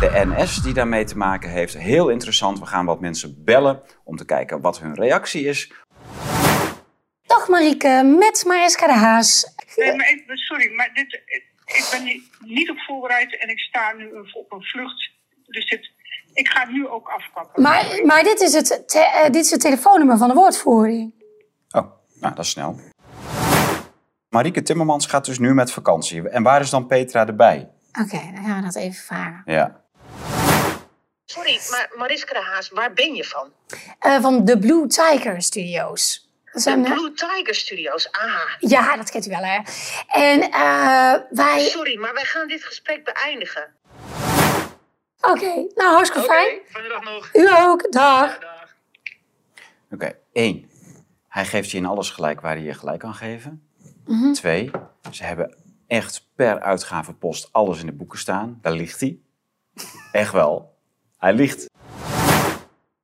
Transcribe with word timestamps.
de 0.00 0.10
NS 0.26 0.56
die 0.62 0.74
daarmee 0.74 1.04
te 1.04 1.16
maken 1.16 1.50
heeft. 1.50 1.74
Heel 1.78 2.08
interessant. 2.08 2.58
We 2.58 2.66
gaan 2.66 2.84
wat 2.86 3.00
mensen 3.00 3.44
bellen 3.44 3.82
om 4.04 4.16
te 4.16 4.24
kijken 4.24 4.60
wat 4.60 4.80
hun 4.80 4.94
reactie 4.94 5.44
is. 5.46 5.72
Dag 7.26 7.48
Marieke, 7.48 8.16
met 8.18 8.44
Mariska 8.46 8.86
de 8.86 8.92
Haas. 8.92 9.54
Nee, 9.76 9.96
maar 9.96 10.10
ik, 10.10 10.22
sorry, 10.26 10.72
maar 10.74 10.90
dit, 10.94 11.12
ik 11.66 11.88
ben 11.90 12.04
niet, 12.04 12.22
niet 12.40 12.70
op 12.70 12.78
voorbereid 12.78 13.38
en 13.40 13.48
ik 13.48 13.58
sta 13.58 13.92
nu 13.92 14.10
op 14.32 14.52
een 14.52 14.62
vlucht. 14.62 15.10
Dus 15.46 15.68
dit, 15.68 15.90
ik 16.32 16.48
ga 16.48 16.66
nu 16.68 16.88
ook 16.88 17.08
afkappen. 17.08 17.62
Maar, 17.62 18.00
maar 18.04 18.22
dit, 18.22 18.40
is 18.40 18.52
het 18.52 18.88
te- 18.88 18.98
eh, 18.98 19.24
dit 19.30 19.44
is 19.44 19.50
het 19.50 19.60
telefoonnummer 19.60 20.18
van 20.18 20.28
de 20.28 20.34
woordvoering. 20.34 21.14
Oh, 21.70 21.92
nou, 22.20 22.34
dat 22.34 22.44
is 22.44 22.50
snel. 22.50 22.80
Marieke 24.28 24.62
Timmermans 24.62 25.06
gaat 25.06 25.24
dus 25.24 25.38
nu 25.38 25.54
met 25.54 25.72
vakantie. 25.72 26.28
En 26.28 26.42
waar 26.42 26.60
is 26.60 26.70
dan 26.70 26.86
Petra 26.86 27.26
erbij? 27.26 27.68
Oké, 28.02 28.20
dan 28.34 28.44
gaan 28.44 28.56
we 28.56 28.62
dat 28.64 28.76
even 28.76 29.04
vragen. 29.04 29.42
Ja. 29.44 29.80
Sorry, 31.30 31.60
maar 31.70 31.90
Mariska 31.96 32.32
de 32.32 32.44
Haas, 32.44 32.68
waar 32.68 32.92
ben 32.92 33.14
je 33.14 33.24
van? 33.24 33.52
Eh, 33.98 34.20
van 34.20 34.44
de 34.44 34.58
Blue 34.58 34.86
Tiger 34.86 35.42
Studios. 35.42 36.30
Zijn, 36.44 36.84
eh, 36.84 36.92
Blue 36.92 37.12
Tiger 37.12 37.54
Studios. 37.54 38.12
Ah, 38.12 38.40
ja, 38.58 38.96
dat 38.96 39.10
kent 39.10 39.26
u 39.26 39.30
wel, 39.30 39.42
hè? 39.42 39.60
En 40.06 40.50
eh, 40.50 41.14
wij... 41.30 41.60
sorry, 41.60 41.98
maar 41.98 42.14
wij 42.14 42.24
gaan 42.24 42.48
dit 42.48 42.64
gesprek 42.64 43.04
beëindigen. 43.04 43.74
Oké, 45.20 45.66
nou, 45.74 45.94
hartstikke 45.94 46.26
fijn. 46.26 46.58
fijne 46.66 46.88
dag 46.88 47.02
nog. 47.02 47.30
U 47.32 47.48
ook, 47.56 47.92
dag. 47.92 48.38
Oké, 49.90 50.12
één. 50.32 50.70
Hij 51.28 51.44
geeft 51.44 51.70
je 51.70 51.76
in 51.76 51.86
alles 51.86 52.10
gelijk 52.10 52.40
waar 52.40 52.54
hij 52.54 52.64
je 52.64 52.74
gelijk 52.74 53.00
kan 53.00 53.14
geven. 53.14 53.68
Twee. 54.32 54.70
Ze 55.10 55.24
hebben 55.24 55.56
echt 55.86 56.26
per 56.34 56.60
uitgavenpost 56.60 57.48
alles 57.52 57.80
in 57.80 57.86
de 57.86 57.92
boeken 57.92 58.18
staan. 58.18 58.58
Daar 58.62 58.72
ligt 58.72 59.00
hij. 59.00 59.18
Echt 60.12 60.32
wel. 60.32 60.69
Hij 61.20 61.32
ligt. 61.32 61.70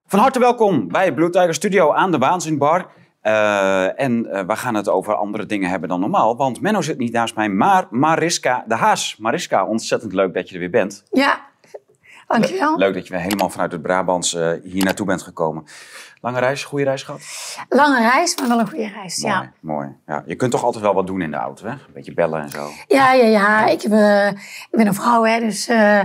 Van 0.07 0.19
harte 0.19 0.39
welkom 0.39 0.89
bij 0.89 1.15
Blue 1.15 1.31
Tiger 1.31 1.55
Studio 1.55 1.93
aan 1.93 2.11
de 2.11 2.19
Waanzinbar. 2.19 2.87
Eh, 3.21 4.01
en 4.01 4.27
eh, 4.27 4.47
we 4.47 4.57
gaan 4.57 4.75
het 4.75 4.89
over 4.89 5.15
andere 5.15 5.47
dingen 5.47 5.71
hebben 5.71 5.89
dan 5.89 6.01
normaal. 6.01 6.37
Want 6.37 6.61
Menno 6.61 6.81
zit 6.81 6.99
niet 6.99 7.13
naast 7.13 7.35
mij, 7.35 7.49
maar 7.49 7.87
Mariska 7.91 8.65
de 8.69 8.75
Haas. 8.75 9.17
Mariska, 9.17 9.67
ontzettend 9.67 10.13
leuk 10.13 10.35
dat 10.35 10.49
je 10.49 10.55
er 10.55 10.61
weer 10.61 10.71
bent. 10.71 11.05
Ja, 11.11 11.41
dankjewel. 12.27 12.77
Leuk 12.79 12.95
dat 12.95 13.07
je 13.07 13.13
weer 13.13 13.23
helemaal 13.23 13.51
vanuit 13.51 13.73
het 13.73 13.83
Brabants 13.83 14.35
eh, 14.35 14.51
hier 14.63 14.85
naartoe 14.85 15.07
bent 15.07 15.23
gekomen. 15.23 15.65
Lange 16.21 16.39
reis, 16.39 16.65
goede 16.65 16.85
reis 16.85 17.03
gehad? 17.03 17.21
Lange 17.69 18.11
reis, 18.11 18.37
maar 18.37 18.49
wel 18.49 18.59
een 18.59 18.69
goede 18.69 18.89
reis, 18.89 19.19
Mooi, 19.23 19.35
ja. 19.35 19.53
mooi. 19.61 19.89
Ja, 20.07 20.23
je 20.27 20.35
kunt 20.35 20.51
toch 20.51 20.65
altijd 20.65 20.85
wel 20.85 20.95
wat 20.95 21.07
doen 21.07 21.21
in 21.21 21.31
de 21.31 21.37
auto, 21.37 21.65
hè? 21.65 21.71
Een 21.71 21.79
beetje 21.95 22.15
bellen 22.15 22.43
en 22.43 22.51
zo. 22.51 22.69
Ja, 22.87 23.13
ja, 23.13 23.27
ja. 23.27 23.67
Ik, 23.67 23.83
heb, 23.83 23.93
eh, 23.93 24.29
ik 24.31 24.69
ben 24.71 24.87
een 24.87 24.95
vrouw, 24.95 25.25
hè, 25.25 25.41
dus 25.41 25.69
eh, 25.69 26.01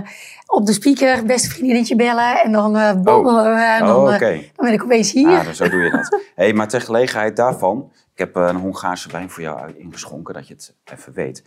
op 0.46 0.66
de 0.66 0.72
speaker, 0.72 1.24
beste 1.24 1.48
vriendinnetje 1.48 1.96
bellen. 1.96 2.42
En 2.42 2.52
dan 2.52 2.72
babbelen 3.02 3.54
we 3.54 3.60
en 3.60 3.86
dan, 3.86 3.96
Oh, 3.96 4.18
dan 4.18 4.40
ben 4.56 4.72
ik 4.72 4.82
opeens 4.82 5.12
hier. 5.12 5.38
Ah, 5.38 5.44
dus 5.44 5.56
zo 5.56 5.68
doe 5.68 5.80
je 5.80 5.90
dat. 5.90 6.20
hey, 6.34 6.52
maar 6.52 6.68
ter 6.68 6.80
gelegenheid 6.80 7.36
daarvan, 7.36 7.92
ik 8.12 8.18
heb 8.18 8.36
een 8.36 8.56
Hongaarse 8.56 9.10
wijn 9.10 9.30
voor 9.30 9.42
jou 9.42 9.76
ingeschonken, 9.76 10.34
dat 10.34 10.48
je 10.48 10.54
het 10.54 10.74
even 10.84 11.12
weet. 11.12 11.44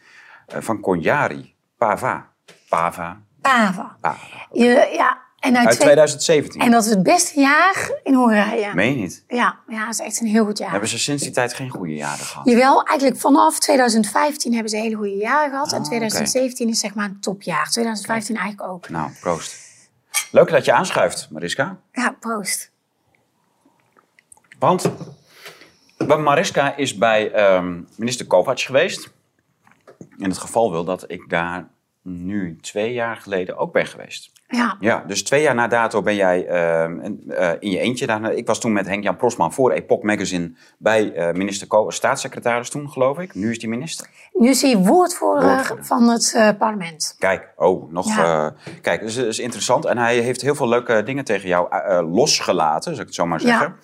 Van 0.48 0.80
Conjari, 0.80 1.56
Pava. 1.78 2.30
Pava. 2.70 3.22
Pava. 3.50 3.96
Je, 4.52 4.90
ja, 4.94 5.22
en, 5.40 5.58
uit 5.58 5.66
Uit 5.68 5.76
twee- 5.76 5.88
2017. 5.88 6.62
en 6.62 6.72
dat 6.72 6.84
is 6.84 6.90
het 6.90 7.04
beste 7.04 7.40
jaar 7.40 7.92
in 8.04 8.14
Hongarije. 8.14 8.74
Meen 8.74 8.90
je 8.96 8.96
niet? 9.02 9.24
Ja, 9.28 9.58
ja, 9.68 9.80
dat 9.86 9.94
is 9.94 10.00
echt 10.00 10.20
een 10.22 10.28
heel 10.28 10.46
goed 10.46 10.58
jaar. 10.58 10.72
Hebben 10.72 10.90
ze 10.90 11.00
sinds 11.00 11.24
die 11.24 11.32
tijd 11.32 11.54
geen 11.54 11.70
goede 11.70 11.94
jaren 11.94 12.26
gehad? 12.26 12.46
Jawel, 12.50 12.84
eigenlijk 12.84 13.20
vanaf 13.20 13.60
2015 13.60 14.54
hebben 14.54 14.70
ze 14.70 14.78
hele 14.78 14.96
goede 14.96 15.16
jaren 15.16 15.50
gehad. 15.50 15.72
en 15.72 15.80
Ah, 15.80 15.86
2017 15.86 16.70
is 16.70 16.80
zeg 16.80 16.94
maar 16.96 17.06
een 17.06 17.20
topjaar. 17.20 17.70
2015 17.70 18.36
eigenlijk 18.38 18.70
ook. 18.72 18.90
Nou, 18.90 19.12
proost. 19.22 19.56
Leuk 20.32 20.50
dat 20.50 20.66
je 20.66 20.74
aanschuift, 20.74 21.28
Mariska. 21.32 21.78
Ja, 21.92 22.16
proost. 22.20 22.72
Want 24.60 24.92
want 25.98 26.22
Mariska 26.24 26.76
is 26.76 26.98
bij 26.98 27.32
ehm, 27.32 27.82
minister 27.96 28.28
Kovacs 28.28 28.66
geweest. 28.66 29.10
In 30.18 30.30
het 30.30 30.38
geval 30.38 30.72
wil 30.72 30.84
dat 30.84 31.04
ik 31.08 31.30
daar 31.30 31.68
nu 32.08 32.58
twee 32.62 32.94
jaar 32.94 33.16
geleden 33.16 33.58
ook 33.58 33.74
ben 33.74 33.86
geweest. 33.86 34.32
Ja, 34.48 34.78
Ja, 34.80 35.04
dus 35.08 35.24
twee 35.24 35.42
jaar 35.42 35.56
na 35.56 35.68
dato 35.68 36.02
ben 36.02 36.16
jij 36.16 36.48
ehm, 36.48 37.00
eh, 37.30 37.52
in 37.60 37.70
je 37.70 37.80
eentje 37.80 38.08
daar. 38.08 38.34
Ik 38.34 38.48
was 38.48 38.60
toen 38.60 38.74
met 38.74 38.88
Henk-Jan 38.88 39.16
Prosman 39.16 39.54
voor 39.54 39.72
Epoch 39.72 40.02
Magazine 40.02 40.52
bij 40.78 41.14
eh, 41.14 41.34
minister 41.34 41.68
Kovacs, 41.68 41.96
staatssecretaris 41.96 42.70
toen 42.70 42.90
geloof 42.90 43.20
ik. 43.20 43.36
Nu 43.36 43.52
is 43.52 43.60
die 43.60 43.70
minister. 43.70 44.08
nu 44.34 44.50
is 44.50 44.62
hij 44.62 44.78
woordvoerder 44.78 45.50
Woordvoerder. 45.50 45.86
van 45.86 46.10
het 46.10 46.34
eh, 46.36 46.50
parlement. 46.58 47.16
Kijk, 47.20 47.54
oh, 47.56 47.92
nog. 47.92 48.16
Ja. 48.16 48.54
kijk, 48.82 49.00
dat 49.00 49.10
is, 49.10 49.16
dat 49.16 49.26
is 49.26 49.40
interessant. 49.40 49.86
En 49.86 49.98
hij 49.98 50.18
heeft 50.18 50.42
heel 50.42 50.56
veel 50.56 50.68
leuke 50.68 51.04
dingen 51.04 51.24
tegen 51.24 51.48
jou 51.48 51.68
losgelaten, 52.10 52.84
zou 52.92 53.00
ik 53.02 53.06
het 53.06 53.16
zo 53.16 53.26
maar 53.26 53.42
Ja. 53.42 53.48
zeggen. 53.48 53.76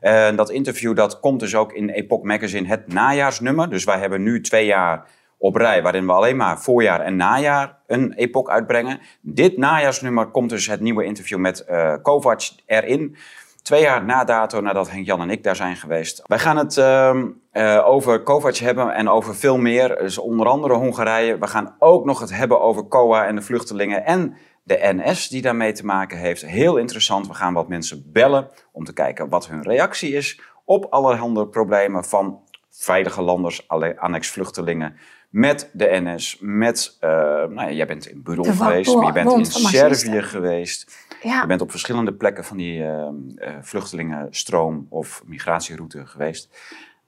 En 0.00 0.36
dat 0.36 0.50
interview 0.50 0.96
dat 0.96 1.20
komt 1.20 1.40
dus 1.40 1.54
ook 1.54 1.72
in 1.72 1.88
Epoch 1.88 2.22
Magazine, 2.22 2.68
het 2.68 2.92
najaarsnummer. 2.92 3.70
Dus 3.70 3.84
wij 3.84 3.98
hebben 3.98 4.22
nu 4.22 4.40
twee 4.40 4.66
jaar 4.66 5.06
op 5.38 5.56
rij, 5.56 5.82
waarin 5.82 6.06
we 6.06 6.12
alleen 6.12 6.36
maar 6.36 6.60
voorjaar 6.60 7.00
en 7.00 7.16
najaar 7.16 7.78
een 7.86 8.12
Epoch 8.12 8.48
uitbrengen. 8.48 9.00
Dit 9.20 9.56
najaarsnummer 9.56 10.26
komt 10.26 10.50
dus 10.50 10.66
het 10.66 10.80
nieuwe 10.80 11.04
interview 11.04 11.38
met 11.38 11.60
eh 11.60 11.94
Kovacs 12.02 12.62
erin. 12.66 13.16
Twee 13.62 13.82
jaar 13.82 14.04
na 14.04 14.24
dato, 14.24 14.60
nadat 14.60 14.90
Henk-Jan 14.90 15.20
en 15.20 15.30
ik 15.30 15.42
daar 15.42 15.56
zijn 15.56 15.76
geweest. 15.76 16.22
Wij 16.26 16.38
gaan 16.38 16.56
het 16.56 16.76
ehm, 16.76 17.26
eh, 17.50 17.88
over 17.88 18.22
Kovacs 18.22 18.60
hebben 18.60 18.94
en 18.94 19.08
over 19.08 19.34
veel 19.36 19.58
meer. 19.58 19.96
Dus 19.96 20.18
onder 20.18 20.46
andere 20.46 20.74
Hongarije. 20.74 21.38
We 21.38 21.46
gaan 21.46 21.74
ook 21.78 22.04
nog 22.04 22.20
het 22.20 22.34
hebben 22.34 22.60
over 22.60 22.88
COA 22.88 23.26
en 23.26 23.34
de 23.34 23.42
vluchtelingen 23.42 24.04
en 24.04 24.36
de 24.62 24.78
NS 24.80 25.28
die 25.28 25.42
daarmee 25.42 25.72
te 25.72 25.84
maken 25.84 26.18
heeft. 26.18 26.46
Heel 26.46 26.76
interessant. 26.76 27.26
We 27.26 27.34
gaan 27.34 27.54
wat 27.54 27.68
mensen 27.68 28.02
bellen 28.12 28.48
om 28.72 28.84
te 28.84 28.92
kijken 28.92 29.28
wat 29.28 29.48
hun 29.48 29.62
reactie 29.62 30.12
is 30.12 30.40
op 30.64 30.84
allerhande 30.90 31.46
problemen 31.46 32.04
van 32.04 32.40
veilige 32.70 33.22
landers, 33.22 33.68
alle- 33.68 34.00
annex-vluchtelingen. 34.00 34.96
Met 35.28 35.70
de 35.72 35.88
NS, 35.90 36.36
met, 36.40 36.96
eh, 37.00 37.10
nou 37.10 37.60
ja, 37.60 37.70
jij 37.70 37.86
bent 37.86 38.06
in 38.06 38.22
Budel 38.22 38.42
De 38.42 38.52
geweest, 38.52 38.94
maar 38.94 39.06
je 39.06 39.12
bent 39.12 39.32
in. 39.32 39.44
Servië 39.44 40.22
geweest. 40.22 41.06
Ja, 41.22 41.40
Je 41.40 41.46
bent 41.46 41.60
op 41.60 41.70
verschillende 41.70 42.12
plekken 42.12 42.44
van 42.44 42.56
die 42.56 42.82
eh, 42.82 43.06
eh, 43.36 43.54
vluchtelingenstroom 43.60 44.86
of 44.88 45.22
migratieroute 45.26 46.06
geweest. 46.06 46.48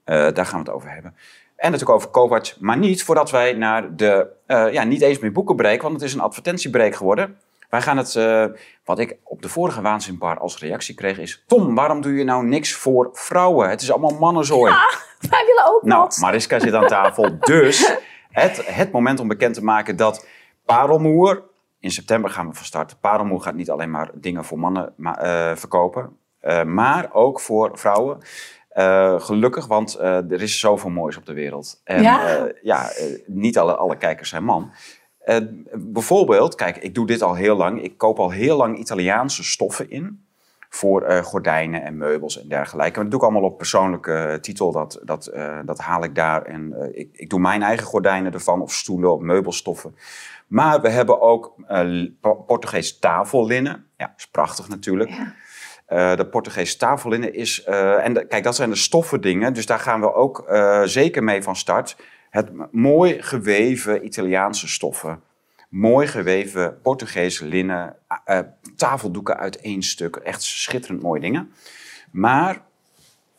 Daar 0.03 0.45
gaan 0.45 0.63
we 0.63 0.65
het 0.65 0.69
over 0.69 0.89
hebben. 0.89 1.15
En 1.55 1.71
natuurlijk 1.71 1.97
over 1.97 2.09
Kovacs, 2.09 2.57
maar 2.59 2.77
niet 2.77 3.03
voordat 3.03 3.31
wij 3.31 3.53
naar 3.53 3.95
de, 3.95 4.27
ja, 4.47 4.83
niet 4.83 5.01
eens 5.01 5.19
meer 5.19 5.31
boekenbreak, 5.31 5.81
want 5.81 5.93
het 5.93 6.03
is 6.03 6.13
een 6.13 6.19
advertentiebreak 6.19 6.95
geworden. 6.95 7.37
Wij 7.69 7.81
gaan 7.81 7.97
het, 7.97 8.13
wat 8.85 8.99
ik 8.99 9.17
op 9.23 9.41
de 9.41 9.49
vorige 9.49 9.81
waanzinbar 9.81 10.39
als 10.39 10.59
reactie 10.59 10.95
kreeg, 10.95 11.17
is... 11.17 11.43
Tom, 11.47 11.75
waarom 11.75 12.01
doe 12.01 12.13
je 12.13 12.23
nou 12.23 12.45
niks 12.45 12.73
voor 12.73 13.09
vrouwen? 13.13 13.69
Het 13.69 13.81
is 13.81 13.91
allemaal 13.91 14.19
mannenzooi. 14.19 14.73
wij 15.29 15.45
willen 15.45 15.65
ook 15.65 15.83
Nou, 15.83 16.01
wat. 16.01 16.17
Mariska 16.17 16.59
zit 16.59 16.73
aan 16.73 16.87
tafel. 16.87 17.39
Dus 17.39 17.95
het, 18.31 18.65
het 18.75 18.91
moment 18.91 19.19
om 19.19 19.27
bekend 19.27 19.53
te 19.53 19.63
maken 19.63 19.95
dat 19.95 20.27
Parelmoer... 20.65 21.49
In 21.79 21.91
september 21.91 22.29
gaan 22.29 22.47
we 22.49 22.53
van 22.53 22.65
start. 22.65 22.99
Parelmoer 22.99 23.41
gaat 23.41 23.53
niet 23.55 23.69
alleen 23.69 23.91
maar 23.91 24.09
dingen 24.13 24.45
voor 24.45 24.59
mannen 24.59 24.93
ma- 24.95 25.17
eh, 25.17 25.55
verkopen. 25.55 26.17
eh, 26.39 26.63
maar 26.63 27.13
ook 27.13 27.39
voor 27.39 27.69
vrouwen. 27.73 28.17
Eh, 28.69 29.19
gelukkig, 29.19 29.67
want 29.67 29.99
er 29.99 30.41
is 30.41 30.59
zoveel 30.59 30.89
moois 30.89 31.17
op 31.17 31.25
de 31.25 31.33
wereld. 31.33 31.81
En 31.83 32.01
Ja. 32.01 32.51
ja, 32.61 32.89
niet 33.25 33.57
alle, 33.57 33.75
alle 33.75 33.97
kijkers 33.97 34.29
zijn 34.29 34.43
man. 34.43 34.71
Bijvoorbeeld, 35.73 36.55
kijk, 36.55 36.77
ik 36.77 36.95
doe 36.95 37.05
dit 37.07 37.21
al 37.21 37.33
heel 37.35 37.55
lang. 37.55 37.81
Ik 37.83 37.97
koop 37.97 38.19
al 38.19 38.29
heel 38.29 38.57
lang 38.57 38.77
Italiaanse 38.77 39.43
stoffen 39.43 39.89
in 39.89 40.25
voor 40.73 41.01
eh, 41.01 41.23
gordijnen 41.23 41.83
en 41.83 41.97
meubels 41.97 42.41
en 42.41 42.47
dergelijke. 42.47 42.93
Maar 42.93 43.01
dat 43.01 43.11
doe 43.11 43.19
ik 43.19 43.25
allemaal 43.25 43.49
op 43.49 43.57
persoonlijke 43.57 44.13
eh, 44.13 44.33
titel. 44.33 44.71
Dat, 44.71 44.99
dat, 45.03 45.27
eh, 45.27 45.59
dat 45.65 45.79
haal 45.79 46.03
ik 46.03 46.15
daar. 46.15 46.41
En 46.41 46.91
ik, 46.93 47.09
ik 47.13 47.29
doe 47.29 47.39
mijn 47.39 47.63
eigen 47.63 47.85
gordijnen 47.85 48.33
ervan, 48.33 48.61
of 48.61 48.73
stoelen, 48.73 49.13
of 49.13 49.19
meubelstoffen. 49.21 49.95
Maar 50.47 50.81
we 50.81 50.89
hebben 50.89 51.21
ook 51.21 51.55
Po- 52.21 52.35
Portugees 52.35 52.99
tafellinnen. 52.99 53.85
Ja, 53.97 54.13
is 54.17 54.27
prachtig 54.27 54.67
natuurlijk. 54.69 55.09
Ja. 55.09 56.15
De 56.15 56.27
Portugees 56.27 56.77
tafellinnen 56.77 57.33
is... 57.33 57.63
en 57.63 58.13
de- 58.13 58.27
kijk, 58.27 58.43
dat 58.43 58.55
zijn 58.55 58.69
de 58.69 58.75
stoffendingen. 58.75 59.53
Dus 59.53 59.65
daar 59.65 59.79
gaan 59.79 60.01
we 60.01 60.13
ook 60.13 60.45
zeker 60.83 61.23
mee 61.23 61.43
van 61.43 61.55
start. 61.55 61.97
Het 62.29 62.51
mooi 62.71 63.21
geweven 63.21 64.05
Italiaanse 64.05 64.67
stoffen. 64.67 65.21
Mooi 65.71 66.07
geweven 66.07 66.81
Portugees 66.81 67.39
linnen. 67.39 67.95
eh, 68.25 68.39
tafeldoeken 68.75 69.37
uit 69.37 69.57
één 69.59 69.81
stuk. 69.83 70.15
Echt 70.15 70.43
schitterend 70.43 71.01
mooie 71.01 71.21
dingen. 71.21 71.51
Maar 72.11 72.61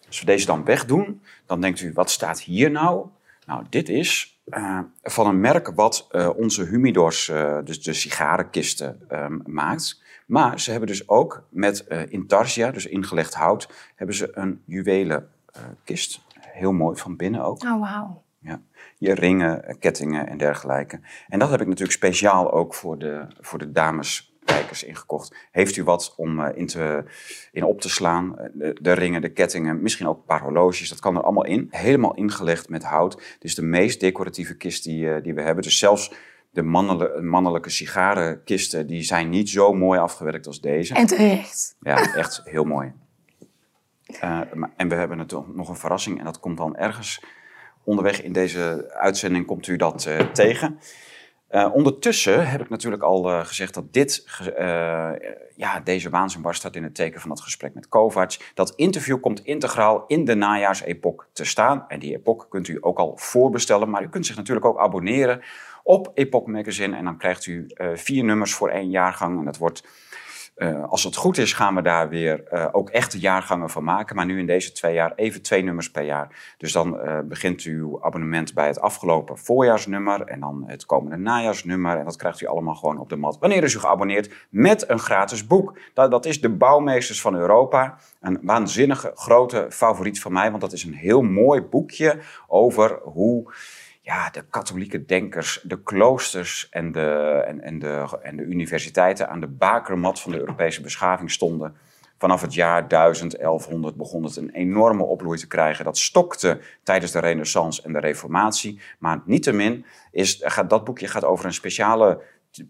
als 0.07 0.21
we 0.21 0.27
deze 0.27 0.47
dan 0.47 0.65
wegdoen, 0.65 1.23
dan 1.47 1.61
denkt 1.61 1.81
u, 1.81 1.93
wat 1.93 2.11
staat 2.11 2.41
hier 2.41 2.71
nou? 2.71 3.07
Nou, 3.47 3.65
dit 3.71 3.89
is 3.89 4.41
eh, 4.45 4.79
van 5.03 5.27
een 5.27 5.41
merk 5.41 5.73
wat 5.75 6.07
eh, 6.11 6.31
onze 6.37 6.65
humidors, 6.65 7.29
eh, 7.29 7.59
dus 7.65 7.83
de 7.83 7.93
sigarenkisten, 7.93 9.01
ehm, 9.09 9.39
maakt. 9.45 10.03
Maar 10.27 10.61
ze 10.61 10.71
hebben 10.71 10.89
dus 10.89 11.09
ook 11.09 11.47
met 11.49 11.87
eh, 11.87 12.03
intarsia, 12.09 12.71
dus 12.71 12.87
ingelegd 12.87 13.35
hout, 13.35 13.69
hebben 13.95 14.17
ze 14.17 14.31
een 14.33 14.63
juwelen 14.67 15.29
eh, 15.47 15.63
kist. 15.85 16.21
Heel 16.39 16.73
mooi 16.73 16.97
van 16.97 17.17
binnen 17.17 17.43
ook. 17.45 17.63
Oh, 17.63 17.81
wauw. 17.81 18.23
Ja. 18.39 18.61
Je 19.03 19.15
ringen, 19.15 19.77
kettingen 19.79 20.29
en 20.29 20.39
dergelijke. 20.39 21.01
En 21.29 21.39
dat 21.39 21.51
heb 21.51 21.61
ik 21.61 21.67
natuurlijk 21.67 21.93
speciaal 21.93 22.53
ook 22.53 22.75
voor 22.75 22.99
de, 22.99 23.27
voor 23.41 23.59
de 23.59 23.73
dames 23.73 24.35
kijkers 24.45 24.85
ingekocht. 24.85 25.35
Heeft 25.51 25.77
u 25.77 25.85
wat 25.85 26.15
om 26.17 26.41
eh, 26.41 26.57
in, 26.59 26.67
te, 26.67 27.05
in 27.53 27.65
op 27.65 27.81
te 27.81 27.89
slaan? 27.89 28.39
Eh, 28.39 28.49
De, 28.53 28.77
de 28.81 28.93
ringen, 28.93 29.21
de 29.21 29.33
kettingen, 29.33 29.83
misschien 29.83 30.09
ook 30.09 30.17
een 30.17 30.25
paar 30.25 30.43
horloges. 30.43 30.89
Dat 30.89 31.01
kan 31.01 31.17
er 31.17 31.23
allemaal 31.23 31.45
in. 31.45 31.67
Helemaal 31.71 32.15
ingelegd 32.15 32.69
met 32.69 32.83
hout. 32.85 33.13
Het 33.13 33.45
is 33.45 33.55
de 33.55 33.63
meest 33.63 34.01
decoratieve 34.01 34.57
kist 34.57 34.85
die, 34.85 35.15
eh, 35.15 35.23
die 35.23 35.35
we 35.35 35.43
hebben. 35.43 35.63
Dus 35.65 35.79
zelfs 35.79 36.13
de 36.51 36.63
mannelijke, 36.63 37.21
mannelijke 37.21 37.71
sigarenkisten... 37.71 38.87
die 38.87 39.03
zijn 39.03 39.29
niet 39.29 39.49
zo 39.49 39.73
mooi 39.73 39.99
afgewerkt 39.99 40.47
als 40.47 40.61
deze. 40.61 40.95
En 40.95 41.07
terecht. 41.07 41.77
Ja, 41.81 42.15
echt 42.15 42.41
heel 42.45 42.65
mooi. 42.65 42.93
En 44.77 44.89
we 44.89 44.95
hebben 44.95 45.17
natuurlijk 45.17 45.55
nog 45.55 45.69
een 45.69 45.77
verrassing. 45.77 46.19
En 46.19 46.25
dat 46.25 46.41
komt 46.41 46.57
dan 46.57 46.77
ergens 46.77 47.23
onderweg 47.85 48.23
in 48.23 48.33
deze 48.33 48.91
uitzending 48.95 49.47
komt 49.47 49.67
u 49.67 49.77
dat 49.77 50.07
eh, 50.07 50.19
tegen. 50.19 50.79
Eh, 51.49 51.75
ondertussen 51.75 52.49
heb 52.49 52.61
ik 52.61 52.69
natuurlijk 52.69 53.03
al 53.03 53.31
eh, 53.31 53.45
gezegd 53.45 53.75
dat 53.75 53.93
dit, 53.93 54.27
ja, 55.57 55.81
deze 55.85 56.11
waanzinbar 56.11 56.55
staat 56.55 56.77
in 56.77 56.83
het 56.83 56.95
teken 56.95 57.21
van 57.21 57.29
dat 57.29 57.41
gesprek 57.41 57.75
met 57.75 57.89
Kovacs. 57.89 58.41
Dat 58.55 58.73
interview 58.77 59.21
komt 59.21 59.45
integraal 59.45 60.05
in 60.07 60.25
de 60.25 60.35
najaarsepok 60.35 61.29
te 61.33 61.45
staan. 61.45 61.85
En 61.89 61.99
die 61.99 62.15
epok 62.15 62.47
kunt 62.49 62.69
u 62.69 62.79
ook 62.81 62.99
al 62.99 63.17
voorbestellen. 63.17 63.91
Maar 63.91 64.03
u 64.03 64.09
kunt 64.09 64.27
zich 64.27 64.37
natuurlijk 64.37 64.67
ook 64.67 64.79
abonneren 64.79 65.41
op 65.83 66.11
Epoch 66.15 66.47
Magazine. 66.47 66.97
En 66.97 67.05
dan 67.05 67.19
krijgt 67.19 67.47
u 67.47 67.67
vier 67.95 68.25
nummers 68.25 68.55
voor 68.55 68.69
één 68.69 68.91
jaargang. 68.91 69.39
En 69.39 69.45
dat 69.45 69.59
wordt 69.59 69.85
eh, 70.55 70.85
als 70.89 71.05
het 71.05 71.17
goed 71.17 71.39
is, 71.39 71.53
gaan 71.53 71.75
we 71.75 71.83
daar 71.83 72.09
weer 72.09 72.45
eh, 72.45 72.69
ook 72.73 72.91
echte 72.91 73.19
jaargangen 73.19 73.71
van 73.71 73.85
maken. 73.85 74.17
Maar 74.17 74.27
nu 74.27 74.39
in 74.39 74.47
deze 74.47 74.73
twee 74.73 74.95
jaar 74.95 75.13
even 75.15 75.43
twee 75.43 75.63
nummers 75.63 75.91
per 75.91 76.03
jaar. 76.03 76.55
Dus 76.57 76.73
dan 76.73 77.01
eh, 77.01 77.19
begint 77.25 77.63
uw 77.63 78.03
abonnement 78.03 78.55
bij 78.55 78.67
het 78.67 78.81
afgelopen 78.81 79.39
voorjaarsnummer. 79.39 80.23
En 80.23 80.41
dan 80.41 80.65
het 80.67 80.87
komende 80.87 81.17
najaarsnummer. 81.17 81.99
En 81.99 82.05
dat 82.05 82.17
krijgt 82.17 82.41
u 82.41 82.47
allemaal 82.47 82.75
gewoon 82.75 82.99
op 82.99 83.09
de 83.09 83.17
mat. 83.17 83.39
Wanneer 83.39 83.63
is 83.63 83.75
u 83.75 83.79
geabonneerd 83.79 84.47
met 84.51 84.89
een 84.89 84.99
gratis 84.99 85.47
boek? 85.47 85.79
Dat, 85.95 86.11
dat 86.11 86.27
is 86.27 86.41
De 86.41 86.51
Bouwmeesters 86.51 87.21
van 87.21 87.35
Europa. 87.35 87.99
Een 88.21 88.39
waanzinnige 88.43 89.13
grote 89.15 89.67
favoriet 89.71 90.21
van 90.21 90.33
mij. 90.33 90.51
Want 90.51 90.63
dat 90.63 90.73
is 90.73 90.85
een 90.85 90.95
heel 90.95 91.23
mooi 91.23 91.61
boekje 91.61 92.19
over 92.47 92.99
hoe 93.03 93.53
ja, 94.05 94.31
de 94.31 94.45
katholieke 94.51 95.05
denkers, 95.05 95.61
de 95.63 95.83
kloosters 95.83 96.69
en 96.71 96.93
de, 96.93 97.43
en, 97.47 97.61
en, 97.61 97.79
de, 97.79 98.19
en 98.23 98.37
de 98.37 98.43
universiteiten 98.43 99.29
aan 99.29 99.41
de 99.41 99.47
bakermat 99.47 100.21
van 100.21 100.33
de 100.33 100.39
Europese 100.39 100.81
beschaving 100.81 101.31
stonden. 101.31 101.77
Vanaf 102.19 102.41
het 102.41 102.55
jaar 102.55 102.89
1000, 102.89 103.39
1100 103.39 103.97
begon 103.97 104.25
het 104.25 104.37
een 104.37 104.51
enorme 104.51 105.03
opbloei 105.03 105.39
te 105.39 105.47
krijgen. 105.47 105.85
Dat 105.85 105.99
stokte 105.99 106.61
tijdens 106.83 107.13
de 107.13 107.19
Renaissance 107.19 107.83
en 107.83 107.93
de 107.93 107.99
Reformatie. 107.99 108.81
Maar 108.99 109.23
niettemin 109.25 109.85
is, 110.11 110.41
gaat, 110.43 110.71
dat 110.71 110.85
boekje 110.85 111.09
gaat 111.09 111.25
over 111.25 111.45
een 111.45 111.53
speciale 111.53 112.23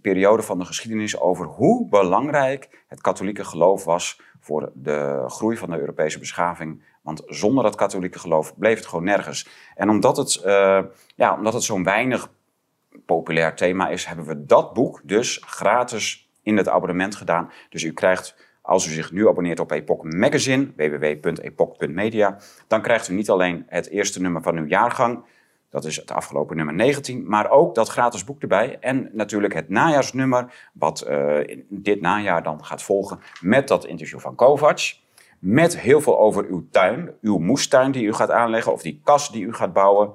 periode 0.02 0.42
van 0.42 0.58
de 0.58 0.64
geschiedenis. 0.64 1.20
Over 1.20 1.46
hoe 1.46 1.88
belangrijk 1.88 2.84
het 2.88 3.00
katholieke 3.00 3.44
geloof 3.44 3.84
was 3.84 4.20
voor 4.40 4.72
de 4.74 5.24
groei 5.26 5.56
van 5.56 5.70
de 5.70 5.78
Europese 5.78 6.18
beschaving. 6.18 6.82
Want 7.02 7.22
zonder 7.26 7.64
dat 7.64 7.74
katholieke 7.74 8.18
geloof 8.18 8.58
bleef 8.58 8.76
het 8.76 8.86
gewoon 8.86 9.04
nergens. 9.04 9.48
En 9.74 9.88
omdat 9.88 10.16
het, 10.16 10.36
eh, 10.36 10.80
ja, 11.14 11.36
omdat 11.36 11.52
het 11.52 11.62
zo'n 11.62 11.84
weinig 11.84 12.30
populair 13.06 13.54
thema 13.54 13.88
is, 13.88 14.04
hebben 14.04 14.26
we 14.26 14.46
dat 14.46 14.72
boek 14.72 15.00
dus 15.04 15.42
gratis 15.46 16.30
in 16.42 16.56
het 16.56 16.68
abonnement 16.68 17.14
gedaan. 17.14 17.50
Dus 17.68 17.82
u 17.82 17.92
krijgt, 17.92 18.36
als 18.62 18.86
u 18.86 18.90
zich 18.90 19.12
nu 19.12 19.28
abonneert 19.28 19.60
op 19.60 19.70
Epoch 19.70 20.02
Magazine, 20.02 20.72
www.epoch.media, 20.76 22.38
dan 22.66 22.82
krijgt 22.82 23.08
u 23.08 23.14
niet 23.14 23.30
alleen 23.30 23.64
het 23.68 23.88
eerste 23.88 24.20
nummer 24.20 24.42
van 24.42 24.56
uw 24.56 24.66
jaargang, 24.66 25.24
dat 25.72 25.84
is 25.84 25.96
het 25.96 26.10
afgelopen 26.10 26.56
nummer 26.56 26.74
19, 26.74 27.28
maar 27.28 27.50
ook 27.50 27.74
dat 27.74 27.88
gratis 27.88 28.24
boek 28.24 28.42
erbij. 28.42 28.78
En 28.80 29.10
natuurlijk 29.12 29.54
het 29.54 29.68
najaarsnummer, 29.68 30.70
wat 30.72 31.00
eh, 31.00 31.58
dit 31.68 32.00
najaar 32.00 32.42
dan 32.42 32.64
gaat 32.64 32.82
volgen 32.82 33.20
met 33.40 33.68
dat 33.68 33.86
interview 33.86 34.18
van 34.18 34.34
Kovacs. 34.34 35.01
Met 35.42 35.78
heel 35.78 36.00
veel 36.00 36.18
over 36.18 36.44
uw 36.44 36.66
tuin, 36.70 37.10
uw 37.20 37.38
moestuin 37.38 37.92
die 37.92 38.04
u 38.04 38.12
gaat 38.12 38.30
aanleggen 38.30 38.72
of 38.72 38.82
die 38.82 39.00
kas 39.04 39.30
die 39.30 39.44
u 39.44 39.52
gaat 39.52 39.72
bouwen. 39.72 40.10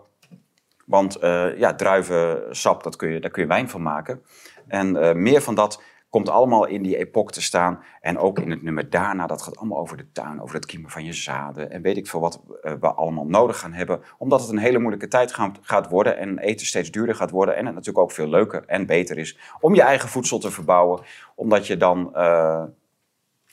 Want 0.86 1.16
eh, 1.16 1.58
ja, 1.58 1.76
druivensap, 1.76 2.84
dat 2.84 2.96
kun 2.96 3.10
je, 3.10 3.20
daar 3.20 3.32
kun 3.32 3.42
je 3.42 3.48
wijn 3.48 3.70
van 3.70 3.82
maken. 3.82 4.22
En 4.68 4.96
eh, 4.96 5.16
meer 5.16 5.42
van 5.42 5.56
dat 5.56 5.82
komt 6.10 6.30
allemaal 6.30 6.66
in 6.66 6.82
die 6.82 6.98
epoch 6.98 7.32
te 7.32 7.42
staan. 7.42 7.84
En 8.02 8.18
ook 8.18 8.40
in 8.40 8.52
het 8.52 8.64
nummer 8.64 8.90
daarna, 8.90 9.28
dat 9.28 9.42
gaat 9.42 9.58
allemaal 9.58 9.78
over 9.78 9.98
de 9.98 10.12
tuin, 10.12 10.42
over 10.42 10.56
het 10.56 10.66
kiemen 10.66 10.90
van 10.90 11.04
je 11.04 11.14
zaden. 11.14 11.72
En 11.72 11.82
weet 11.82 11.98
ik 11.98 12.08
veel 12.08 12.20
wat 12.20 12.42
eh, 12.62 12.74
we 12.80 12.88
allemaal 12.88 13.26
nodig 13.26 13.60
gaan 13.60 13.74
hebben. 13.74 14.02
Omdat 14.18 14.42
het 14.42 14.50
een 14.50 14.58
hele 14.58 14.80
moeilijke 14.80 15.08
tijd 15.08 15.34
gaat, 15.62 15.90
worden 15.90 16.18
en 16.18 16.38
eten 16.38 16.66
steeds 16.66 16.92
duurder 16.92 17.16
gaat 17.16 17.32
worden. 17.32 17.56
En 17.56 17.66
het 17.66 17.76
natuurlijk 17.76 18.04
ook 18.04 18.12
veel 18.12 18.28
leuker 18.28 18.64
en 18.66 18.86
beter 18.86 19.18
is 19.18 19.38
om 19.60 19.76
je 19.76 19.82
eigen 19.82 20.10
voedsel 20.10 20.40
te 20.40 20.52
verbouwen. 20.52 21.02
Omdat 21.36 21.68
je 21.68 21.78
dan 21.78 22.16
eh, 22.16 22.64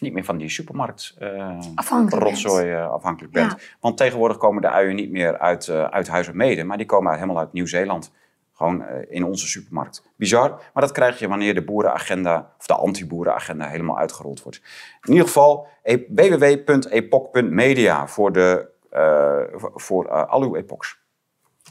niet 0.05 0.13
meer 0.13 0.25
van 0.25 0.37
die 0.39 0.49
supermarkt 0.49 1.15
eh, 1.19 1.59
Afhankelijk 1.75 2.25
bent. 2.25 2.43
rotzooi 2.43 2.71
eh, 2.73 2.91
afhankelijk 2.91 3.33
bent. 3.33 3.51
Ja. 3.51 3.59
Want 3.81 3.97
tegenwoordig 3.97 4.37
komen 4.37 4.63
de 4.63 4.71
uien 4.71 4.95
niet 4.97 5.11
meer 5.11 5.39
uit, 5.39 5.69
eh 5.69 5.85
uit 5.85 6.09
Huizen 6.09 6.67
maar 6.67 6.77
die 6.77 6.87
komen 6.87 7.11
uit- 7.11 7.21
helemaal 7.21 7.43
uit 7.43 7.53
Nieuw-Zeeland. 7.53 8.13
Gewoon 8.53 8.83
eh, 8.85 9.15
in 9.17 9.25
onze 9.25 9.47
supermarkt. 9.49 10.03
Bizar, 10.17 10.49
maar 10.51 10.83
dat 10.83 10.93
krijg 10.93 11.19
je 11.19 11.29
wanneer 11.29 11.55
de 11.55 11.65
boerenagenda, 11.65 12.53
of 12.59 12.67
de 12.67 12.75
anti-boerenagenda, 12.75 13.69
helemaal 13.69 13.99
uitgerold 13.99 14.43
wordt. 14.43 14.61
In 15.03 15.13
ieder 15.13 15.27
geval 15.27 15.67
e- 15.83 15.99
www.epoch.media 16.09 18.07
voor, 18.09 18.33
de, 18.33 18.69
eh, 18.91 19.41
voor, 19.75 20.05
eh, 20.07 20.25
al 20.29 20.43
uw 20.43 20.57
epochs. 20.57 21.03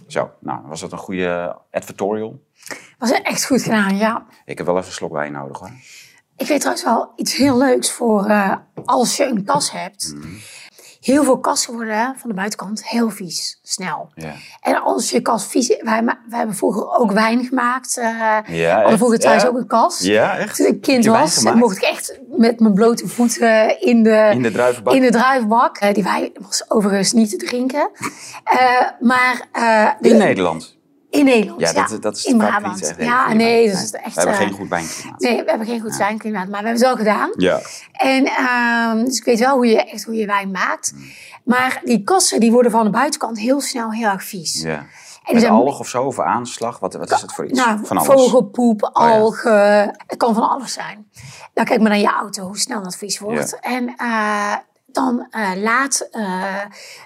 Zo, 0.07 0.31
nou, 0.39 0.59
was 0.65 0.79
dat 0.81 0.91
een 0.91 0.97
goede 0.97 1.57
advertorial? 1.71 2.39
Was 2.97 3.11
echt 3.11 3.45
goed 3.45 3.61
gedaan, 3.63 3.97
ja. 3.97 4.25
Ik 4.45 4.57
heb 4.57 4.65
wel 4.67 4.75
even 4.75 4.87
een 4.87 4.93
slok 4.93 5.11
wijn 5.11 5.31
nodig 5.31 5.59
hoor. 5.59 5.69
Ik 6.43 6.49
weet 6.49 6.59
trouwens 6.59 6.85
wel 6.85 7.11
iets 7.15 7.35
heel 7.35 7.57
leuks 7.57 7.91
voor 7.91 8.25
eh, 8.25 8.55
als 8.85 9.17
je 9.17 9.25
een 9.25 9.45
kas 9.45 9.71
hebt. 9.71 10.13
Mhm. 10.15 10.27
Heel 11.01 11.23
veel 11.23 11.39
kassen 11.39 11.73
worden 11.73 12.15
van 12.17 12.29
de 12.29 12.35
buitenkant 12.35 12.87
heel 12.87 13.09
vies, 13.09 13.59
snel. 13.63 14.09
En 14.61 14.81
als 14.81 15.09
je 15.09 15.21
kas 15.21 15.45
vies 15.45 15.67
is... 15.69 15.81
Wij, 15.81 16.03
wij 16.03 16.37
hebben 16.37 16.55
vroeger 16.55 16.95
ook 16.97 17.11
wijn 17.11 17.45
gemaakt. 17.45 17.97
eh 17.97 18.05
Ja, 18.05 18.41
we 18.47 18.67
hadden 18.81 18.97
vroeger 18.97 19.19
thuis 19.19 19.41
Ja? 19.41 19.47
ook 19.47 19.57
een 19.57 19.67
kas. 19.67 19.99
Ja, 19.99 20.37
echt? 20.37 20.55
Toen 20.55 20.65
ik 20.65 20.81
kind 20.81 21.05
was, 21.05 21.43
mocht 21.43 21.75
ik 21.77 21.83
echt 21.83 22.19
met 22.37 22.59
mijn 22.59 22.73
blote 22.73 23.07
voeten 23.07 23.81
in 23.81 24.03
de, 24.03 24.29
In 24.33 24.41
de 24.41 24.51
druivenbak? 24.51 24.93
in 24.93 25.01
de 25.01 25.11
druivenbak. 25.11 25.77
Eh, 25.77 25.93
die 25.93 26.03
wijn 26.03 26.31
was 26.39 26.69
overigens 26.71 27.11
niet 27.13 27.29
te 27.29 27.37
drinken. 27.37 27.89
Maar 28.99 29.47
de- 30.01 30.09
In 30.09 30.17
Nederland? 30.17 30.77
In 31.13 31.25
Nederland, 31.25 31.59
Ja, 31.61 31.71
ja. 31.73 31.87
dat, 31.87 32.01
dat 32.01 32.17
is 32.17 32.25
in 32.25 32.37
Brabant. 32.37 32.93
ja, 32.97 33.33
nee, 33.33 33.71
dat 33.71 33.81
is 33.81 33.91
echt... 33.91 34.13
We 34.15 34.21
hebben 34.21 34.33
eh, 34.33 34.45
geen 34.45 34.51
goed 34.51 34.69
wijnklimaat. 34.69 35.19
Nee, 35.19 35.43
we 35.43 35.49
hebben 35.49 35.67
geen 35.67 35.81
goed 35.81 35.97
wijnklimaat, 35.97 36.47
maar 36.47 36.61
we 36.61 36.67
hebben 36.67 36.71
het 36.71 36.81
wel 36.81 36.95
gedaan. 36.95 37.29
Ja. 37.37 37.61
En 37.91 38.25
ehm, 38.25 39.05
dus 39.05 39.17
ik 39.17 39.23
weet 39.23 39.39
wel 39.39 39.55
hoe 39.55 39.67
je 39.67 39.83
echt 39.83 40.03
hoe 40.03 40.15
je 40.15 40.25
wijn 40.25 40.51
maakt. 40.51 40.91
Hmm. 40.95 41.11
Maar 41.43 41.81
die 41.83 42.03
kassen 42.03 42.39
die 42.39 42.51
worden 42.51 42.71
van 42.71 42.83
de 42.83 42.89
buitenkant 42.89 43.39
heel 43.39 43.61
snel 43.61 43.91
heel 43.91 44.09
erg 44.09 44.23
vies. 44.23 44.61
Ja. 44.61 44.85
En 45.23 45.35
Met 45.35 45.45
alg 45.45 45.79
of 45.79 45.87
zo, 45.87 46.03
of 46.03 46.19
aanslag? 46.19 46.79
Wat, 46.79 46.93
wat 46.93 47.11
is 47.11 47.21
het 47.21 47.33
voor 47.33 47.45
iets? 47.45 47.59
Nou, 47.59 47.85
van 47.85 47.97
alles? 47.97 48.13
vogelpoep, 48.13 48.83
Oh 48.83 49.03
ja. 49.03 49.17
algen, 49.17 49.95
het 50.07 50.17
kan 50.17 50.33
van 50.33 50.49
alles 50.49 50.73
zijn. 50.73 51.07
Nou, 51.53 51.67
kijk 51.67 51.79
maar 51.81 51.89
naar 51.89 51.99
je 51.99 52.11
auto, 52.11 52.45
hoe 52.45 52.57
snel 52.57 52.83
dat 52.83 52.95
vies 52.95 53.19
wordt. 53.19 53.57
Ja. 53.61 53.69
En 53.69 53.93
eh, 53.97 54.55
dan 54.93 55.27
eh, 55.31 55.51
laat 55.55 56.07
eh, 56.11 56.61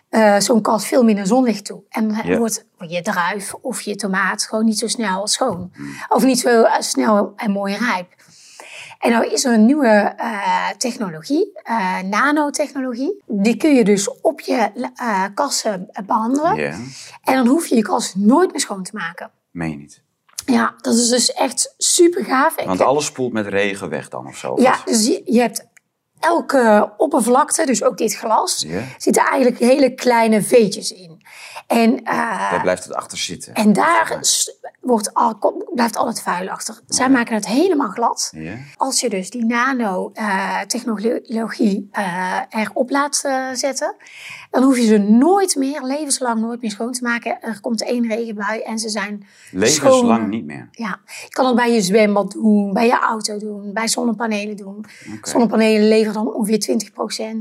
eh, 0.09 0.41
zo'n 0.41 0.61
kas 0.61 0.87
veel 0.87 1.03
minder 1.03 1.27
zonlicht 1.27 1.65
toe. 1.65 1.81
En 1.89 2.07
dan 2.07 2.21
Ja. 2.25 2.37
wordt 2.37 2.65
je 2.87 3.01
druif 3.01 3.53
of 3.53 3.81
je 3.81 3.95
tomaat 3.95 4.43
gewoon 4.43 4.65
niet 4.65 4.79
zo 4.79 4.87
snel 4.87 5.27
schoon. 5.27 5.71
Hmm. 5.75 5.95
Of 6.09 6.23
niet 6.23 6.39
zo 6.39 6.65
snel 6.79 7.33
en 7.35 7.51
mooi 7.51 7.75
rijp. 7.75 8.15
En 8.99 9.11
nou 9.11 9.27
is 9.27 9.45
er 9.45 9.53
een 9.53 9.65
nieuwe 9.65 10.15
technologie, 10.77 11.51
nanotechnologie. 12.05 13.23
Die 13.25 13.57
kun 13.57 13.75
je 13.75 13.83
dus 13.83 14.21
op 14.21 14.41
je 14.41 14.71
kassen 15.33 15.89
behandelen. 16.05 16.57
En 17.23 17.33
dan 17.35 17.47
hoef 17.47 17.67
je 17.67 17.75
je 17.75 17.81
kas 17.81 18.15
nooit 18.15 18.51
meer 18.51 18.59
schoon 18.61 18.83
te 18.83 18.91
maken. 18.93 19.31
meen 19.51 19.69
je 19.71 19.77
niet. 19.77 20.01
Ja, 20.45 20.73
dat 20.81 20.93
is 20.93 21.09
dus 21.09 21.31
echt 21.33 21.73
super 21.77 22.25
gaaf. 22.25 22.55
Want 22.65 22.81
alles 22.81 23.05
spoelt 23.05 23.33
met 23.33 23.47
regen 23.47 23.89
weg 23.89 24.09
dan 24.09 24.27
of 24.27 24.37
zo? 24.37 24.53
ja, 24.61 24.77
dus 24.85 25.05
je, 25.07 25.21
je 25.25 25.39
hebt 25.39 25.67
elke 26.19 26.93
oppervlakte, 26.97 27.65
dus 27.65 27.83
ook 27.83 27.97
dit 27.97 28.15
glas, 28.15 28.63
Ja. 28.67 28.81
zitten 28.97 29.23
eigenlijk 29.25 29.59
hele 29.59 29.93
kleine 29.93 30.41
veetjes 30.43 30.91
in. 30.91 31.25
En, 31.67 32.03
eh, 32.03 32.51
Daar 32.51 32.61
blijft 32.61 32.83
het 32.83 32.93
achter 32.93 33.17
zitten. 33.17 33.53
en 33.53 33.73
daar 33.73 34.19
wordt 34.81 35.13
al, 35.13 35.65
blijft 35.73 35.97
al 35.97 36.07
het 36.07 36.21
vuil 36.21 36.49
achter. 36.49 36.79
Zij 36.87 37.09
maken 37.09 37.35
het 37.35 37.47
helemaal 37.47 37.89
glad. 37.89 38.31
Als 38.75 38.99
je 38.99 39.09
dus 39.09 39.29
die 39.29 39.45
nanotechnologie 39.45 41.89
eh 41.91 42.39
erop 42.49 42.89
laat 42.89 43.21
eh, 43.23 43.45
zetten, 43.53 43.95
dan 44.51 44.63
hoef 44.63 44.77
je 44.77 44.85
ze 44.85 44.97
nooit 44.97 45.55
meer, 45.55 45.81
levenslang 45.83 46.39
nooit 46.41 46.61
meer 46.61 46.71
schoon 46.71 46.91
te 46.91 47.03
maken. 47.03 47.41
Er 47.41 47.59
komt 47.61 47.83
één 47.83 48.07
regenbui 48.07 48.59
en 48.61 48.79
ze 48.79 48.89
zijn 48.89 49.25
Levenslang 49.51 49.95
schoon. 49.95 50.29
niet 50.29 50.45
meer. 50.45 50.67
Ja, 50.71 50.99
je 51.05 51.29
kan 51.29 51.45
het 51.45 51.55
bij 51.55 51.71
je 51.73 51.81
zwembad 51.81 52.31
doen, 52.31 52.73
bij 52.73 52.85
je 52.85 52.99
auto 52.99 53.37
doen, 53.37 53.73
bij 53.73 53.87
zonnepanelen 53.87 54.55
doen. 54.57 54.85
Zonnepanelen 55.21 55.87
leveren 55.87 56.13
dan 56.13 56.33
ongeveer 56.33 56.79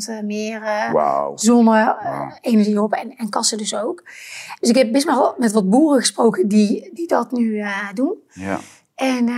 20% 0.04 0.06
eh, 0.06 0.20
meer 0.22 0.62
eh 0.62 0.92
Wauw. 0.92 1.36
zonne-energie 1.36 2.82
op 2.82 2.92
en, 2.92 3.16
en 3.16 3.28
kassen 3.28 3.58
dus 3.58 3.74
ook. 3.74 4.02
Dus 4.60 4.68
ik 4.68 4.76
heb 4.76 4.92
best 4.92 5.04
wel 5.04 5.34
met 5.38 5.52
wat 5.52 5.70
boeren 5.70 6.00
gesproken 6.00 6.48
die, 6.48 6.90
die 6.94 7.06
dat 7.08 7.32
nu 7.32 7.58
eh, 7.60 7.78
doen. 7.94 8.14
Ja. 8.32 8.58
En 8.94 9.28
eh, 9.28 9.34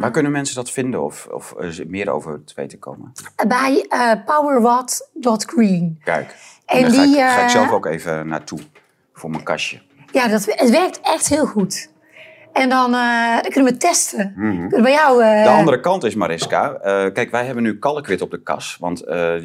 Waar 0.00 0.10
kunnen 0.10 0.32
mensen 0.32 0.54
dat 0.54 0.70
vinden 0.70 1.02
of, 1.04 1.26
of 1.30 1.54
er 1.58 1.84
meer 1.86 2.10
over 2.10 2.44
te 2.44 2.52
weten 2.56 2.78
komen? 2.78 3.12
bij 3.48 3.86
eh 3.88 4.12
powerwatt.green. 4.24 6.00
Kijk, 6.04 6.36
En 6.72 6.82
daar 6.82 6.90
ga, 6.90 7.02
die, 7.02 7.12
ik, 7.14 7.20
ga 7.20 7.38
ik 7.40 7.44
eh, 7.46 7.48
zelf 7.48 7.70
ook 7.72 7.86
even 7.86 8.26
naartoe 8.28 8.58
voor 9.12 9.30
mijn 9.30 9.42
kastje. 9.42 9.80
Ja, 10.12 10.28
dat, 10.28 10.44
het 10.48 10.70
werkt 10.70 11.00
echt 11.00 11.28
heel 11.28 11.46
goed. 11.46 11.90
En 12.52 12.68
dan, 12.68 12.94
eh, 12.94 13.32
dan 13.42 13.50
kunnen 13.50 13.72
we 13.72 13.78
testen. 13.78 14.32
Mhm. 14.36 14.56
Kunnen 14.58 14.82
bij 14.82 14.92
jou... 14.92 15.22
eh, 15.22 15.42
De 15.44 15.50
andere 15.50 15.80
kant 15.80 16.04
is, 16.04 16.14
Mariska, 16.14 16.68
kijk, 17.12 17.30
wij 17.30 17.44
hebben 17.44 17.62
nu 17.62 17.78
kalkwit 17.78 18.22
op 18.22 18.30
de 18.30 18.42
kas. 18.42 18.76
Want 18.80 18.98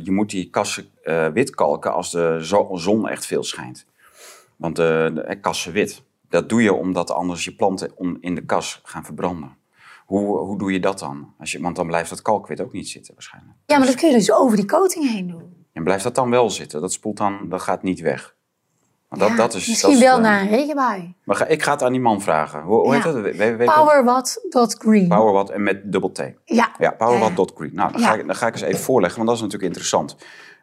je 0.03 0.11
moet 0.11 0.29
die 0.29 0.49
kassen 0.49 0.89
wit 1.33 1.49
kalken 1.55 1.93
als 1.93 2.11
de 2.11 2.37
zo- 2.41 2.69
zon 2.73 3.07
echt 3.09 3.25
veel 3.25 3.43
schijnt. 3.43 3.85
Want 4.55 4.75
de, 4.75 5.37
kassen 5.41 5.71
wit, 5.71 6.03
dat 6.29 6.49
doe 6.49 6.63
je 6.63 6.73
omdat 6.73 7.11
anders 7.11 7.43
je 7.43 7.55
planten 7.55 7.91
in 8.19 8.35
de 8.35 8.45
kas 8.45 8.81
gaan 8.83 9.05
verbranden. 9.05 9.55
Hoe, 10.05 10.37
hoe 10.37 10.57
doe 10.57 10.71
je 10.71 10.79
dat 10.79 10.99
dan? 10.99 11.33
Als 11.39 11.51
je, 11.51 11.61
want 11.61 11.75
dan 11.75 11.87
blijft 11.87 12.09
dat 12.09 12.21
kalkwit 12.21 12.61
ook 12.61 12.71
niet 12.71 12.89
zitten 12.89 13.13
waarschijnlijk. 13.13 13.55
Ja, 13.65 13.77
maar 13.77 13.87
dat 13.87 13.95
kun 13.95 14.09
je 14.09 14.15
dus 14.15 14.31
over 14.31 14.55
die 14.57 14.65
coating 14.65 15.11
heen 15.11 15.27
doen. 15.27 15.56
En 15.77 15.83
blijft 15.83 16.03
dat 16.03 16.15
dan 16.15 16.29
wel 16.29 16.49
zitten? 16.49 16.81
Dat 16.81 16.91
spoelt 16.93 17.17
dan, 17.17 17.39
dat 17.49 17.61
gaat 17.61 17.83
niet 17.83 17.99
weg. 17.99 18.35
Want 19.07 19.21
dat, 19.21 19.29
Ja, 19.29 19.35
dat 19.35 19.53
is, 19.53 19.67
misschien 19.67 19.89
dat 19.89 19.99
is, 19.99 20.03
wel 20.05 20.15
eh, 20.17 20.21
na 20.23 20.41
een 20.41 20.47
regenbui. 20.49 21.13
Maar 21.23 21.35
ga, 21.35 21.45
ik 21.45 21.63
ga 21.63 21.71
het 21.71 21.83
aan 21.83 21.91
die 21.91 22.01
man 22.01 22.21
vragen. 22.21 22.61
Hoe, 22.61 22.75
hoe 22.79 22.87
Ja. 22.87 22.93
heet 22.93 23.03
dat? 23.03 23.35
We- 23.35 23.55
we- 23.55 23.63
Powerwatt.green. 23.65 25.07
Powerwatt 25.07 25.49
en 25.49 25.63
met 25.63 25.91
dubbel 25.91 26.11
T. 26.11 26.17
Ja. 26.45 26.71
Ja, 26.77 26.91
powerwatt.green. 26.91 27.71
Nou, 27.73 27.91
dan, 27.91 28.01
ga 28.01 28.13
ik, 28.13 28.25
dan 28.27 28.35
ga 28.35 28.47
ik 28.47 28.53
eens 28.53 28.61
even 28.61 28.79
voorleggen, 28.83 29.17
want 29.17 29.27
dat 29.29 29.37
is 29.37 29.43
natuurlijk 29.43 29.71
interessant. 29.73 30.15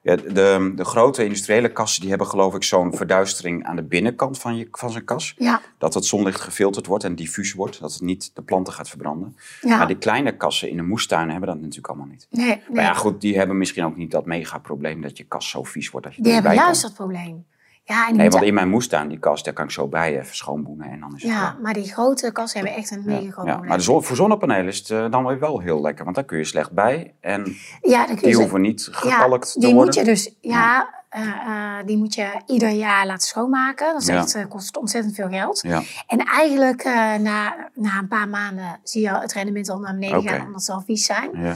Ja, 0.04 0.16
de, 0.16 0.72
de 0.76 0.84
grote 0.84 1.24
industriële 1.24 1.72
kassen 1.72 2.00
die 2.00 2.10
hebben 2.10 2.28
geloof 2.28 2.54
ik 2.54 2.62
zo'n 2.62 2.96
verduistering 2.96 3.64
aan 3.64 3.76
de 3.76 3.82
binnenkant 3.82 4.38
van, 4.38 4.56
je, 4.56 4.68
van 4.70 4.90
zijn 4.90 5.04
kas. 5.04 5.34
Ja, 5.38 5.60
Dat 5.78 5.94
het 5.94 6.04
zonlicht 6.04 6.40
gefilterd 6.40 6.86
wordt 6.86 7.04
en 7.04 7.14
diffuus 7.14 7.52
wordt. 7.52 7.80
Dat 7.80 7.92
het 7.92 8.02
niet 8.02 8.30
de 8.34 8.42
planten 8.42 8.72
gaat 8.72 8.88
verbranden. 8.88 9.36
ja. 9.60 9.76
Maar 9.76 9.86
die 9.86 9.98
kleine 9.98 10.36
kassen 10.36 10.70
in 10.70 10.76
de 10.76 10.82
moestuinen 10.82 11.30
hebben 11.30 11.48
dat 11.48 11.58
natuurlijk 11.58 11.88
allemaal 11.88 12.06
niet. 12.06 12.26
nee, 12.30 12.46
nee. 12.46 12.60
Maar 12.70 12.84
ja, 12.84 12.94
goed, 12.94 13.20
die 13.20 13.36
hebben 13.36 13.58
misschien 13.58 13.84
ook 13.84 13.96
niet 13.96 14.10
dat 14.10 14.26
mega 14.26 14.58
probleem 14.58 15.00
dat 15.00 15.16
je 15.16 15.24
kas 15.24 15.50
zo 15.50 15.62
vies 15.62 15.90
wordt 15.90 16.06
dat 16.06 16.16
je 16.16 16.22
die 16.22 16.32
hebben 16.32 16.54
juist 16.54 16.82
dat 16.82 16.94
probleem. 16.94 17.44
Ja, 17.86 18.06
die 18.06 18.16
Nee, 18.16 18.30
want 18.30 18.44
in 18.44 18.54
mijn 18.54 18.68
moestuin, 18.68 19.08
die 19.08 19.18
kas, 19.18 19.42
daar 19.42 19.54
kan 19.54 19.64
ik 19.64 19.70
zo 19.70 19.86
bij 19.88 20.20
even 20.20 20.36
schoonboenen 20.36 20.90
en 20.90 21.00
dan 21.00 21.14
is 21.16 21.22
het 21.22 21.30
ja, 21.32 21.38
klaar. 21.38 21.56
maar 21.62 21.72
die 21.72 21.92
grote 21.92 22.32
kassen 22.32 22.60
hebben 22.60 22.78
echt 22.78 22.90
een 22.90 23.02
mega 23.04 23.30
groot 23.30 23.46
Ja, 23.46 23.56
maar 23.56 23.76
de 23.76 23.82
zon, 23.82 24.04
voor 24.04 24.16
zonnepanelen 24.16 24.66
is 24.66 24.78
het 24.78 24.90
eh, 24.90 25.10
dan 25.10 25.26
weer 25.26 25.38
wel 25.38 25.58
heel 25.60 25.80
lekker, 25.80 26.04
want 26.04 26.16
daar 26.16 26.24
kun 26.24 26.38
je 26.38 26.44
slecht 26.44 26.70
bij. 26.72 27.14
En 27.20 27.56
ja, 27.82 28.06
die 28.06 28.32
ze- 28.32 28.38
hoeven 28.40 28.60
niet 28.60 28.88
gekalkt 28.90 29.52
te 29.52 29.58
die 29.60 29.74
worden. 29.74 29.84
moet 29.84 29.94
je 29.94 30.04
dus, 30.04 30.34
ja, 30.40 30.94
eh, 31.08 31.22
eh, 31.22 31.86
die 31.86 31.96
moet 31.96 32.14
je 32.14 32.40
ieder 32.46 32.68
jaar 32.70 33.06
laten 33.06 33.26
schoonmaken. 33.28 33.92
Dat 33.92 34.02
is 34.02 34.08
echt, 34.08 34.48
kost 34.48 34.76
ontzettend 34.76 35.14
veel 35.14 35.28
geld. 35.28 35.62
En 36.06 36.18
eigenlijk 36.18 36.84
na, 37.20 37.56
na 37.74 37.98
een 37.98 38.08
paar 38.08 38.28
maanden 38.28 38.80
zie 38.82 39.02
je 39.02 39.10
het 39.18 39.32
rendement 39.32 39.68
al 39.68 39.78
naar 39.78 39.94
beneden 39.94 40.22
gaan, 40.28 40.46
omdat 40.46 40.62
ze 40.62 40.72
al 40.72 40.82
vies 40.86 41.04
zijn. 41.04 41.30
ja. 41.32 41.54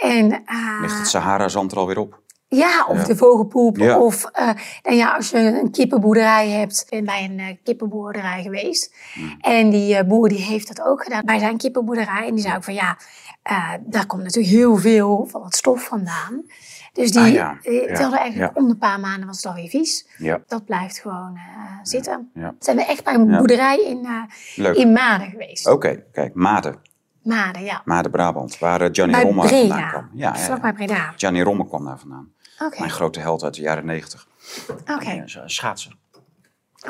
En, 0.00 0.26
Ligt 0.80 0.98
het 0.98 1.08
Sahara-zand 1.08 1.72
er 1.72 1.78
alweer 1.78 1.98
op? 1.98 2.18
Ja, 2.56 2.84
of 2.88 2.96
Ja. 2.98 3.04
de 3.04 3.16
vogelpoep. 3.16 3.76
Ja. 3.76 3.98
Of 3.98 4.30
nou 4.82 4.96
ja, 4.96 5.14
als 5.16 5.30
je 5.30 5.38
een 5.38 5.70
kippenboerderij 5.70 6.48
hebt. 6.50 6.80
Ik 6.80 6.90
ben 6.90 7.04
bij 7.04 7.24
een 7.24 7.38
eh, 7.38 7.56
kippenboerderij 7.64 8.42
geweest. 8.42 8.94
Hmm. 9.14 9.36
En 9.40 9.70
die 9.70 9.96
eh, 9.96 10.06
boer 10.08 10.28
die 10.28 10.42
heeft 10.42 10.68
dat 10.68 10.86
ook 10.86 11.02
gedaan 11.02 11.24
bij 11.24 11.38
zijn 11.38 11.56
kippenboerderij. 11.56 12.26
En 12.26 12.34
die 12.34 12.42
zei 12.42 12.56
ook 12.56 12.64
van 12.64 12.74
ja, 12.74 12.96
daar 13.80 14.06
komt 14.06 14.22
natuurlijk 14.22 14.54
heel 14.54 14.76
veel 14.76 15.26
van 15.30 15.44
het 15.44 15.54
stof 15.54 15.84
vandaan. 15.84 16.42
Dus 16.92 17.10
die 17.12 17.20
Ah, 17.20 17.32
ja. 17.32 17.58
telde 17.94 18.18
eigenlijk 18.18 18.56
om 18.56 18.68
de 18.68 18.76
paar 18.76 19.00
maanden 19.00 19.26
was 19.26 19.36
het 19.36 19.46
alweer 19.46 19.68
vies. 19.68 20.06
Dat 20.46 20.64
blijft 20.64 20.98
gewoon 20.98 21.38
zitten. 21.82 22.30
Zijn 22.58 22.76
we 22.76 22.84
echt 22.84 23.04
bij 23.04 23.14
een 23.14 23.26
boerderij 23.36 23.84
in, 23.84 24.08
in 24.74 24.92
Maden 24.92 25.30
geweest. 25.30 25.66
Oké, 25.66 26.02
kijk, 26.12 26.34
Maden. 26.34 26.80
Maden, 27.22 27.64
ja. 27.64 27.82
Maden 27.84 28.10
Brabant, 28.10 28.58
waar 28.58 28.78
Bij 28.78 29.22
Romme 29.22 29.48
vandaan 29.48 29.88
kwam. 29.88 30.10
Ja, 30.14 30.34
ja. 30.36 30.72
Breda. 30.72 31.12
Gianni 31.16 31.42
Romme 31.42 31.66
kwam 31.66 31.84
daar 31.84 31.98
vandaan. 31.98 32.32
Mijn 32.78 32.90
grote 32.90 33.20
held 33.20 33.42
uit 33.44 33.54
de 33.54 33.60
jaren 33.60 33.84
negentig. 33.86 34.26
oké, 34.94 35.10
Ja, 35.10 35.26
zo- 35.26 35.42
Schaatsen. 35.46 35.98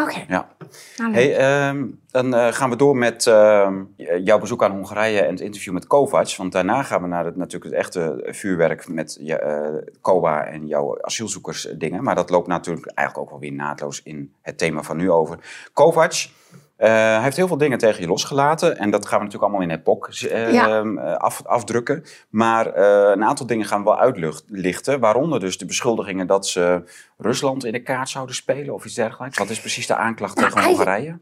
oké. 0.01 0.25
Ja. 0.29 0.49
Nou. 0.97 1.13
Hey, 1.13 1.37
ehm, 1.37 1.87
dan 2.11 2.35
eh, 2.35 2.53
gaan 2.53 2.71
we 2.71 2.77
door 2.77 2.97
met 2.97 3.27
ehm, 3.27 3.83
jouw 4.25 4.39
bezoek 4.39 4.63
aan 4.65 4.71
Hongarije 4.73 5.21
en 5.21 5.31
het 5.31 5.41
interview 5.41 5.73
met 5.73 5.87
Kovacs. 5.87 6.37
Want 6.37 6.53
daarna 6.53 6.83
gaan 6.83 7.03
we 7.03 7.09
naar 7.09 7.25
het, 7.25 7.37
natuurlijk 7.37 7.65
het 7.65 7.81
echte 7.81 8.27
vuurwerk 8.27 8.89
met 8.89 9.17
je, 9.21 9.39
eh, 9.39 9.93
COA 10.01 10.45
en 10.47 10.67
jouw 10.67 11.03
asielzoekersdingen. 11.03 12.03
Maar 12.03 12.15
dat 12.15 12.31
loopt 12.31 12.47
natuurlijk 12.47 12.87
eigenlijk 12.87 13.19
ook 13.19 13.31
wel 13.41 13.49
weer 13.51 13.59
naadloos 13.59 14.03
in 14.03 14.35
het 14.43 14.59
thema 14.59 14.83
van 14.83 14.97
nu 14.97 15.11
over. 15.11 15.39
Kovacs, 15.73 16.33
eh, 16.81 16.89
hij 16.89 17.23
heeft 17.23 17.37
heel 17.37 17.47
veel 17.47 17.57
dingen 17.57 17.79
tegen 17.79 18.01
je 18.01 18.07
losgelaten. 18.09 18.79
En 18.79 18.91
dat 18.91 19.07
gaan 19.07 19.19
we 19.19 19.25
natuurlijk 19.25 19.53
allemaal 19.53 19.69
in 19.71 19.77
Epoch 19.77 20.23
eh, 20.23 20.53
Ja. 20.53 20.83
eh, 20.83 21.15
af, 21.17 21.43
afdrukken. 21.47 22.05
Maar 22.29 22.67
eh, 22.67 23.11
een 23.15 23.25
aantal 23.25 23.47
dingen 23.47 23.67
gaan 23.67 23.79
we 23.79 23.85
wel 23.85 23.99
uitlichten. 23.99 25.01
Waaronder 25.01 25.41
dus 25.41 25.59
de 25.59 25.67
beschuldigingen 25.67 26.27
dat 26.27 26.47
ze 26.47 26.83
Rusland 27.19 27.65
in 27.65 27.73
de 27.73 27.83
kaart 27.83 28.09
zouden 28.09 28.35
spelen 28.35 28.75
of 28.75 28.85
iets 28.85 28.95
dergelijks. 28.95 29.39
Wat 29.39 29.51
is 29.51 29.61
precies 29.61 29.87
de 29.87 29.95
aanklacht 29.95 30.37
Nou, 30.37 30.49
tegen 30.53 30.69
Hongarije? 30.69 31.19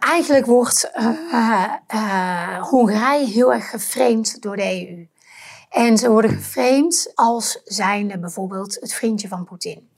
Eigenlijk 0.00 0.46
wordt 0.46 0.90
Hongarije 2.60 3.26
heel 3.26 3.52
erg 3.52 3.70
geframed 3.70 4.42
door 4.42 4.56
de 4.56 4.88
EU. 4.88 5.08
En 5.70 5.98
ze 5.98 6.10
worden 6.10 6.30
geframed 6.30 7.12
als 7.14 7.60
zijnde 7.64 8.18
bijvoorbeeld 8.18 8.76
het 8.80 8.94
vriendje 8.94 9.28
van 9.28 9.44
Poetin. 9.44 9.88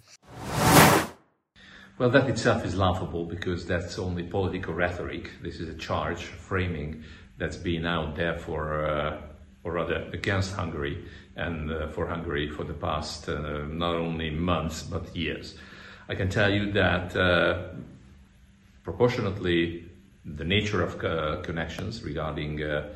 Well, 1.98 2.08
that 2.08 2.28
itself 2.28 2.64
is 2.64 2.74
laughable 2.74 3.26
because 3.26 3.66
that's 3.66 3.98
only 3.98 4.22
political 4.22 4.72
rhetoric. 4.72 5.30
This 5.42 5.60
is 5.60 5.68
a 5.68 5.74
charge 5.74 6.24
framing 6.24 7.04
that's 7.36 7.58
been 7.58 7.84
out 7.84 8.16
there 8.16 8.38
for, 8.38 8.86
uh, 8.86 9.20
or 9.62 9.72
rather, 9.72 10.08
against 10.12 10.54
Hungary 10.54 11.04
and 11.36 11.70
uh, 11.70 11.88
for 11.88 12.06
Hungary 12.06 12.48
for 12.48 12.64
the 12.64 12.72
past 12.72 13.28
uh, 13.28 13.66
not 13.68 13.94
only 13.94 14.30
months 14.30 14.82
but 14.82 15.14
years. 15.14 15.54
I 16.08 16.14
can 16.14 16.30
tell 16.30 16.50
you 16.50 16.72
that 16.72 17.14
uh, 17.14 17.68
proportionately, 18.84 19.84
the 20.24 20.44
nature 20.44 20.82
of 20.82 21.04
uh, 21.04 21.42
connections 21.42 22.02
regarding 22.02 22.62
uh, 22.62 22.88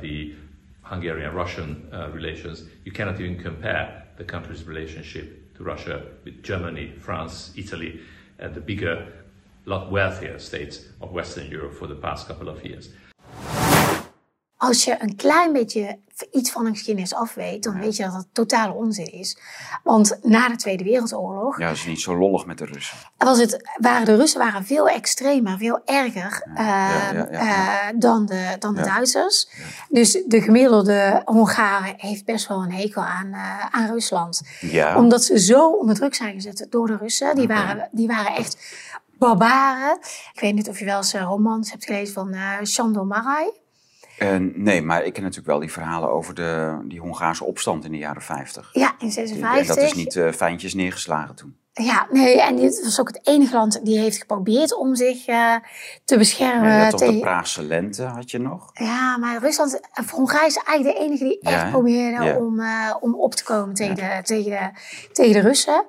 the 0.00 0.34
Hungarian-Russian 0.82 1.90
relations, 2.12 2.64
you 2.84 2.90
cannot 2.90 3.20
even 3.20 3.38
compare 3.40 4.06
the 4.16 4.24
country's 4.24 4.64
relationship 4.64 5.54
to 5.56 5.62
Russia 5.62 6.02
with 6.24 6.42
Germany, 6.42 6.94
France, 6.98 7.52
Italy, 7.56 8.00
and 8.40 8.54
the 8.54 8.60
bigger, 8.60 9.06
lot 9.66 9.90
wealthier 9.90 10.38
states 10.38 10.86
of 11.00 11.12
Western 11.12 11.48
Europe 11.50 11.74
for 11.74 11.86
the 11.86 11.94
past 11.94 12.26
couple 12.26 12.48
of 12.48 12.64
years. 12.64 12.90
Als 14.62 14.84
je 14.84 14.96
een 14.98 15.16
klein 15.16 15.52
beetje 15.52 15.98
iets 16.30 16.50
van 16.50 16.66
een 16.66 16.72
geschiedenis 16.72 17.14
af 17.14 17.34
weet, 17.34 17.62
dan 17.62 17.80
weet 17.80 17.96
je 17.96 18.02
dat 18.02 18.12
het 18.12 18.26
totale 18.32 18.72
onzin 18.72 19.12
is. 19.12 19.38
Want 19.82 20.18
na 20.22 20.48
de 20.48 20.56
Tweede 20.56 20.84
Wereldoorlog 20.84 21.58
Ja, 21.58 21.66
dat 21.66 21.76
is 21.76 21.86
niet 21.86 22.00
zo 22.00 22.16
lollig 22.16 22.46
met 22.46 22.58
de 22.58 22.64
Russen. 22.64 22.96
was 23.16 23.38
het, 23.38 23.70
waren 23.76 24.04
de 24.04 24.16
Russen 24.16 24.40
waren 24.40 24.64
veel 24.64 24.88
extremer, 24.88 25.58
veel 25.58 25.80
erger 25.84 26.46
eh, 26.54 26.64
ja, 26.64 27.12
ja. 27.12 27.28
eh, 27.30 27.94
dan 27.98 28.26
de, 28.26 28.56
dan 28.58 28.74
de. 28.74 28.82
Duitsers. 28.82 29.48
Dus 29.88 30.22
de 30.26 30.40
gemiddelde 30.42 31.22
Hongaren 31.24 31.94
heeft 31.96 32.24
best 32.24 32.48
wel 32.48 32.62
een 32.62 32.72
hekel 32.72 33.02
aan, 33.02 33.32
eh, 33.32 33.66
aan 33.70 33.86
Rusland. 33.90 34.42
Ja, 34.60 34.96
Omdat 34.96 35.24
ze 35.24 35.38
zo 35.38 35.70
onder 35.70 35.94
druk 35.94 36.14
zijn 36.14 36.34
gezet 36.34 36.66
door 36.70 36.86
de 36.86 36.96
Russen. 36.96 37.34
Die, 37.34 37.46
waren, 37.46 37.88
die 37.92 38.06
waren 38.06 38.34
echt 38.34 38.56
barbaren. 39.18 39.98
Ik 40.32 40.40
weet 40.40 40.54
niet 40.54 40.68
of 40.68 40.78
je 40.78 40.84
wel 40.84 40.96
eens 40.96 41.12
eh, 41.14 41.22
romans 41.22 41.70
hebt 41.70 41.84
gelezen 41.84 42.14
van 42.14 42.36
Shandor 42.64 43.06
Marai. 43.06 43.58
Nee, 44.54 44.82
maar 44.82 45.04
ik 45.04 45.12
ken 45.12 45.22
natuurlijk 45.22 45.48
wel 45.48 45.58
die 45.60 45.72
verhalen 45.72 46.10
over 46.10 46.34
de, 46.34 46.78
die 46.84 47.00
Hongaarse 47.00 47.44
opstand 47.44 47.84
in 47.84 47.92
de 47.92 47.98
jaren 47.98 48.22
50. 48.22 48.70
Ja, 48.72 48.94
in 48.98 49.06
En 49.06 49.12
56. 49.12 49.66
dat 49.66 49.84
is 49.84 49.94
niet 49.94 50.16
eh, 50.16 50.32
fijntjes 50.32 50.74
neergeslagen 50.74 51.34
toen. 51.34 51.56
Ja, 51.72 52.06
nee, 52.10 52.40
en 52.42 52.56
dit 52.56 52.82
was 52.84 53.00
ook 53.00 53.08
het 53.08 53.20
enige 53.26 53.54
land 53.54 53.84
die 53.84 53.98
heeft 53.98 54.18
geprobeerd 54.18 54.74
om 54.74 54.94
zich 54.94 55.26
eh, 55.26 55.54
te 56.04 56.18
beschermen 56.18 56.70
Ja, 56.72 56.88
toch 56.90 57.00
de. 57.00 57.20
Praagse 57.20 57.62
lente, 57.62 58.02
had 58.02 58.30
je 58.30 58.38
nog? 58.38 58.70
Ja, 58.72 59.16
maar 59.16 59.38
Rusland, 59.40 59.80
eh, 59.92 60.08
Hongarije 60.08 60.46
is 60.46 60.56
eigenlijk 60.64 60.96
de 60.98 61.04
enige 61.04 61.24
die 61.24 61.40
echt 61.40 61.70
probeerde 61.70 62.24
Ja. 62.24 62.36
om, 62.36 62.62
om 63.00 63.14
op 63.14 63.34
te 63.34 63.44
komen 63.44 63.74
tegen, 63.74 63.94
de, 63.94 64.20
tegen, 64.22 64.50
de, 64.50 64.70
tegen 65.12 65.32
de 65.32 65.40
Russen. 65.40 65.84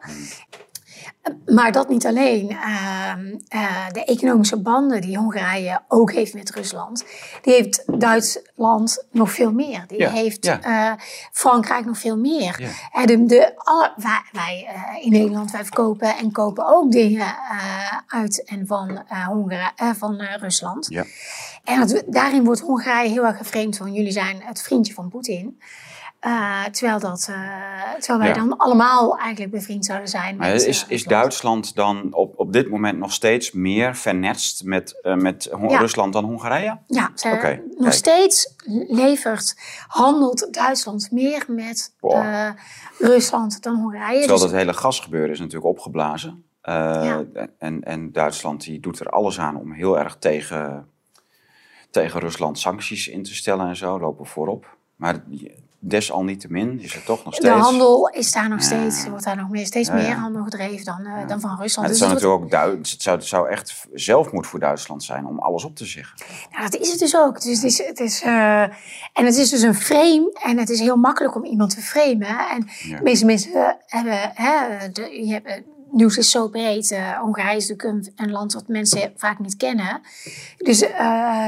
Maar 1.45 1.71
dat 1.71 1.89
niet 1.89 2.05
alleen. 2.05 2.49
Ehm, 2.49 3.35
eh, 3.47 3.89
de 3.91 4.05
economische 4.05 4.61
banden 4.61 5.01
die 5.01 5.17
Hongarije 5.17 5.81
ook 5.87 6.11
heeft 6.11 6.33
met 6.33 6.51
Rusland, 6.51 7.05
die 7.41 7.53
heeft 7.53 7.83
Duitsland 7.99 9.05
nog 9.11 9.31
veel 9.31 9.51
meer. 9.51 9.83
Die 9.87 9.99
Ja, 9.99 10.09
heeft 10.09 10.45
ja. 10.45 10.61
eh, 10.61 11.03
Frankrijk 11.31 11.85
nog 11.85 11.97
veel 11.97 12.17
meer. 12.17 12.61
Ja. 12.93 13.05
De, 13.05 13.25
de, 13.25 13.51
alle, 13.55 13.93
wij 13.95 14.21
wij, 14.31 14.67
eh, 14.67 15.05
in 15.05 15.11
Nederland 15.11 15.51
wij 15.51 15.63
verkopen 15.63 16.17
en 16.17 16.31
kopen 16.31 16.67
ook 16.67 16.91
dingen 16.91 17.35
uit 18.07 18.43
en 18.43 18.67
van, 18.67 19.03
eh, 19.07 19.89
van 19.97 20.21
Rusland. 20.21 20.87
Ja. 20.89 21.05
En 21.63 21.79
dat, 21.79 22.03
daarin 22.07 22.43
wordt 22.43 22.59
Hongarije 22.59 23.09
heel 23.09 23.25
erg 23.25 23.37
geframed 23.37 23.77
van 23.77 23.93
jullie 23.93 24.11
zijn 24.11 24.41
het 24.43 24.61
vriendje 24.61 24.93
van 24.93 25.09
Poetin. 25.09 25.59
Eh, 26.21 26.63
terwijl, 26.65 26.99
dat, 26.99 27.27
eh, 27.29 27.91
terwijl 27.99 28.19
wij 28.19 28.27
Ja. 28.27 28.33
dan 28.33 28.57
allemaal 28.57 29.17
eigenlijk 29.17 29.51
bevriend 29.51 29.85
zouden 29.85 30.07
zijn. 30.07 30.35
Maar 30.35 30.51
met, 30.51 30.65
is, 30.65 30.83
eh, 30.83 30.89
is. 30.89 31.03
Duitsland 31.03 31.75
dan 31.75 32.13
op, 32.13 32.33
op 32.39 32.53
dit 32.53 32.69
moment 32.69 32.97
nog 32.97 33.13
steeds 33.13 33.51
meer 33.51 33.95
vernetst 33.95 34.63
met, 34.63 34.99
met 35.03 35.49
Hon- 35.51 35.69
Ja. 35.69 35.79
Rusland 35.79 36.13
dan 36.13 36.23
Hongarije? 36.23 36.77
Ja, 36.87 37.11
ze, 37.15 37.27
nog 37.29 37.39
kijk. 37.39 37.61
steeds 37.93 38.55
levert, 38.87 39.55
handelt 39.87 40.47
Duitsland 40.53 41.11
meer 41.11 41.43
met 41.47 41.93
Rusland 42.99 43.63
dan 43.63 43.75
Hongarije. 43.75 44.19
Terwijl 44.19 44.39
Dus- 44.41 44.49
dat 44.51 44.59
hele 44.59 44.73
gasgebeuren 44.73 45.31
is 45.31 45.39
natuurlijk 45.39 45.65
opgeblazen. 45.65 46.43
Ja. 46.63 47.23
en, 47.59 47.83
en 47.83 48.11
Duitsland 48.11 48.63
die 48.63 48.79
doet 48.79 48.99
er 48.99 49.09
alles 49.09 49.39
aan 49.39 49.55
om 49.55 49.71
heel 49.71 49.99
erg 49.99 50.15
tegen, 50.19 50.87
tegen 51.91 52.19
Rusland 52.19 52.59
sancties 52.59 53.07
in 53.07 53.23
te 53.23 53.35
stellen 53.35 53.67
en 53.67 53.75
zo, 53.75 53.99
lopen 53.99 54.25
voorop. 54.25 54.77
Maar 54.95 55.23
desalniettemin 55.83 56.79
is 56.79 56.95
er 56.95 57.03
toch 57.03 57.23
nog 57.25 57.35
de 57.35 57.45
steeds... 57.45 57.59
handel 57.59 58.07
is 58.09 58.31
daar 58.31 58.49
nog 58.49 58.59
Ja. 58.59 58.65
steeds, 58.65 59.07
wordt 59.07 59.23
daar 59.23 59.35
nog 59.35 59.49
meer, 59.49 59.65
steeds 59.65 59.87
Ja, 59.87 59.97
ja. 59.97 60.01
meer 60.07 60.15
handel 60.17 60.43
gedreven 60.43 60.85
dan, 60.85 61.05
eh, 61.05 61.27
dan 61.27 61.39
van 61.39 61.57
Rusland. 61.59 61.87
het, 61.87 61.87
Dus 61.89 61.97
zou 61.97 62.11
het 62.11 62.21
wordt- 62.21 62.41
natuurlijk 62.41 62.43
ook 62.43 62.51
Duits, 62.75 62.91
het, 62.91 63.01
zou, 63.01 63.17
het 63.17 63.25
zou 63.27 63.49
echt 63.49 63.87
zelfmoed 63.93 64.47
voor 64.47 64.59
Duitsland 64.59 65.03
zijn 65.03 65.25
om 65.25 65.39
alles 65.39 65.63
op 65.63 65.75
te 65.75 65.85
zeggen. 65.85 66.17
Nou, 66.51 66.69
dat 66.69 66.79
is 66.81 66.89
het 66.89 66.99
dus 66.99 67.15
ook. 67.17 67.41
Dus 67.41 67.61
het 67.61 67.63
is, 67.71 67.85
het 67.85 67.99
is, 67.99 68.21
eh, 68.21 68.61
en 69.13 69.25
het 69.25 69.35
is 69.35 69.49
dus 69.49 69.61
een 69.61 69.75
frame. 69.75 70.39
En 70.43 70.57
het 70.57 70.69
is 70.69 70.79
heel 70.79 70.95
makkelijk 70.97 71.35
om 71.35 71.43
iemand 71.45 71.69
te 71.75 71.81
framen. 71.81 72.49
En 72.49 72.67
de 72.89 72.99
meeste 73.03 73.25
mensen 73.25 73.77
hebben... 73.85 74.31
Hè, 74.33 74.89
de, 74.91 75.25
je 75.25 75.31
hebt, 75.33 75.49
het 75.53 75.63
nieuws 75.91 76.17
is 76.17 76.31
zo 76.31 76.47
breed. 76.47 76.91
eh, 76.91 77.19
Hongarije 77.19 77.57
is 77.57 77.67
natuurlijk 77.69 78.07
een, 78.17 78.25
een 78.25 78.31
land 78.31 78.53
wat 78.53 78.67
mensen 78.67 79.13
vaak 79.15 79.39
niet 79.39 79.57
kennen. 79.57 80.01
Dus 80.57 80.81
eh, 80.81 81.47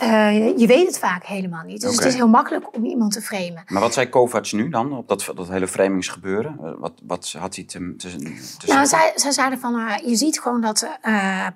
eh, 0.00 0.58
je 0.58 0.66
weet 0.66 0.86
het 0.86 0.98
vaak 0.98 1.24
helemaal 1.24 1.64
niet. 1.64 1.80
Dus 1.80 1.96
het 1.96 2.04
is 2.04 2.14
heel 2.14 2.28
makkelijk 2.28 2.76
om 2.76 2.84
iemand 2.84 3.12
te 3.12 3.20
framen. 3.20 3.62
Maar 3.66 3.80
wat 3.80 3.94
zei 3.94 4.08
Kovacs 4.08 4.52
nu 4.52 4.68
dan 4.68 4.92
op 4.96 5.08
dat, 5.08 5.30
dat 5.34 5.48
hele 5.48 5.68
framingsgebeuren? 5.68 6.58
Eh, 6.62 6.70
Wat, 6.78 6.92
wat 7.02 7.34
had 7.38 7.54
hij 7.54 7.64
te, 7.64 7.94
te, 7.96 8.08
te 8.08 8.18
Nou, 8.18 8.36
zeggen? 8.58 8.86
zij, 8.88 9.12
zij 9.14 9.30
zeiden 9.30 9.58
van, 9.58 9.78
eh, 9.88 10.08
je 10.08 10.16
ziet 10.16 10.40
gewoon 10.40 10.60
dat 10.60 10.86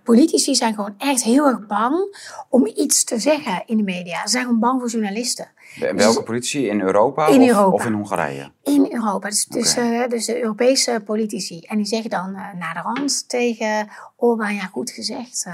politici 0.03 0.55
zijn 0.55 0.75
gewoon 0.75 0.95
echt 0.99 1.23
heel 1.23 1.47
erg 1.47 1.67
bang 1.67 2.17
om 2.49 2.67
iets 2.67 3.05
te 3.05 3.19
zeggen 3.19 3.63
in 3.67 3.77
de 3.77 3.83
media. 3.83 4.23
Ze 4.23 4.29
zijn 4.29 4.45
gewoon 4.45 4.61
bang 4.61 4.81
voor 4.81 4.91
journalisten. 4.91 5.49
De- 5.79 5.93
welke 5.95 6.23
politie? 6.23 6.67
In 6.67 6.81
Europa, 6.81 7.27
In 7.27 7.41
of, 7.41 7.49
Europa. 7.49 7.71
of 7.71 7.85
in 7.87 7.93
Hongarije? 7.93 8.51
In 8.63 8.87
Europa, 8.91 9.29
dus, 9.29 9.45
dus, 9.45 9.75
dus 10.09 10.27
de 10.27 10.41
Europese 10.43 11.03
politici. 11.05 11.61
En 11.61 11.77
die 11.77 11.87
zeggen 11.87 12.11
dan 12.11 12.33
naar 12.33 12.75
de 12.75 12.81
rand 12.81 13.29
tegen 13.29 13.89
Orbán, 14.17 14.55
ja 14.55 14.67
goed 14.67 14.91
gezegd, 14.91 15.45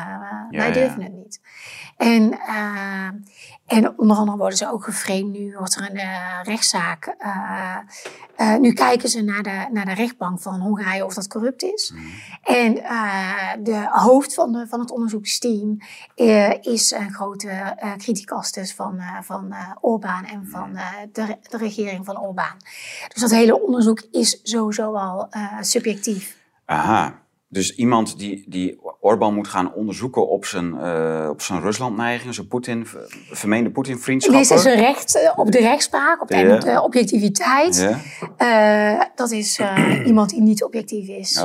wij 0.51 0.69
ja. 0.69 0.71
durven 0.71 1.03
het 1.03 1.13
niet. 1.13 1.41
En, 2.03 2.39
eh, 2.39 3.07
en 3.67 3.99
onder 3.99 4.17
andere 4.17 4.37
worden 4.37 4.59
ze 4.59 4.73
ook 4.73 4.85
geframed. 4.85 5.33
Nu 5.33 5.55
wordt 5.59 5.75
er 5.75 5.91
een 5.91 5.97
eh, 5.97 6.41
rechtszaak. 6.43 7.15
eh, 8.37 8.57
nu 8.57 8.73
kijken 8.73 9.09
ze 9.09 9.23
naar 9.23 9.43
de, 9.43 9.67
naar 9.73 9.85
de 9.85 9.95
rechtbank 9.95 10.41
van 10.41 10.61
Hongarije 10.61 11.05
of 11.05 11.15
dat 11.15 11.29
corrupt 11.29 11.63
is. 11.63 11.93
Mhm. 11.95 12.57
En 12.57 12.75
de 13.63 13.89
hoofd 13.91 14.35
van, 14.35 14.53
de, 14.53 14.67
van 14.69 14.81
het 14.81 14.91
onderzoeksteam 14.91 15.79
is 16.61 16.91
een 16.91 17.13
grote 17.13 17.77
criticas 17.97 18.53
dus 18.53 18.75
van, 18.75 19.01
van 19.23 19.55
Orbán 19.81 20.25
en 20.25 20.49
van 20.49 20.77
eh, 20.77 20.87
de, 21.13 21.37
de 21.51 21.57
regering 21.57 22.05
van 22.05 22.21
Orbán. 22.21 22.57
Dus 23.09 23.21
dat 23.21 23.31
hele 23.31 23.63
onderzoek 23.63 24.01
is 24.11 24.41
sowieso 24.43 24.95
al 24.95 25.29
subjectief. 25.61 26.37
Aha. 26.65 27.22
Dus 27.53 27.75
iemand 27.75 28.19
die, 28.19 28.45
die 28.47 28.79
Orbán 29.01 29.35
moet 29.35 29.49
gaan 29.49 29.75
onderzoeken 29.75 30.29
op 30.29 30.45
zijn, 30.45 30.79
eh, 30.79 31.29
op 31.31 31.43
zijn 31.43 31.61
Rusland-neiging, 31.61 32.35
zijn 32.35 32.47
Poetin, 32.47 32.87
vermeende 33.31 33.71
Poetin-vriendschappen. 33.71 34.49
Dit 34.49 34.59
is 34.59 34.65
een 34.65 34.75
recht 34.75 35.17
eh, 35.17 35.33
op 35.39 35.51
de 35.51 35.59
rechtspraak, 35.59 36.23
op 36.23 36.29
de, 36.29 36.59
de 36.65 36.83
objectiviteit. 36.83 37.97
Eh, 38.37 39.01
dat 39.15 39.31
is 39.31 39.59
eh, 39.59 40.05
iemand 40.11 40.31
die 40.31 40.41
niet 40.41 40.65
objectief 40.65 41.09
is. 41.09 41.37
Eh, 41.37 41.45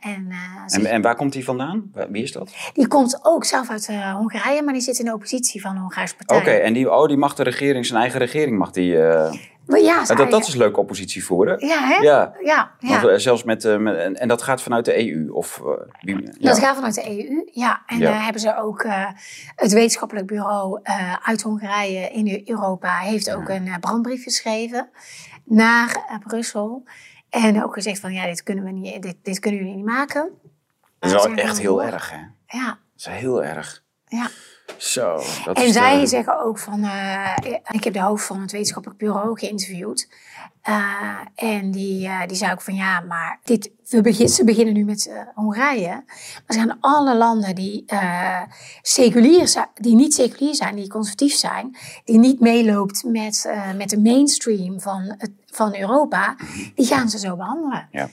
en, 0.00 0.28
eh, 0.30 0.78
En, 0.78 0.86
en 0.86 1.02
waar 1.02 1.16
komt 1.16 1.34
hij 1.34 1.42
vandaan? 1.42 1.92
Wie 2.10 2.22
is 2.22 2.32
dat? 2.32 2.54
die 2.72 2.88
komt 2.88 3.18
ook 3.22 3.44
zelf 3.44 3.70
uit 3.70 3.88
eh, 3.88 4.14
Hongarije, 4.14 4.62
maar 4.62 4.72
die 4.72 4.82
zit 4.82 4.98
in 4.98 5.04
de 5.04 5.12
oppositie 5.12 5.60
van 5.60 5.74
de 5.74 5.80
Hongaarse 5.80 6.16
partij. 6.16 6.38
Oké, 6.38 6.50
en 6.50 6.72
die, 6.72 6.92
oh, 6.92 7.08
die 7.08 7.16
mag 7.16 7.34
de 7.34 7.42
regering, 7.42 7.86
zijn 7.86 8.00
eigen 8.00 8.18
regering 8.18 8.58
mag 8.58 8.70
die... 8.70 8.96
Maar 9.66 9.80
ja, 9.80 9.96
dat, 9.98 10.06
zij- 10.06 10.26
dat 10.28 10.46
is 10.46 10.54
leuk 10.54 10.76
oppositie 10.76 11.24
voeren. 11.24 11.66
Ja, 11.66 11.78
hè? 11.88 11.94
Ja. 11.94 12.32
Ja, 12.42 12.70
ja. 12.78 12.88
Want, 13.00 13.06
eh, 13.12 13.16
zelfs 13.18 13.44
met, 13.44 13.64
eh, 13.64 13.76
met- 13.76 14.18
en, 14.18 14.28
dat 14.28 14.42
gaat 14.42 14.62
vanuit 14.62 14.84
de 14.84 14.98
EU? 14.98 15.28
Of, 15.30 15.60
eh, 15.64 16.14
ja. 16.38 16.48
Dat 16.48 16.58
gaat 16.58 16.74
vanuit 16.74 16.94
de 16.94 17.10
EU, 17.10 17.48
ja. 17.52 17.82
En 17.86 17.98
Ja. 17.98 18.12
hebben 18.12 18.40
ze 18.40 18.56
ook 18.56 18.84
het 19.56 19.72
wetenschappelijk 19.72 20.26
bureau 20.26 20.80
uit 21.22 21.42
Hongarije 21.42 22.10
in 22.10 22.42
Europa 22.46 22.98
heeft 22.98 23.32
ook 23.34 23.48
een 23.48 23.70
brandbrief 23.80 24.22
geschreven 24.22 24.88
naar 25.44 26.18
Brussel. 26.26 26.84
En 27.30 27.64
ook 27.64 27.74
gezegd 27.74 28.00
van 28.00 28.12
ja, 28.12 28.26
dit 28.26 28.42
kunnen, 28.42 28.64
we 28.64 28.70
niet, 28.70 29.02
dit, 29.02 29.16
dit 29.22 29.38
kunnen 29.38 29.60
jullie 29.60 29.76
niet 29.76 29.84
maken. 29.84 30.30
Dat 30.98 31.10
is 31.10 31.24
wel 31.26 31.34
echt 31.34 31.58
heel 31.60 31.82
erg, 31.82 32.10
hè? 32.10 32.18
Ja, 32.58 32.66
Dat 32.66 32.78
is 32.96 33.06
heel 33.06 33.44
erg. 33.44 33.82
ja. 34.06 34.28
Zo. 34.76 35.20
Dat 35.44 35.56
En 35.56 35.64
is 35.64 35.72
zij 35.72 36.00
de- 36.00 36.06
zeggen 36.06 36.44
ook 36.44 36.58
van, 36.58 36.84
eh, 36.84 37.36
ik 37.70 37.84
heb 37.84 37.92
de 37.92 38.00
hoofd 38.00 38.24
van 38.26 38.40
het 38.40 38.50
wetenschappelijk 38.52 38.98
bureau 39.00 39.38
geïnterviewd. 39.38 40.08
Eh, 40.62 41.18
en 41.34 41.70
die, 41.70 42.06
eh, 42.06 42.26
die 42.26 42.36
zei 42.36 42.52
ook 42.52 42.62
van 42.62 42.74
ja, 42.74 43.00
maar 43.00 43.38
dit, 43.44 43.70
we 43.88 44.00
begin, 44.00 44.28
ze 44.28 44.44
beginnen 44.44 44.74
nu 44.74 44.84
met 44.84 45.06
eh, 45.08 45.20
Hongarije. 45.34 45.88
Maar 45.88 46.42
er 46.46 46.54
zijn 46.54 46.76
alle 46.80 47.16
landen 47.16 47.54
die, 47.54 47.82
eh, 47.86 48.42
seculier 48.82 49.48
zijn, 49.48 49.68
die 49.74 49.94
niet 49.94 50.14
seculier 50.14 50.54
zijn, 50.54 50.74
die 50.76 50.88
conservatief 50.88 51.34
zijn. 51.34 51.76
Die 52.04 52.18
niet 52.18 52.40
meeloopt 52.40 53.04
met, 53.04 53.44
eh, 53.48 53.72
met 53.72 53.90
de 53.90 53.98
mainstream 54.00 54.80
van, 54.80 55.16
van 55.46 55.76
Europa. 55.76 56.36
Die 56.74 56.86
gaan 56.86 57.08
ze 57.10 57.18
zo 57.18 57.36
behandelen. 57.36 57.88
Ja. 57.90 58.08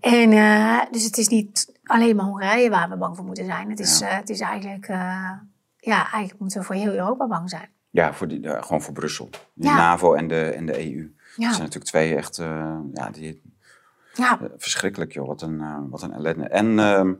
En 0.00 0.32
eh, 0.32 0.80
dus 0.90 1.04
het 1.04 1.18
is 1.18 1.28
niet 1.28 1.72
alleen 1.84 2.16
maar 2.16 2.24
Hongarije 2.24 2.70
waar 2.70 2.88
we 2.88 2.96
bang 2.96 3.16
voor 3.16 3.24
moeten 3.24 3.44
zijn. 3.44 3.70
Het 3.70 3.80
is, 3.80 3.98
Ja. 3.98 4.08
eh, 4.08 4.16
het 4.16 4.30
is 4.30 4.40
eigenlijk, 4.40 4.86
eh, 4.88 5.30
ja, 5.84 5.96
eigenlijk 6.10 6.38
moeten 6.38 6.60
we 6.60 6.66
voor 6.66 6.74
heel 6.74 6.92
Europa 6.92 7.26
bang 7.26 7.50
zijn. 7.50 7.68
Ja, 7.90 8.12
voor 8.14 8.28
die, 8.28 8.48
eh, 8.48 8.62
gewoon 8.62 8.82
voor 8.82 8.94
Brussel. 8.94 9.28
De 9.54 9.66
Ja. 9.66 9.76
NAVO 9.76 10.14
en 10.14 10.28
de, 10.28 10.40
en 10.44 10.66
de 10.66 10.78
EU. 10.78 10.96
Ja. 10.96 11.06
Dat 11.36 11.36
zijn 11.36 11.48
natuurlijk 11.50 11.84
twee 11.84 12.16
echt, 12.16 12.38
eh, 12.38 12.78
ja, 12.92 13.10
die, 13.10 13.42
Ja, 14.14 14.38
eh, 14.40 14.46
verschrikkelijk 14.56 15.12
joh, 15.12 15.26
wat 15.26 15.42
een, 15.42 15.88
wat 15.90 16.02
een 16.02 16.12
ellende. 16.12 16.44
En 16.44 16.78
ehm, 16.78 17.12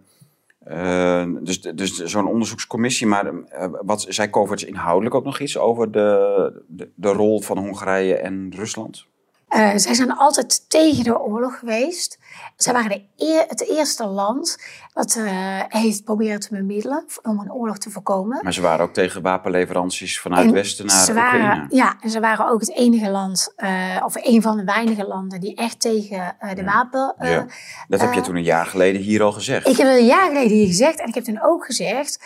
eh, 0.59 1.25
dus, 1.41 1.61
dus 1.61 1.97
zo'n 2.05 2.27
onderzoekscommissie, 2.27 3.07
maar 3.07 3.27
eh, 3.27 3.69
wat 3.83 4.07
zei 4.09 4.31
Kovacs 4.31 4.65
inhoudelijk 4.65 5.15
ook 5.15 5.25
nog 5.25 5.41
iets 5.41 5.59
over 5.59 5.93
de, 5.93 6.63
de, 6.69 6.91
de 6.95 7.09
rol 7.09 7.41
van 7.41 7.59
Hongarije 7.59 8.17
en 8.17 8.53
Rusland? 8.57 9.07
Eh, 9.53 9.71
zij 9.77 9.95
zijn 9.95 10.17
altijd 10.17 10.71
tegen 10.71 11.05
de 11.05 11.21
oorlog 11.21 11.59
geweest. 11.59 12.19
Zij 12.57 12.73
waren 12.73 12.89
de 12.91 13.03
eer- 13.17 13.45
het 13.49 13.69
eerste 13.69 14.07
land 14.07 14.59
dat 14.93 15.17
eh, 15.17 15.25
heeft 15.69 16.05
proberen 16.05 16.41
te 16.41 16.49
bemiddelen 16.51 17.05
om 17.23 17.39
een 17.41 17.53
oorlog 17.53 17.79
te 17.79 17.91
voorkomen. 17.91 18.39
Maar 18.43 18.53
ze 18.53 18.61
waren 18.61 18.85
ook 18.85 18.93
tegen 18.93 19.23
wapenleveranties 19.23 20.21
vanuit 20.21 20.47
En 20.47 20.53
Westen 20.53 20.87
naar 20.87 21.05
ze 21.05 21.13
waren, 21.13 21.41
Oekraïne. 21.41 21.67
Ja, 21.71 21.97
en 22.01 22.11
ze 22.11 22.21
waren 22.21 22.49
ook 22.49 22.61
het 22.61 22.75
enige 22.77 23.11
land, 23.11 23.53
eh, 23.57 24.03
of 24.05 24.15
een 24.15 24.43
van 24.43 24.57
de 24.57 24.65
weinige 24.65 25.07
landen, 25.07 25.41
die 25.41 25.55
echt 25.55 25.81
tegen 25.81 26.37
de 26.55 26.65
wapen. 26.65 27.15
Ja. 27.19 27.47
Dat 27.89 28.01
heb 28.01 28.13
je 28.13 28.21
toen 28.21 28.37
een 28.37 28.43
jaar 28.43 28.67
geleden 28.67 29.01
hier 29.01 29.23
al 29.23 29.33
gezegd. 29.33 29.69
Ik 29.69 29.77
heb 29.77 29.87
het 29.87 29.99
een 29.99 30.07
jaar 30.07 30.27
geleden 30.27 30.57
hier 30.57 30.67
gezegd 30.67 31.01
en 31.01 31.09
ik 31.09 31.15
heb 31.15 31.25
toen 31.25 31.43
ook 31.43 31.65
gezegd: 31.65 32.19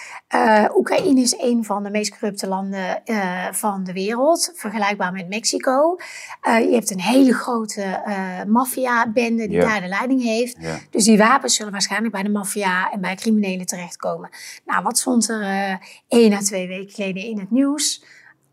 Oekraïne 0.74 1.20
is 1.20 1.38
een 1.38 1.64
van 1.64 1.82
de 1.82 1.90
meest 1.90 2.18
corrupte 2.18 2.48
landen 2.48 3.02
van 3.50 3.84
de 3.84 3.92
wereld, 3.92 4.52
vergelijkbaar 4.54 5.12
met 5.12 5.28
Mexico. 5.28 5.96
Je 6.42 6.70
hebt 6.72 6.90
een 6.90 7.00
hele 7.00 7.15
grote 7.24 7.82
eh 7.82 8.44
maffia-bende 8.46 9.46
die 9.48 9.56
Ja. 9.56 9.64
daar 9.64 9.80
de 9.80 9.86
leiding 9.88 10.22
heeft. 10.22 10.56
Ja. 10.60 10.78
Dus 10.90 11.04
die 11.04 11.18
wapens 11.18 11.54
zullen 11.54 11.72
waarschijnlijk 11.72 12.12
bij 12.12 12.22
de 12.22 12.28
maffia 12.30 12.90
en 12.92 13.00
bij 13.00 13.14
criminelen 13.14 13.66
terechtkomen. 13.66 14.28
Nou, 14.64 14.82
wat 14.82 14.98
stond 14.98 15.28
er 15.28 15.42
eh 15.42 15.74
één 16.08 16.32
à 16.32 16.38
twee 16.38 16.68
weken 16.68 16.94
geleden 16.94 17.22
in 17.22 17.38
het 17.38 17.50
nieuws? 17.50 18.04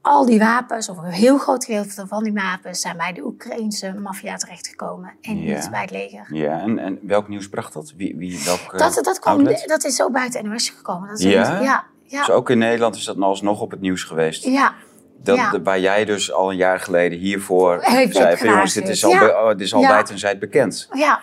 Al 0.01 0.25
die 0.25 0.39
wapens, 0.39 0.89
of 0.89 0.97
een 0.97 1.03
heel 1.11 1.37
groot 1.37 1.65
gedeelte 1.65 2.07
van 2.07 2.23
die 2.23 2.33
wapens, 2.33 2.79
zijn 2.81 2.97
bij 2.97 3.13
de 3.13 3.25
Oekraïnse 3.25 3.93
maffia 3.93 4.35
terechtgekomen 4.35 5.13
en 5.21 5.41
Ja. 5.41 5.55
niet 5.59 5.69
bij 5.71 5.81
het 5.81 5.91
leger. 5.91 6.25
Ja, 6.35 6.59
en, 6.61 6.79
en 6.79 6.99
welk 7.01 7.27
nieuws 7.27 7.49
bracht 7.49 7.73
dat? 7.73 7.93
Wie, 7.97 8.15
wie, 8.15 8.41
welk, 8.45 8.73
eh, 8.73 8.79
Dat, 8.79 9.03
dat, 9.03 9.19
kwam, 9.19 9.43
dat 9.65 9.83
is 9.83 10.01
ook 10.01 10.11
buiten 10.11 10.49
NOS 10.49 10.69
gekomen. 10.69 11.09
Dat 11.09 11.19
is 11.19 11.25
Ja? 11.25 11.55
een- 11.57 11.63
ja, 11.63 11.83
ja, 12.05 12.19
Dus 12.19 12.29
ook 12.29 12.49
in 12.49 12.57
Nederland 12.57 12.95
is 12.95 13.03
dat 13.05 13.17
alsnog 13.19 13.61
op 13.61 13.71
het 13.71 13.81
nieuws 13.81 14.03
geweest. 14.03 14.43
ja, 14.45 14.73
Dat, 15.17 15.37
Ja. 15.37 15.61
waar 15.63 15.79
jij 15.79 16.05
dus 16.05 16.31
al 16.31 16.49
een 16.51 16.57
jaar 16.57 16.79
geleden 16.79 17.17
hiervoor 17.19 17.77
Heeft 17.81 18.15
zei 18.15 18.37
van 18.37 18.47
jongens, 18.47 18.73
dit 18.73 18.89
is 18.89 19.05
al, 19.05 19.11
be- 19.19 19.25
oh, 19.43 19.47
dit 19.47 19.61
is 19.61 19.73
al 19.73 19.81
Ja. 19.81 19.87
wijd 19.89 20.09
en 20.09 20.19
zijd 20.19 20.39
bekend. 20.39 20.87
ja. 20.93 21.21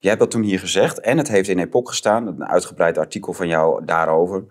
Jij 0.00 0.10
hebt 0.14 0.20
dat 0.24 0.30
toen 0.40 0.42
hier 0.48 0.58
gezegd 0.58 1.00
en 1.00 1.18
het 1.18 1.28
heeft 1.28 1.48
in 1.48 1.58
Epoch 1.58 1.88
gestaan, 1.88 2.26
een 2.26 2.44
uitgebreid 2.48 2.98
artikel 2.98 3.32
van 3.32 3.48
jou 3.48 3.84
daarover. 3.84 4.44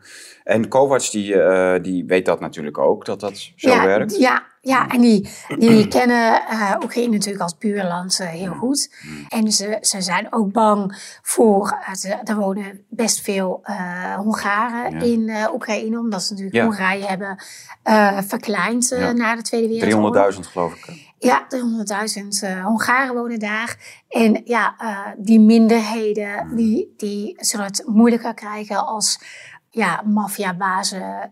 En 0.43 0.67
Kovacs 0.67 1.11
die, 1.11 1.41
eh, 1.41 1.83
die 1.83 2.05
weet 2.07 2.25
dat 2.25 2.39
natuurlijk 2.39 2.77
ook, 2.77 3.05
dat 3.05 3.19
dat 3.19 3.51
zo 3.55 3.69
ja, 3.69 3.85
werkt. 3.85 4.17
Ja, 4.17 4.43
ja, 4.65 4.87
en 4.87 5.01
die, 5.01 5.29
die 5.57 5.87
kennen 5.97 6.47
eh, 6.47 6.75
Oekraïne 6.83 7.11
natuurlijk 7.11 7.43
als 7.43 7.57
buurland 7.57 8.17
heel 8.17 8.53
goed. 8.53 8.93
En 9.29 9.51
ze, 9.51 9.77
ze 9.81 10.01
zijn 10.01 10.33
ook 10.33 10.51
bang 10.51 10.95
voor. 11.21 11.77
eh, 12.05 12.13
er 12.23 12.35
wonen 12.35 12.85
best 12.89 13.21
veel 13.21 13.59
eh, 13.63 14.15
Hongaren 14.15 14.91
Ja. 14.91 15.01
in 15.05 15.31
Oekraïne, 15.53 15.99
omdat 15.99 16.23
ze 16.23 16.29
natuurlijk 16.33 16.57
Ja. 16.57 16.63
Hongarije 16.65 17.05
hebben 17.05 17.43
verkleind 18.27 18.89
Ja. 18.89 19.11
na 19.11 19.35
de 19.35 19.41
Tweede 19.41 19.67
Wereldoorlog. 19.67 20.33
300.000 20.35 20.39
geloof 20.47 20.73
ik. 20.73 21.13
Ja, 21.17 21.45
300.000 21.47 22.43
eh, 22.43 22.65
Hongaren 22.65 23.15
wonen 23.15 23.39
daar. 23.39 23.77
En 24.09 24.41
ja, 24.45 24.75
die 25.17 25.39
minderheden 25.39 26.55
die, 26.55 26.93
die 26.97 27.33
zullen 27.39 27.65
het 27.65 27.83
moeilijker 27.85 28.33
krijgen 28.33 28.85
als 28.87 29.19
ja, 29.69 30.01
maffiabazen 30.05 31.31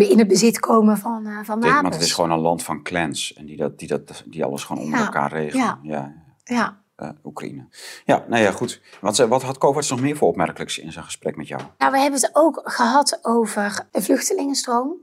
eh, 0.00 0.10
in 0.10 0.18
het 0.18 0.28
bezit 0.28 0.60
komen 0.60 0.98
van, 0.98 1.26
eh, 1.26 1.38
van 1.42 1.60
wapens. 1.60 1.80
want 1.82 1.94
het 1.94 2.02
is 2.02 2.12
gewoon 2.12 2.30
een 2.30 2.38
land 2.40 2.62
van 2.62 2.82
clans. 2.82 3.32
En 3.34 3.46
die, 3.46 3.56
dat, 3.56 3.78
die, 3.78 3.88
dat, 3.88 4.22
die 4.26 4.44
alles 4.44 4.64
gewoon 4.64 4.82
onder 4.82 4.98
Ja, 4.98 5.04
elkaar 5.04 5.32
regelen. 5.32 5.64
ja. 5.64 5.78
Ja. 5.82 6.12
Ja. 6.44 6.80
eh, 6.96 7.08
Oekraïne. 7.24 7.66
Ja, 8.04 8.24
nou 8.28 8.42
ja, 8.42 8.50
goed. 8.50 8.80
Wat, 9.00 9.16
ze- 9.16 9.28
wat 9.28 9.42
had 9.42 9.58
Kovacs 9.58 9.90
nog 9.90 10.00
meer 10.00 10.16
voor 10.16 10.28
opmerkelijks 10.28 10.78
in 10.78 10.92
zijn 10.92 11.04
gesprek 11.04 11.36
met 11.36 11.48
jou? 11.48 11.62
Nou, 11.78 11.92
we 11.92 11.98
hebben 11.98 12.20
het 12.20 12.30
ook 12.32 12.60
gehad 12.64 13.18
over 13.22 13.86
de 13.90 14.02
vluchtelingenstroom. 14.02 14.94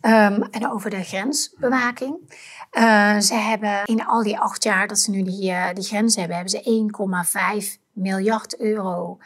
ehm, 0.00 0.42
en 0.50 0.70
over 0.72 0.90
de 0.90 1.02
grensbewaking. 1.02 2.16
Eh, 2.70 3.18
ze 3.18 3.34
hebben 3.34 3.84
in 3.84 4.06
al 4.06 4.22
die 4.22 4.38
acht 4.38 4.62
jaar 4.62 4.86
dat 4.88 4.98
ze 4.98 5.10
nu 5.10 5.22
die, 5.22 5.50
eh, 5.50 5.74
die 5.74 5.84
grens 5.84 6.16
hebben, 6.16 6.36
hebben 6.36 6.52
ze 6.52 6.62
1,5 6.70 7.78
miljard 7.92 8.60
euro 8.60 9.18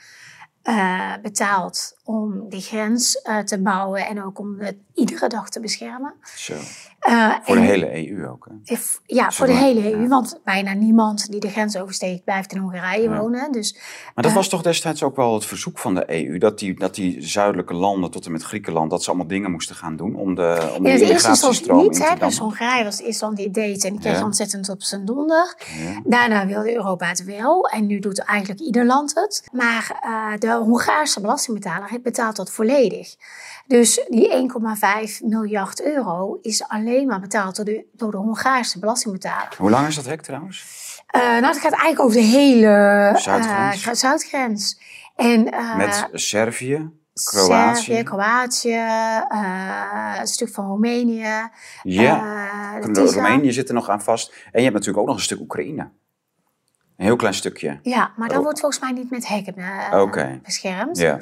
eh, 0.63 1.13
betaald 1.23 1.99
om 2.05 2.49
die 2.49 2.61
grens 2.61 3.23
eh, 3.23 3.39
te 3.39 3.59
bouwen 3.63 4.07
en 4.07 4.23
ook 4.25 4.39
om 4.39 4.61
het 4.61 4.77
iedere 4.95 5.29
dag 5.29 5.49
te 5.51 5.61
beschermen. 5.61 6.15
Zo. 6.37 6.55
Eh, 6.99 7.35
Voor 7.43 7.55
de 7.57 7.61
hele 7.63 8.09
EU 8.09 8.29
ook. 8.29 8.47
Hè? 8.51 8.73
If- 8.75 9.01
Ja, 9.07 9.31
voor 9.31 9.47
de 9.47 9.53
hele 9.53 9.93
EU, 9.93 10.01
ja. 10.03 10.09
want 10.09 10.41
bijna 10.45 10.73
niemand 10.73 11.31
die 11.31 11.41
de 11.41 11.49
grens 11.51 11.77
oversteekt 11.77 12.25
blijft 12.25 12.53
in 12.53 12.59
Hongarije 12.59 13.09
Ja. 13.09 13.19
wonen. 13.19 13.53
Dus 13.53 13.73
Maar 13.75 14.13
dat 14.15 14.25
Eh, 14.27 14.35
was 14.35 14.49
toch 14.49 14.63
destijds 14.63 15.03
ook 15.03 15.17
wel 15.17 15.35
het 15.35 15.45
verzoek 15.45 15.79
van 15.79 15.95
de 15.95 16.05
EU, 16.13 16.39
dat 16.39 16.59
die, 16.59 16.75
dat 16.79 16.95
die 16.95 17.27
zuidelijke 17.27 17.75
landen 17.75 18.11
tot 18.11 18.27
en 18.27 18.33
met 18.33 18.43
Griekenland, 18.43 18.91
dat 18.91 19.03
ze 19.03 19.09
allemaal 19.09 19.27
dingen 19.27 19.51
moesten 19.51 19.77
gaan 19.77 19.97
doen 19.97 20.17
om 20.17 20.35
de, 20.35 20.69
om 20.71 20.77
in 20.77 20.83
de 20.83 20.91
het 20.91 21.01
eerste 21.01 21.29
instantie 21.29 21.67
immigratiestroom 21.69 21.83
niet, 21.83 22.21
hè, 22.21 22.27
dus 22.27 22.39
Hongarije 22.39 22.85
was 22.85 22.97
het 22.97 23.07
eerste 23.07 23.25
land 23.25 23.37
die 23.37 23.47
het 23.47 23.55
deed 23.55 23.85
en 23.85 23.91
die 23.93 24.01
kreeg 24.01 24.19
Ja. 24.19 24.25
ontzettend 24.25 24.69
op 24.69 24.83
zijn 24.83 25.05
donder. 25.05 25.55
Ja. 25.83 26.01
Daarna 26.05 26.47
wilde 26.47 26.75
Europa 26.75 27.07
het 27.09 27.25
wel 27.25 27.69
en 27.69 27.87
nu 27.87 27.99
doet 27.99 28.19
eigenlijk 28.19 28.61
ieder 28.61 28.87
land 28.87 29.15
het. 29.15 29.49
Maar 29.53 29.97
de 30.39 30.53
Hongaarse 30.53 31.21
belastingbetaler 31.21 31.89
betaalt 32.01 32.37
dat 32.37 32.53
volledig. 32.53 33.15
Dus 33.67 34.07
die 34.09 34.51
1,5 35.21 35.25
miljard 35.25 35.83
euro 35.83 36.39
is 36.43 36.69
alleen 36.69 37.07
maar 37.07 37.21
betaald 37.21 37.57
door 37.57 37.65
de, 37.65 37.85
door 37.93 38.11
de 38.11 38.17
Hongaarse 38.17 38.79
belastingbetaler. 38.79 39.55
Hoe 39.59 39.71
lang 39.71 39.87
is 39.87 39.95
dat 39.95 40.07
hek 40.07 40.21
trouwens? 40.23 40.81
Eh, 41.07 41.21
nou, 41.21 41.45
het 41.47 41.59
gaat 41.59 41.73
eigenlijk 41.73 42.01
over 42.01 42.17
de 42.17 42.27
hele 42.27 42.67
eh, 42.67 43.93
Zuidgrens. 43.95 44.81
En, 45.17 45.53
eh, 45.53 45.77
Met 45.77 46.09
Servië, 46.13 46.91
Kroatië. 47.25 47.83
Servië, 47.83 48.03
Kroatië, 48.03 48.81
een 50.21 50.27
stuk 50.27 50.49
van 50.49 50.67
Roemenië. 50.67 51.49
Ja. 51.83 52.79
Roemenië 52.81 53.53
zit 53.53 53.69
er 53.69 53.75
nog 53.75 53.89
aan 53.89 54.03
vast. 54.03 54.33
En 54.33 54.39
je 54.53 54.61
hebt 54.61 54.73
natuurlijk 54.73 54.99
ook 54.99 55.07
nog 55.07 55.17
een 55.17 55.23
stuk 55.23 55.41
Oekraïne. 55.41 55.83
Een 56.97 57.05
heel 57.09 57.17
klein 57.17 57.35
stukje. 57.35 57.79
Ja, 57.83 58.13
maar 58.17 58.29
dat 58.29 58.37
Oh. 58.37 58.43
wordt 58.43 58.61
volgens 58.61 58.81
mij 58.81 58.93
niet 58.93 59.11
met 59.11 59.29
hekken 59.29 59.55
beschermd. 60.43 60.99
Ja. 60.99 61.21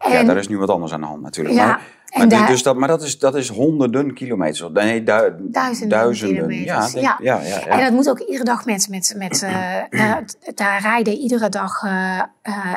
En, 0.00 0.12
ja, 0.12 0.22
daar 0.22 0.36
is 0.36 0.48
nu 0.48 0.58
wat 0.58 0.68
anders 0.70 0.92
aan 0.92 1.00
de 1.00 1.06
hand 1.06 1.22
natuurlijk. 1.22 1.56
Ja, 1.56 1.66
maar, 1.66 2.28
dus- 2.28 2.38
daar- 2.38 2.46
dus 2.48 2.62
dat, 2.62 2.76
maar 2.76 2.88
dat, 2.88 3.02
is, 3.02 3.18
dat 3.18 3.34
is 3.34 3.48
honderden 3.48 4.14
kilometers. 4.14 4.64
Nee, 4.72 5.02
du- 5.02 5.34
Duizenden 5.38 6.12
kilometers, 6.12 6.92
Ja, 6.92 7.00
denk- 7.16 7.20
ja. 7.22 7.40
ja. 7.40 7.66
En 7.66 7.80
dat 7.84 7.92
moet 7.92 8.08
ook 8.08 8.18
iedere 8.18 8.44
dag 8.44 8.64
met, 8.64 8.86
met, 8.90 9.14
met 9.16 9.42
eh, 9.42 9.76
eh, 10.10 10.16
daar 10.54 10.80
rijden 10.80 11.12
iedere 11.14 11.48
dag 11.48 11.82
eh, 11.82 12.20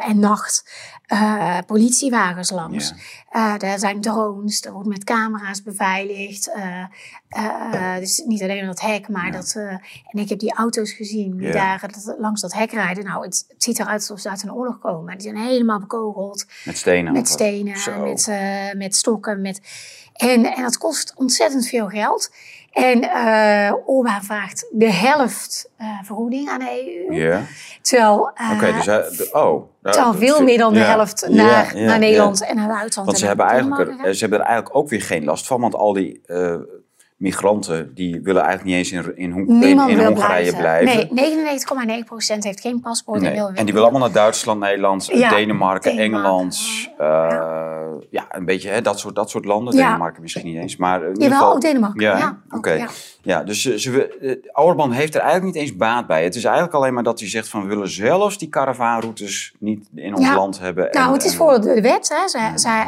en 0.09 0.19
nacht 0.19 0.63
eh, 1.19 1.58
politiewagens 1.65 2.49
langs. 2.52 2.93
Ja. 3.32 3.58
Eh, 3.60 3.71
er 3.71 3.80
zijn 3.80 4.02
drones, 4.02 4.62
er 4.65 4.71
wordt 4.71 4.88
met 4.88 5.04
camera's 5.04 5.63
beveiligd. 5.63 6.52
eh, 6.54 6.84
dus 7.99 8.23
niet 8.26 8.41
alleen 8.41 8.65
dat 8.65 8.82
hek, 8.82 9.08
maar 9.10 9.32
dat... 9.32 9.56
en 9.56 10.19
ik 10.19 10.30
heb 10.30 10.39
die 10.39 10.54
auto's 10.54 10.91
gezien 10.91 11.38
die 11.38 11.47
Ja. 11.47 11.54
daar 11.54 11.82
dat- 11.91 12.15
langs 12.19 12.41
dat 12.41 12.54
hek 12.54 12.71
rijden. 12.71 13.04
Nou, 13.04 13.26
het, 13.26 13.45
het 13.47 13.63
ziet 13.63 13.80
eruit 13.80 13.99
alsof 13.99 14.19
ze 14.19 14.30
uit 14.30 14.43
een 14.43 14.54
oorlog 14.54 14.80
komen. 14.80 15.13
Die 15.17 15.21
zijn 15.32 15.45
helemaal 15.47 15.80
bekogeld. 15.80 16.45
Met 16.65 16.78
stenen. 16.78 17.13
Met 17.13 17.28
stenen, 17.28 17.78
met, 18.04 18.32
met 18.78 18.95
stokken. 18.95 19.41
Met... 19.41 19.62
En, 20.13 20.45
en 20.45 20.63
dat 20.63 20.78
kost 20.78 21.13
ontzettend 21.15 21.67
veel 21.67 21.88
geld. 21.88 22.32
En 22.71 23.02
eh 23.02 23.73
Orbán 23.86 24.23
vraagt 24.23 24.67
de 24.71 24.91
helft 24.91 25.69
eh, 25.78 25.88
vergoeding 26.04 26.49
aan 26.49 26.60
de 26.60 27.06
EU. 27.10 27.15
Ja. 27.15 27.41
Terwijl, 27.82 28.32
Oké, 28.54 28.73
dus 28.73 28.86
hij- 28.86 29.10
oh. 29.32 29.41
nou, 29.41 29.67
terwijl 29.82 30.13
veel 30.13 30.43
meer 30.43 30.58
dan 30.58 30.73
de 30.73 30.80
helft 30.80 31.26
ja, 31.30 31.36
naar, 31.36 31.78
ja, 31.78 31.86
naar 31.86 31.93
ja. 31.93 31.97
Nederland 31.97 32.45
en 32.45 32.56
naar 32.56 32.67
Duitsland. 32.67 33.08
Want 33.08 33.17
ze 33.17 33.23
en 33.23 33.30
hebben, 33.30 33.47
eigenlijk, 33.47 34.06
er, 34.06 34.13
ze 34.13 34.19
hebben 34.19 34.39
er 34.39 34.45
eigenlijk 34.45 34.76
ook 34.76 34.89
weer 34.89 35.02
geen 35.02 35.23
last 35.23 35.47
van. 35.47 35.62
Want 35.62 35.76
al 35.76 35.93
die 35.93 36.21
migranten 37.23 37.91
die 37.93 38.21
willen 38.21 38.41
eigenlijk 38.43 38.77
niet 38.77 38.91
eens 38.91 38.91
in, 38.91 39.17
in, 39.17 39.62
in, 39.89 40.05
Hongarije 40.05 40.55
blijven. 40.55 41.07
Nee, 41.15 41.33
99,9% 42.38 42.38
heeft 42.39 42.62
geen 42.62 42.79
paspoort 42.79 43.21
Nee. 43.21 43.29
en 43.29 43.36
wil 43.36 43.47
En 43.47 43.65
die 43.65 43.73
willen 43.73 43.89
allemaal 43.89 44.07
naar 44.07 44.17
Duitsland, 44.17 44.59
Nederland, 44.59 45.05
Ja, 45.05 45.29
Denemarken, 45.29 45.95
Denemarken. 45.95 45.97
Engeland. 45.97 46.59
eh, 46.97 47.07
ja, 48.09 48.25
een 48.29 48.45
beetje 48.45 48.69
hè, 48.69 48.81
dat, 48.81 48.99
soort, 48.99 49.15
dat 49.15 49.29
soort 49.29 49.45
landen. 49.45 49.75
Denemarken 49.75 50.21
misschien 50.21 50.45
niet 50.45 50.55
eens. 50.55 50.75
Maar 50.75 51.01
in 51.01 51.07
ieder 51.07 51.23
Jawel, 51.23 51.38
geval, 51.38 51.53
ook 51.55 51.62
Denemarken. 51.62 52.01
Ja, 52.01 52.41
oké. 52.49 52.86
Ja, 53.25 53.43
dus 53.43 53.62
ze, 53.62 53.79
ze, 53.79 54.07
eh, 54.53 54.91
heeft 54.91 55.15
er 55.15 55.21
eigenlijk 55.21 55.53
niet 55.53 55.63
eens 55.63 55.75
baat 55.75 56.07
bij. 56.07 56.23
Het 56.23 56.36
is 56.36 56.43
eigenlijk 56.43 56.75
alleen 56.75 56.93
maar 56.93 57.03
dat 57.03 57.19
hij 57.19 57.29
zegt 57.29 57.47
van 57.49 57.62
we 57.62 57.67
willen 57.67 57.89
zelfs 57.89 58.38
die 58.38 58.49
karavaanroutes 58.49 59.53
niet 59.59 59.88
in 59.95 60.15
ons 60.15 60.25
Ja. 60.25 60.36
land 60.36 60.59
hebben. 60.59 60.91
En- 60.91 60.99
Nou, 60.99 61.13
het 61.13 61.23
is 61.23 61.36
voor 61.36 61.62
de 61.62 61.81
wet. 61.81 62.09
Hè. 62.09 62.27
Zij, 62.29 62.51
zij, 62.57 62.86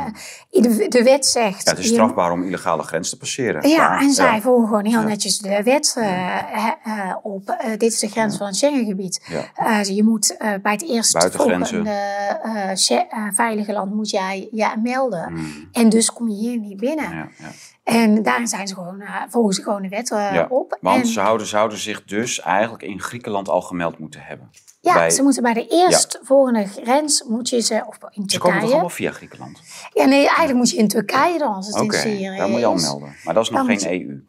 de, 0.49 0.85
de 0.89 1.03
wet 1.03 1.25
zegt... 1.25 1.63
Ja, 1.63 1.69
het 1.69 1.79
is 1.79 1.85
je- 1.87 1.91
strafbaar 1.93 2.31
om 2.31 2.43
illegale 2.43 2.83
grens 2.83 3.09
te 3.09 3.17
passeren. 3.17 3.69
Ja, 3.69 3.99
en 3.99 4.11
zij 4.11 4.41
volgen 4.41 4.67
gewoon 4.67 4.85
heel 4.85 5.01
netjes 5.01 5.37
de 5.37 5.63
wet 5.63 5.95
eh, 5.97 6.37
eh, 6.83 7.15
op. 7.23 7.55
Dit 7.77 7.91
is 7.91 7.99
de 7.99 8.07
grens 8.09 8.37
van 8.37 8.47
het 8.47 8.55
Schengengebied. 8.55 9.25
Ja. 9.55 9.79
Je 9.81 10.03
moet 10.03 10.35
bij 10.61 10.71
het 10.71 10.83
eerst 10.89 11.13
Buitengrenzen. 11.13 11.85
volgende 11.85 13.31
veilige 13.33 13.73
land 13.73 13.93
moet 13.93 14.09
jij 14.09 14.47
je 14.51 14.73
melden. 14.83 15.23
Hmm, 15.27 15.69
En 15.71 15.89
dus 15.89 16.13
kom 16.13 16.29
je 16.29 16.35
hier 16.35 16.57
niet 16.59 16.77
binnen. 16.77 17.09
ja, 17.15 17.27
ja. 17.37 17.47
En 17.85 18.23
daarin 18.23 18.47
zijn 18.47 18.67
ze 18.67 18.73
gewoon, 18.73 19.01
eh, 19.01 19.21
volgen 19.29 19.53
ze 19.53 19.61
gewoon 19.63 19.81
de 19.81 19.89
wet 19.89 20.11
eh, 20.11 20.33
Ja, 20.33 20.45
op. 20.49 20.77
Want 20.81 20.99
en, 20.99 21.05
ze 21.07 21.11
zouden, 21.13 21.47
zouden 21.47 21.77
zich 21.77 22.03
dus 22.03 22.39
eigenlijk 22.41 22.83
in 22.83 23.01
Griekenland 23.01 23.49
al 23.49 23.61
gemeld 23.61 23.97
moeten 23.99 24.21
hebben. 24.21 24.49
ja, 24.81 24.93
bij- 24.93 25.09
ze 25.09 25.23
moeten 25.23 25.43
bij 25.43 25.53
de 25.53 25.67
eerstvolgende 25.67 26.65
grens, 26.67 27.23
moet 27.23 27.49
je 27.49 27.59
ze, 27.61 27.83
of 27.87 27.97
in 27.97 27.99
Ze 28.01 28.09
komen 28.11 28.29
toch 28.29 28.41
Turkije. 28.41 28.71
allemaal 28.71 28.89
via 28.89 29.11
Griekenland? 29.11 29.61
Ja, 29.93 30.05
nee, 30.05 30.19
eigenlijk 30.27 30.53
moet 30.57 30.69
je 30.69 30.77
in 30.77 30.87
Turkije 30.87 31.37
dan, 31.37 31.53
als 31.53 31.67
het 31.67 31.75
in 31.83 31.91
Syrië 31.91 32.37
daar 32.37 32.49
moet 32.49 32.59
je 32.59 32.65
al 32.65 32.75
melden. 32.75 33.15
Maar 33.23 33.33
dat 33.33 33.43
is 33.43 33.49
nog 33.49 33.67
Dan 33.67 33.79
geen 33.79 34.01
EU. 34.01 34.23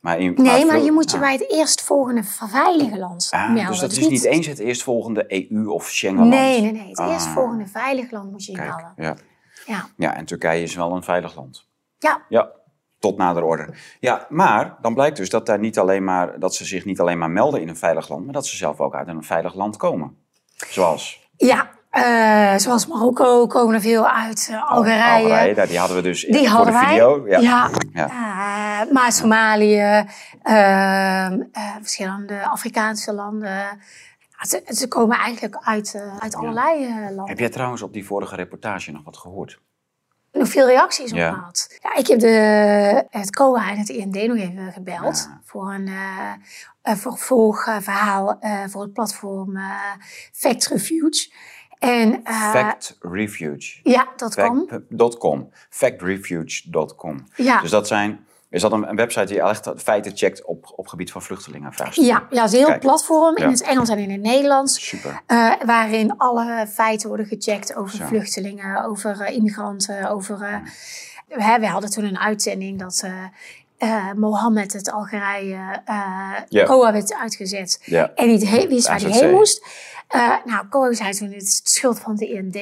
Maar 0.00 0.18
in, 0.18 0.34
Nee, 0.36 0.64
maar 0.66 0.80
je 0.80 0.92
moet 0.92 1.10
je 1.10 1.16
ah. 1.16 1.22
bij 1.22 1.32
het 1.32 1.50
eerstvolgende 1.52 2.22
veilige 2.24 2.98
land 2.98 3.28
Ah, 3.30 3.46
melden. 3.52 3.66
dus 3.70 3.78
dat 3.80 3.90
is 3.92 4.08
niet 4.08 4.24
eens 4.24 4.46
het 4.46 4.58
eerstvolgende 4.58 5.24
EU 5.52 5.66
of 5.68 5.88
Schengenland? 5.88 6.30
Nee, 6.30 6.60
nee, 6.60 6.72
nee. 6.72 6.88
Het 6.88 6.98
Ah. 6.98 7.12
eerstvolgende 7.12 7.66
veilig 7.66 8.10
land 8.10 8.30
moet 8.30 8.44
je 8.44 8.52
je 8.52 8.58
Kijk, 8.58 8.68
melden. 8.76 8.92
ja. 8.96 9.16
Ja. 9.66 9.86
ja, 9.96 10.14
en 10.16 10.24
Turkije 10.24 10.62
is 10.62 10.74
wel 10.74 10.92
een 10.96 11.02
veilig 11.02 11.36
land. 11.36 11.66
ja, 11.98 12.22
Ja, 12.28 12.50
tot 13.00 13.16
nader 13.16 13.42
orde. 13.42 13.68
Ja, 14.00 14.26
maar 14.28 14.76
dan 14.80 14.94
blijkt 14.94 15.16
dus 15.16 15.30
dat, 15.30 15.46
daar 15.46 15.58
niet 15.58 15.78
alleen 15.78 16.04
maar, 16.04 16.38
dat 16.38 16.54
ze 16.54 16.64
zich 16.64 16.84
niet 16.84 17.00
alleen 17.00 17.18
maar 17.18 17.30
melden 17.30 17.60
in 17.60 17.68
een 17.68 17.76
veilig 17.76 18.08
land, 18.08 18.24
maar 18.24 18.34
dat 18.34 18.46
ze 18.46 18.56
zelf 18.56 18.80
ook 18.80 18.94
uit 18.94 19.08
een 19.08 19.22
veilig 19.24 19.54
land 19.54 19.76
komen. 19.76 20.16
Zoals 20.68 21.28
ja. 21.36 21.70
eh, 21.90 22.56
zoals 22.56 22.86
Marokko 22.86 23.46
komen 23.46 23.74
er 23.74 23.80
veel 23.80 24.08
uit. 24.08 24.48
eh, 24.50 24.70
Algerije. 24.70 25.02
Algerije, 25.22 25.54
daar- 25.54 25.66
die 25.66 25.78
hadden 25.78 25.96
we 25.96 26.02
dus 26.02 26.24
Die 26.24 26.34
voor 26.38 26.46
hadden 26.48 26.72
de 26.74 26.78
wij. 26.80 26.88
video. 26.88 27.28
Ja. 27.28 27.38
Ja. 27.40 27.70
Ja. 27.92 28.06
Eh, 28.08 28.92
maar 28.92 29.12
Somalië, 29.12 30.04
ehm, 30.42 31.40
eh, 31.52 31.74
verschillende 31.80 32.42
Afrikaanse 32.48 33.12
landen. 33.14 33.78
Ze, 34.40 34.62
ze 34.66 34.88
komen 34.88 35.16
eigenlijk 35.18 35.58
uit, 35.60 36.02
uit 36.18 36.34
allerlei 36.34 36.88
landen. 37.04 37.28
Heb 37.28 37.38
jij 37.38 37.48
trouwens 37.48 37.82
op 37.82 37.92
die 37.92 38.06
vorige 38.06 38.34
reportage 38.36 38.92
nog 38.92 39.04
wat 39.04 39.16
gehoord? 39.16 39.60
Nog 40.32 40.48
veel 40.48 40.66
reacties 40.66 41.10
op 41.10 41.16
Ja. 41.18 41.32
gehad. 41.32 41.78
Ja, 41.82 41.96
ik 41.96 42.06
heb 42.06 42.18
de, 42.18 43.06
het 43.10 43.30
COA 43.30 43.70
en 43.70 43.78
het 43.78 43.88
IND 43.88 44.14
nog 44.14 44.36
even 44.36 44.72
gebeld 44.72 45.28
Ja. 45.30 45.40
voor 45.44 45.72
een 45.72 45.86
uh, 45.86 46.32
een 46.82 46.96
vervolgverhaal 46.96 48.38
uh, 48.40 48.64
voor 48.66 48.82
het 48.82 48.92
platform 48.92 49.56
uh, 49.56 49.70
Fact 50.32 50.66
Refuge. 50.66 51.30
En, 51.78 52.20
Fact 52.24 52.96
Refuge. 53.00 53.80
Ja, 53.82 54.08
dat 54.16 54.34
kan. 54.34 54.66
Fact.com. 54.68 55.48
Factrefuge.com. 55.70 57.26
Ja. 57.34 57.60
Dus 57.60 57.70
dat 57.70 57.86
zijn... 57.86 58.26
Is 58.50 58.60
dat 58.60 58.72
een, 58.72 58.96
website 58.96 59.26
die 59.26 59.40
echt 59.42 59.72
feiten 59.76 60.16
checkt 60.16 60.44
op, 60.44 60.72
op 60.76 60.88
gebied 60.88 61.12
van 61.12 61.22
vluchtelingen? 61.22 61.72
Ja, 61.90 62.26
ja, 62.30 62.42
het 62.42 62.44
is 62.44 62.52
een 62.52 62.58
heel 62.58 62.66
Kijk. 62.66 62.80
platform 62.80 63.36
in 63.36 63.44
Ja. 63.44 63.50
het 63.50 63.62
Engels 63.62 63.88
en 63.88 63.98
in 63.98 64.10
het 64.10 64.20
Nederlands. 64.20 64.88
Super. 64.88 65.22
Uh, 65.26 65.52
waarin 65.64 66.16
alle 66.16 66.66
feiten 66.66 67.08
worden 67.08 67.26
gecheckt 67.26 67.74
over 67.74 67.96
Zo. 67.96 68.04
vluchtelingen, 68.06 68.84
over 68.84 69.20
uh, 69.20 69.36
immigranten, 69.36 70.10
over... 70.10 70.40
Uh, 70.40 71.44
hè, 71.44 71.58
we 71.60 71.66
hadden 71.66 71.90
toen 71.90 72.04
een 72.04 72.18
uitzending 72.18 72.78
dat... 72.78 73.04
Uh, 73.82 74.08
eh, 74.08 74.14
Mohammed 74.16 74.72
het 74.72 74.90
Algerije 74.90 75.82
uh. 76.48 76.64
COA 76.64 76.92
werd 76.92 77.14
uitgezet 77.14 77.80
en 78.14 78.26
niet 78.26 78.66
wist 78.68 78.88
waar 78.88 79.00
hij 79.00 79.10
heen 79.10 79.30
moest. 79.30 79.66
Eh, 80.08 80.36
nou, 80.44 80.68
COA 80.68 80.92
zei 80.92 81.14
toen, 81.14 81.32
het 81.32 81.42
is 81.42 81.60
schuld 81.64 82.00
van 82.00 82.16
de 82.16 82.26
IND. 82.28 82.52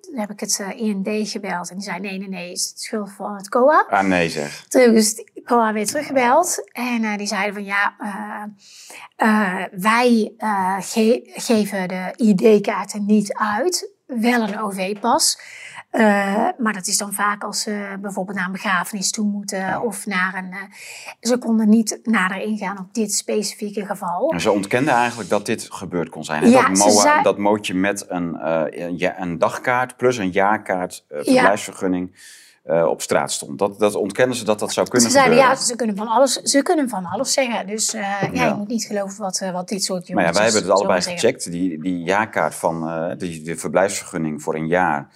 Toen 0.00 0.16
heb 0.16 0.30
ik 0.30 0.40
het 0.40 0.62
IND 0.76 1.28
gebeld 1.28 1.70
en 1.70 1.76
die 1.76 1.84
zei, 1.84 2.00
nee, 2.00 2.18
nee, 2.18 2.28
nee, 2.28 2.48
het 2.48 2.58
is 2.58 2.72
de 2.72 2.80
schuld 2.80 3.12
van 3.12 3.34
het 3.36 3.48
COA. 3.48 3.86
Ah, 3.88 4.04
nee 4.04 4.28
zeg. 4.28 4.64
Toen 4.68 4.80
heb 4.80 4.90
ik 4.90 4.96
dus 4.96 5.24
COA 5.44 5.72
weer 5.72 5.86
teruggebeld. 5.86 6.70
En 6.72 7.16
die 7.16 7.26
zeiden 7.26 7.54
van 7.54 7.64
ja, 7.64 7.94
wij 9.72 10.32
ge- 10.80 11.30
geven 11.34 11.88
de 11.88 12.12
ID-kaarten 12.16 13.06
niet 13.06 13.34
uit. 13.34 13.90
Wel 14.06 14.42
een 14.42 14.60
OV-pas. 14.60 15.38
Eh, 15.90 16.48
maar 16.58 16.72
dat 16.72 16.86
is 16.86 16.96
dan 16.96 17.12
vaak 17.12 17.44
als 17.44 17.60
ze 17.60 17.96
bijvoorbeeld 18.00 18.36
naar 18.36 18.46
een 18.46 18.52
begrafenis 18.52 19.10
toe 19.10 19.26
moeten. 19.26 19.80
Of 19.82 20.06
naar 20.06 20.34
een... 20.34 20.52
eh, 20.52 20.58
ze 21.20 21.38
konden 21.38 21.68
niet 21.68 21.98
nader 22.02 22.36
ingaan 22.42 22.78
op 22.78 22.94
dit 22.94 23.14
specifieke 23.14 23.86
geval. 23.86 24.30
En 24.32 24.40
ze 24.40 24.50
ontkenden 24.50 24.94
eigenlijk 24.94 25.30
dat 25.30 25.46
dit 25.46 25.66
gebeurd 25.70 26.08
kon 26.08 26.24
zijn. 26.24 26.42
hè? 26.42 26.48
Ja, 26.48 26.68
dat, 26.68 26.78
MOA, 26.78 26.90
zei- 26.90 27.22
dat 27.22 27.38
mootje 27.38 27.74
met 27.74 28.04
een, 28.08 28.36
eh, 28.38 28.62
een, 28.68 28.98
ja, 28.98 29.20
een 29.20 29.38
dagkaart 29.38 29.96
plus 29.96 30.16
een 30.16 30.30
jaarkaart, 30.30 31.04
verblijfsvergunning, 31.08 32.34
op 32.88 33.02
straat 33.02 33.32
stond. 33.32 33.58
Dat, 33.58 33.78
dat 33.78 33.94
ontkennen 33.94 34.36
ze 34.36 34.44
dat 34.44 34.58
dat 34.58 34.72
zou 34.72 34.88
kunnen 34.88 35.10
Ze 35.10 35.16
zeiden 35.16 35.38
ja, 35.38 35.54
ze 35.54 35.76
kunnen 35.76 35.96
van 35.96 36.06
alles, 36.08 36.32
ze 36.32 36.62
kunnen 36.62 36.88
van 36.88 37.04
alles 37.04 37.32
zeggen. 37.32 37.66
Dus 37.66 37.94
eh, 37.94 38.00
ja, 38.00 38.28
Ja. 38.32 38.46
je 38.46 38.54
moet 38.54 38.68
niet 38.68 38.84
geloven 38.84 39.18
wat, 39.22 39.40
eh, 39.40 39.50
wat 39.52 39.68
dit 39.68 39.84
soort 39.84 40.08
Maar 40.08 40.08
ja, 40.08 40.14
jongens 40.30 40.36
wij 40.36 40.44
hebben 40.46 40.62
het 40.62 40.80
allebei 40.80 41.02
gecheckt. 41.02 41.50
Die, 41.50 41.80
die 41.82 41.98
jaarkaart 42.02 42.54
van 42.54 43.14
die, 43.18 43.42
de 43.42 43.56
verblijfsvergunning 43.56 44.42
voor 44.42 44.54
een 44.54 44.66
jaar. 44.66 45.08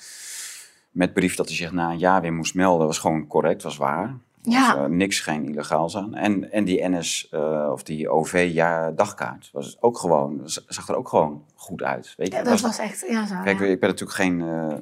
Met 0.91 1.13
brief 1.13 1.35
dat 1.35 1.47
hij 1.49 1.57
zich 1.57 1.73
na 1.73 1.91
een 1.91 1.99
jaar 1.99 2.21
weer 2.21 2.33
moest 2.33 2.55
melden, 2.55 2.87
was 2.87 2.99
gewoon 2.99 3.27
correct, 3.27 3.63
was 3.63 3.77
waar. 3.77 4.17
Ja. 4.43 4.77
Was, 4.77 4.85
eh, 4.85 4.91
niks, 4.91 5.21
geen 5.21 5.49
illegaals 5.49 5.97
aan. 5.97 6.15
En, 6.15 6.53
en 6.53 6.65
die 6.65 6.89
NS 6.89 7.29
eh, 7.31 7.69
of 7.73 7.83
die 7.83 8.09
OV-dagkaart 8.09 9.51
was 9.53 9.77
ook 9.81 9.99
gewoon, 9.99 10.41
zag 10.45 10.89
er 10.89 10.97
ook 10.97 11.09
gewoon 11.09 11.45
goed 11.55 11.83
uit. 11.83 12.15
Weet 12.17 12.33
je? 12.33 12.35
Ja, 12.37 12.43
dat 12.43 12.61
was 12.61 12.79
echt, 12.79 13.05
ja 13.09 13.27
zo. 13.27 13.35
Kijk, 13.45 13.59
ja. 13.59 13.65
ik 13.65 13.81
ben 13.81 13.89
natuurlijk 13.89 14.19
geen. 14.19 14.41
eh, 14.41 14.77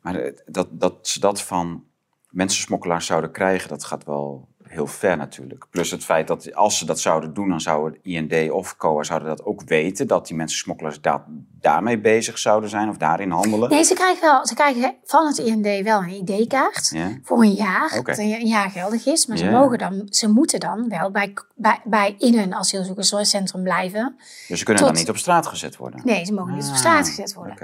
maar 0.00 0.32
dat, 0.46 0.68
dat 0.70 1.08
ze 1.08 1.20
dat 1.20 1.42
van 1.42 1.84
mensensmokkelaars 2.30 3.06
zouden 3.06 3.30
krijgen, 3.30 3.68
dat 3.68 3.84
gaat 3.84 4.04
wel 4.04 4.48
heel 4.70 4.86
ver 4.86 5.16
natuurlijk. 5.16 5.66
Plus 5.70 5.90
het 5.90 6.04
feit 6.04 6.26
dat 6.26 6.54
als 6.54 6.78
ze 6.78 6.86
dat 6.86 7.00
zouden 7.00 7.34
doen, 7.34 7.48
dan 7.48 7.60
zouden 7.60 7.98
IND 8.02 8.50
of 8.50 8.76
COA 8.76 9.02
zouden 9.02 9.28
dat 9.28 9.44
ook 9.44 9.62
weten. 9.62 10.06
Dat 10.06 10.26
die 10.26 10.36
mensensmokkelaars 10.36 11.00
da 11.00 11.24
daarmee 11.60 11.98
bezig 12.00 12.38
zouden 12.38 12.70
zijn 12.70 12.88
of 12.88 12.96
daarin 12.96 13.30
handelen. 13.30 13.70
Nee, 13.70 13.82
ze 13.82 13.94
krijgen, 13.94 14.20
wel, 14.20 14.46
ze 14.46 14.54
krijgen 14.54 14.94
van 15.04 15.26
het 15.26 15.38
IND 15.38 15.84
wel 15.84 16.02
een 16.02 16.28
ID-kaart 16.28 16.96
voor 17.22 17.42
een 17.42 17.52
jaar, 17.52 18.00
dat 18.04 18.18
een 18.18 18.46
jaar 18.46 18.70
geldig 18.70 19.06
is. 19.06 19.26
Maar 19.26 19.36
ze, 19.36 19.50
mogen 19.50 19.78
dan, 19.78 20.06
ze 20.08 20.28
moeten 20.28 20.60
dan 20.60 20.88
wel 20.88 21.10
bij, 21.10 21.32
bij, 21.54 21.80
bij 21.84 22.14
in 22.18 22.38
een 22.38 22.54
asielzoekerscentrum 22.54 23.62
blijven. 23.62 24.14
Dus 24.48 24.58
ze 24.58 24.64
kunnen 24.64 24.82
Tot- 24.82 24.92
dan 24.92 25.00
niet 25.00 25.10
op 25.10 25.16
straat 25.16 25.46
gezet 25.46 25.76
worden. 25.76 26.00
Nee, 26.04 26.24
ze 26.24 26.32
mogen 26.32 26.54
niet 26.54 26.64
op 26.64 26.70
Ah, 26.70 26.76
straat 26.76 27.08
gezet 27.08 27.34
worden. 27.34 27.56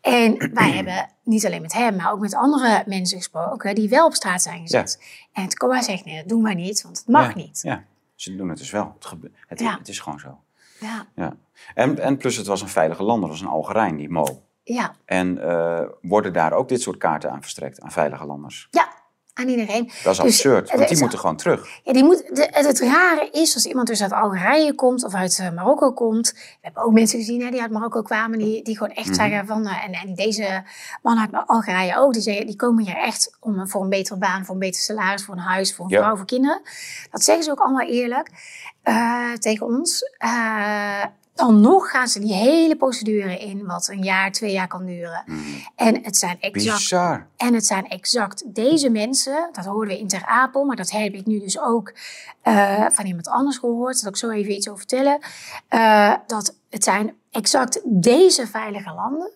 En 0.00 0.50
wij 0.54 0.70
hebben 0.70 1.08
niet 1.30 1.46
alleen 1.46 1.62
met 1.62 1.72
hem, 1.72 1.96
maar 1.96 2.12
ook 2.12 2.20
met 2.20 2.34
andere 2.34 2.82
mensen 2.86 3.16
gesproken 3.18 3.74
die 3.74 3.88
wel 3.88 4.06
op 4.06 4.14
straat 4.14 4.42
zijn 4.42 4.60
gezet. 4.60 5.02
En 5.32 5.42
het 5.42 5.56
COA 5.58 5.82
zegt, 5.82 6.04
nee, 6.04 6.16
dat 6.16 6.28
doen 6.28 6.42
wij 6.42 6.54
niet, 6.54 6.82
want 6.82 6.98
het 6.98 7.08
mag 7.08 7.28
Ja, 7.28 7.34
niet. 7.34 7.60
Ja, 7.62 7.84
ze 8.14 8.36
doen 8.36 8.48
het 8.48 8.58
dus 8.58 8.70
wel. 8.70 8.92
Het, 8.94 9.06
gebe- 9.06 9.30
het, 9.46 9.60
Ja. 9.60 9.78
het 9.78 9.88
is 9.88 9.98
gewoon 10.00 10.18
zo. 10.18 10.38
Ja, 10.80 11.06
Ja. 11.14 11.36
En, 11.74 11.98
en 11.98 12.16
plus 12.16 12.36
het 12.36 12.46
was 12.46 12.62
een 12.62 12.68
veilige 12.68 13.02
lander, 13.02 13.28
dat 13.28 13.38
was 13.38 13.46
een 13.46 13.52
Algerijn, 13.54 13.96
die 13.96 14.10
Mo. 14.10 14.42
ja, 14.62 14.94
En 15.04 15.42
eh, 15.50 15.82
worden 16.02 16.32
daar 16.32 16.52
ook 16.52 16.68
dit 16.68 16.82
soort 16.82 16.96
kaarten 16.98 17.30
aan 17.30 17.40
verstrekt, 17.42 17.80
aan 17.80 17.92
veilige 17.92 18.26
landers? 18.26 18.68
ja 18.70 18.88
aan 19.34 19.48
iedereen. 19.48 19.84
Dat 19.84 19.94
is 19.94 20.02
Dus 20.02 20.18
absurd, 20.18 20.68
want 20.68 20.80
die 20.82 20.90
is- 20.90 21.00
moeten 21.00 21.18
gewoon 21.18 21.36
terug. 21.36 21.66
Ja, 21.82 21.92
die 21.92 22.04
moet, 22.04 22.24
de, 22.36 22.48
het, 22.50 22.66
het 22.66 22.80
rare 22.80 23.28
is, 23.32 23.54
als 23.54 23.66
iemand 23.66 23.86
dus 23.86 24.02
uit 24.02 24.12
Algerije 24.12 24.74
komt 24.74 25.04
of 25.04 25.14
uit 25.14 25.38
eh, 25.38 25.50
Marokko 25.50 25.92
komt. 25.92 26.32
We 26.32 26.38
hebben 26.60 26.82
ook 26.82 26.92
mensen 26.92 27.18
gezien 27.18 27.42
hè, 27.42 27.50
die 27.50 27.60
uit 27.62 27.70
Marokko 27.70 28.02
kwamen, 28.02 28.38
die, 28.38 28.62
die 28.64 28.76
gewoon 28.78 28.92
echt 28.94 29.06
Mhm. 29.06 29.14
zeggen 29.14 29.46
van. 29.46 29.66
eh, 29.66 29.84
en, 29.84 29.92
en 29.92 30.14
deze 30.14 30.62
man 31.02 31.18
uit 31.18 31.30
Algerije 31.46 31.98
ook, 31.98 32.12
die, 32.12 32.22
zeggen, 32.22 32.46
die 32.46 32.56
komen 32.56 32.84
hier 32.84 32.96
echt 32.96 33.36
om, 33.40 33.68
voor 33.68 33.82
een 33.82 33.88
betere 33.88 34.18
baan, 34.18 34.44
voor 34.44 34.54
een 34.54 34.60
beter 34.60 34.80
salaris, 34.82 35.24
voor 35.24 35.34
een 35.34 35.40
huis, 35.40 35.74
voor 35.74 35.84
een 35.84 35.90
Ja. 35.90 35.98
vrouw, 36.02 36.16
voor 36.16 36.26
kinderen. 36.26 36.60
Dat 37.10 37.22
zeggen 37.24 37.44
ze 37.44 37.50
ook 37.50 37.60
allemaal 37.60 37.86
eerlijk 37.86 38.30
eh, 38.82 39.32
tegen 39.32 39.66
ons. 39.66 40.02
Dan 41.40 41.60
nog 41.60 41.90
gaan 41.90 42.08
ze 42.08 42.20
die 42.20 42.32
hele 42.32 42.76
procedure 42.76 43.38
in, 43.38 43.66
wat 43.66 43.88
een 43.88 44.02
jaar, 44.02 44.32
twee 44.32 44.52
jaar 44.52 44.68
kan 44.68 44.86
duren. 44.86 45.24
En 45.76 46.02
het 46.02 46.16
zijn 46.16 46.36
exact 46.40 46.78
Bizar. 46.78 47.26
en 47.36 47.54
het 47.54 47.66
zijn 47.66 47.88
exact 47.88 48.42
deze 48.54 48.90
mensen, 48.90 49.48
dat 49.52 49.64
hoorden 49.64 49.94
we 49.94 50.00
in 50.00 50.08
Ter 50.08 50.24
Apel, 50.24 50.64
maar 50.64 50.76
dat 50.76 50.90
heb 50.90 51.12
ik 51.14 51.26
nu 51.26 51.40
dus 51.40 51.60
ook 51.60 51.92
eh, 52.42 52.86
van 52.90 53.06
iemand 53.06 53.28
anders 53.28 53.58
gehoord. 53.58 53.98
Zal 53.98 54.08
ik 54.08 54.16
zo 54.16 54.30
even 54.30 54.52
iets 54.52 54.68
over 54.68 54.78
vertellen. 54.78 55.20
Eh, 55.68 56.14
dat 56.26 56.54
het 56.70 56.84
zijn 56.84 57.14
exact 57.30 57.80
deze 57.84 58.46
veilige 58.46 58.94
landen. 58.94 59.30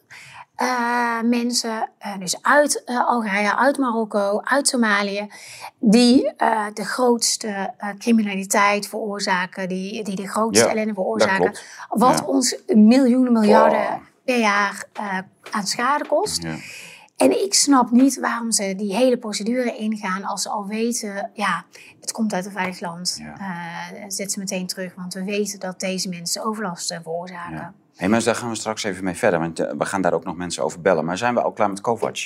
Eh, 0.68 1.20
mensen, 1.28 1.90
eh, 1.98 2.18
dus 2.18 2.42
uit 2.42 2.84
eh, 2.84 3.06
Algerije, 3.08 3.56
uit 3.56 3.78
Marokko, 3.78 4.40
uit 4.44 4.68
Somalië, 4.68 5.28
die 5.78 6.32
de 6.74 6.84
grootste 6.84 7.74
criminaliteit 7.98 8.88
veroorzaken, 8.88 9.68
die, 9.68 10.04
die 10.04 10.16
de 10.16 10.28
grootste 10.28 10.64
Ja, 10.64 10.70
ellende 10.70 10.94
veroorzaken. 10.94 11.58
Wat 11.88 12.18
Ja. 12.18 12.24
ons 12.24 12.56
miljoenen, 12.66 13.32
miljarden 13.32 13.78
Oh. 13.78 13.94
per 14.24 14.38
jaar 14.38 14.84
aan 15.50 15.66
schade 15.66 16.06
kost. 16.06 16.42
Ja. 16.42 16.54
En 17.16 17.42
ik 17.44 17.54
snap 17.54 17.90
niet 17.90 18.20
waarom 18.20 18.52
ze 18.52 18.74
die 18.76 18.96
hele 18.96 19.16
procedure 19.18 19.76
ingaan 19.76 20.24
als 20.24 20.42
ze 20.42 20.48
al 20.48 20.66
weten, 20.66 21.30
ja, 21.34 21.64
het 22.00 22.12
komt 22.12 22.32
uit 22.32 22.46
een 22.46 22.52
veilig 22.52 22.80
land. 22.80 23.20
Zet 24.08 24.32
ze 24.32 24.38
meteen 24.38 24.66
terug, 24.66 24.94
want 24.94 25.14
we 25.14 25.24
weten 25.24 25.58
dat 25.60 25.80
deze 25.80 26.08
mensen 26.08 26.44
overlast 26.44 26.98
veroorzaken. 27.02 27.74
Hey, 27.96 28.08
maar 28.08 28.24
daar 28.24 28.34
gaan 28.34 28.48
we 28.48 28.54
straks 28.54 28.84
even 28.84 29.04
mee 29.04 29.14
verder, 29.14 29.38
want 29.40 29.58
eh, 29.60 29.72
we 29.78 29.84
gaan 29.84 30.02
daar 30.02 30.12
ook 30.12 30.24
nog 30.24 30.36
mensen 30.36 30.64
over 30.64 30.80
bellen. 30.80 31.04
Maar 31.04 31.18
zijn 31.18 31.34
we 31.34 31.42
al 31.42 31.52
klaar 31.52 31.68
met 31.68 31.80
Kovac? 31.80 32.16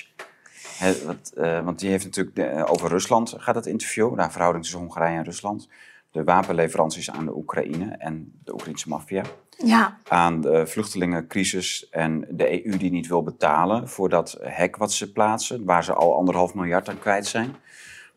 Wat, 1.07 1.33
eh, 1.37 1.65
want 1.65 1.79
die 1.79 1.91
heeft 1.91 2.05
natuurlijk 2.05 2.37
de- 2.37 2.45
eh, 2.45 2.71
over 2.73 2.89
Rusland 2.89 3.35
gaat 3.39 3.55
het 3.55 3.67
interview, 3.67 4.17
de 4.17 4.31
verhouding 4.31 4.63
tussen 4.65 4.81
Hongarije 4.83 5.17
en 5.19 5.25
Rusland. 5.25 5.69
De 6.11 6.25
wapenleveranties 6.25 7.11
aan 7.11 7.25
de 7.25 7.37
Oekraïne 7.37 7.95
en 7.99 8.33
de 8.45 8.53
Oekraïnse 8.53 8.89
maffia. 8.89 9.23
Ja, 9.65 9.99
Aan 10.09 10.41
de 10.41 10.67
vluchtelingencrisis 10.67 11.89
en 11.91 12.27
de 12.31 12.67
EU 12.67 12.77
die 12.77 12.91
niet 12.91 13.07
wil 13.07 13.23
betalen 13.23 13.89
voor 13.89 14.09
dat 14.09 14.37
hek 14.41 14.77
wat 14.77 14.93
ze 14.93 15.13
plaatsen, 15.13 15.65
waar 15.65 15.85
ze 15.85 15.93
al 15.93 16.17
anderhalf 16.17 16.55
miljard 16.55 16.89
aan 16.89 16.99
kwijt 16.99 17.27
zijn. 17.27 17.55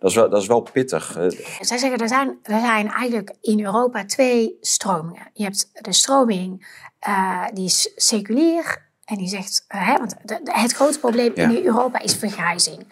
Dat 0.01 0.09
is 0.09 0.15
wel, 0.15 0.29
dat 0.29 0.41
is 0.41 0.47
wel 0.47 0.61
pittig. 0.61 1.11
Zij 1.59 1.77
zeggen 1.77 1.97
er 1.99 2.07
zijn, 2.07 2.37
er 2.43 2.59
zijn 2.59 2.89
eigenlijk 2.91 3.35
in 3.41 3.65
Europa 3.65 4.05
twee 4.05 4.57
stromingen. 4.61 5.29
Je 5.33 5.43
hebt 5.43 5.69
de 5.73 5.93
stroming 5.93 6.67
eh, 6.99 7.45
die 7.53 7.65
is 7.65 7.91
seculier 7.95 8.89
en 9.05 9.17
die 9.17 9.27
zegt, 9.27 9.65
eh, 9.67 9.87
hè, 9.87 9.97
want 9.97 10.15
het 10.43 10.71
grote 10.73 10.99
probleem 10.99 11.31
Ja. 11.35 11.49
in 11.49 11.65
Europa 11.65 11.99
is 11.99 12.15
vergrijzing. 12.15 12.85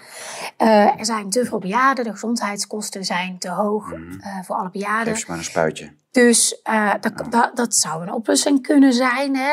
Eh, 0.58 1.00
er 1.00 1.06
zijn 1.06 1.30
te 1.30 1.46
veel 1.46 1.60
bejaarden, 1.60 2.04
de 2.04 2.12
gezondheidskosten 2.12 3.06
zijn 3.06 3.38
te 3.38 3.50
hoog 3.50 3.92
eh, 3.92 4.00
voor 4.44 4.56
alle 4.56 4.70
bejaarden. 4.70 5.14
Geef 5.14 5.22
ze 5.22 5.30
maar 5.30 5.38
een 5.38 5.44
spuitje. 5.44 5.92
Dus 6.24 6.62
eh, 6.62 6.94
dat, 7.02 7.32
dat, 7.32 7.56
dat 7.56 7.76
zou 7.76 8.02
een 8.02 8.14
oplossing 8.14 8.62
kunnen 8.62 8.94
zijn, 8.94 9.36
hè? 9.36 9.52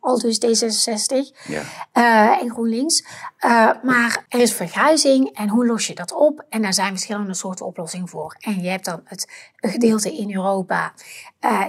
al 0.00 0.18
dus 0.18 0.40
D66 0.46 1.36
Ja. 1.46 1.62
eh, 1.92 2.42
en 2.42 2.50
GroenLinks. 2.50 3.04
Eh, 3.38 3.70
maar 3.82 4.24
er 4.28 4.40
is 4.40 4.52
vergrijzing 4.52 5.28
en 5.36 5.48
hoe 5.48 5.66
los 5.66 5.86
je 5.86 5.94
dat 5.94 6.12
op? 6.12 6.44
En 6.48 6.62
daar 6.62 6.74
zijn 6.74 6.88
verschillende 6.88 7.34
soorten 7.34 7.66
oplossingen 7.66 8.08
voor. 8.08 8.36
En 8.38 8.62
je 8.62 8.68
hebt 8.68 8.84
dan 8.84 9.00
het 9.04 9.28
gedeelte 9.56 10.16
in 10.16 10.34
Europa 10.34 10.92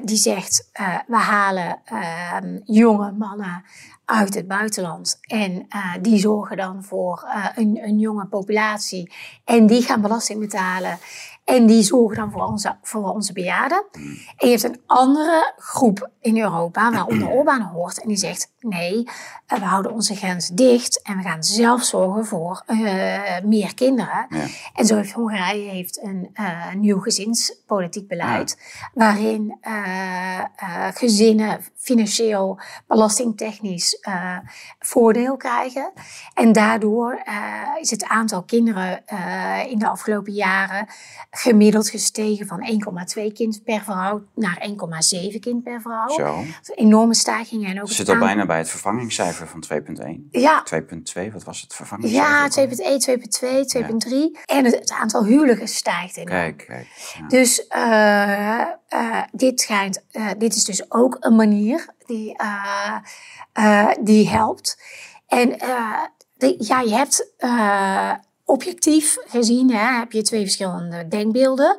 die 0.04 0.18
zegt, 0.18 0.70
we 1.08 1.16
halen 1.16 1.82
eh, 1.86 2.38
jonge 2.64 3.12
mannen 3.12 3.64
uit 4.06 4.34
het 4.34 4.48
buitenland. 4.48 5.20
En 5.22 5.68
die 6.02 6.20
zorgen 6.20 6.58
dan 6.58 6.84
voor 6.84 7.28
een, 7.56 7.80
een 7.84 8.00
jonge 8.00 8.26
populatie. 8.26 9.14
En 9.46 9.68
die 9.68 9.82
gaan 9.82 10.02
belasting 10.02 10.40
betalen. 10.40 10.98
En 11.50 11.66
die 11.66 11.84
zorgen 11.84 12.18
dan 12.18 12.32
voor 12.32 12.46
onze, 12.46 12.78
voor 12.82 13.04
onze 13.04 13.34
bejaarden. 13.34 13.86
En 14.38 14.48
je 14.48 14.50
hebt 14.50 14.64
een 14.64 14.82
andere 14.86 15.54
groep 15.58 16.10
in 16.20 16.38
Europa, 16.38 16.92
waaronder 16.92 17.30
Orbán 17.38 17.62
hoort. 17.62 18.02
En 18.02 18.08
die 18.08 18.18
zegt, 18.18 18.54
nee, 18.60 19.08
eh, 19.46 19.60
we 19.60 19.66
houden 19.66 19.92
onze 19.92 20.16
grens 20.16 20.48
dicht. 20.48 21.02
En 21.02 21.18
we 21.18 21.24
gaan 21.24 21.44
zelf 21.44 21.84
zorgen 21.84 22.26
voor 22.26 22.64
eh, 22.66 22.78
meer 23.44 23.74
kinderen. 23.74 24.26
Ja. 24.30 24.46
En 24.74 24.86
zo 24.86 24.96
heeft 24.96 25.12
Hongarije 25.12 25.70
heeft 25.70 26.04
een 26.04 26.30
eh, 26.34 26.74
nieuw 26.74 27.00
gezinspolitiek 27.00 28.08
beleid. 28.08 28.58
Waarin 28.94 29.58
gezinnen 30.94 31.60
financieel, 31.76 32.60
belastingtechnisch 32.88 34.08
voordeel 34.80 35.38
krijgen. 35.38 35.92
En 36.34 36.52
daardoor 36.52 37.24
is 37.82 37.90
het 37.90 38.04
aantal 38.08 38.44
kinderen 38.44 39.04
in 39.70 39.80
de 39.80 39.88
afgelopen 39.88 40.34
jaren 40.34 40.88
gemiddeld 41.32 41.90
gestegen 41.90 42.48
van 42.48 42.68
1,2 43.18 43.34
kind 43.34 43.64
per 43.64 43.82
vrouw 43.82 44.24
naar 44.36 44.68
1,7 45.32 45.40
kind 45.40 45.64
per 45.64 45.82
vrouw. 45.82 46.10
Zo. 46.10 46.44
Enorme 46.76 47.14
stijging. 47.16 47.68
En 47.68 47.82
ook 47.82 47.90
zit 47.90 48.10
al 48.10 48.18
bijna 48.18 48.46
bij 48.50 48.58
het 48.58 48.70
vervangingscijfer 48.70 49.48
van 49.48 49.64
2.1. 49.74 50.28
Ja, 50.32 50.64
2.2, 50.76 51.32
wat 51.34 51.44
was 51.44 51.62
het 51.62 51.76
vervangingscijfer? 51.76 52.62
ja 52.84 52.98
2.1, 52.98 53.20
2.2, 53.80 53.86
2.3. 54.38 54.42
En 54.46 54.66
het, 54.66 54.76
het 54.76 54.92
aantal 54.92 55.26
huwelijken 55.26 55.68
stijgt 55.68 56.18
enorm. 56.18 56.30
Kijk, 56.32 56.64
kijk. 56.68 56.88
Ja. 57.20 57.28
Dus 57.28 57.68
eh, 57.68 58.60
eh, 58.88 59.24
dit, 59.32 59.62
schijnt, 59.62 60.04
eh, 60.12 60.28
dit 60.38 60.56
is 60.56 60.64
dus 60.64 60.92
ook 60.92 61.18
een 61.20 61.36
manier 61.36 61.88
die, 62.06 62.36
die 64.02 64.30
helpt. 64.30 64.82
En 65.28 65.50
de- 66.38 66.56
ja, 66.58 66.82
je 66.82 66.94
hebt 66.94 67.34
objectief 68.46 69.18
gezien, 69.28 69.72
hè, 69.72 69.98
heb 70.00 70.12
je 70.12 70.22
twee 70.22 70.42
verschillende 70.42 71.08
denkbeelden. 71.08 71.76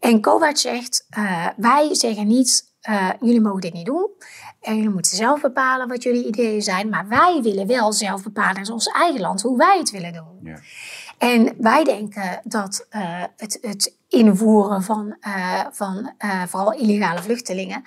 En 0.00 0.20
Kovac 0.20 0.56
zegt, 0.56 1.06
wij 1.56 1.88
zeggen 1.94 2.26
niet, 2.26 2.72
jullie 3.20 3.40
mogen 3.40 3.60
dit 3.60 3.72
niet 3.72 3.86
doen. 3.86 4.10
En 4.60 4.74
jullie 4.76 4.90
moeten 4.90 5.16
zelf 5.16 5.40
bepalen 5.40 5.88
wat 5.88 6.02
jullie 6.02 6.26
ideeën 6.26 6.62
zijn. 6.62 6.88
Maar 6.88 7.08
wij 7.08 7.40
willen 7.42 7.66
wel 7.66 7.92
zelf 7.92 8.22
bepalen 8.22 8.64
in 8.64 8.72
ons 8.72 8.86
eigen 8.86 9.20
land 9.20 9.42
hoe 9.42 9.56
wij 9.56 9.78
het 9.78 9.90
willen 9.90 10.12
doen. 10.12 10.38
Ja. 10.42 10.58
En 11.18 11.54
wij 11.58 11.84
denken 11.84 12.40
dat 12.44 12.86
eh, 12.90 13.22
het, 13.36 13.58
het 13.60 13.96
invoeren 14.08 14.82
van, 14.82 15.16
eh, 15.20 15.64
van 15.70 16.12
eh, 16.18 16.42
vooral 16.46 16.72
illegale 16.72 17.22
vluchtelingen, 17.22 17.82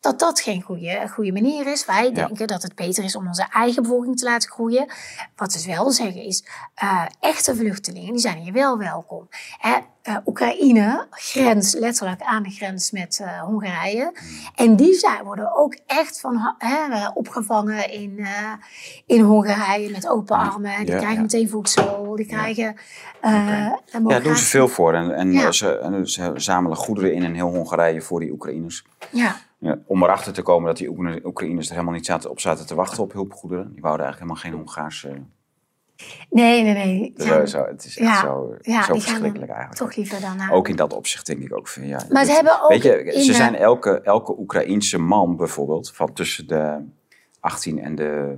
dat 0.00 0.18
dat 0.18 0.40
geen 0.40 0.62
goede, 0.62 1.08
goede 1.08 1.32
manier 1.32 1.66
is. 1.66 1.84
Wij 1.84 2.12
denken 2.12 2.46
dat 2.46 2.62
het 2.62 2.74
beter 2.74 3.04
is 3.04 3.16
om 3.16 3.26
onze 3.26 3.46
eigen 3.50 3.82
bevolking 3.82 4.16
te 4.16 4.24
laten 4.24 4.50
groeien. 4.50 4.92
Wat 5.36 5.54
we 5.54 5.72
wel 5.72 5.90
zeggen 5.90 6.22
is, 6.22 6.44
echte 7.20 7.56
vluchtelingen, 7.56 8.12
die 8.12 8.20
zijn 8.20 8.38
hier 8.38 8.52
wel 8.52 8.78
welkom. 8.78 9.28
Hè, 9.58 9.78
eh, 10.04 10.16
Oekraïne 10.26 11.06
grenst 11.10 11.74
letterlijk 11.78 12.22
aan 12.22 12.42
de 12.42 12.50
grens 12.50 12.90
met 12.90 13.20
eh, 13.22 13.40
Hongarije. 13.42 14.12
En 14.54 14.76
die 14.76 14.94
zijn, 14.94 15.24
worden 15.24 15.56
ook 15.56 15.78
echt 15.86 16.20
van, 16.20 16.54
hè, 16.58 16.92
eh, 16.94 17.10
opgevangen 17.14 17.90
in, 17.90 18.26
in 19.06 19.20
Hongarije 19.20 19.90
met 19.90 20.08
open 20.08 20.36
armen. 20.36 20.76
Die 20.78 20.86
Ja, 20.86 20.96
krijgen 20.96 21.14
ja. 21.14 21.20
meteen 21.20 21.48
voedsel, 21.48 22.16
die 22.16 22.26
krijgen... 22.26 22.76
een 23.20 23.30
Ja, 23.30 23.78
daar 24.08 24.22
doen 24.22 24.36
ze 24.36 24.44
veel 24.44 24.68
voor. 24.68 24.94
En, 24.94 25.14
en 25.14 25.54
ze, 25.54 25.78
en 25.78 26.06
ze 26.08 26.32
zamelen 26.34 26.76
goederen 26.76 27.14
in 27.14 27.22
in 27.22 27.34
heel 27.34 27.48
Hongarije 27.54 28.00
voor 28.02 28.20
die 28.20 28.32
Oekraïners. 28.32 28.84
Ja, 29.10 29.36
Ja, 29.58 29.78
om 29.86 30.02
erachter 30.02 30.32
te 30.32 30.42
komen 30.42 30.66
dat 30.66 30.76
die 30.76 30.88
Oekra- 30.90 31.18
Oekraïners 31.24 31.66
er 31.66 31.72
helemaal 31.72 31.94
niet 31.94 32.06
zaten, 32.06 32.30
op 32.30 32.40
zaten 32.40 32.66
te 32.66 32.74
wachten 32.74 33.02
op 33.02 33.12
hulpgoederen. 33.12 33.72
Die 33.72 33.80
wouden 33.80 34.06
eigenlijk 34.06 34.32
helemaal 34.42 34.64
geen 34.66 34.74
Hongaarse... 34.74 35.22
nee, 36.30 36.62
nee, 36.62 36.74
nee. 36.74 37.12
Ja, 37.16 37.46
zo, 37.46 37.64
het 37.64 37.84
is 37.84 37.98
echt 37.98 38.08
ja, 38.08 38.20
zo, 38.20 38.56
ja, 38.60 38.82
zo 38.82 38.92
verschrikkelijk 38.94 39.50
eigenlijk. 39.50 39.78
toch 39.80 39.96
liever 39.96 40.20
dan 40.20 40.36
naar... 40.36 40.50
Ook 40.52 40.68
in 40.68 40.76
dat 40.76 40.92
opzicht 40.92 41.26
denk 41.26 41.42
ik 41.42 41.56
ook 41.56 41.68
van 41.68 41.86
ja. 41.86 42.00
Maar 42.08 42.24
ze 42.24 42.32
hebben 42.32 42.62
ook 42.62 42.68
Weet 42.68 42.82
je, 42.82 43.10
ze 43.20 43.26
de- 43.26 43.32
zijn 43.34 43.54
elke, 43.56 44.00
elke 44.00 44.38
Oekraïense 44.38 44.98
man 44.98 45.36
bijvoorbeeld, 45.36 45.92
van 45.94 46.12
tussen 46.12 46.46
de 46.46 46.78
18 47.40 47.78
en 47.78 47.94
de 47.94 48.36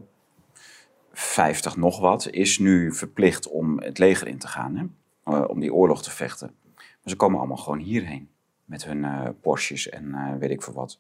50 1.12 1.76
nog 1.76 2.00
wat, 2.00 2.28
is 2.30 2.58
nu 2.58 2.92
verplicht 2.92 3.48
om 3.48 3.80
het 3.80 3.98
leger 3.98 4.26
in 4.26 4.38
te 4.38 4.48
gaan. 4.48 4.76
Hè? 4.76 4.84
Eh, 5.32 5.48
om 5.48 5.60
die 5.60 5.74
oorlog 5.74 6.02
te 6.02 6.10
vechten. 6.10 6.50
Maar 6.74 6.84
ze 7.04 7.16
komen 7.16 7.38
allemaal 7.38 7.56
gewoon 7.56 7.78
hierheen. 7.78 8.28
Met 8.64 8.84
hun 8.84 9.04
eh 9.04 9.28
Porsches 9.40 9.88
en 9.88 10.14
eh, 10.14 10.38
weet 10.38 10.50
ik 10.50 10.62
veel 10.62 10.72
wat. 10.72 10.98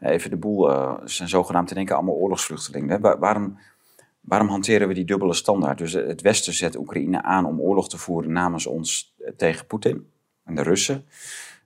Even 0.00 0.30
de 0.30 0.36
boel, 0.36 0.70
eh, 0.70 0.94
ze 1.04 1.14
zijn 1.14 1.28
zogenaamd 1.28 1.70
in 1.70 1.76
één 1.76 1.86
keer 1.86 1.94
allemaal 1.94 2.14
oorlogsvluchtelingen. 2.14 2.88
Hè? 3.02 3.16
Waarom, 3.18 3.58
waarom 4.22 4.48
hanteren 4.48 4.88
we 4.88 4.94
die 4.94 5.04
dubbele 5.04 5.34
standaard? 5.34 5.78
Dus 5.78 5.92
het 5.92 6.20
Westen 6.20 6.52
zet 6.52 6.76
Oekraïne 6.76 7.22
aan 7.22 7.46
om 7.46 7.60
oorlog 7.60 7.88
te 7.88 7.98
voeren 7.98 8.32
namens 8.32 8.66
ons 8.66 9.14
eh, 9.18 9.32
tegen 9.36 9.66
Poetin 9.66 10.06
en 10.44 10.54
de 10.54 10.62
Russen. 10.62 11.04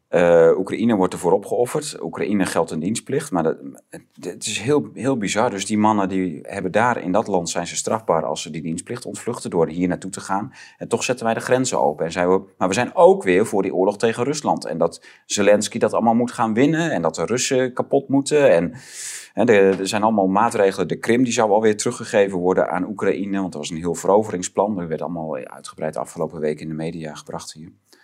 Eh, 0.09 0.51
Oekraïne 0.57 0.95
wordt 0.95 1.12
ervoor 1.12 1.33
opgeofferd. 1.33 2.03
Oekraïne 2.03 2.47
geldt 2.47 2.71
een 2.71 2.81
dienstplicht. 2.81 3.31
Maar 3.31 3.42
dat, 3.42 3.57
het, 4.21 4.47
is 4.47 4.59
heel, 4.59 4.88
heel 4.95 5.16
bizar. 5.16 5.51
Dus 5.51 5.66
die 5.66 5.79
mannen 5.79 6.09
die 6.09 6.38
hebben 6.42 6.73
daar 6.73 7.03
in 7.03 7.12
dat 7.12 7.27
land 7.27 7.51
zijn 7.51 7.66
ze 7.66 7.77
strafbaar 7.77 8.25
als 8.25 8.42
ze 8.42 8.51
die 8.51 8.62
dienstplicht 8.62 9.07
ontvluchten 9.07 9.51
door 9.51 9.69
hier 9.69 9.88
naartoe 9.88 10.11
te 10.11 10.21
gaan. 10.21 10.53
En 10.79 10.88
toch 10.88 11.05
zetten 11.05 11.25
wij 11.25 11.35
de 11.35 11.40
grenzen 11.40 11.81
open. 11.81 12.05
En 12.05 12.12
zijn 12.12 12.29
we, 12.29 12.40
maar 12.59 12.69
we 12.69 12.75
zijn 12.75 12.95
ook 12.95 13.23
weer 13.23 13.47
voor 13.47 13.62
die 13.62 13.75
oorlog 13.75 13.99
tegen 13.99 14.25
Rusland. 14.25 14.64
En 14.64 14.79
dat 14.79 15.05
Zelensky 15.27 15.79
dat 15.79 15.92
allemaal 15.92 16.14
moet 16.14 16.33
gaan 16.33 16.55
winnen. 16.55 16.90
En 16.90 17.03
dat 17.03 17.14
de 17.14 17.25
Russen 17.25 17.73
kapot 17.73 18.09
moeten. 18.09 18.51
En 18.51 18.75
er 19.44 19.88
zijn 19.88 20.03
allemaal 20.03 20.27
maatregelen. 20.27 20.88
De 20.88 20.99
Krim 20.99 21.25
die 21.25 21.33
zou 21.33 21.51
alweer 21.51 21.77
teruggegeven 21.77 22.38
worden 22.38 22.70
aan 22.70 22.88
Oekraïne. 22.88 23.38
Want 23.40 23.53
dat 23.53 23.61
was 23.61 23.70
een 23.70 23.77
heel 23.77 23.94
veroveringsplan. 23.94 24.77
Dat 24.77 24.88
werd 24.88 25.03
allemaal 25.03 25.35
uitgebreid 25.37 25.96
afgelopen 25.96 26.40
week 26.40 26.61
in 26.61 26.68
de 26.68 26.75
media 26.75 27.14
gebracht 27.14 27.53
hier. 27.53 27.72
Dat 27.90 28.01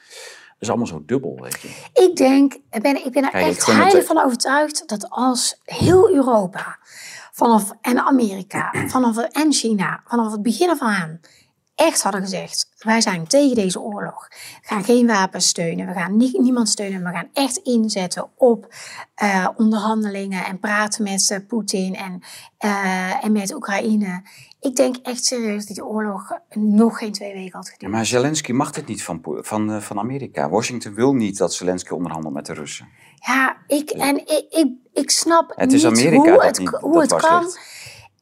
is 0.59 0.69
allemaal 0.69 0.87
zo 0.87 1.03
dubbel, 1.07 1.39
weet 1.41 1.61
je. 1.61 1.69
Ik 2.09 2.17
denk, 2.17 2.55
ik 2.71 2.83
ben, 2.83 3.05
ik 3.05 3.13
ben 3.13 3.25
er 3.25 3.31
Kijk, 3.31 3.47
echt 3.47 3.67
het- 3.67 3.77
heilig 3.77 4.05
van 4.05 4.23
overtuigd 4.25 4.89
dat 4.89 5.11
als 5.11 5.61
heel 5.65 6.11
Europa 6.15 6.79
vanaf, 7.33 7.71
en 7.81 7.99
Amerika 7.99 8.71
vanaf, 8.95 9.19
en 9.19 9.53
China 9.53 10.01
vanaf 10.07 10.33
het 10.33 10.43
begin 10.43 10.71
af 10.71 10.81
aan 10.81 11.21
echt 11.87 12.03
hadden 12.03 12.21
gezegd: 12.21 12.69
wij 12.79 13.01
zijn 13.01 13.27
tegen 13.27 13.55
deze 13.55 13.81
oorlog. 13.81 14.29
We 14.63 14.67
gaan 14.69 14.85
geen 14.85 15.07
wapens 15.07 15.47
steunen, 15.49 15.87
we 15.87 15.93
gaan 15.93 16.17
nie- 16.17 16.41
niemand 16.41 16.69
steunen, 16.69 17.03
we 17.05 17.11
gaan 17.11 17.29
echt 17.33 17.57
inzetten 17.57 18.29
op 18.37 18.75
eh, 19.15 19.49
onderhandelingen 19.57 20.45
en 20.45 20.59
praten 20.59 21.03
met 21.03 21.31
eh, 21.31 21.39
Poetin 21.49 21.95
en, 21.97 22.21
eh, 22.59 23.25
en 23.25 23.33
met 23.33 23.55
Oekraïne. 23.55 24.23
Ik 24.61 24.77
denk 24.77 24.97
echt 24.97 25.25
serieus 25.25 25.67
dat 25.67 25.77
die 25.77 25.87
oorlog 25.87 26.33
nog 26.55 26.99
geen 26.99 27.13
twee 27.13 27.33
weken 27.33 27.53
had 27.57 27.67
Ja, 27.67 27.73
geduurd. 27.73 27.93
maar 27.93 28.07
Zelensky 28.07 28.53
mag 28.53 28.71
dit 28.71 28.87
niet 28.87 29.03
van, 29.05 29.21
van, 29.25 29.83
van 29.83 29.99
Amerika. 29.99 30.49
Washington 30.49 30.95
wil 30.95 31.15
niet 31.15 31.39
dat 31.39 31.55
Zelensky 31.55 31.93
onderhandelt 31.93 32.35
met 32.35 32.47
de 32.47 32.53
Russen. 32.53 32.89
Ja, 33.27 33.57
ik, 33.67 33.91
en 33.91 34.17
ik, 34.17 34.47
ik, 34.51 34.69
ik 34.93 35.11
snap 35.11 35.53
Het 35.55 35.73
is 35.73 35.83
niet 35.83 35.93
Amerika 35.93 36.33
hoe 36.33 36.45
het, 36.45 36.59
niet- 36.59 36.69
hoe 36.81 37.01
het 37.01 37.15
kan. 37.15 37.47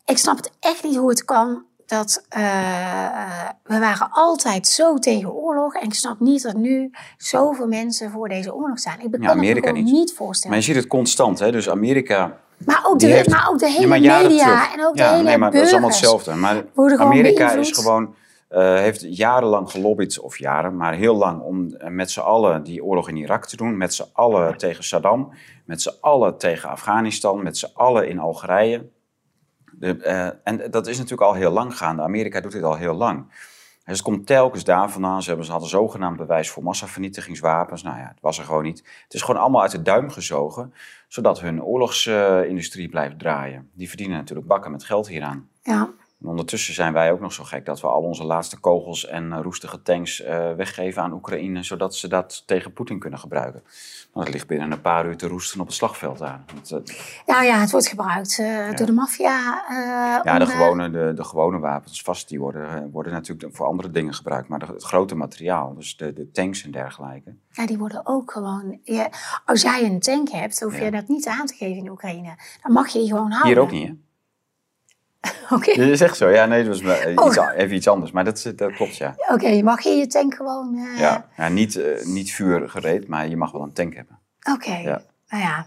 Ik 0.04 0.18
snap 0.18 0.36
het 0.36 0.50
echt 0.60 0.82
niet 0.84 0.96
hoe 0.96 1.08
het 1.08 1.24
kan 1.24 1.64
dat 1.90 2.24
eh, 2.28 3.48
we 3.62 3.78
waren 3.78 4.08
altijd 4.10 4.66
zo 4.66 4.98
tegen 4.98 5.32
oorlog. 5.32 5.74
En 5.74 5.82
ik 5.86 5.94
snap 5.94 6.20
niet 6.20 6.42
dat 6.42 6.54
nu 6.56 6.90
zoveel 7.16 7.66
mensen 7.66 8.10
voor 8.10 8.28
deze 8.28 8.54
oorlog 8.54 8.78
zijn. 8.80 9.00
Ik 9.00 9.10
kan 9.10 9.20
Ja, 9.20 9.26
het 9.26 9.34
me 9.36 9.40
Amerika 9.42 9.68
gewoon 9.68 9.84
niet. 9.84 9.92
niet 9.92 10.12
voorstellen. 10.12 10.56
Maar 10.56 10.66
je 10.66 10.72
ziet 10.72 10.82
het 10.82 10.90
constant, 10.90 11.38
hè? 11.38 11.50
Dus 11.52 11.70
Amerika. 11.70 12.38
Maar 12.66 12.82
ook, 12.86 12.98
de, 12.98 13.06
heeft- 13.06 13.28
maar 13.30 13.48
ook 13.50 13.58
de 13.58 13.66
Ja, 13.66 13.72
hele 13.72 13.86
maar 13.86 13.98
jaren 13.98 14.28
media 14.28 14.72
en 14.72 14.86
ook 14.86 14.96
de 14.96 15.02
ja, 15.02 15.10
hele 15.10 15.22
nee, 15.22 15.38
maar 15.38 15.50
dat 15.50 15.62
is 15.62 15.70
allemaal 15.70 15.88
hetzelfde. 15.90 16.34
Maar 16.34 16.64
Amerika 16.96 17.52
is 17.52 17.70
gewoon. 17.72 18.14
eh, 18.48 18.74
heeft 18.74 19.16
jarenlang 19.16 19.70
gelobbyd, 19.70 20.20
of 20.20 20.38
jaren, 20.38 20.76
maar 20.76 20.94
heel 20.94 21.14
lang, 21.16 21.40
om 21.42 21.74
eh, 21.74 21.88
met 21.88 22.10
z'n 22.10 22.20
allen 22.20 22.62
die 22.62 22.84
oorlog 22.84 23.08
in 23.08 23.16
Irak 23.16 23.46
te 23.46 23.56
doen. 23.56 23.76
Met 23.76 23.94
z'n 23.94 24.04
allen 24.12 24.56
tegen 24.56 24.84
Saddam, 24.84 25.32
met 25.64 25.82
z'n 25.82 25.92
allen 26.00 26.38
tegen 26.38 26.68
Afghanistan, 26.70 27.42
met 27.42 27.58
z'n 27.58 27.68
allen 27.74 28.08
in 28.08 28.18
Algerije. 28.18 28.88
Eh, 29.80 30.26
en 30.44 30.70
dat 30.70 30.86
is 30.86 30.96
natuurlijk 30.96 31.28
al 31.28 31.34
heel 31.34 31.52
lang 31.52 31.76
gaande. 31.76 32.02
Amerika 32.02 32.40
doet 32.40 32.52
dit 32.52 32.62
al 32.62 32.76
heel 32.76 32.94
lang. 32.94 33.24
Dus 33.84 34.02
komt 34.02 34.26
telkens 34.26 34.64
daar 34.64 34.90
vandaan. 34.90 35.22
Ze, 35.22 35.28
hebben, 35.28 35.46
ze 35.46 35.52
hadden 35.52 35.70
zogenaamd 35.70 36.16
bewijs 36.16 36.50
voor 36.50 36.62
massavernietigingswapens. 36.62 37.82
Nou 37.82 37.98
ja, 37.98 38.08
het 38.08 38.20
was 38.20 38.38
er 38.38 38.44
gewoon 38.44 38.62
niet. 38.62 38.78
Het 39.04 39.14
is 39.14 39.22
gewoon 39.22 39.40
allemaal 39.40 39.62
uit 39.62 39.70
de 39.70 39.82
duim 39.82 40.10
gezogen, 40.10 40.74
zodat 41.08 41.40
hun 41.40 41.62
oorlogsindustrie 41.62 42.88
blijft 42.88 43.18
draaien. 43.18 43.70
Die 43.74 43.88
verdienen 43.88 44.16
natuurlijk 44.16 44.48
bakken 44.48 44.70
met 44.70 44.84
geld 44.84 45.08
hieraan. 45.08 45.48
Ja, 45.62 45.90
En 46.22 46.28
ondertussen 46.28 46.74
zijn 46.74 46.92
wij 46.92 47.12
ook 47.12 47.20
nog 47.20 47.32
zo 47.32 47.44
gek 47.44 47.64
dat 47.64 47.80
we 47.80 47.86
al 47.86 48.02
onze 48.02 48.24
laatste 48.24 48.58
kogels 48.60 49.06
en 49.06 49.32
eh, 49.32 49.38
roestige 49.42 49.82
tanks 49.82 50.22
eh, 50.22 50.52
weggeven 50.52 51.02
aan 51.02 51.12
Oekraïne, 51.12 51.62
zodat 51.62 51.94
ze 51.94 52.08
dat 52.08 52.42
tegen 52.46 52.72
Poetin 52.72 52.98
kunnen 52.98 53.18
gebruiken. 53.18 53.62
Nou, 54.12 54.24
dat 54.24 54.34
ligt 54.34 54.46
binnen 54.46 54.72
een 54.72 54.80
paar 54.80 55.06
uur 55.06 55.16
te 55.16 55.26
roesten 55.26 55.60
op 55.60 55.66
het 55.66 55.74
slagveld 55.74 56.22
aan. 56.22 56.44
Dat, 56.54 56.70
eh, 56.88 56.94
nou 57.26 57.44
ja, 57.44 57.58
het 57.60 57.70
wordt 57.70 57.86
gebruikt 57.88 58.36
door 58.76 58.86
de 58.86 58.92
maffia. 58.92 59.64
ja, 60.24 60.32
om, 60.32 60.38
de 60.38 60.46
gewone, 60.46 60.90
de, 60.90 61.12
de 61.14 61.24
gewone 61.24 61.58
wapens 61.58 62.02
vast, 62.02 62.28
die 62.28 62.40
worden, 62.40 62.90
worden 62.90 63.12
natuurlijk 63.12 63.56
voor 63.56 63.66
andere 63.66 63.90
dingen 63.90 64.14
gebruikt. 64.14 64.48
Maar 64.48 64.58
de- 64.58 64.66
het 64.66 64.84
grote 64.84 65.14
materiaal, 65.14 65.74
dus 65.74 65.96
de, 65.96 66.12
de 66.12 66.30
tanks 66.30 66.64
en 66.64 66.70
dergelijke. 66.70 67.34
Ja, 67.50 67.66
die 67.66 67.78
worden 67.78 68.06
ook 68.06 68.32
gewoon. 68.32 68.78
Ja, 68.84 69.08
als 69.44 69.62
jij 69.62 69.84
een 69.84 70.00
tank 70.00 70.30
hebt, 70.30 70.60
hoef 70.60 70.78
je 70.80 70.90
dat 70.90 71.08
niet 71.08 71.26
aan 71.26 71.46
te 71.46 71.54
geven 71.54 71.76
in 71.84 71.90
Oekraïne. 71.90 72.34
Dan 72.62 72.72
mag 72.72 72.88
je 72.88 72.98
die 72.98 73.08
gewoon 73.08 73.30
houden. 73.30 73.52
Hier 73.52 73.60
ook 73.62 73.70
niet, 73.70 73.88
hè? 73.88 73.94
Oké, 75.54 75.70
is 75.70 76.00
echt 76.00 76.16
zo. 76.16 76.28
Ja, 76.28 76.46
nee, 76.46 76.64
dat 76.64 76.72
was 76.72 76.82
maar, 76.82 77.12
Oh. 77.14 77.26
iets, 77.26 77.38
even 77.56 77.76
iets 77.76 77.88
anders. 77.88 78.10
Maar 78.10 78.24
dat, 78.24 78.52
dat 78.56 78.72
klopt, 78.72 78.96
ja. 78.96 79.14
Oké, 79.28 79.48
je 79.48 79.64
mag 79.64 79.80
je 79.82 79.90
je 79.90 80.06
tank 80.06 80.34
gewoon. 80.34 80.74
eh, 80.76 80.98
Ja, 81.00 81.28
ja 81.36 81.48
niet, 81.48 81.76
eh, 81.76 82.04
niet 82.04 82.32
vuur 82.32 82.68
gereed, 82.68 83.08
maar 83.08 83.28
je 83.28 83.36
mag 83.36 83.52
wel 83.52 83.62
een 83.62 83.72
tank 83.72 83.94
hebben. 83.94 84.18
Oké, 84.52 84.74
Ja. 84.76 85.02
nou 85.28 85.42
ja. 85.42 85.66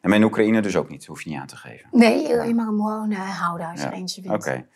En 0.00 0.08
maar 0.08 0.18
in 0.18 0.24
Oekraïne 0.24 0.60
dus 0.62 0.76
ook 0.76 0.88
niet, 0.88 1.06
hoef 1.06 1.22
je 1.22 1.30
niet 1.30 1.38
aan 1.38 1.46
te 1.46 1.56
geven. 1.56 1.88
Nee, 1.92 2.22
je, 2.28 2.28
je 2.46 2.54
mag 2.54 2.66
hem 2.66 2.76
gewoon 2.76 3.10
eh, 3.10 3.40
houden 3.40 3.66
als 3.66 3.80
je 3.80 3.86
Ja, 3.86 3.92
er 3.92 3.98
eentje 3.98 4.22
vindt. 4.22 4.36
Oké. 4.46 4.66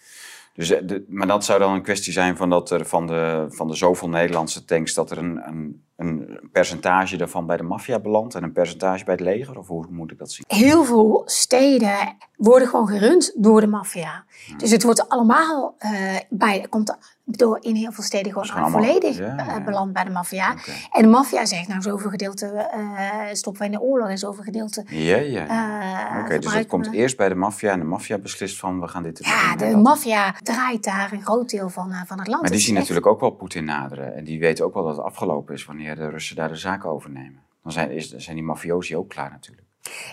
Dus, 0.55 0.69
de, 0.69 1.05
maar 1.09 1.27
dat 1.27 1.45
zou 1.45 1.59
dan 1.59 1.73
een 1.73 1.83
kwestie 1.83 2.13
zijn 2.13 2.37
van, 2.37 2.51
dat 2.51 2.71
er 2.71 2.87
van, 2.87 3.07
de, 3.07 3.47
van 3.49 3.69
de 3.69 3.75
zoveel 3.75 4.09
Nederlandse 4.09 4.65
tanks... 4.65 4.95
dat 4.95 5.11
er 5.11 5.19
een, 5.19 5.43
een, 5.47 5.85
een 5.97 6.41
percentage 6.53 7.17
daarvan 7.17 7.47
bij 7.47 7.57
de 7.57 7.63
maffia 7.63 7.99
belandt 7.99 8.35
en 8.35 8.43
een 8.43 8.53
percentage 8.53 9.05
bij 9.05 9.15
het 9.15 9.23
leger? 9.23 9.59
Of 9.59 9.67
hoe 9.69 9.87
moet 9.91 10.11
ik 10.11 10.19
dat 10.19 10.33
zien? 10.33 10.45
Heel 10.49 10.85
veel 10.85 11.23
steden 11.25 12.17
worden 12.37 12.69
gewoon 12.69 12.89
gerund 12.89 13.33
door 13.37 13.61
de 13.61 13.67
maffia. 13.67 14.25
Dus 14.57 14.71
het 14.71 14.83
wordt 14.83 15.09
allemaal 15.09 15.75
eh, 15.79 15.91
bij, 16.31 16.67
komt 16.71 16.97
door 17.27 17.59
in 17.61 17.75
heel 17.75 17.93
veel 17.93 18.05
steden 18.05 18.27
gewoon 18.27 18.43
Dus 18.43 18.51
gewoon 18.53 18.67
allemaal- 18.73 18.85
volledig 18.91 19.19
ja, 19.19 19.37
eh, 19.37 19.47
ja. 19.47 19.61
beland 19.65 19.93
bij 19.93 20.05
de 20.05 20.11
maffia. 20.11 20.55
En 20.93 21.03
de 21.03 21.09
maffia 21.09 21.45
zegt 21.47 21.69
nou 21.69 21.83
zoveel 21.83 22.11
gedeelte 22.11 22.47
eh, 22.47 23.21
stoppen 23.33 23.63
we 23.63 23.67
in 23.69 23.73
de 23.75 23.81
oorlog 23.81 24.09
en 24.09 24.19
zoveel 24.19 24.43
gedeelte. 24.45 24.85
Ja, 24.89 25.17
ja. 25.17 25.43
Oké, 25.43 26.19
dus 26.19 26.29
dat 26.29 26.37
gebruiken 26.37 26.67
komt 26.69 26.93
eerst 26.93 27.17
bij 27.17 27.29
de 27.29 27.35
maffia 27.35 27.73
en 27.73 27.79
de 27.79 27.85
maffia 27.85 28.19
beslist 28.19 28.59
van 28.59 28.81
we 28.81 28.89
gaan 28.89 29.03
dit 29.03 29.17
doen. 29.23 29.33
Ja, 29.33 29.57
de 29.57 29.77
maffia 29.77 30.35
draait 30.43 30.85
daar 30.85 31.13
een 31.13 31.23
groot 31.23 31.51
deel 31.51 31.69
van, 31.69 31.93
van 32.07 32.19
het 32.19 32.27
land. 32.29 32.41
Maar 32.41 32.51
die 32.51 32.59
Het 32.59 32.61
zien 32.61 32.77
echt- 32.77 32.89
natuurlijk 32.89 33.07
ook 33.07 33.21
wel 33.21 33.31
Poetin 33.31 33.65
naderen. 33.65 34.15
En 34.17 34.25
die 34.25 34.39
weten 34.41 34.65
ook 34.65 34.75
wel 34.75 34.85
dat 34.85 34.97
het 34.97 35.05
afgelopen 35.07 35.55
is 35.55 35.65
wanneer 35.65 35.94
de 35.97 36.09
Russen 36.09 36.37
daar 36.37 36.49
de 36.49 36.57
zaak 36.57 36.85
overnemen. 36.85 37.43
Dan 37.63 37.73
zijn, 37.73 37.91
is, 37.91 38.11
zijn 38.17 38.37
die 38.37 38.45
mafiosi 38.45 38.97
ook 38.97 39.09
klaar 39.09 39.31
natuurlijk. 39.31 39.67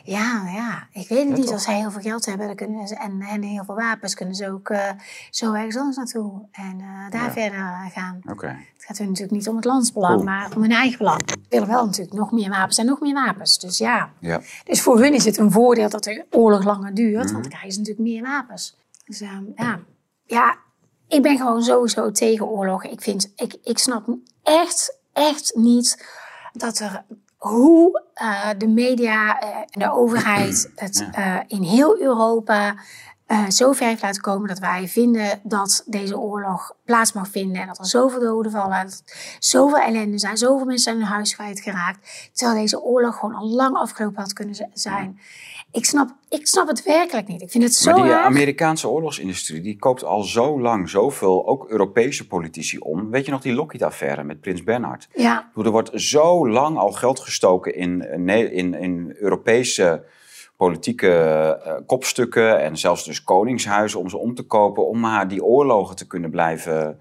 Ja, 0.03 0.43
ja, 0.53 0.88
ik 1.01 1.07
weet 1.07 1.19
het 1.19 1.27
Ja, 1.29 1.34
niet. 1.36 1.43
toch? 1.45 1.53
Als 1.53 1.63
zij 1.63 1.75
heel 1.77 1.91
veel 1.91 2.01
geld 2.01 2.25
hebben 2.25 2.47
dan 2.47 2.55
kunnen 2.55 2.88
ze, 2.88 2.95
en, 2.95 3.21
en 3.21 3.41
heel 3.41 3.63
veel 3.63 3.75
wapens, 3.75 4.13
kunnen 4.13 4.36
ze 4.36 4.51
ook 4.51 4.69
eh, 4.69 4.89
zo 5.29 5.53
ergens 5.53 5.77
anders 5.77 5.97
naartoe. 5.97 6.41
En 6.51 6.79
eh, 6.79 7.09
daar 7.09 7.23
Ja. 7.23 7.32
verder 7.32 7.59
eh, 7.59 7.86
gaan. 7.91 8.19
Oké. 8.29 8.47
Het 8.47 8.86
gaat 8.86 8.97
hun 8.97 9.07
natuurlijk 9.07 9.34
niet 9.38 9.47
om 9.47 9.55
het 9.55 9.65
landsbelang, 9.65 10.13
Cool. 10.13 10.25
maar 10.25 10.55
om 10.55 10.61
hun 10.61 10.71
eigen 10.71 10.97
belang. 10.97 11.21
Ze 11.29 11.36
willen 11.49 11.67
wel 11.67 11.86
natuurlijk 11.86 12.17
nog 12.17 12.32
meer 12.32 12.49
wapens 12.49 12.77
en 12.77 12.86
nog 12.86 12.99
meer 12.99 13.13
wapens. 13.13 13.59
Dus 13.59 13.77
ja. 13.77 14.11
Ja. 14.19 14.41
Dus 14.63 14.82
voor 14.82 14.99
hun 14.99 15.13
is 15.13 15.25
het 15.25 15.38
een 15.38 15.51
voordeel 15.51 15.89
dat 15.89 16.03
de 16.03 16.25
oorlog 16.29 16.63
langer 16.63 16.93
duurt, 16.93 17.23
Mhm. 17.23 17.32
want 17.32 17.43
dan 17.43 17.51
krijgen 17.51 17.71
ze 17.71 17.79
natuurlijk 17.79 18.07
meer 18.07 18.21
wapens. 18.23 18.77
Dus 19.05 19.21
ehm, 19.21 19.43
ja. 19.55 19.79
ja, 20.25 20.57
ik 21.07 21.21
ben 21.21 21.38
gewoon 21.38 21.61
sowieso 21.63 22.11
tegen 22.11 22.47
oorlog. 22.47 22.84
Ik, 22.86 23.01
vind, 23.01 23.32
ik, 23.36 23.55
ik 23.63 23.77
snap 23.77 24.15
echt, 24.43 24.99
echt 25.14 25.51
niet 25.55 26.05
dat 26.53 26.80
er 26.80 27.03
hoe 27.38 28.01
eh, 28.14 28.49
de 28.57 28.68
media 28.68 29.39
eh, 29.39 29.55
en 29.55 29.80
de 29.80 29.91
overheid 29.91 30.72
het 30.76 31.07
eh, 31.12 31.38
in 31.47 31.64
heel 31.64 31.99
Europa 31.99 32.76
zo 33.49 33.72
ver 33.72 33.88
heeft 33.88 34.01
laten 34.01 34.22
komen 34.22 34.47
dat 34.47 34.59
wij 34.59 34.88
vinden 34.88 35.39
dat 35.43 35.84
deze 35.86 36.20
oorlog 36.20 36.76
plaats 36.86 37.14
mag 37.14 37.28
vinden 37.28 37.62
en 37.62 37.68
dat 37.68 37.80
er 37.80 37.86
zoveel 37.86 38.20
doden 38.20 38.51
vallen, 38.51 38.84
dat 38.84 39.03
zoveel 39.39 39.78
ellende 39.78 40.20
zijn, 40.20 40.38
zoveel 40.38 40.66
mensen 40.66 40.84
zijn 40.84 40.95
hun 40.95 41.05
huis 41.05 41.36
kwijtgeraakt, 41.36 42.30
terwijl 42.34 42.59
deze 42.59 42.82
oorlog 42.82 43.20
gewoon 43.20 43.36
al 43.36 43.47
lang 43.47 43.76
afgelopen 43.76 44.22
had 44.22 44.34
kunnen 44.34 44.70
zijn. 44.74 45.20
Ik 45.72 45.86
snap, 45.86 46.09
ik 46.30 46.47
snap 46.47 46.67
het 46.67 46.84
werkelijk 46.84 47.28
niet. 47.28 47.41
Ik 47.41 47.51
vind 47.51 47.63
het 47.63 47.74
zo 47.74 47.91
Maar 47.91 48.03
die 48.03 48.11
erg. 48.11 48.26
Amerikaanse 48.26 48.88
oorlogsindustrie 48.89 49.61
die 49.61 49.78
koopt 49.80 50.03
al 50.03 50.24
zo 50.24 50.61
lang 50.61 50.89
zoveel, 50.89 51.47
ook 51.47 51.69
Europese 51.69 52.28
politici 52.28 52.78
om. 52.78 53.09
Weet 53.09 53.26
je 53.26 53.32
nog 53.32 53.41
die 53.41 53.53
Lockheed-affaire 53.53 54.24
met 54.24 54.41
Prins 54.41 54.63
Bernhard? 54.63 55.07
Ja, 55.15 55.51
Er 55.55 55.72
wordt 55.72 55.91
zo 55.93 56.49
lang 56.49 56.78
al 56.78 56.91
geld 56.91 57.19
gestoken 57.19 57.76
in, 57.76 58.01
eh, 58.01 58.57
in, 58.57 58.74
in 58.74 59.15
Europese 59.19 60.03
politieke 60.66 61.09
eh, 61.66 61.74
kopstukken 61.86 62.59
en 62.62 62.78
zelfs 62.78 63.05
dus 63.05 63.24
koningshuizen 63.24 63.99
om 63.99 64.09
ze 64.09 64.18
om 64.18 64.36
te 64.36 64.43
kopen 64.43 64.88
om 64.88 64.99
maar 64.99 65.28
die 65.28 65.43
oorlogen 65.43 65.95
te 65.95 66.07
kunnen 66.07 66.30
blijven 66.30 66.99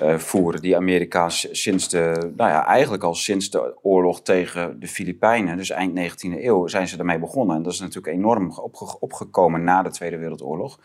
eh, 0.00 0.18
voeren. 0.18 0.62
Die 0.62 0.76
Amerika 0.76 1.28
s- 1.28 1.48
sinds 1.50 1.88
de, 1.88 2.32
nou 2.36 2.50
ja, 2.50 2.66
eigenlijk 2.66 3.02
al 3.02 3.14
sinds 3.14 3.50
de 3.50 3.76
oorlog 3.82 4.22
tegen 4.22 4.80
de 4.80 4.88
Filipijnen, 4.88 5.56
dus 5.56 5.70
eind 5.70 5.98
19e 5.98 6.42
eeuw, 6.44 6.66
zijn 6.66 6.88
ze 6.88 6.96
daarmee 6.96 7.18
begonnen. 7.18 7.56
En 7.56 7.62
dat 7.62 7.72
is 7.72 7.80
natuurlijk 7.80 8.16
enorm 8.16 8.50
opge- 8.58 8.96
opgekomen 9.00 9.64
na 9.64 9.82
de 9.82 9.90
Tweede 9.90 10.18
Wereldoorlog. 10.18 10.76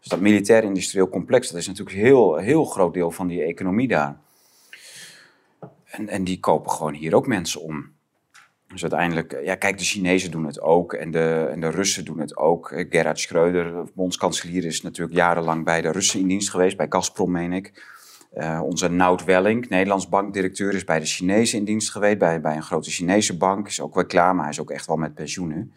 Dus 0.00 0.08
dat 0.08 0.20
militair-industrieel 0.20 1.08
complex, 1.08 1.48
dat 1.50 1.60
is 1.60 1.66
natuurlijk 1.66 1.96
een 1.96 2.02
heel, 2.02 2.36
heel 2.36 2.64
groot 2.64 2.94
deel 2.94 3.10
van 3.10 3.26
die 3.26 3.42
economie 3.42 3.88
daar. 3.88 4.16
En, 5.84 6.08
en 6.08 6.24
die 6.24 6.40
kopen 6.40 6.70
gewoon 6.70 6.94
hier 6.94 7.14
ook 7.14 7.26
mensen 7.26 7.60
om. 7.60 7.93
Dus 8.68 8.82
uiteindelijk, 8.82 9.32
eh, 9.32 9.44
ja, 9.44 9.54
kijk, 9.54 9.78
de 9.78 9.84
Chinezen 9.84 10.30
doen 10.30 10.46
het 10.46 10.60
ook 10.60 10.92
en 10.92 11.10
de, 11.10 11.48
en 11.50 11.60
de 11.60 11.70
Russen 11.70 12.04
doen 12.04 12.18
het 12.18 12.36
ook. 12.36 12.70
Eh, 12.70 12.86
Gerhard 12.90 13.18
Schreuder, 13.18 13.84
bondskanselier, 13.94 14.64
is 14.64 14.82
natuurlijk 14.82 15.16
jarenlang 15.16 15.64
bij 15.64 15.80
de 15.80 15.90
Russen 15.90 16.20
in 16.20 16.28
dienst 16.28 16.50
geweest, 16.50 16.76
bij 16.76 16.86
Gazprom, 16.88 17.30
meen 17.30 17.52
ik. 17.52 17.92
Eh, 18.32 18.60
onze 18.64 18.88
Nout 18.88 19.24
Welling, 19.24 19.68
Nederlands 19.68 20.08
bankdirecteur, 20.08 20.74
is 20.74 20.84
bij 20.84 21.00
de 21.00 21.06
Chinezen 21.06 21.58
in 21.58 21.64
dienst 21.64 21.90
geweest, 21.90 22.18
bij, 22.18 22.40
bij 22.40 22.56
een 22.56 22.62
grote 22.62 22.90
Chinese 22.90 23.36
bank. 23.36 23.66
Is 23.66 23.80
ook 23.80 23.94
wel 23.94 24.06
klaar, 24.06 24.34
maar 24.34 24.44
hij 24.44 24.52
is 24.52 24.60
ook 24.60 24.70
echt 24.70 24.86
wel 24.86 24.96
met 24.96 25.14
pensioen 25.14 25.48
nu. 25.48 25.72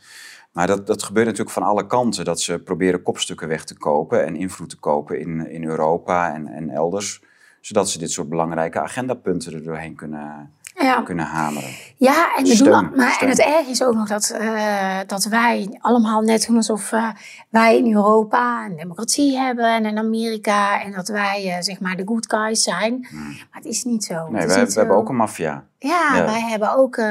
Maar 0.51 0.67
dat, 0.67 0.87
dat 0.87 1.03
gebeurt 1.03 1.25
natuurlijk 1.25 1.53
van 1.53 1.63
alle 1.63 1.87
kanten, 1.87 2.25
dat 2.25 2.41
ze 2.41 2.59
proberen 2.59 3.03
kopstukken 3.03 3.47
weg 3.47 3.63
te 3.63 3.77
kopen 3.77 4.25
en 4.25 4.35
invloed 4.35 4.69
te 4.69 4.79
kopen 4.79 5.19
in, 5.19 5.49
in 5.49 5.63
Europa 5.63 6.33
en, 6.33 6.47
en 6.47 6.69
elders. 6.69 7.21
Zodat 7.61 7.89
ze 7.89 7.99
dit 7.99 8.11
soort 8.11 8.29
belangrijke 8.29 8.79
agendapunten 8.79 9.53
er 9.53 9.63
doorheen 9.63 9.95
kunnen, 9.95 10.51
ja. 10.87 11.01
kunnen 11.01 11.25
hameren. 11.25 11.69
Ja, 11.97 12.35
en, 12.37 12.43
we 12.43 12.63
doen, 12.63 12.91
maar, 12.95 13.11
steun. 13.11 13.29
en 13.29 13.29
het 13.29 13.39
erg 13.39 13.67
is 13.67 13.83
ook 13.83 13.93
nog 13.93 14.07
dat, 14.07 14.29
eh, 14.29 14.97
dat 15.07 15.23
wij 15.25 15.77
allemaal 15.81 16.21
net 16.21 16.45
doen 16.47 16.55
alsof 16.55 16.91
eh, 16.91 17.09
wij 17.49 17.77
in 17.77 17.93
Europa 17.93 18.65
een 18.65 18.75
democratie 18.75 19.37
hebben 19.37 19.73
en 19.73 19.85
in 19.85 19.97
Amerika 19.97 20.83
en 20.83 20.91
dat 20.91 21.07
wij 21.07 21.53
eh, 21.55 21.61
zeg 21.61 21.79
maar 21.79 21.95
de 21.95 22.03
good 22.05 22.25
guys 22.29 22.63
zijn. 22.63 23.07
Maar 23.11 23.47
het 23.51 23.65
is 23.65 23.83
niet 23.83 24.03
zo. 24.03 24.15
Hmm. 24.15 24.35
Nee, 24.35 24.47
we, 24.47 24.73
hebben 24.73 24.95
ook 24.95 25.09
een 25.09 25.15
maffia. 25.15 25.63
Ja, 25.79 26.15
Ja. 26.15 26.25
wij 26.25 26.41
hebben 26.41 26.75
ook 26.75 27.01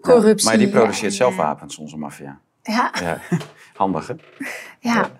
corruptie. 0.00 0.48
Maar 0.48 0.58
die 0.58 0.68
produceert 0.68 1.10
en, 1.10 1.16
zelf 1.16 1.36
wapens, 1.36 1.78
onze 1.78 1.96
maffia. 1.96 2.38
Ja, 2.62 2.90
Ja, 3.00 3.18
handig 3.74 4.06
hè? 4.06 4.14
ja. 4.80 5.10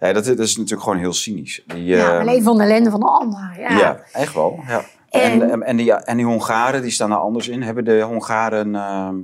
Ja. 0.00 0.12
Dat, 0.12 0.26
is 0.26 0.56
natuurlijk 0.56 0.82
gewoon 0.82 0.98
heel 0.98 1.12
cynisch. 1.12 1.62
Die, 1.66 1.84
ja, 1.84 2.12
we 2.12 2.18
eh, 2.18 2.24
leven 2.24 2.42
van 2.42 2.58
de 2.58 2.62
ellende 2.62 2.90
van 2.90 3.00
de 3.00 3.06
ander. 3.06 3.54
Ja. 3.58 3.78
ja. 3.78 4.00
echt 4.12 4.34
wel. 4.34 4.62
Ja. 4.66 4.84
En- 5.10 5.50
En, 5.50 5.62
en, 5.62 5.76
die, 5.76 5.92
en 5.92 6.16
die 6.16 6.26
Hongaren, 6.26 6.82
die 6.82 6.90
staan 6.90 7.10
er 7.10 7.16
anders 7.16 7.48
in. 7.48 7.62
Hebben 7.62 7.84
de 7.84 8.00
Hongaren... 8.00 8.74
ehm, 8.74 9.16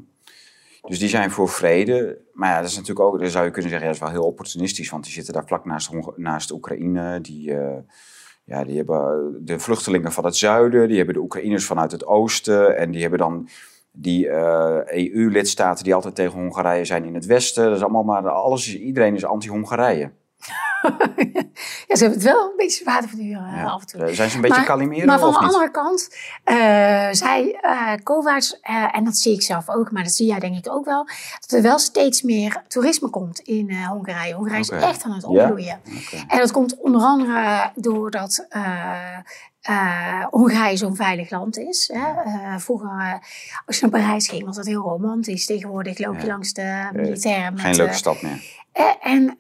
dus 0.83 0.99
die 0.99 1.09
zijn 1.09 1.31
voor 1.31 1.49
vrede. 1.49 2.19
Maar 2.33 2.51
ja, 2.51 2.61
dat 2.61 2.69
is 2.69 2.77
natuurlijk 2.77 3.07
ook... 3.07 3.19
Dan 3.21 3.29
zou 3.31 3.45
je 3.45 3.51
kunnen 3.51 3.71
zeggen, 3.71 3.89
ja, 3.89 3.95
dat 3.95 4.03
is 4.05 4.13
wel 4.13 4.21
heel 4.21 4.31
opportunistisch. 4.31 4.91
Want 4.91 5.05
die 5.05 5.13
zitten 5.13 5.35
daar 5.35 5.47
vlak 5.47 5.65
naast, 5.65 5.91
naast 6.17 6.51
Oekraïne. 6.53 7.21
Die, 7.21 7.55
eh, 7.55 7.77
ja, 8.45 8.65
die 8.65 8.77
hebben 8.77 9.37
de 9.41 9.59
vluchtelingen 9.59 10.13
van 10.13 10.25
het 10.25 10.37
zuiden. 10.37 10.89
Die 10.89 10.97
hebben 10.97 11.15
de 11.15 11.21
Oekraïners 11.21 11.65
vanuit 11.67 11.93
het 11.93 12.07
oosten. 12.07 12.77
En 12.77 12.91
die 12.91 13.01
hebben 13.01 13.19
dan 13.19 13.49
die 13.93 14.29
eh, 14.29 14.79
EU-lidstaten 15.15 15.85
die 15.85 15.95
altijd 15.95 16.15
tegen 16.15 16.39
Hongarije 16.41 16.85
zijn 16.85 17.05
in 17.05 17.15
het 17.15 17.27
westen. 17.27 17.65
Dat 17.65 17.77
is 17.77 17.83
allemaal 17.83 18.03
maar... 18.03 18.29
Alles 18.29 18.69
is, 18.69 18.77
iedereen 18.79 19.15
is 19.15 19.25
anti-Hongarije. 19.25 20.11
Ja, 21.89 21.97
ze 21.97 22.05
hebben 22.05 22.19
het 22.19 22.23
wel 22.23 22.51
een 22.51 22.57
beetje 22.57 22.83
zwaar 22.83 23.01
te 23.03 23.09
verduren 23.09 23.47
eh, 23.47 23.57
Ja. 23.57 23.65
af 23.65 23.81
en 23.81 23.87
toe. 23.87 24.01
Eh, 24.05 24.15
Zijn 24.15 24.31
ze 24.31 24.37
een 24.37 24.43
beetje 24.43 24.57
maar, 24.57 24.67
kalimeren 24.67 25.07
Maar 25.07 25.19
van 25.19 25.33
de 25.33 25.39
andere 25.39 25.71
kant, 25.71 26.09
eh 26.45 27.09
zij, 27.13 27.59
eh 27.61 27.93
Kovacs, 28.03 28.61
en 28.93 29.05
dat 29.05 29.17
zie 29.17 29.33
ik 29.33 29.43
zelf 29.43 29.69
ook, 29.69 29.91
maar 29.91 30.03
dat 30.03 30.13
zie 30.13 30.27
jij 30.27 30.39
denk 30.39 30.57
ik 30.57 30.73
ook 30.73 30.85
wel, 30.85 31.09
dat 31.41 31.51
er 31.51 31.63
wel 31.63 31.79
steeds 31.79 32.23
meer 32.23 32.63
toerisme 32.69 33.11
komt 33.11 33.39
in 33.39 33.85
Hongarije. 33.85 34.35
Hongarije 34.35 34.61
is 34.61 34.69
echt 34.71 35.03
aan 35.03 35.13
het 35.13 35.23
Ja? 35.23 35.29
opbloeien. 35.29 35.81
En 36.29 36.39
dat 36.39 36.53
komt 36.53 36.77
onder 36.81 37.01
andere 37.03 37.71
doordat 37.75 38.47
eh 39.67 40.05
eh, 40.21 40.27
Hongarije 40.31 40.77
zo'n 40.77 40.97
veilig 40.97 41.31
land 41.31 41.59
is. 41.59 41.91
Hè? 41.93 42.23
Eh, 42.23 42.57
vroeger, 42.59 42.89
eh, 43.01 43.13
als 43.67 43.79
je 43.79 43.87
naar 43.87 44.01
Parijs 44.01 44.29
ging, 44.29 44.45
was 44.45 44.57
dat 44.57 44.67
heel 44.67 44.83
romantisch. 44.83 45.47
Tegenwoordig 45.47 45.99
loop 45.99 46.15
je 46.15 46.21
Ja. 46.21 46.27
langs 46.27 46.53
de 46.53 46.89
militairen 46.93 47.53
met... 47.53 47.63
Geen 47.63 47.77
leuke 47.77 47.93
stad 47.95 48.23
meer. 48.23 48.65
En 49.01 49.35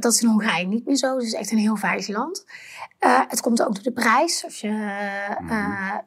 dat 0.00 0.12
is 0.12 0.20
in 0.22 0.28
Hongarije 0.28 0.66
niet 0.66 0.86
meer 0.86 0.96
zo. 0.96 1.14
Dus 1.14 1.24
het 1.24 1.32
is 1.34 1.38
echt 1.40 1.50
een 1.50 1.58
heel 1.58 1.76
veilig 1.76 2.08
land. 2.08 2.44
Het 3.28 3.40
komt 3.40 3.62
ook 3.62 3.74
door 3.74 3.82
de 3.82 3.92
prijs. 3.92 4.44
Als 4.44 4.60
je 4.60 4.68
Mhm. 5.40 5.98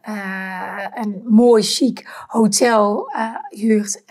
een 0.94 1.22
mooi 1.26 1.64
chic 1.64 2.26
hotel 2.28 3.12
huurt 3.50 4.04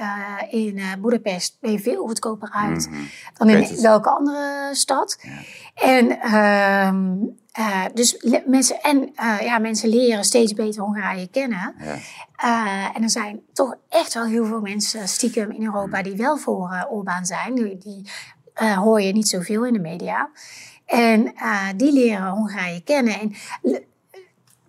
in 0.51 0.81
Budapest, 1.01 1.57
ben 1.61 1.73
je 1.73 1.79
veel 1.81 2.07
goedkoper 2.07 2.51
uit 2.53 2.89
Mhm. 2.91 3.01
dan 3.35 3.49
in 3.49 3.81
welke 3.83 4.11
andere 4.11 4.69
stad. 4.73 5.19
En, 5.75 6.19
eh, 7.55 7.85
dus 7.95 8.25
mensen, 8.47 8.81
en 8.81 9.13
eh, 9.15 9.41
ja, 9.41 9.59
mensen 9.59 9.89
leren 9.89 10.25
steeds 10.25 10.53
beter 10.53 10.83
Hongarije 10.83 11.29
kennen. 11.29 11.75
Ja. 11.79 11.97
Eh, 12.37 12.97
en 12.97 13.03
er 13.03 13.11
zijn 13.11 13.41
toch 13.53 13.75
echt 13.89 14.15
wel 14.15 14.25
heel 14.25 14.45
veel 14.45 14.61
mensen 14.61 15.09
stiekem 15.09 15.51
in 15.51 15.65
Europa 15.65 16.01
Hmm. 16.01 16.03
die 16.03 16.17
wel 16.17 16.37
voor 16.37 16.87
Orbán 16.91 17.27
zijn. 17.27 17.55
Die, 17.55 17.79
die 17.79 18.11
hoor 18.75 19.01
je 19.01 19.13
niet 19.13 19.29
zoveel 19.29 19.67
in 19.67 19.73
de 19.73 19.79
media. 19.79 20.31
En 20.87 21.35
die 21.77 21.93
leren 21.93 22.29
Hongarije 22.29 22.83
kennen. 22.83 23.21
En 23.21 23.35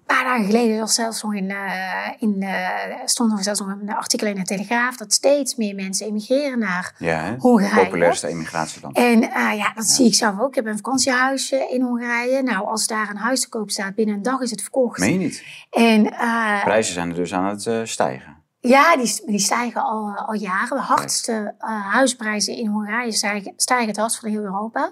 paar 0.06 0.24
dagen 0.24 0.46
geleden 0.46 0.80
was 0.80 0.94
zelfs 0.96 1.24
nog 1.24 1.34
in, 1.34 1.50
eh, 1.50 2.12
in, 2.20 2.42
eh, 2.42 2.96
stond 3.06 3.32
er 3.32 3.44
zelfs 3.44 3.60
nog 3.60 3.70
een 3.70 3.90
artikel 3.90 4.28
in 4.28 4.36
de 4.36 4.44
Telegraaf 4.44 4.98
dat 4.98 5.14
steeds 5.14 5.56
meer 5.56 5.76
mensen 5.76 6.08
emigreren 6.08 6.60
naar 6.60 6.96
Ja? 6.98 7.36
Hongarije. 7.40 7.84
populairste 7.84 8.28
emigratieland. 8.28 8.98
en 8.98 9.32
eh, 9.32 9.58
ja, 9.58 9.72
dat 9.76 9.86
zie 9.86 10.06
ik 10.06 10.14
zelf 10.14 10.40
ook. 10.40 10.50
Ik 10.50 10.56
heb 10.56 10.66
een 10.66 10.76
vakantiehuisje 10.76 11.68
in 11.72 11.82
Hongarije. 11.82 12.44
Nou, 12.44 12.66
als 12.66 12.88
daar 12.88 13.10
een 13.10 13.18
huis 13.18 13.40
te 13.42 13.50
koop 13.50 13.72
staat, 13.72 13.96
binnen 13.96 14.16
een 14.16 14.22
dag 14.22 14.42
is 14.42 14.52
het 14.52 14.62
verkocht. 14.62 15.00
Meen 15.00 15.12
je 15.12 15.18
niet? 15.18 15.44
En 15.70 16.12
eh, 16.12 16.64
Prijzen 16.64 16.94
zijn 16.94 17.10
er 17.10 17.16
dus 17.16 17.34
aan 17.34 17.46
het 17.46 17.68
eh, 17.68 17.80
stijgen. 17.84 18.44
ja, 18.60 18.98
die, 18.98 19.22
die 19.26 19.40
stijgen 19.40 19.82
al, 19.84 20.16
al 20.16 20.34
jaren. 20.34 20.78
De 20.78 20.84
hardste 20.84 21.56
eh, 21.60 21.94
huisprijzen 21.94 22.56
in 22.56 22.68
Hongarije 22.68 23.12
stijgen, 23.12 23.54
stijgen 23.58 23.88
het 23.88 23.98
hardst 23.98 24.20
van 24.20 24.30
heel 24.30 24.42
Europa. 24.42 24.92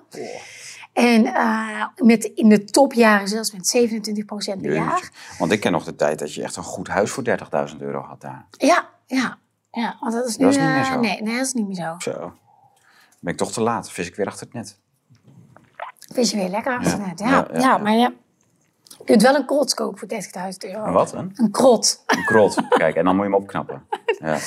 En 0.94 1.26
eh, 1.26 1.86
met, 1.96 2.24
in 2.24 2.50
de 2.50 2.64
topjaren 2.64 3.28
zelfs 3.28 3.52
met 3.52 3.78
27% 4.58 4.62
per 4.62 4.74
jaar. 4.74 5.12
Want 5.38 5.52
ik 5.52 5.60
ken 5.60 5.72
nog 5.72 5.84
de 5.84 5.96
tijd 5.96 6.20
dat 6.20 6.34
je 6.34 6.44
echt 6.44 6.56
een 6.56 6.64
goed 6.64 6.88
huis 6.88 7.12
voor 7.12 7.24
30.000 7.72 7.78
euro 7.78 8.02
had 8.02 8.22
daar. 8.22 8.46
Ja, 8.52 8.90
ja. 9.06 9.38
Ja, 9.72 9.98
want 10.00 10.14
dat 10.14 10.28
is 10.28 10.38
nu... 10.38 10.46
Dat 10.46 10.54
is 10.54 10.60
niet 10.60 10.70
eh, 10.70 10.76
meer 10.76 10.86
zo. 10.86 11.00
Nee, 11.00 11.22
nee, 11.22 11.36
dat 11.38 11.46
is 11.46 11.54
niet 11.54 11.68
meer 11.68 11.76
zo. 11.76 11.96
Zo. 11.98 12.12
Dan 12.20 12.34
ben 13.20 13.32
ik 13.34 13.38
toch 13.40 13.52
te 13.52 13.62
laat. 13.62 13.92
Vis 13.92 14.08
ik 14.08 14.16
weer 14.16 14.28
achter 14.28 14.46
het 14.46 14.56
net. 14.56 14.80
Vind 16.00 16.30
je 16.30 16.38
weer 16.38 16.50
lekker 16.50 16.78
achter 16.78 17.00
net. 17.00 17.20
Ja, 17.20 17.28
Ja, 17.30 17.48
ja, 17.52 17.60
ja, 17.60 17.60
ja. 17.60 17.78
maar 17.78 17.94
je 17.94 18.14
kunt 19.06 19.22
wel 19.22 19.36
een 19.36 19.46
krot 19.46 19.74
kopen 19.74 19.98
voor 19.98 20.08
30.000 20.08 20.72
euro. 20.72 20.84
Een 20.86 20.94
wat? 20.94 21.14
Een, 21.14 21.32
Een 21.36 21.52
krot. 21.52 22.04
een 22.06 22.26
krot. 22.26 22.56
Kijk, 22.70 22.96
en 22.96 23.04
dan 23.06 23.16
moet 23.16 23.26
je 23.26 23.32
hem 23.32 23.42
opknappen. 23.42 23.86
Ja. 24.20 24.38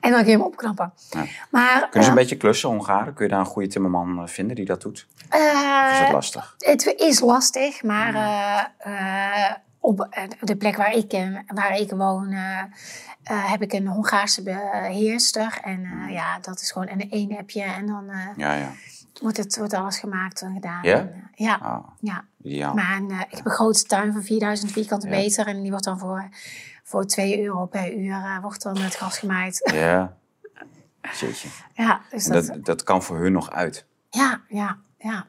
En 0.00 0.10
dan 0.10 0.20
kun 0.22 0.30
je 0.30 0.36
hem 0.36 0.46
opknappen. 0.46 0.92
Ja. 1.10 1.24
Maar 1.50 1.78
Kunnen 1.80 1.90
ze 1.92 1.98
een 1.98 2.04
eh, 2.06 2.14
beetje 2.14 2.36
klussen, 2.36 2.68
Hongaren? 2.68 3.14
Kun 3.14 3.24
je 3.24 3.30
daar 3.30 3.40
een 3.40 3.46
goede 3.46 3.68
timmerman 3.68 4.18
eh, 4.22 4.26
vinden 4.28 4.56
die 4.56 4.64
dat 4.64 4.80
doet? 4.80 5.06
Of 5.30 5.36
is 5.38 5.40
eh, 5.52 5.98
het 6.00 6.12
lastig? 6.12 6.54
Het 6.58 6.94
is 6.96 7.20
lastig, 7.20 7.82
maar 7.82 8.14
eh, 8.14 9.46
eh, 9.48 9.54
op 9.80 10.06
eh, 10.10 10.22
de 10.40 10.56
plek 10.56 10.76
waar 10.76 10.92
ik, 10.94 11.12
eh, 11.12 11.36
waar 11.46 11.76
ik 11.78 11.90
woon, 11.90 12.30
eh, 12.32 12.58
eh, 13.22 13.50
heb 13.50 13.62
ik 13.62 13.72
een 13.72 13.86
Hongaarse 13.86 14.42
beheerster. 14.42 15.58
En 15.62 15.84
eh, 15.84 16.12
ja, 16.14 16.38
dat 16.40 16.60
is 16.60 16.70
gewoon 16.70 16.88
en 16.88 17.10
één 17.10 17.36
appje 17.38 17.62
en 17.62 17.86
dan 17.86 18.08
eh, 18.10 18.26
Ja, 18.36 18.54
ja. 18.54 18.68
wordt, 19.20 19.36
het, 19.36 19.56
wordt 19.56 19.74
alles 19.74 19.98
gemaakt 19.98 20.40
en 20.42 20.52
gedaan. 20.54 20.78
Ja? 20.82 20.96
En, 20.98 21.12
eh, 21.14 21.46
ja, 21.46 21.58
Ah, 21.62 21.86
ja. 22.00 22.24
ideaal. 22.42 22.74
Maar 22.74 22.96
een, 22.96 23.10
eh, 23.10 23.20
ik 23.20 23.36
heb 23.36 23.44
een 23.46 23.50
grote 23.52 23.82
tuin 23.82 24.12
van 24.12 24.22
4000 24.22 24.72
vierkante 24.72 25.08
meter 25.08 25.46
en 25.46 25.60
die 25.62 25.70
wordt 25.70 25.84
dan 25.84 25.98
voor, 25.98 26.28
voor 26.90 27.06
2 27.06 27.44
euro 27.44 27.66
per 27.66 27.92
uur 27.96 28.12
eh, 28.12 28.40
wordt 28.42 28.62
dan 28.62 28.76
het 28.78 28.94
gas 28.94 29.18
gemaaid. 29.18 29.70
Ja. 29.74 30.18
Jeetje. 31.20 31.48
ja, 31.74 32.00
dus 32.10 32.24
dat, 32.24 32.46
Dat, 32.46 32.64
dat 32.64 32.82
kan 32.82 33.02
voor 33.02 33.16
hun 33.18 33.32
nog 33.32 33.50
uit. 33.50 33.86
ja, 34.10 34.40
ja, 34.48 34.78
ja. 34.98 35.26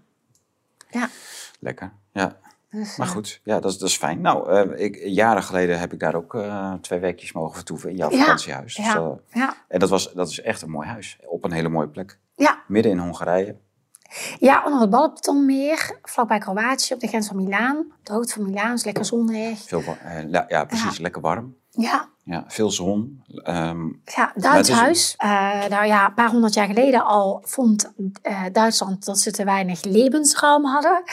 Ja, 0.90 1.10
Lekker. 1.60 1.94
Ja. 2.12 2.38
dus, 2.70 2.98
Maar 2.98 3.08
eh, 3.08 3.14
goed, 3.14 3.42
ja, 3.44 3.60
dat 3.60 3.72
is, 3.72 3.78
dat 3.78 3.90
is 3.90 3.98
fijn. 3.98 4.22
Nou, 4.22 4.50
eh, 4.52 4.84
ik, 4.86 4.96
jaren 5.04 5.44
geleden 5.44 5.80
heb 5.80 5.94
ik 5.94 6.00
daar 6.00 6.16
ook 6.16 6.38
twee 6.82 7.00
weekjes 7.00 7.32
mogen 7.32 7.56
vertoeven 7.56 7.90
in 7.90 7.96
jouw 7.96 8.12
Ja, 8.12 8.18
vakantiehuis. 8.18 8.76
Dus, 8.76 8.86
ja, 8.86 8.96
eh, 8.96 9.12
ja, 9.34 9.54
en 9.68 9.80
dat, 9.80 9.90
was, 9.90 10.14
dat 10.14 10.30
is 10.30 10.42
echt 10.42 10.62
een 10.62 10.70
mooi 10.70 10.88
huis. 10.88 11.18
Op 11.26 11.44
een 11.44 11.52
hele 11.52 11.70
mooie 11.70 11.88
plek. 11.90 12.20
ja. 12.36 12.64
Midden 12.68 12.92
in 12.92 12.98
Hongarije. 13.00 13.56
Ja, 14.40 14.64
onder 14.66 14.82
het 14.82 14.90
Ballenbetonmeer, 14.90 16.00
vlakbij 16.04 16.38
Kroatië, 16.40 16.94
op 16.94 17.00
de 17.00 17.08
grens 17.08 17.28
van 17.28 17.36
Milaan. 17.36 17.78
Op 17.78 17.86
de 18.06 18.14
hoogte 18.14 18.34
van 18.34 18.44
Milaan 18.44 18.74
is 18.74 18.84
lekker 18.84 19.06
zonnig. 19.06 19.60
Veel, 19.68 19.84
wa- 19.84 19.98
eh, 20.04 20.46
ja, 20.48 20.66
precies. 20.66 20.98
Lekker 20.98 21.22
warm. 21.22 21.56
Ja, 21.70 22.10
Ja, 22.24 22.44
veel 22.48 22.72
zon. 22.72 23.24
Ehm, 23.44 23.86
ja 24.04 24.32
Duits 24.36 24.70
is- 24.70 24.76
huis. 24.76 25.14
Eh, 25.18 25.66
nou 25.70 25.86
ja, 25.86 26.06
een 26.08 26.14
paar 26.14 26.30
honderd 26.30 26.54
jaar 26.54 26.66
geleden 26.68 27.06
al 27.06 27.42
vond 27.46 27.94
eh, 28.22 28.44
Duitsland 28.52 29.06
dat 29.06 29.20
ze 29.20 29.32
te 29.32 29.44
weinig 29.44 29.84
levensruim 29.84 30.66
hadden. 30.66 31.04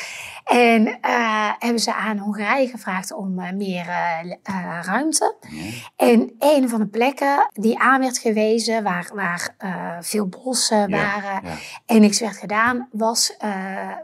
En 0.45 0.87
eh, 1.01 1.53
hebben 1.59 1.81
ze 1.81 1.95
aan 1.95 2.19
Hongarije 2.19 2.69
gevraagd 2.69 3.13
om 3.13 3.35
meer 3.57 3.85
ruimte. 4.83 5.37
ja. 5.49 5.71
En 5.97 6.33
een 6.39 6.69
van 6.69 6.79
de 6.81 6.87
plekken 6.87 7.49
die 7.53 7.79
aan 7.79 8.01
werd 8.01 8.19
gewezen, 8.19 8.83
waar, 8.83 9.11
waar 9.15 9.55
veel 10.01 10.27
bossen 10.27 10.89
Ja, 10.89 10.97
waren 10.97 11.49
ja. 11.51 11.55
en 11.87 12.01
niks 12.01 12.21
werd 12.21 12.37
gedaan, 12.37 12.89
was 12.93 13.35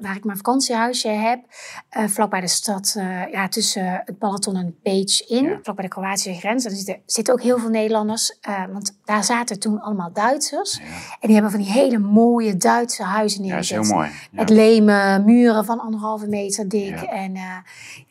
waar 0.01 0.17
ik 0.17 0.25
mijn 0.25 0.37
vakantiehuisje 0.37 1.09
heb, 1.09 1.45
eh 1.89 2.05
vlakbij 2.07 2.41
de 2.41 2.49
stad, 2.49 2.93
ja, 3.31 3.49
tussen 3.49 4.03
het 4.05 4.19
Balaton 4.19 4.57
en 4.57 4.79
Page 4.83 5.25
in, 5.29 5.45
Ja. 5.45 5.59
vlakbij 5.63 5.85
de 5.85 5.91
Kroatische 5.91 6.35
grens. 6.35 6.65
En 6.65 6.71
er 6.87 6.94
zitten, 6.95 7.15
zitten 7.15 7.35
ook 7.35 7.43
heel 7.43 7.59
veel 7.59 7.71
Nederlanders, 7.71 8.39
eh, 8.41 8.65
want 8.73 8.99
daar 9.05 9.25
zaten 9.25 9.59
toen 9.59 9.81
allemaal 9.81 10.13
Duitsers. 10.13 10.77
Ja. 10.77 10.85
En 10.85 11.19
die 11.21 11.33
hebben 11.33 11.51
van 11.51 11.61
die 11.61 11.71
hele 11.71 11.99
mooie 11.99 12.57
Duitse 12.57 13.03
huizen 13.03 13.45
ja, 13.45 13.59
is 13.59 13.69
neergezet. 13.69 13.87
heel 13.87 13.97
mooi. 13.97 14.09
Ja. 14.09 14.17
Met 14.31 14.51
lemen 14.51 15.25
muren 15.25 15.65
van 15.65 15.81
anderhalve 15.81 16.27
meter 16.27 16.69
dik. 16.69 17.01
Ja. 17.01 17.07
En 17.07 17.35
eh, 17.35 17.57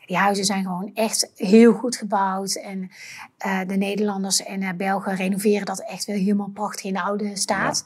die 0.06 0.16
huizen 0.16 0.44
zijn 0.44 0.62
gewoon 0.62 0.90
echt 0.94 1.30
heel 1.36 1.72
goed 1.72 1.96
gebouwd. 1.96 2.54
En 2.54 2.90
eh, 3.38 3.60
de 3.66 3.76
Nederlanders 3.76 4.42
en 4.42 4.76
Belgen 4.76 5.16
renoveren 5.16 5.66
dat 5.66 5.80
echt 5.80 6.04
weer 6.04 6.16
helemaal 6.16 6.50
prachtig 6.54 6.84
in 6.84 6.92
de 6.92 7.02
oude 7.02 7.36
staat. 7.36 7.84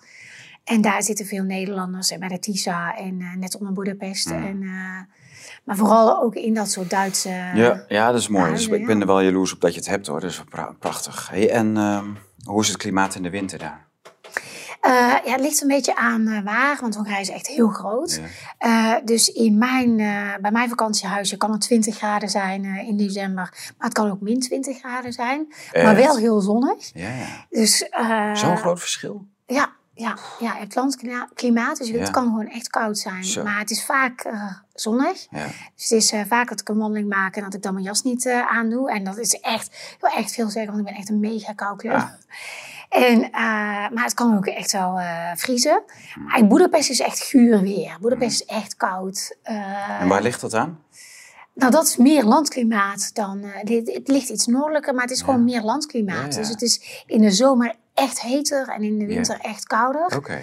En 0.65 0.81
daar 0.81 1.03
zitten 1.03 1.27
veel 1.27 1.45
Nederlanders. 1.45 2.11
En 2.11 2.21
bij 2.21 2.29
de 2.29 2.39
TISA 2.39 2.97
en 2.97 3.39
net 3.39 3.59
onder 3.59 3.73
Budapest. 3.73 4.31
En, 4.31 4.63
maar 5.69 5.77
vooral 5.77 6.23
ook 6.23 6.35
in 6.35 6.55
dat 6.55 6.71
soort 6.71 6.91
Duitse... 6.91 7.29
Ja, 7.55 7.85
ja, 7.89 8.11
dat 8.11 8.21
is 8.21 8.29
mooi. 8.29 8.45
huizen, 8.45 8.71
Dus 8.71 8.79
ik 8.79 8.87
ben 8.87 9.01
er 9.01 9.07
wel 9.07 9.21
jaloers 9.21 9.53
op 9.53 9.61
dat 9.61 9.73
je 9.73 9.79
het 9.79 9.89
hebt 9.89 10.07
hoor. 10.07 10.21
Dat 10.21 10.31
is 10.31 10.43
prachtig. 10.79 11.29
Hey, 11.31 11.51
en 11.51 11.77
ehm, 11.77 12.07
hoe 12.45 12.61
is 12.63 12.69
het 12.69 12.77
klimaat 12.77 13.15
in 13.15 13.23
de 13.23 13.31
winter 13.31 13.59
daar? 13.59 13.87
Eh, 14.81 14.93
ja, 15.25 15.33
het 15.33 15.41
ligt 15.41 15.63
een 15.63 15.69
beetje 15.69 15.97
aan 15.97 16.27
eh, 16.27 16.43
waar, 16.45 16.79
want 16.81 16.95
Hongarije 16.95 17.21
is 17.21 17.31
echt 17.31 17.47
heel 17.47 17.69
groot. 17.69 18.21
Ja. 18.59 18.97
Eh, 18.99 19.05
dus 19.05 19.29
in 19.33 19.59
mijn, 19.59 19.97
bij 20.41 20.51
mijn 20.51 20.69
vakantiehuisje 20.69 21.37
kan 21.37 21.51
het 21.53 21.61
20 21.61 21.97
graden 21.97 22.29
zijn 22.29 22.65
in 22.65 22.97
december. 22.97 23.73
Maar 23.79 23.87
het 23.89 23.93
kan 23.93 24.11
ook 24.11 24.21
min 24.21 24.41
20 24.41 24.79
graden 24.79 25.13
zijn. 25.13 25.55
Maar 25.73 25.97
wel 25.97 26.17
heel 26.17 26.41
zonnig. 26.41 26.91
Ja, 26.95 27.09
ja. 27.09 27.47
Dus, 27.51 27.89
Zo'n 28.41 28.57
groot 28.57 28.81
verschil? 28.81 29.27
Ja, 29.47 29.71
ja, 29.95 30.17
ja, 30.39 30.55
het 30.57 30.75
landklimaat. 30.75 31.79
Dus 31.79 31.89
het 31.89 31.97
Ja. 32.07 32.11
kan 32.11 32.25
gewoon 32.25 32.49
echt 32.49 32.69
koud 32.69 32.99
zijn. 32.99 33.25
Zo. 33.25 33.43
Maar 33.43 33.59
het 33.59 33.71
is 33.71 33.85
vaak 33.85 34.29
zonnig. 34.81 35.27
Ja. 35.31 35.47
Dus 35.75 35.89
het 35.89 35.91
is 35.93 36.13
eh, 36.13 36.21
vaak 36.27 36.49
dat 36.49 36.61
ik 36.61 36.69
een 36.69 36.79
wandeling 36.79 37.09
maak 37.09 37.37
en 37.37 37.43
dat 37.43 37.55
ik 37.55 37.63
dan 37.63 37.73
mijn 37.73 37.85
jas 37.85 38.03
niet 38.03 38.27
eh, 38.27 38.47
aandoe. 38.57 38.91
En 38.91 39.05
dat 39.05 39.19
is 39.19 39.35
echt, 39.41 39.67
ik 39.67 39.97
wil 40.01 40.11
echt 40.11 40.33
veel 40.33 40.49
zeggen, 40.49 40.73
want 40.73 40.79
ik 40.79 40.89
ben 40.93 41.01
echt 41.01 41.09
een 41.09 41.21
mega 41.21 41.53
koukler. 41.53 41.93
Ja. 41.93 42.19
En, 42.89 43.23
eh, 43.23 43.31
maar 43.91 44.05
het 44.05 44.15
kan 44.15 44.37
ook 44.37 44.47
echt 44.47 44.73
wel 44.73 45.01
vriezen. 45.35 45.83
Maar 46.27 46.39
in 46.39 46.49
Boedapest 46.49 46.91
is 46.91 47.01
echt 47.01 47.19
guur 47.21 47.61
weer. 47.61 47.97
Boedapest 48.01 48.41
is 48.41 48.47
echt 48.47 48.77
koud. 48.77 49.37
En 49.43 50.09
waar 50.09 50.23
ligt 50.23 50.41
dat 50.41 50.55
aan? 50.55 50.79
nou, 51.55 51.71
dat 51.71 51.87
is 51.87 51.97
meer 51.97 52.25
landklimaat 52.25 53.15
dan. 53.15 53.45
dit, 53.63 53.93
het 53.95 54.09
ligt 54.09 54.29
iets 54.29 54.47
noordelijker, 54.47 54.93
maar 54.95 55.03
het 55.03 55.11
is 55.13 55.19
Ja. 55.19 55.25
gewoon 55.25 55.45
meer 55.45 55.63
landklimaat. 55.63 56.35
Dus 56.35 56.49
het 56.49 56.63
is 56.63 57.03
in 57.07 57.21
de 57.21 57.31
zomer 57.31 57.75
echt 57.95 58.21
heter 58.21 58.69
en 58.69 58.83
in 58.83 58.99
de 58.99 59.07
winter 59.07 59.39
echt 59.41 59.67
kouder. 59.67 60.17
Oké. 60.17 60.41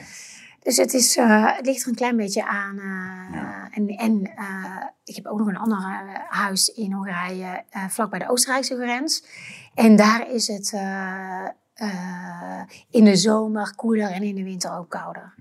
Dus 0.65 0.77
het, 0.77 0.93
is, 0.93 1.17
eh, 1.17 1.55
het 1.55 1.65
ligt 1.65 1.81
er 1.83 1.87
een 1.89 1.95
klein 1.95 2.15
beetje 2.17 2.45
aan. 2.47 2.79
eh, 2.79 3.77
En, 3.77 3.87
en 3.87 4.31
eh, 4.35 4.83
ik 5.03 5.15
heb 5.15 5.25
ook 5.25 5.37
nog 5.37 5.47
een 5.47 5.57
ander 5.57 5.79
huis 6.29 6.69
in 6.69 6.91
Hongarije, 6.93 7.63
eh 7.69 7.87
vlak 7.89 8.09
bij 8.09 8.19
de 8.19 8.29
Oostenrijkse 8.29 8.75
grens. 8.75 9.23
En 9.73 9.95
daar 9.95 10.29
is 10.31 10.47
het 10.47 10.71
in 12.89 13.03
de 13.03 13.15
zomer 13.15 13.73
koeler 13.75 14.09
en 14.11 14.23
in 14.23 14.35
de 14.35 14.43
winter 14.43 14.77
ook 14.77 14.89
kouder 14.89 15.33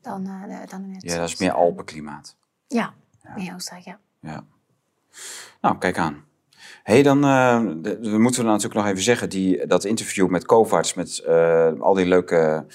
dan, 0.00 0.26
eh, 0.26 0.58
dan 0.68 0.84
in 0.84 0.92
het 0.94 1.02
Hmm. 1.02 1.10
Ja, 1.10 1.18
dat 1.18 1.28
is 1.28 1.36
meer 1.36 1.52
Alpenklimaat. 1.52 2.36
Ja, 2.68 2.92
in 3.36 3.54
Oostenrijk, 3.54 3.86
ja. 3.86 3.98
Ja. 4.20 4.44
Nou, 5.60 5.78
kijk 5.78 5.98
aan. 5.98 6.24
hey, 6.82 7.02
dan 7.02 7.20
de- 7.20 7.98
moeten 8.18 8.42
we 8.42 8.48
natuurlijk 8.48 8.74
nog 8.74 8.86
even 8.86 9.02
zeggen, 9.02 9.28
die, 9.28 9.66
dat 9.66 9.84
interview 9.84 10.28
met 10.28 10.44
Kovacs, 10.46 10.94
met 10.94 11.26
al 11.80 11.94
die 11.94 12.06
leuke 12.06 12.66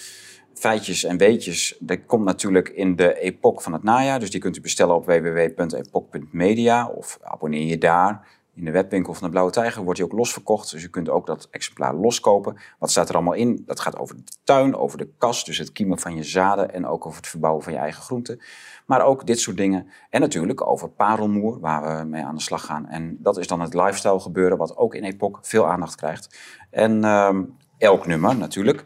feitjes 0.63 1.03
en 1.03 1.17
weetjes, 1.17 1.75
dat 1.79 2.05
komt 2.05 2.25
natuurlijk 2.25 2.69
in 2.69 2.95
de 2.95 3.19
Epoch 3.19 3.63
van 3.63 3.73
het 3.73 3.83
najaar. 3.83 4.19
Dus 4.19 4.31
die 4.31 4.39
kunt 4.39 4.57
u 4.57 4.61
bestellen 4.61 4.95
op 4.95 5.05
www.epoch.media 5.05 6.87
of 6.87 7.17
abonneer 7.21 7.65
je 7.65 7.77
daar. 7.77 8.27
In 8.55 8.65
de 8.65 8.71
webwinkel 8.71 9.13
van 9.13 9.23
de 9.23 9.29
Blauwe 9.29 9.51
Tijger 9.51 9.83
wordt 9.83 9.99
die 9.99 10.07
ook 10.09 10.17
losverkocht. 10.17 10.71
Dus 10.71 10.83
u 10.83 10.89
kunt 10.89 11.09
ook 11.09 11.25
dat 11.25 11.47
exemplaar 11.51 11.95
loskopen. 11.95 12.57
Wat 12.79 12.91
staat 12.91 13.09
er 13.09 13.15
allemaal 13.15 13.33
in? 13.33 13.63
Dat 13.65 13.79
gaat 13.79 13.97
over 13.97 14.15
de 14.15 14.23
tuin, 14.43 14.75
over 14.75 14.97
de 14.97 15.09
kast, 15.17 15.45
dus 15.45 15.57
het 15.57 15.71
kiemen 15.71 15.99
van 15.99 16.15
je 16.15 16.23
zaden 16.23 16.73
en 16.73 16.87
ook 16.87 17.05
over 17.05 17.17
het 17.17 17.27
verbouwen 17.27 17.63
van 17.63 17.73
je 17.73 17.79
eigen 17.79 18.01
groenten. 18.01 18.41
Maar 18.85 19.01
ook 19.01 19.25
dit 19.25 19.39
soort 19.39 19.57
dingen. 19.57 19.87
En 20.09 20.21
natuurlijk 20.21 20.67
over 20.67 20.89
parelmoer, 20.89 21.59
waar 21.59 21.97
we 21.97 22.03
mee 22.05 22.23
aan 22.23 22.35
de 22.35 22.41
slag 22.41 22.65
gaan. 22.65 22.87
En 22.87 23.17
dat 23.19 23.37
is 23.37 23.47
dan 23.47 23.61
het 23.61 23.73
lifestyle 23.73 24.19
gebeuren, 24.19 24.57
wat 24.57 24.77
ook 24.77 24.95
in 24.95 25.03
Epoch 25.03 25.39
veel 25.41 25.67
aandacht 25.67 25.95
krijgt. 25.95 26.39
En 26.69 27.03
ehm, 27.03 27.43
elk 27.77 28.05
nummer 28.05 28.35
natuurlijk. 28.35 28.83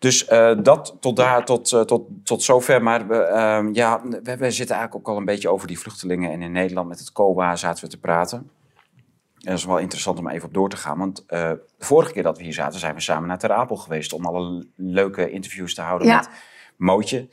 Dus 0.00 0.26
eh, 0.26 0.52
dat 0.62 0.96
tot 1.00 1.16
daar, 1.16 1.44
tot, 1.44 1.72
eh, 1.72 1.80
tot, 1.80 2.08
tot 2.24 2.42
zover. 2.42 2.82
Maar 2.82 3.06
we, 3.08 3.16
ehm, 3.16 3.74
ja, 3.74 4.00
we, 4.02 4.36
we 4.36 4.50
zitten 4.50 4.76
eigenlijk 4.76 4.94
ook 4.94 5.14
al 5.14 5.16
een 5.20 5.24
beetje 5.24 5.48
over 5.48 5.66
die 5.66 5.78
vluchtelingen. 5.78 6.30
En 6.30 6.42
in 6.42 6.52
Nederland 6.52 6.88
met 6.88 6.98
het 6.98 7.12
COA 7.12 7.56
zaten 7.56 7.84
we 7.84 7.90
te 7.90 7.98
praten. 7.98 8.38
En 8.38 9.50
dat 9.50 9.58
is 9.58 9.64
wel 9.64 9.78
interessant 9.78 10.18
om 10.18 10.28
even 10.28 10.48
op 10.48 10.54
door 10.54 10.68
te 10.68 10.76
gaan. 10.76 10.98
Want 10.98 11.24
eh, 11.26 11.50
de 11.50 11.60
vorige 11.78 12.12
keer 12.12 12.22
dat 12.22 12.36
we 12.38 12.44
hier 12.44 12.52
zaten, 12.52 12.80
zijn 12.80 12.94
we 12.94 13.00
samen 13.00 13.28
naar 13.28 13.38
Ter 13.38 13.52
Apel 13.52 13.76
geweest. 13.76 14.12
Om 14.12 14.24
alle 14.24 14.66
leuke 14.76 15.30
interviews 15.30 15.74
te 15.74 15.82
houden 15.82 16.08
Ja. 16.08 16.16
met 16.16 16.28
Mootje. 16.76 17.28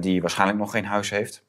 die 0.00 0.20
waarschijnlijk 0.20 0.58
nog 0.58 0.70
geen 0.70 0.84
huis 0.84 1.10
heeft. 1.10 1.44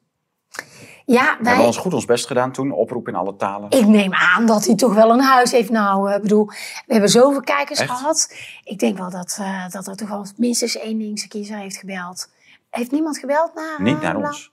Ja, 1.12 1.22
We 1.22 1.28
hebben 1.28 1.56
wij, 1.56 1.66
ons 1.66 1.76
goed 1.76 1.94
ons 1.94 2.04
best 2.04 2.26
gedaan 2.26 2.52
toen. 2.52 2.72
Oproep 2.72 3.08
in 3.08 3.14
alle 3.14 3.36
talen. 3.36 3.70
ik 3.70 3.86
neem 3.86 4.14
aan 4.14 4.46
dat 4.46 4.66
hij 4.66 4.74
toch 4.74 4.94
wel 4.94 5.10
een 5.10 5.20
huis 5.20 5.50
heeft. 5.52 5.70
Nou, 5.70 6.12
ik 6.12 6.22
bedoel, 6.22 6.46
we 6.86 6.92
hebben 6.92 7.10
zoveel 7.10 7.40
kijkers 7.40 7.78
Echt? 7.78 7.90
gehad. 7.90 8.34
Ik 8.64 8.78
denk 8.78 8.98
wel 8.98 9.10
dat, 9.10 9.36
eh, 9.40 9.68
dat 9.68 9.86
er 9.86 9.96
toch 9.96 10.08
wel 10.08 10.26
minstens 10.36 10.76
één 10.78 10.96
linkse 10.96 11.28
kiezer 11.28 11.56
heeft 11.56 11.76
gebeld. 11.76 12.30
Heeft 12.70 12.90
niemand 12.90 13.18
gebeld 13.18 13.54
naar... 13.54 13.74
eh, 13.78 13.84
Niet 13.84 14.00
naar 14.00 14.16
Bla- 14.16 14.26
ons. 14.28 14.52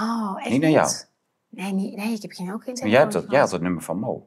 Oh, 0.00 0.36
echt 0.40 0.50
Niet 0.50 0.60
naar 0.60 0.70
jou. 0.70 0.90
Nee, 1.48 1.72
nee, 1.72 2.12
ik 2.14 2.22
heb 2.22 2.32
geen, 2.32 2.52
ook 2.52 2.62
geen 2.64 2.76
Maar 2.80 2.88
jij 2.88 2.98
hebt, 2.98 3.10
telefoon 3.10 3.20
dat, 3.22 3.30
jij 3.30 3.40
had 3.40 3.50
het 3.50 3.62
nummer 3.62 3.82
van 3.82 3.98
Mo. 3.98 4.26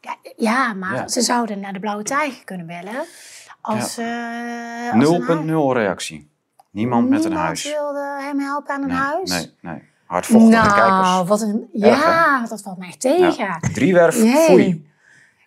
Ja, 0.00 0.16
ja, 0.36 0.72
maar 0.74 0.94
Ja. 0.94 1.08
ze 1.08 1.20
zouden 1.20 1.60
naar 1.60 1.72
de 1.72 1.80
Blauwe 1.80 2.02
Tijger 2.02 2.44
kunnen 2.44 2.66
bellen. 2.66 3.04
Als, 3.60 3.98
eh, 3.98 4.92
als 4.92 5.08
een 5.08 5.44
0.0 5.46 5.72
reactie. 5.72 6.30
Niemand 6.70 7.08
met 7.08 7.18
een 7.18 7.24
Niemand 7.30 7.46
huis. 7.46 7.62
wilde 7.64 8.16
hem 8.20 8.38
helpen 8.40 8.74
aan 8.74 8.82
een 8.82 8.88
nee, 8.88 8.96
huis? 8.96 9.30
Nee, 9.30 9.54
nee. 9.60 9.88
Hardvochtige 10.10 10.50
kijkers. 10.62 11.08
Nou, 11.08 11.26
wat 11.26 11.40
een... 11.40 11.68
Erg, 11.80 12.02
Ja, 12.04 12.44
dat 12.48 12.62
valt 12.62 12.78
mij 12.78 12.94
tegen. 12.98 13.44
Ja. 13.44 13.58
Driewerf, 13.72 14.16
Jee. 14.16 14.34
foei. 14.34 14.88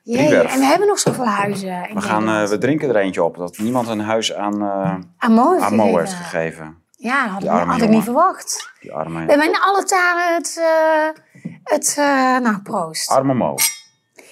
Jee. 0.03 0.37
En 0.37 0.59
we 0.59 0.65
hebben 0.65 0.87
nog 0.87 0.99
zoveel 0.99 1.25
huizen. 1.27 1.87
We, 1.93 2.01
gaan, 2.01 2.27
eh, 2.29 2.47
we 2.49 2.57
drinken 2.57 2.89
er 2.89 2.95
eentje 2.95 3.23
op. 3.23 3.37
Dat 3.37 3.57
niemand 3.57 3.87
een 3.87 3.99
huis 3.99 4.33
aan 4.33 4.63
uh, 4.63 4.91
heeft 4.93 5.07
Amo 5.17 5.49
gegeven. 5.59 5.99
heeft 5.99 6.13
gegeven. 6.13 6.77
Ja, 6.91 7.27
had, 7.27 7.43
ik- 7.43 7.49
had 7.49 7.81
ik 7.81 7.89
niet 7.89 8.03
verwacht. 8.03 8.71
Die 8.79 8.93
arme, 8.93 9.25
We 9.25 9.29
hebben 9.31 9.47
in 9.47 9.59
alle 9.59 9.83
talen 9.83 10.33
het... 10.33 10.57
eh, 10.61 11.21
het 11.63 11.95
eh, 11.99 12.05
nou, 12.37 12.57
proost. 12.61 13.09
arme 13.09 13.33
Mo. 13.33 13.55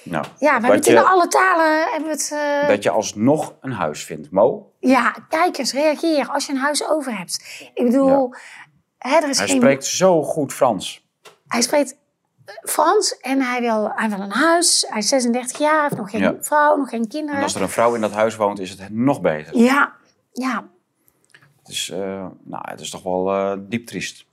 Nou, 0.04 0.26
ja, 0.40 0.60
we 0.62 0.68
hebben 0.68 0.84
in 0.92 1.06
alle 1.06 1.28
talen... 1.28 1.84
Hebben 1.92 2.10
het, 2.10 2.36
dat 2.68 2.84
je 2.84 2.90
alsnog 2.90 3.54
een 3.62 3.72
huis 3.72 4.04
vindt. 4.04 4.32
Mo, 4.32 4.72
Ja, 4.80 5.16
kijkers, 5.30 5.74
reageer 5.74 6.28
als 6.30 6.46
je 6.46 6.52
een 6.52 6.60
huis 6.60 6.90
over 6.90 7.18
hebt. 7.18 7.70
Ik 7.74 7.84
bedoel, 7.86 8.34
hè, 9.10 9.16
er 9.16 9.30
is 9.30 9.38
hij 9.38 9.48
geen... 9.48 9.56
spreekt 9.58 9.86
zo 9.86 10.24
goed 10.24 10.54
Frans. 10.54 11.06
Hij 11.48 11.62
spreekt 11.62 11.96
eh, 12.46 12.54
Frans 12.64 13.18
en 13.20 13.42
hij 13.42 13.62
wil, 13.62 13.92
hij 13.96 14.10
wil 14.10 14.20
een 14.20 14.32
huis. 14.32 14.86
Hij 14.90 15.00
is 15.00 15.08
36 15.08 15.58
jaar, 15.58 15.82
heeft 15.82 15.96
nog 15.98 16.10
geen 16.10 16.22
Ja. 16.22 16.36
vrouw, 16.40 16.76
nog 16.78 16.90
geen 16.90 17.02
En 17.02 17.08
kinderen. 17.08 17.42
als 17.44 17.56
er 17.56 17.62
een 17.62 17.70
vrouw 17.70 17.96
in 17.96 18.02
dat 18.02 18.12
huis 18.12 18.36
woont, 18.36 18.60
is 18.60 18.70
het 18.70 18.90
nog 18.90 19.22
beter. 19.22 19.58
Ja, 19.58 19.94
ja, 20.34 20.64
Het 21.60 21.68
is, 21.72 21.90
eh, 21.90 22.00
nou, 22.44 22.62
het 22.72 22.80
is 22.80 22.90
toch 22.90 23.04
wel 23.04 23.32
eh, 23.34 23.58
diep 23.60 23.86
triest. 23.86 24.26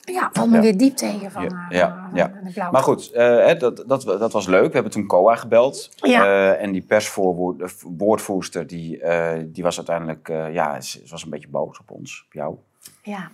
ja, 0.00 0.30
valt 0.32 0.48
me 0.50 0.56
Ja. 0.56 0.62
weer 0.62 0.76
diep 0.78 0.96
tegen 0.96 1.30
van, 1.30 1.42
Ja, 1.42 1.66
ja, 1.68 2.10
ja. 2.14 2.30
van 2.34 2.44
de 2.44 2.52
blauwe. 2.52 2.72
Maar 2.72 2.82
goed, 2.82 3.12
dat, 3.60 3.84
dat, 3.86 4.02
dat 4.02 4.32
was 4.32 4.46
leuk. 4.46 4.66
We 4.66 4.72
hebben 4.72 4.92
toen 4.92 5.06
COA 5.06 5.34
gebeld. 5.36 5.90
Ja. 5.96 6.52
En 6.54 6.72
die 6.72 6.82
perswoordvoerster, 6.82 8.66
die, 8.66 9.02
die 9.46 9.62
was 9.62 9.76
uiteindelijk... 9.76 10.28
ja, 10.28 10.80
ze, 10.80 10.98
ze 11.04 11.10
was 11.10 11.22
een 11.24 11.30
beetje 11.30 11.48
boos 11.48 11.78
op 11.80 11.90
ons, 11.90 12.22
op 12.26 12.32
jou. 12.32 12.56
Ja. 13.02 13.30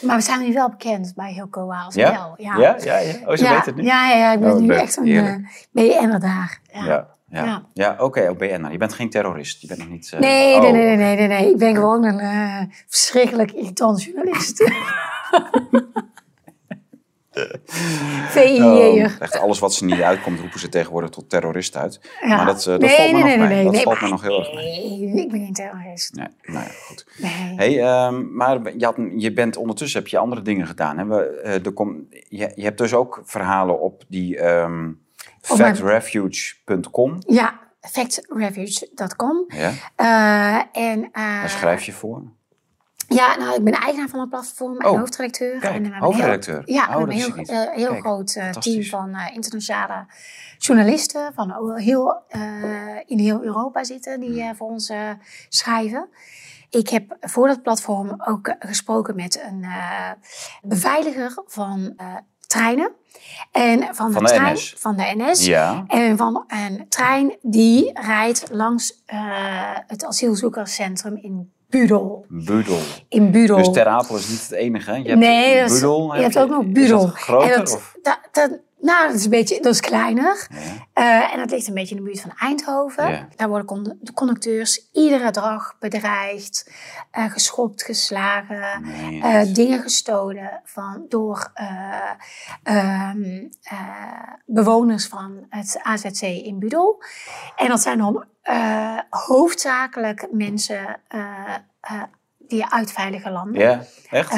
Maar 0.00 0.16
we 0.16 0.22
zijn 0.22 0.40
nu 0.42 0.52
wel 0.52 0.68
bekend 0.70 1.12
bij 1.16 1.32
heel 1.32 1.48
Coa 1.48 1.82
als 1.84 1.94
Ja? 1.94 2.10
wel. 2.12 2.34
Ja, 2.36 2.56
Ja, 2.56 2.76
ja, 2.84 2.98
ja. 2.98 3.14
Oh, 3.26 3.36
ze 3.36 3.44
ja, 3.44 3.50
weet 3.50 3.64
het 3.66 3.76
niet? 3.76 3.84
Ja, 3.86 4.08
ja, 4.08 4.16
ja, 4.16 4.32
ik 4.32 4.40
ben 4.40 4.52
Oh, 4.52 4.60
nu 4.60 4.66
leuk, 4.66 4.78
echt 4.80 4.96
een 4.96 5.06
uh, 5.06 5.34
BN'er 5.72 6.20
daar. 6.20 6.60
Ja. 6.72 6.84
Ja, 6.84 7.08
ja. 7.28 7.44
ja. 7.44 7.62
Ja. 7.72 7.96
oké, 7.98 8.28
ook 8.28 8.38
BN'er. 8.38 8.70
Je 8.72 8.78
bent 8.78 8.92
geen 8.92 9.10
terrorist. 9.10 9.60
Je 9.60 9.66
bent 9.66 9.78
nog 9.78 9.88
niet... 9.88 10.10
eh, 10.12 10.20
Nee, 10.20 10.54
oh. 10.54 10.60
nee, 10.62 10.72
nee, 10.72 10.96
nee, 10.96 11.16
nee, 11.16 11.26
nee. 11.28 11.50
Ik 11.50 11.58
ben 11.58 11.74
gewoon 11.74 12.04
een 12.04 12.18
eh, 12.18 12.76
verschrikkelijk 12.88 13.50
irritant 13.52 14.02
journalist. 14.02 14.60
VIJ'er. 18.28 19.04
Oh, 19.06 19.20
echt 19.20 19.38
alles 19.38 19.58
wat 19.58 19.74
ze 19.74 19.84
niet 19.84 20.00
uitkomt, 20.00 20.40
roepen 20.40 20.60
ze 20.60 20.68
tegenwoordig 20.68 21.10
tot 21.10 21.30
terrorist 21.30 21.76
uit. 21.76 22.00
Ja. 22.20 22.36
Maar 22.36 22.46
dat, 22.46 22.58
eh, 22.58 22.64
dat 22.66 22.80
Nee, 22.80 22.96
valt 22.96 23.12
me 23.12 23.22
nee, 23.22 23.36
nog 23.36 23.48
nee, 23.48 23.62
mee. 23.64 23.72
dat 23.72 23.82
valt 23.82 24.00
me 24.00 24.08
nog 24.08 24.22
heel 24.22 24.38
erg 24.38 24.54
mee. 24.54 24.90
Nee, 25.12 25.24
ik 25.24 25.30
ben 25.30 25.40
geen 25.44 25.52
terrorist. 25.52 26.14
Nee, 26.14 26.28
nou 26.42 26.64
ja, 26.64 26.70
goed. 26.86 27.06
Hey, 27.56 27.80
ehm, 27.82 28.34
maar 28.36 28.76
je, 28.76 28.84
had, 28.84 28.96
je 29.16 29.32
bent 29.32 29.56
ondertussen 29.56 30.00
heb 30.00 30.08
je 30.08 30.18
andere 30.18 30.42
dingen 30.42 30.66
gedaan. 30.66 30.98
Hè? 30.98 31.04
We, 31.06 31.22
eh, 31.40 31.64
er 31.66 31.72
kom, 31.72 32.06
je, 32.28 32.52
je 32.54 32.62
hebt 32.64 32.78
dus 32.78 32.94
ook 32.94 33.22
verhalen 33.24 33.80
op 33.80 34.04
die 34.08 34.38
ehm 34.38 34.88
Op 35.50 35.58
mijn- 35.58 35.76
factrefuge.com. 35.76 37.18
Ja, 37.26 37.58
factrefuge.com. 37.80 39.44
Ja, 39.48 39.72
Eh, 39.96 40.82
en, 40.92 41.08
daar 41.12 41.50
schrijf 41.50 41.82
je 41.84 41.92
voor. 41.92 42.22
Ja, 43.14 43.36
nou, 43.36 43.54
ik 43.56 43.64
ben 43.64 43.72
eigenaar 43.72 44.08
van 44.08 44.20
het 44.20 44.28
platform 44.28 44.78
en 44.80 44.88
Oh, 44.90 44.98
hoofdredacteur. 44.98 45.58
kijk, 45.60 45.74
en 45.74 45.82
we 45.90 45.96
hoofdredacteur. 45.98 46.62
Heel, 46.64 46.74
ja, 46.74 46.82
Oh, 46.82 46.88
we 46.88 46.98
hebben 46.98 47.14
een 47.14 47.20
heel, 47.22 47.34
niet. 47.36 47.48
eh, 47.48 47.70
heel 47.70 47.88
Kijk, 47.88 48.00
groot 48.00 48.34
eh, 48.34 48.50
team 48.50 48.82
van 48.84 49.14
eh, 49.14 49.34
internationale 49.34 50.06
journalisten 50.58 51.32
van 51.34 51.76
heel, 51.76 52.22
in 53.06 53.18
heel 53.18 53.42
Europa 53.42 53.84
zitten 53.84 54.20
die 54.20 54.42
Hmm. 54.42 54.54
voor 54.56 54.68
ons 54.68 54.92
schrijven. 55.48 56.08
Ik 56.70 56.88
heb 56.88 57.16
voor 57.20 57.46
dat 57.46 57.62
platform 57.62 58.14
ook 58.26 58.54
gesproken 58.58 59.16
met 59.16 59.42
een 59.50 59.64
beveiliger 60.62 61.42
van 61.46 61.96
treinen. 62.46 62.92
En 63.52 63.94
van, 63.94 64.12
Van 64.12 64.22
de, 64.24 64.28
de 64.30 64.34
trein, 64.34 64.52
NS. 64.54 64.74
van 64.78 64.96
de 64.96 65.12
NS. 65.16 65.44
Ja, 65.46 65.84
En 65.86 66.16
van 66.16 66.44
een 66.46 66.88
trein 66.88 67.36
die 67.42 67.90
rijdt 68.00 68.48
langs 68.50 69.02
het 69.86 70.04
asielzoekerscentrum 70.04 71.16
in 71.16 71.52
Budel. 71.80 72.24
Budel. 72.28 72.78
In 73.08 73.30
Budel. 73.30 73.56
Dus 73.56 73.70
Ter 73.72 73.86
Apel 73.86 74.16
is 74.16 74.28
niet 74.28 74.40
het 74.42 74.50
enige. 74.50 74.90
hè? 74.90 74.96
Je 74.96 75.08
hebt 75.08 75.18
nee, 75.20 75.60
dat 75.60 75.70
is- 75.70 75.74
Budel. 75.74 76.06
je 76.14 76.22
heb 76.22 76.32
hebt 76.32 76.38
ook 76.38 76.50
nog 76.50 76.64
Is 76.64 76.72
Budel. 76.72 77.00
dat 77.00 77.14
groter? 77.14 77.50
En 77.52 77.58
dat, 77.58 77.74
of? 77.74 77.94
dat, 78.02 78.18
dat- 78.32 78.58
nou, 78.84 79.06
dat 79.06 79.16
is 79.16 79.24
een 79.24 79.30
beetje, 79.30 79.60
dat 79.60 79.72
is 79.72 79.80
kleiner. 79.80 80.46
Ja. 80.50 80.58
Eh, 80.92 81.32
en 81.32 81.38
dat 81.38 81.50
ligt 81.50 81.66
een 81.68 81.74
beetje 81.74 81.94
in 81.96 82.02
de 82.02 82.08
buurt 82.08 82.20
van 82.20 82.32
Eindhoven. 82.38 83.10
Ja. 83.10 83.28
Daar 83.36 83.48
worden 83.48 83.66
con- 83.66 83.98
de 84.00 84.12
conducteurs 84.12 84.88
iedere 84.92 85.30
dag 85.30 85.76
bedreigd, 85.78 86.70
eh, 87.10 87.24
geschopt, 87.30 87.82
geslagen, 87.82 88.82
Nee, 88.82 89.22
eh, 89.22 89.54
dingen 89.54 89.80
gestolen 89.80 90.60
van, 90.64 91.04
door 91.08 91.50
eh, 91.54 92.10
ehm, 92.62 93.44
eh, 93.62 93.78
bewoners 94.46 95.06
van 95.06 95.46
het 95.48 95.78
AZC 95.82 96.20
in 96.22 96.58
Budel. 96.58 97.02
En 97.56 97.68
dat 97.68 97.82
zijn 97.82 97.98
dan 97.98 98.24
hoofdzakelijk 99.10 100.28
mensen 100.32 101.00
die 102.38 102.66
uit 102.66 102.92
veilige 102.92 103.30
landen. 103.30 103.60
ja, 103.60 103.82
echt? 104.10 104.36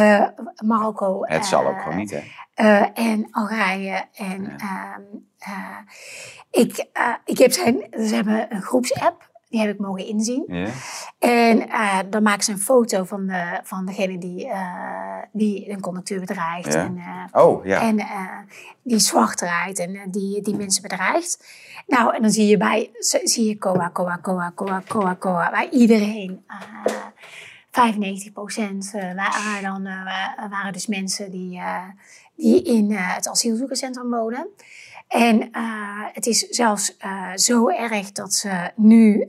Marokko. 0.65 1.25
het 1.25 1.47
zal 1.47 1.67
ook 1.67 1.81
gewoon 1.83 1.97
niet, 1.97 2.11
hè? 2.11 2.23
Eh, 2.57 2.87
en 2.99 3.29
Algerije. 3.31 4.05
En 4.15 4.57
ehm, 4.57 5.01
eh, 5.39 5.77
ik, 6.51 6.87
eh, 6.93 7.13
ik 7.25 7.39
heb 7.39 7.53
zijn, 7.53 7.87
ze 7.91 8.15
hebben 8.15 8.55
een 8.55 8.63
groepsapp, 8.63 9.31
die 9.49 9.61
heb 9.61 9.71
ik 9.71 9.79
mogen 9.79 10.07
inzien. 10.07 10.45
Ja. 10.47 10.69
En 11.19 11.69
dan 12.11 12.23
maken 12.23 12.45
ze 12.45 12.53
een 12.53 12.59
foto 12.59 13.05
van, 13.05 13.27
de, 13.27 13.61
van 13.63 13.87
degene 13.87 14.19
die, 14.19 14.49
die 15.33 15.71
een 15.71 15.81
conducteur 15.81 16.21
bedreigt. 16.21 16.73
Ja. 16.73 16.81
En, 16.85 16.99
Oh, 17.33 17.65
ja. 17.65 17.81
en 17.81 18.07
die 18.83 18.99
zwart 18.99 19.41
rijdt 19.41 19.79
en 19.79 20.11
die, 20.11 20.43
die 20.43 20.57
mensen 20.57 20.83
bedreigt. 20.83 21.45
Nou, 21.87 22.15
en 22.15 22.23
dan 22.23 22.31
zie 22.31 22.47
je 22.47 22.57
bij, 22.57 22.91
zie 23.25 23.49
je 23.49 23.59
COA, 23.59 23.91
COA, 23.93 24.19
COA, 24.23 24.53
COA, 24.55 24.83
COA, 24.89 25.17
COA, 25.19 25.51
bij 25.51 25.69
iedereen. 25.71 26.45
eh 26.47 26.57
95 27.71 28.33
procent 28.33 28.91
waren, 28.93 29.63
dan, 29.63 29.83
wa- 29.83 30.49
waren 30.51 30.73
dus 30.73 30.87
mensen 30.87 31.31
die, 31.31 31.61
die 32.37 32.63
in 32.63 32.91
eh, 32.91 33.15
het 33.15 33.29
asielzoekerscentrum 33.29 34.11
wonen. 34.11 34.49
En 35.09 35.51
eh, 35.53 35.63
het 36.13 36.27
is 36.27 36.39
zelfs 36.39 36.97
eh, 36.97 37.33
zo 37.35 37.69
erg 37.69 38.13
dat 38.13 38.35
ze 38.35 38.71
nu 38.77 39.29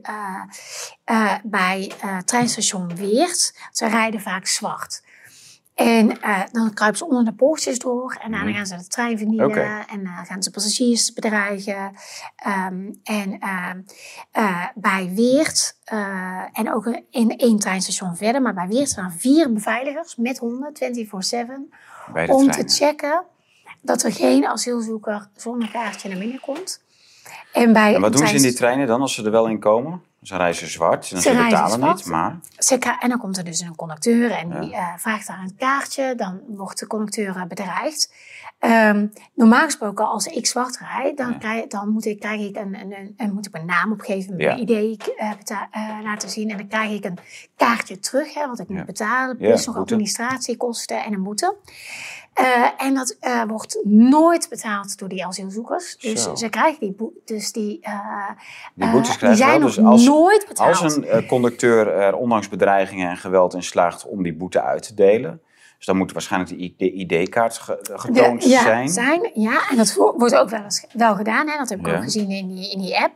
bij 1.42 1.92
treinstation 2.24 2.96
Weert, 2.96 3.54
ze 3.72 3.88
rijden 3.88 4.20
vaak 4.20 4.46
zwart. 4.46 5.06
En 5.74 6.06
dan 6.52 6.74
kruipen 6.74 6.98
ze 6.98 7.06
onder 7.06 7.24
de 7.24 7.32
poortjes 7.32 7.78
door 7.78 8.18
en 8.22 8.30
dan 8.30 8.40
Mhm. 8.44 8.54
gaan 8.54 8.66
ze 8.66 8.76
de 8.76 8.86
trein 8.86 9.18
vernielen 9.18 9.86
en 9.88 10.04
dan 10.04 10.26
gaan 10.26 10.42
ze 10.42 10.50
passagiers 10.50 11.12
bedreigen. 11.12 11.92
Ehm, 12.36 12.92
en 13.02 13.38
bij 14.74 15.10
Weert, 15.14 15.76
en 16.52 16.72
ook 16.74 17.00
in 17.10 17.36
één 17.36 17.58
treinstation 17.58 18.16
verder, 18.16 18.42
maar 18.42 18.54
bij 18.54 18.68
Weert 18.68 18.88
staan 18.88 19.12
vier 19.12 19.52
beveiligers 19.52 20.16
met 20.16 20.38
honden, 20.38 20.74
24-7, 20.74 21.72
Bij 22.12 22.26
de 22.26 22.32
om 22.32 22.50
te 22.50 22.68
checken 22.68 23.24
dat 23.80 24.02
er 24.02 24.12
geen 24.12 24.46
asielzoeker 24.46 25.28
zonder 25.36 25.70
kaartje 25.70 26.08
naar 26.08 26.18
binnen 26.18 26.40
komt. 26.40 26.80
En, 27.52 27.72
bij 27.72 27.94
En 27.94 28.00
wat 28.00 28.12
doen 28.12 28.26
ze 28.26 28.34
in 28.34 28.42
die 28.42 28.52
treinen 28.52 28.86
dan 28.86 29.00
als 29.00 29.14
ze 29.14 29.24
er 29.24 29.30
wel 29.30 29.46
in 29.46 29.58
komen? 29.58 30.02
Ze 30.22 30.36
reizen 30.36 30.68
zwart, 30.68 31.12
en 31.12 31.20
Ze 31.20 31.30
betalen 31.30 31.80
niet, 31.80 32.06
maar... 32.06 32.38
Ze 32.58 32.78
En 33.00 33.08
dan 33.08 33.18
komt 33.18 33.36
er 33.36 33.44
dus 33.44 33.60
een 33.60 33.76
conducteur 33.76 34.30
en 34.30 34.60
die 34.60 34.74
eh, 34.74 34.86
vraagt 34.96 35.26
daar 35.26 35.38
een 35.38 35.56
kaartje. 35.56 36.14
Dan 36.16 36.40
wordt 36.46 36.78
de 36.78 36.86
conducteur 36.86 37.36
eh, 37.36 37.42
bedreigd. 37.42 38.12
Ehm, 38.58 39.06
normaal 39.34 39.64
gesproken, 39.64 40.08
als 40.08 40.26
ik 40.26 40.46
zwart 40.46 40.78
rijd, 40.96 41.16
dan, 41.16 41.30
Ja. 41.30 41.38
krijg, 41.38 41.66
dan 41.66 41.88
moet 41.88 42.04
ik, 42.04 42.20
krijg 42.20 42.40
ik 42.40 42.56
een, 42.56 42.74
een, 42.80 42.92
een, 42.92 43.14
een- 43.16 43.32
moet 43.34 43.46
ik 43.46 43.52
mijn 43.52 43.66
naam 43.66 43.92
opgeven, 43.92 44.38
Ja. 44.38 44.46
mijn 44.46 44.60
idee 44.60 44.96
eh, 45.16 45.30
beta- 45.38 45.68
eh, 45.70 45.88
laten 46.02 46.28
zien. 46.30 46.50
En 46.50 46.56
dan 46.56 46.68
krijg 46.68 46.90
ik 46.92 47.04
een 47.04 47.18
kaartje 47.56 47.98
terug, 47.98 48.34
hè, 48.34 48.46
wat 48.46 48.58
ik 48.58 48.68
Ja. 48.68 48.74
moet 48.74 48.86
betalen. 48.86 49.36
Plus 49.36 49.66
nog 49.66 49.76
administratiekosten 49.76 51.04
en 51.04 51.12
een 51.12 51.22
boete. 51.22 51.56
Eh, 52.34 52.44
en 52.78 52.94
dat 52.94 53.16
eh, 53.20 53.42
wordt 53.46 53.78
nooit 53.84 54.48
betaald 54.48 54.98
door 54.98 55.08
die 55.08 55.26
asielzoekers. 55.26 55.96
Dus 55.96 56.22
Zo. 56.22 56.34
ze 56.34 56.48
krijgen 56.48 56.80
die 56.80 56.92
boete. 56.92 57.20
Dus 57.24 57.52
die, 57.52 57.80
Die 58.74 58.90
boetes 58.90 59.16
krijgen 59.16 59.38
zijn 59.38 59.50
wel. 59.50 59.58
nog 59.60 59.74
Dus 59.74 59.84
als, 59.84 60.04
nooit 60.04 60.44
betaald. 60.48 60.82
als 60.82 60.96
een 60.96 61.26
conducteur 61.26 61.88
er 61.88 62.16
ondanks 62.16 62.48
bedreigingen 62.48 63.10
en 63.10 63.16
geweld 63.16 63.54
in 63.54 63.62
slaagt 63.62 64.06
om 64.06 64.22
die 64.22 64.34
boete 64.34 64.62
uit 64.62 64.82
te 64.82 64.94
delen... 64.94 65.40
Dus 65.78 65.86
dan 65.86 65.96
moet 65.96 66.12
waarschijnlijk 66.12 66.78
de 66.78 66.92
ID-kaart 66.92 67.58
ge- 67.58 67.78
getoond 67.92 68.44
ja, 68.44 68.62
zijn. 68.62 68.88
zijn. 68.88 69.30
Ja, 69.34 69.68
en 69.70 69.76
dat 69.76 69.94
wo- 69.94 70.14
wordt 70.16 70.34
ook 70.34 70.48
wel, 70.48 70.62
eens, 70.62 70.86
wel 70.92 71.14
gedaan. 71.14 71.48
Hè? 71.48 71.56
Dat 71.56 71.68
heb 71.68 71.78
ik 71.78 71.86
Ja. 71.86 71.96
ook 71.96 72.02
gezien 72.02 72.30
in 72.30 72.48
die, 72.48 72.70
in 72.72 72.78
die 72.80 72.98
app. 73.02 73.12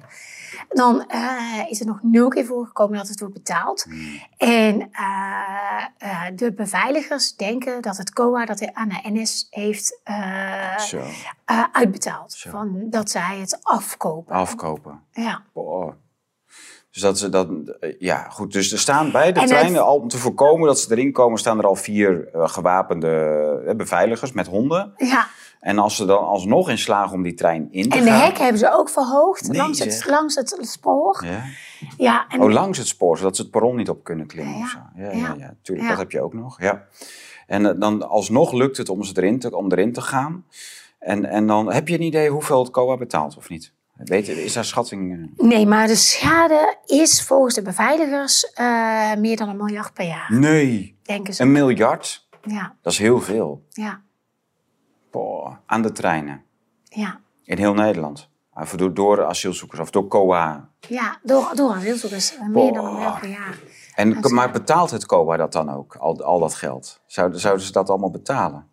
Dan 0.68 1.04
eh, 1.08 1.66
is 1.68 1.80
er 1.80 1.86
nog 1.86 1.98
nul 2.02 2.28
keer 2.28 2.44
voorgekomen 2.44 2.96
dat 2.96 3.08
het 3.08 3.18
wordt 3.20 3.34
betaald. 3.34 3.82
Hmm. 3.82 4.20
En 4.36 4.88
eh, 4.92 5.84
eh, 5.98 6.36
de 6.36 6.52
beveiligers 6.52 7.36
denken 7.36 7.82
dat 7.82 7.96
het 7.96 8.12
COA 8.12 8.44
dat 8.44 8.58
hij 8.60 8.70
aan 8.74 8.88
de 8.88 9.00
NS 9.02 9.46
heeft 9.50 10.00
uitbetaald. 11.72 12.32
Zo. 12.32 12.50
Van, 12.50 12.86
dat 12.90 13.10
zij 13.10 13.38
het 13.40 13.58
afkopen. 13.62 14.34
afkopen. 14.34 15.00
Ja. 15.12 15.42
Boah. 15.52 15.92
Dus 16.92 17.02
dat 17.02 17.18
ze 17.18 17.28
dat, 17.28 17.48
eh, 17.80 17.94
ja, 17.98 18.28
goed. 18.28 18.52
Dus 18.52 18.72
er 18.72 18.78
staan 18.78 19.10
bij 19.12 19.32
de 19.32 19.40
En 19.40 19.40
het- 19.40 19.50
treinen 19.50 19.84
al 19.84 19.96
om 19.96 20.08
te 20.08 20.18
voorkomen 20.18 20.66
dat 20.66 20.80
ze 20.80 20.92
erin 20.92 21.12
komen, 21.12 21.38
staan 21.38 21.58
er 21.58 21.66
al 21.66 21.74
vier 21.76 22.28
eh, 22.32 22.48
gewapende 22.48 23.62
eh, 23.66 23.74
beveiligers 23.74 24.32
met 24.32 24.46
honden. 24.46 24.92
Ja. 24.96 25.26
En 25.60 25.78
als 25.78 25.96
ze 25.96 26.04
dan 26.04 26.18
alsnog 26.26 26.70
in 26.70 26.78
slagen 26.78 27.12
om 27.14 27.22
die 27.22 27.34
trein 27.34 27.68
in 27.70 27.88
te 27.88 27.96
En 27.98 28.04
de 28.04 28.10
gaan. 28.10 28.20
hekken 28.20 28.42
hebben 28.42 28.58
ze 28.60 28.72
ook 28.72 28.88
verhoogd 28.88 29.48
Nee, 29.48 29.56
langs, 29.60 29.78
het, 29.78 30.04
langs 30.08 30.34
het 30.34 30.58
spoor. 30.60 31.22
Ja. 31.24 31.42
Ja, 31.96 32.24
en 32.28 32.40
Oh, 32.42 32.50
langs 32.50 32.78
het 32.78 32.86
spoor, 32.86 33.16
zodat 33.18 33.36
ze 33.36 33.42
het 33.42 33.50
perron 33.50 33.76
niet 33.76 33.88
op 33.88 34.04
kunnen 34.04 34.26
klimmen 34.26 34.58
Ja. 34.58 34.92
Ja, 34.96 35.10
ja, 35.10 35.18
ja. 35.18 35.34
ja, 35.38 35.54
tuurlijk, 35.62 35.88
dat 35.88 35.98
heb 35.98 36.10
je 36.10 36.20
ook 36.22 36.34
nog. 36.34 36.60
Ja. 36.62 36.84
En 37.46 37.78
dan 37.78 38.08
alsnog 38.08 38.52
lukt 38.52 38.76
het 38.76 38.88
om, 38.88 39.02
ze 39.02 39.12
erin 39.16 39.38
te, 39.38 39.56
om 39.56 39.72
erin 39.72 39.92
te 39.92 40.00
gaan. 40.00 40.44
En, 40.98 41.24
en 41.24 41.46
dan 41.46 41.72
heb 41.72 41.88
je 41.88 41.94
een 41.94 42.02
idee 42.02 42.28
hoeveel 42.30 42.58
het 42.62 42.70
COA 42.70 42.96
betaalt 42.96 43.36
of 43.36 43.48
niet? 43.48 43.72
Weet, 44.04 44.26
je, 44.26 44.44
is 44.44 44.52
daar 44.52 44.64
schatting? 44.64 45.12
eh? 45.38 45.46
Nee, 45.46 45.66
maar 45.66 45.86
de 45.86 45.96
schade 45.96 46.76
is 46.86 47.22
volgens 47.22 47.54
de 47.54 47.62
beveiligers 47.62 48.52
eh, 48.52 49.14
meer 49.14 49.36
dan 49.36 49.48
een 49.48 49.56
miljard 49.56 49.92
per 49.94 50.06
jaar, 50.06 50.26
Nee, 50.32 50.98
denken 51.02 51.34
ze. 51.34 51.42
een 51.42 51.52
miljard? 51.52 52.28
Ja, 52.42 52.76
Dat 52.82 52.92
is 52.92 52.98
heel 52.98 53.20
veel. 53.20 53.66
ja, 53.68 54.02
Boah, 55.10 55.56
aan 55.66 55.82
de 55.82 55.92
treinen. 55.92 56.42
ja. 56.84 57.20
In 57.44 57.58
heel 57.58 57.74
Nederland. 57.74 58.30
Door, 58.76 58.94
door 58.94 59.24
asielzoekers 59.24 59.80
of 59.80 59.90
door 59.90 60.08
COA. 60.08 60.68
Ja, 60.88 61.18
door, 61.22 61.50
door 61.54 61.72
asielzoekers. 61.72 62.36
eh, 62.36 62.46
Meer 62.48 62.72
dan 62.72 62.84
een 62.86 62.92
miljard 62.92 63.20
per 63.20 63.28
jaar. 63.28 63.58
En, 63.94 64.16
is- 64.22 64.30
maar 64.30 64.50
betaalt 64.50 64.90
het 64.90 65.06
COA 65.06 65.36
dat 65.36 65.52
dan 65.52 65.70
ook, 65.70 65.96
al, 65.96 66.22
al 66.24 66.38
dat 66.38 66.54
geld? 66.54 67.00
Zouden, 67.06 67.40
zouden 67.40 67.66
ze 67.66 67.72
dat 67.72 67.88
allemaal 67.90 68.10
betalen? 68.10 68.66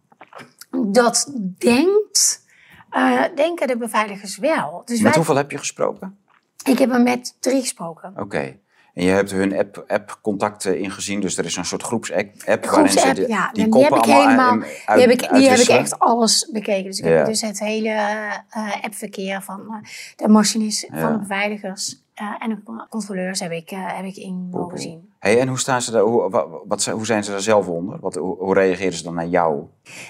Dat 0.88 1.34
denkt, 1.58 2.46
eh, 2.90 3.24
denken 3.36 3.68
de 3.68 3.78
beveiligers 3.78 4.38
wel. 4.38 4.82
Dus 4.86 4.96
Met 4.96 5.04
wij, 5.08 5.14
hoeveel 5.16 5.36
heb 5.36 5.52
je 5.52 5.58
gesproken? 5.58 6.18
ik 6.66 6.80
heb 6.80 6.92
er 6.94 7.02
met 7.02 7.36
drie 7.40 7.60
gesproken. 7.62 8.14
Oké. 8.18 8.56
En 8.94 9.06
je 9.06 9.12
hebt 9.12 9.32
hun 9.32 9.58
app- 9.58 9.84
app-contacten 9.88 10.80
ingezien, 10.80 11.20
dus 11.20 11.38
er 11.38 11.46
is 11.46 11.56
een 11.56 11.66
soort 11.66 11.84
groepsapp 11.84 12.30
app 12.46 12.66
waarin 12.66 12.92
ze 12.92 13.26
ja. 13.28 13.50
die 13.52 13.64
heb 13.64 13.74
ik 13.74 13.74
allemaal 13.74 14.04
helemaal, 14.22 14.52
uit- 14.86 15.00
die 15.00 15.08
heb 15.08 15.10
ik, 15.10 15.34
die 15.34 15.50
heb 15.50 15.60
ik 15.60 15.68
echt 15.68 16.00
alles 16.00 16.50
bekeken. 16.54 16.84
Dus 16.84 17.00
ik 17.00 17.06
Ja. 17.06 17.12
heb 17.12 17.26
dus 17.26 17.42
het 17.42 17.60
hele 17.60 17.90
eh, 17.90 18.84
appverkeer 18.84 19.42
van 19.42 19.60
eh, 19.70 19.90
de 20.16 20.28
machinist, 20.28 20.88
Ja. 20.92 21.00
van 21.00 21.12
de 21.14 21.20
beveiligers 21.20 22.04
eh, 22.20 22.36
en 22.39 22.49
de 22.49 22.63
con- 22.63 22.88
controleurs 22.89 23.39
heb 23.39 23.51
ik, 23.51 23.72
eh, 23.72 23.95
heb 23.95 24.05
ik 24.05 24.15
in 24.15 24.47
mogen 24.51 24.80
zien. 24.80 25.13
Hey, 25.20 25.39
en 25.39 25.47
hoe, 25.47 25.59
staan 25.59 25.82
ze 25.82 25.91
daar, 25.91 26.01
hoe, 26.01 26.30
wat, 26.67 26.86
hoe 26.86 27.05
zijn 27.05 27.24
ze 27.24 27.32
daar 27.32 27.41
zelf 27.41 27.67
onder? 27.67 27.99
Wat, 27.99 28.15
hoe, 28.15 28.38
hoe 28.38 28.53
reageren 28.53 28.93
ze 28.93 29.03
dan 29.03 29.13
naar 29.13 29.28
jou? 29.28 29.63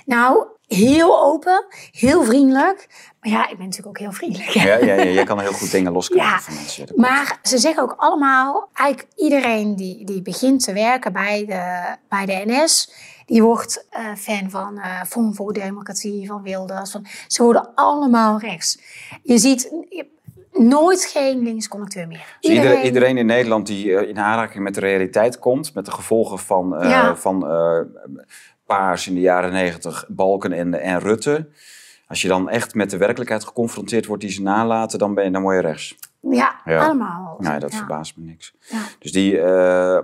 Nou, 0.06 0.46
heel 0.68 1.24
open, 1.24 1.66
heel 1.92 2.24
vriendelijk. 2.24 2.88
Maar 3.20 3.32
ja, 3.32 3.50
ik 3.50 3.58
ben 3.58 3.66
natuurlijk 3.66 3.88
ook 3.88 3.98
heel 3.98 4.12
vriendelijk. 4.12 4.50
Ja, 4.50 4.64
ja, 4.64 4.94
ja, 4.94 5.04
jij 5.04 5.24
kan 5.30 5.40
heel 5.40 5.54
goed 5.54 5.72
dingen 5.72 5.92
loskrijgen 5.92 6.32
Ja, 6.32 6.40
van 6.40 6.54
mensen. 6.54 6.88
Maar 6.96 7.40
ze 7.42 7.58
zeggen 7.58 7.84
ook 7.84 7.96
allemaal, 7.98 8.70
eigenlijk 8.74 9.10
iedereen 9.16 9.76
die, 9.76 10.06
die 10.06 10.22
begint 10.22 10.64
te 10.64 10.74
werken 10.74 11.14
bij 11.14 11.46
de, 11.46 11.96
bij 12.10 12.26
de 12.26 12.42
NS, 12.46 12.94
die 13.26 13.44
wordt 13.44 13.88
eh, 13.90 14.14
fan 14.16 14.50
van 14.50 14.80
Forum 15.08 15.36
voor 15.36 15.54
Democratie, 15.54 16.28
van 16.28 16.42
Wilders. 16.42 16.92
Van, 16.92 17.06
ze 17.28 17.44
worden 17.44 17.70
allemaal 17.76 18.40
rechts. 18.40 18.80
Je 19.24 19.38
ziet 19.38 19.72
nooit 20.60 21.06
geen 21.06 21.40
linksconducteur 21.44 22.08
meer. 22.08 22.38
Dus 22.40 22.52
iedereen, 22.52 22.86
iedereen 22.86 23.18
in 23.18 23.26
Nederland 23.26 23.68
die 23.68 23.96
eh, 23.98 24.10
in 24.10 24.20
aanraking 24.20 24.64
met 24.64 24.74
de 24.74 24.80
realiteit 24.80 25.40
komt, 25.40 25.74
met 25.74 25.86
de 25.86 25.92
gevolgen 25.92 26.40
van, 26.40 26.76
Ja. 26.82 27.16
van 27.16 27.48
eh, 27.50 27.80
Paars 28.66 29.08
in 29.08 29.14
de 29.14 29.20
jaren 29.22 29.52
negentig, 29.52 30.06
Balken 30.08 30.52
en, 30.52 30.74
en 30.82 31.00
Rutte. 31.00 31.50
Als 32.08 32.22
je 32.22 32.28
dan 32.28 32.50
echt 32.50 32.74
met 32.76 32.90
de 32.90 32.98
werkelijkheid 32.98 33.44
geconfronteerd 33.46 34.06
wordt 34.06 34.22
die 34.22 34.32
ze 34.32 34.42
nalaten, 34.42 35.00
dan, 35.00 35.14
ben 35.14 35.24
je, 35.24 35.32
dan 35.32 35.54
je 35.54 35.62
rechts. 35.62 35.96
Ja, 36.22 36.56
Ja. 36.66 36.86
allemaal. 36.86 37.36
Nee, 37.40 37.60
dat 37.60 37.72
Ja. 37.72 37.78
verbaast 37.78 38.18
me 38.18 38.24
niks. 38.26 38.54
Dus 39.00 39.12
die... 39.12 39.32
ja. 39.36 40.04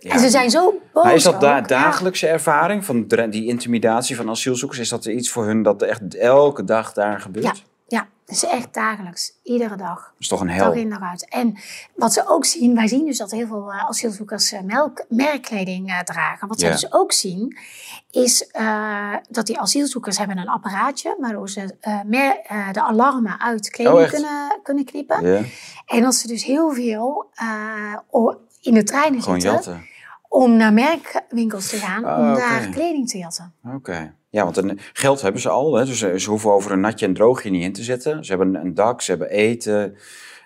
En 0.00 0.18
ze 0.18 0.28
zijn 0.28 0.50
zo 0.50 0.74
boos 0.92 1.04
Maar 1.04 1.14
is 1.14 1.22
dat 1.22 1.40
da- 1.40 1.60
dagelijkse 1.60 2.26
ervaring 2.26 2.84
van 2.84 3.06
die 3.06 3.46
intimidatie 3.46 4.16
van 4.16 4.30
asielzoekers? 4.30 4.80
Is 4.80 4.88
dat 4.88 5.04
iets 5.04 5.30
voor 5.30 5.44
hun 5.46 5.62
dat 5.62 5.82
echt 5.82 6.16
elke 6.16 6.64
dag 6.64 6.92
daar 6.92 7.20
gebeurt? 7.20 7.44
Ja, 7.44 7.52
ja, 7.90 8.08
is 8.26 8.44
echt 8.44 8.74
dagelijks. 8.74 9.32
Iedere 9.42 9.76
dag. 9.76 9.96
Dat 10.02 10.14
is 10.18 10.28
toch 10.28 10.40
een 10.40 10.46
Dag 10.46 10.56
hel? 10.56 10.72
in 10.72 10.90
dag 10.90 11.00
uit. 11.00 11.28
En 11.28 11.56
wat 11.94 12.12
ze 12.12 12.28
ook 12.28 12.44
zien, 12.44 12.74
wij 12.74 12.86
zien 12.86 13.06
dus 13.06 13.18
dat 13.18 13.30
heel 13.30 13.46
veel 13.46 13.72
eh, 13.72 13.84
asielzoekers 13.88 14.52
eh, 14.52 14.60
melk, 14.60 15.04
merkkleding 15.08 15.88
eh, 15.88 15.98
dragen. 15.98 16.48
Wat 16.48 16.60
zij 16.60 16.70
dus 16.70 16.92
ook 16.92 17.12
zien, 17.12 17.58
is 18.10 18.48
dat 19.28 19.46
die 19.46 19.58
asielzoekers 19.58 20.18
hebben 20.18 20.38
een 20.38 20.48
apparaatje 20.48 21.16
waardoor 21.20 21.48
ze 21.48 21.76
mer- 22.06 22.40
de 22.72 22.82
alarmen 22.82 23.40
uit 23.40 23.70
kleding 23.70 23.98
Oh, 23.98 24.08
kunnen, 24.08 24.60
kunnen 24.62 24.84
knippen. 24.84 25.46
En 25.86 26.02
dat 26.02 26.14
ze 26.14 26.26
dus 26.26 26.44
heel 26.44 26.72
veel 26.72 27.30
in 28.60 28.74
de 28.74 28.82
treinen 28.82 29.22
gewoon 29.22 29.40
zitten 29.40 29.72
jatten. 29.72 29.88
Om 30.32 30.56
naar 30.56 30.72
merkwinkels 30.72 31.68
te 31.68 31.76
gaan 31.76 32.04
Ah, 32.04 32.18
om 32.18 32.30
oké. 32.30 32.40
daar 32.40 32.68
kleding 32.68 33.08
te 33.08 33.18
jatten. 33.18 33.52
Oké. 33.74 34.14
Ja, 34.30 34.44
want 34.44 34.56
een, 34.56 34.78
geld 34.92 35.22
hebben 35.22 35.40
ze 35.40 35.48
al. 35.48 35.74
Hè? 35.74 35.84
Dus 35.84 35.98
ze, 35.98 36.20
ze 36.20 36.30
hoeven 36.30 36.50
over 36.52 36.72
een 36.72 36.80
natje 36.80 37.06
en 37.06 37.14
droogje 37.14 37.50
niet 37.50 37.62
in 37.62 37.72
te 37.72 37.82
zetten. 37.82 38.24
Ze 38.24 38.30
hebben 38.34 38.54
een 38.54 38.74
dak, 38.74 39.00
ze 39.02 39.10
hebben 39.10 39.30
eten. 39.30 39.96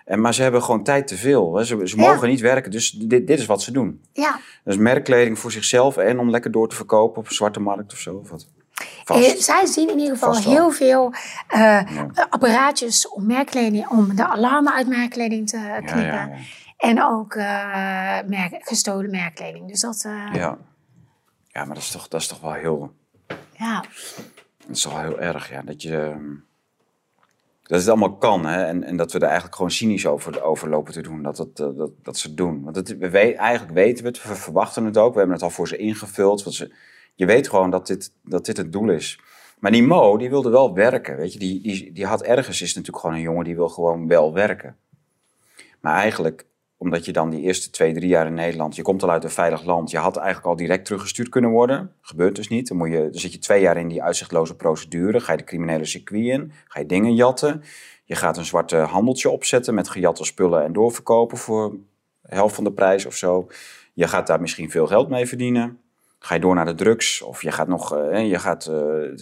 En, 0.05 0.21
maar 0.21 0.33
ze 0.33 0.41
hebben 0.41 0.63
gewoon 0.63 0.83
tijd 0.83 1.07
te 1.07 1.15
veel. 1.17 1.55
Hè? 1.55 1.63
Ze, 1.63 1.87
ze 1.87 1.97
Ja. 1.97 2.07
mogen 2.13 2.27
niet 2.27 2.39
werken, 2.39 2.71
dus 2.71 2.91
dit, 2.91 3.27
dit 3.27 3.39
is 3.39 3.45
wat 3.45 3.61
ze 3.61 3.71
doen. 3.71 4.01
Ja, 4.13 4.39
Dus 4.63 4.77
merkkleding 4.77 5.39
voor 5.39 5.51
zichzelf 5.51 5.97
en 5.97 6.19
om 6.19 6.29
lekker 6.29 6.51
door 6.51 6.69
te 6.69 6.75
verkopen 6.75 7.17
op 7.21 7.27
een 7.27 7.33
zwarte 7.35 7.59
markt 7.59 7.93
of 7.93 7.99
zo. 7.99 8.15
Of 8.15 8.29
wat? 8.29 8.47
Eh, 8.75 8.85
Vast. 9.03 9.41
zij 9.43 9.65
zien 9.65 9.89
in 9.89 9.99
ieder 9.99 10.13
geval 10.17 10.37
heel 10.37 10.71
veel 10.71 11.13
eh, 11.47 11.81
apparaatjes 12.29 13.09
om 13.09 13.25
merkkleding, 13.25 13.87
om 13.89 14.15
de 14.15 14.27
alarmen 14.27 14.73
uit 14.73 14.87
merkkleding 14.87 15.49
te 15.49 15.57
knippen. 15.85 16.03
ja. 16.05 16.29
En 16.77 17.03
ook 17.03 17.33
eh, 17.33 17.43
merk, 18.25 18.57
gestolen 18.59 19.09
merkkleding. 19.11 19.67
Dus 19.67 19.79
dat, 19.79 20.03
eh, 20.05 20.11
ja. 20.11 20.33
Ja. 20.33 20.57
ja, 21.47 21.65
maar 21.65 21.75
dat 21.75 21.83
is, 21.83 21.91
toch, 21.91 22.07
dat 22.07 22.21
is 22.21 22.27
toch 22.27 22.39
wel 22.41 22.53
heel... 22.53 22.93
Dat 24.67 24.75
is 24.75 24.81
toch 24.81 24.93
wel 24.93 25.01
heel 25.01 25.19
erg, 25.19 25.49
ja. 25.49 25.61
Dat 25.61 25.81
je... 25.81 25.97
ehm, 25.97 26.33
Dat 27.63 27.79
het 27.79 27.87
allemaal 27.89 28.17
kan, 28.17 28.45
hè. 28.45 28.63
En, 28.65 28.83
en 28.83 28.97
dat 28.97 29.11
we 29.11 29.17
er 29.17 29.23
eigenlijk 29.25 29.55
gewoon 29.55 29.71
cynisch 29.71 30.05
over, 30.07 30.41
over 30.43 30.69
lopen 30.69 30.93
te 30.93 31.01
doen. 31.01 31.21
Dat, 31.23 31.37
het, 31.37 31.59
eh, 31.59 31.67
dat, 31.75 31.91
dat 32.03 32.17
ze 32.17 32.27
het 32.27 32.37
doen. 32.37 32.63
Want 32.63 32.75
het, 32.75 32.97
we 32.97 33.09
weet, 33.09 33.35
eigenlijk 33.35 33.73
weten 33.73 34.03
we 34.03 34.09
het, 34.09 34.23
we 34.23 34.35
verwachten 34.35 34.85
het 34.85 34.97
ook. 34.97 35.11
We 35.11 35.17
hebben 35.17 35.35
het 35.35 35.45
al 35.45 35.49
voor 35.51 35.67
ze 35.67 35.77
ingevuld. 35.77 36.43
Want 36.43 36.55
ze, 36.55 36.73
je 37.15 37.25
weet 37.25 37.49
gewoon 37.49 37.69
dat 37.69 37.87
dit, 37.87 38.11
dat 38.23 38.45
dit 38.45 38.57
het 38.57 38.71
doel 38.71 38.89
is. 38.89 39.19
Maar 39.59 39.71
die 39.71 39.83
Mo, 39.83 40.17
die 40.17 40.29
wilde 40.29 40.49
wel 40.49 40.73
werken, 40.73 41.15
weet 41.17 41.33
je. 41.33 41.39
Die, 41.39 41.61
die, 41.61 41.91
die 41.91 42.05
had 42.05 42.23
ergens, 42.23 42.61
is 42.61 42.73
natuurlijk 42.75 42.99
gewoon 43.03 43.15
een 43.15 43.21
jongen 43.21 43.43
die 43.43 43.55
wil 43.55 43.69
gewoon 43.69 44.07
wel 44.07 44.33
werken. 44.33 44.77
Maar 45.81 45.95
eigenlijk, 45.95 46.45
omdat 46.77 47.05
je 47.05 47.11
dan 47.11 47.29
die 47.29 47.41
eerste 47.41 47.69
twee, 47.69 47.93
drie 47.93 48.07
jaar 48.07 48.25
in 48.25 48.33
Nederland... 48.33 48.75
je 48.75 48.81
komt 48.81 49.03
al 49.03 49.09
uit 49.09 49.23
een 49.23 49.29
veilig 49.29 49.63
land, 49.63 49.91
je 49.91 49.97
had 49.97 50.17
eigenlijk 50.17 50.47
al 50.47 50.55
direct 50.55 50.85
teruggestuurd 50.85 51.29
kunnen 51.29 51.49
worden. 51.49 51.91
Gebeurt 52.01 52.35
dus 52.35 52.47
niet. 52.47 52.67
Dan, 52.67 52.77
moet 52.77 52.89
je, 52.89 53.09
dan 53.11 53.19
zit 53.19 53.33
je 53.33 53.39
twee 53.39 53.61
jaar 53.61 53.77
in 53.77 53.87
die 53.87 54.03
uitzichtloze 54.03 54.55
procedure. 54.55 55.19
Ga 55.19 55.31
je 55.31 55.37
de 55.37 55.43
criminele 55.43 55.85
circuit 55.85 56.25
in, 56.25 56.51
ga 56.67 56.79
je 56.79 56.85
dingen 56.85 57.15
jatten. 57.15 57.63
Je 58.03 58.15
gaat 58.15 58.37
een 58.37 58.45
zwarte 58.45 58.75
handeltje 58.75 59.29
opzetten 59.29 59.73
met 59.73 59.89
gejatte 59.89 60.23
spullen 60.23 60.63
en 60.63 60.73
doorverkopen 60.73 61.37
voor 61.37 61.75
helft 62.21 62.55
van 62.55 62.63
de 62.63 62.71
prijs 62.71 63.05
of 63.05 63.15
zo. 63.15 63.47
Je 63.93 64.07
gaat 64.07 64.27
daar 64.27 64.41
misschien 64.41 64.71
veel 64.71 64.87
geld 64.87 65.09
mee 65.09 65.27
verdienen. 65.27 65.79
Ga 66.19 66.35
je 66.35 66.41
door 66.41 66.55
naar 66.55 66.65
de 66.65 66.75
drugs 66.75 67.21
of 67.21 67.41
je 67.41 67.51
gaat 67.51 67.67
nog 67.67 67.95
eh, 67.95 68.29
je 68.29 68.39
gaat, 68.39 68.65
eh, 68.65 68.75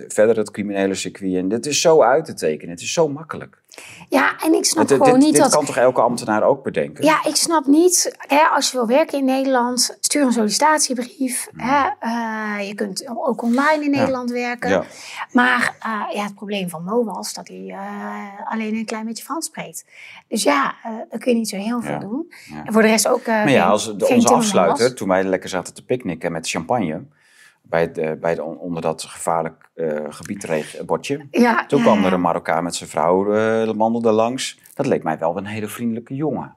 verder 0.08 0.38
het 0.38 0.52
criminele 0.52 0.96
circuit 0.96 1.34
in. 1.34 1.50
Dit 1.50 1.66
is 1.66 1.82
zo 1.82 2.02
uit 2.02 2.26
te 2.26 2.34
tekenen. 2.34 2.74
Het 2.74 2.82
is 2.82 2.94
zo 2.94 3.08
makkelijk. 3.08 3.63
Ja, 4.10 4.36
en 4.44 4.54
ik 4.54 4.66
snap 4.66 4.88
Dit, 4.88 4.98
gewoon 4.98 5.14
dit, 5.14 5.24
niet 5.24 5.34
dit 5.34 5.44
dat... 5.44 5.56
kan 5.56 5.66
toch 5.66 5.78
elke 5.78 6.02
ambtenaar 6.02 6.44
ook 6.44 6.64
bedenken? 6.64 7.04
Ja, 7.06 7.26
ik 7.26 7.36
snap 7.36 7.66
niet. 7.66 8.16
Hè, 8.18 8.42
als 8.42 8.72
je 8.72 8.78
wil 8.78 8.88
werken 8.88 9.18
in 9.18 9.26
Nederland, 9.26 9.98
stuur 10.00 10.26
een 10.26 10.32
sollicitatiebrief. 10.32 11.48
Hè, 11.56 11.90
eh, 12.00 12.68
je 12.68 12.76
kunt 12.76 13.08
ook 13.16 13.42
online 13.42 13.84
in 13.84 13.92
Nederland 13.92 14.32
werken. 14.32 14.70
Ja. 14.70 14.84
Maar 15.32 15.76
eh, 15.80 16.16
ja, 16.16 16.24
het 16.24 16.36
probleem 16.36 16.70
van 16.70 16.84
Mo 16.84 17.04
was 17.04 17.34
dat 17.34 17.48
hij 17.48 17.66
eh, 17.70 18.52
alleen 18.52 18.76
een 18.76 18.86
klein 18.86 19.06
beetje 19.06 19.24
Frans 19.24 19.46
spreekt. 19.46 19.86
Dus 20.28 20.44
ja, 20.44 20.76
dan 21.10 21.20
kun 21.20 21.32
je 21.32 21.38
niet 21.38 21.50
zo 21.50 21.58
heel 21.58 21.82
veel 21.82 21.92
Ja. 21.92 22.00
doen. 22.00 22.34
En 22.66 22.74
voor 22.74 22.82
de 22.82 22.88
rest 22.88 23.08
ook. 23.08 23.26
Maar 23.26 23.50
ja, 23.50 23.68
als 23.68 23.98
de, 23.98 24.08
onze 24.08 24.34
afsluiter, 24.34 24.96
toen 24.96 25.08
wij 25.08 25.24
lekker 25.24 25.50
zaten 25.50 25.74
te 25.74 25.86
picknicken 25.86 26.32
met 26.32 26.50
champagne... 26.50 27.02
bij, 27.64 27.82
het, 27.82 27.98
eh, 27.98 28.12
bij 28.12 28.36
de, 28.36 28.44
onder 28.44 28.82
dat 28.82 29.04
gevaarlijk 29.04 29.70
eh 29.76 29.88
gebiedbordje... 30.10 31.28
Ja, 31.32 31.66
Toen 31.66 31.82
kwam 31.82 32.06
er 32.06 32.14
een 32.14 32.22
Marokkaan 32.22 32.64
met 32.64 32.76
zijn 32.76 32.90
vrouw, 32.90 33.34
eh 33.34 33.70
wandelde 33.76 34.12
langs. 34.12 34.60
Dat 34.74 34.86
leek 34.86 35.04
mij 35.04 35.18
wel 35.18 35.38
een 35.38 35.46
hele 35.46 35.68
vriendelijke 35.68 36.16
jongen. 36.16 36.56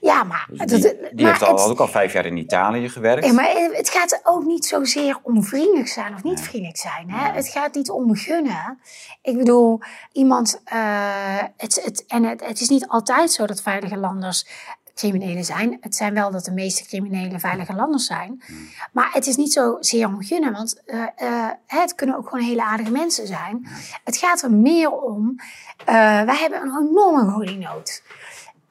Ja, 0.00 0.22
maar, 0.24 0.46
Die, 0.50 0.66
dat- 0.66 0.80
die 0.82 0.90
maar 1.14 1.24
heeft 1.30 1.42
al, 1.42 1.50
het- 1.52 1.60
had 1.60 1.70
ook 1.70 1.80
al 1.80 1.88
vijf 1.88 2.12
jaar 2.12 2.26
in 2.26 2.36
Italië 2.36 2.88
gewerkt. 2.88 3.26
Ja, 3.26 3.32
maar 3.32 3.50
het 3.72 3.88
gaat 3.88 4.20
ook 4.22 4.44
niet 4.44 4.66
zozeer 4.66 5.18
om 5.22 5.44
vriendelijk 5.44 5.88
zijn 5.88 6.14
of 6.14 6.22
niet 6.22 6.40
vriendelijk 6.40 6.78
zijn. 6.78 7.10
Hè? 7.10 7.32
Het 7.32 7.48
gaat 7.48 7.74
niet 7.74 7.90
om 7.90 8.14
gunnen. 8.16 8.78
Ik 9.22 9.36
bedoel, 9.36 9.80
iemand. 10.12 10.60
eh, 10.64 10.78
het, 11.56 11.80
het, 11.84 12.04
en 12.06 12.24
het, 12.24 12.46
het 12.46 12.60
is 12.60 12.68
niet 12.68 12.88
altijd 12.88 13.30
zo 13.32 13.46
dat 13.46 13.62
veilige 13.62 13.96
landers 13.96 14.46
criminelen 15.00 15.44
zijn. 15.44 15.76
Het 15.80 15.94
zijn 15.96 16.14
wel 16.14 16.30
dat 16.30 16.44
de 16.44 16.50
meeste 16.52 16.84
criminelen 16.86 17.40
veilige 17.40 17.74
landers 17.74 18.06
zijn. 18.06 18.42
Maar 18.92 19.08
het 19.12 19.26
is 19.26 19.36
niet 19.36 19.52
zozeer 19.52 20.06
om 20.06 20.22
gunnen, 20.22 20.52
want 20.52 20.82
eh, 20.86 21.02
eh, 21.16 21.48
het 21.66 21.94
kunnen 21.94 22.16
ook 22.16 22.28
gewoon 22.28 22.44
hele 22.44 22.62
aardige 22.64 22.90
mensen 22.90 23.26
zijn. 23.26 23.66
Het 24.04 24.16
gaat 24.16 24.42
er 24.42 24.52
meer 24.52 24.90
om. 24.90 25.34
eh, 25.84 25.94
wij 26.22 26.36
hebben 26.36 26.60
een 26.60 26.88
enorme 26.88 27.32
woningnood. 27.32 28.02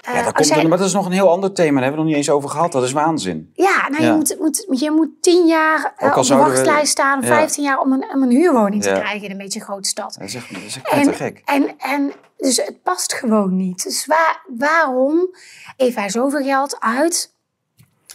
Ja, 0.02 0.24
dat 0.24 0.34
komt, 0.34 0.68
maar 0.68 0.78
dat 0.78 0.88
is 0.88 0.94
nog 0.94 1.06
een 1.06 1.12
heel 1.12 1.30
ander 1.30 1.54
thema. 1.54 1.72
Daar 1.74 1.84
hebben 1.84 1.92
we 1.92 1.98
nog 1.98 2.06
niet 2.08 2.16
eens 2.16 2.30
over 2.30 2.50
gehad. 2.50 2.72
Dat 2.72 2.84
is 2.84 2.92
waanzin. 2.92 3.52
Ja, 3.54 3.88
nou, 3.90 4.04
Ja. 4.04 4.10
Je, 4.10 4.16
moet, 4.16 4.36
moet, 4.40 4.80
je 4.80 4.92
moet 4.92 5.10
tien 5.22 5.46
jaar 5.48 5.94
Ook 6.00 6.12
al 6.14 6.22
op 6.22 6.28
de 6.28 6.34
we- 6.34 6.40
wachtlijst 6.40 6.92
staan, 6.92 7.18
of 7.20 7.28
Ja. 7.28 7.36
15 7.36 7.64
jaar 7.64 7.80
om 7.80 7.92
een, 7.92 8.10
om 8.14 8.24
een 8.24 8.30
huurwoning 8.30 8.84
te 8.84 8.90
krijgen 8.90 9.22
in 9.22 9.32
een 9.32 9.38
beetje 9.38 9.60
een 9.60 9.66
grote 9.66 9.90
stad. 9.90 10.16
Dat 10.20 10.28
is 10.28 10.36
echt, 10.36 10.54
dat 10.54 10.62
is 10.62 10.76
echt 10.76 10.86
te 10.86 11.10
En, 11.10 11.14
gek. 11.14 11.42
en, 11.46 11.78
en 11.78 12.12
dus 12.40 12.58
het 12.58 12.84
past 12.84 13.14
gewoon 13.14 13.56
niet. 13.56 13.84
Dus 13.84 14.06
waar, 14.06 14.44
waarom 14.58 15.36
geven 15.78 15.96
wij 15.96 16.10
zoveel 16.10 16.44
geld 16.44 16.80
uit 16.80 17.34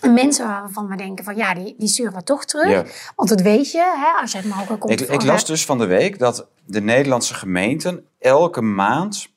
mensen 0.00 0.46
waarvan 0.46 0.88
we 0.88 0.96
denken 0.96 1.24
van 1.24 1.36
ja, 1.36 1.54
die, 1.54 1.74
die 1.78 1.88
sturen 1.88 2.14
we 2.14 2.22
toch 2.22 2.44
terug. 2.44 2.70
Ja. 2.70 2.84
Want 3.16 3.28
dat 3.28 3.40
weet 3.40 3.70
je, 3.70 3.94
hè, 3.96 4.20
als 4.20 4.32
je 4.32 4.38
het 4.38 4.46
Marokko 4.46 4.76
komt. 4.76 5.00
Ik, 5.00 5.08
ik 5.08 5.22
las 5.22 5.46
dus 5.46 5.64
van 5.64 5.78
de 5.78 5.86
week 5.86 6.18
dat 6.18 6.48
de 6.66 6.80
Nederlandse 6.80 7.34
gemeenten 7.34 8.06
elke 8.18 8.60
maand 8.60 9.28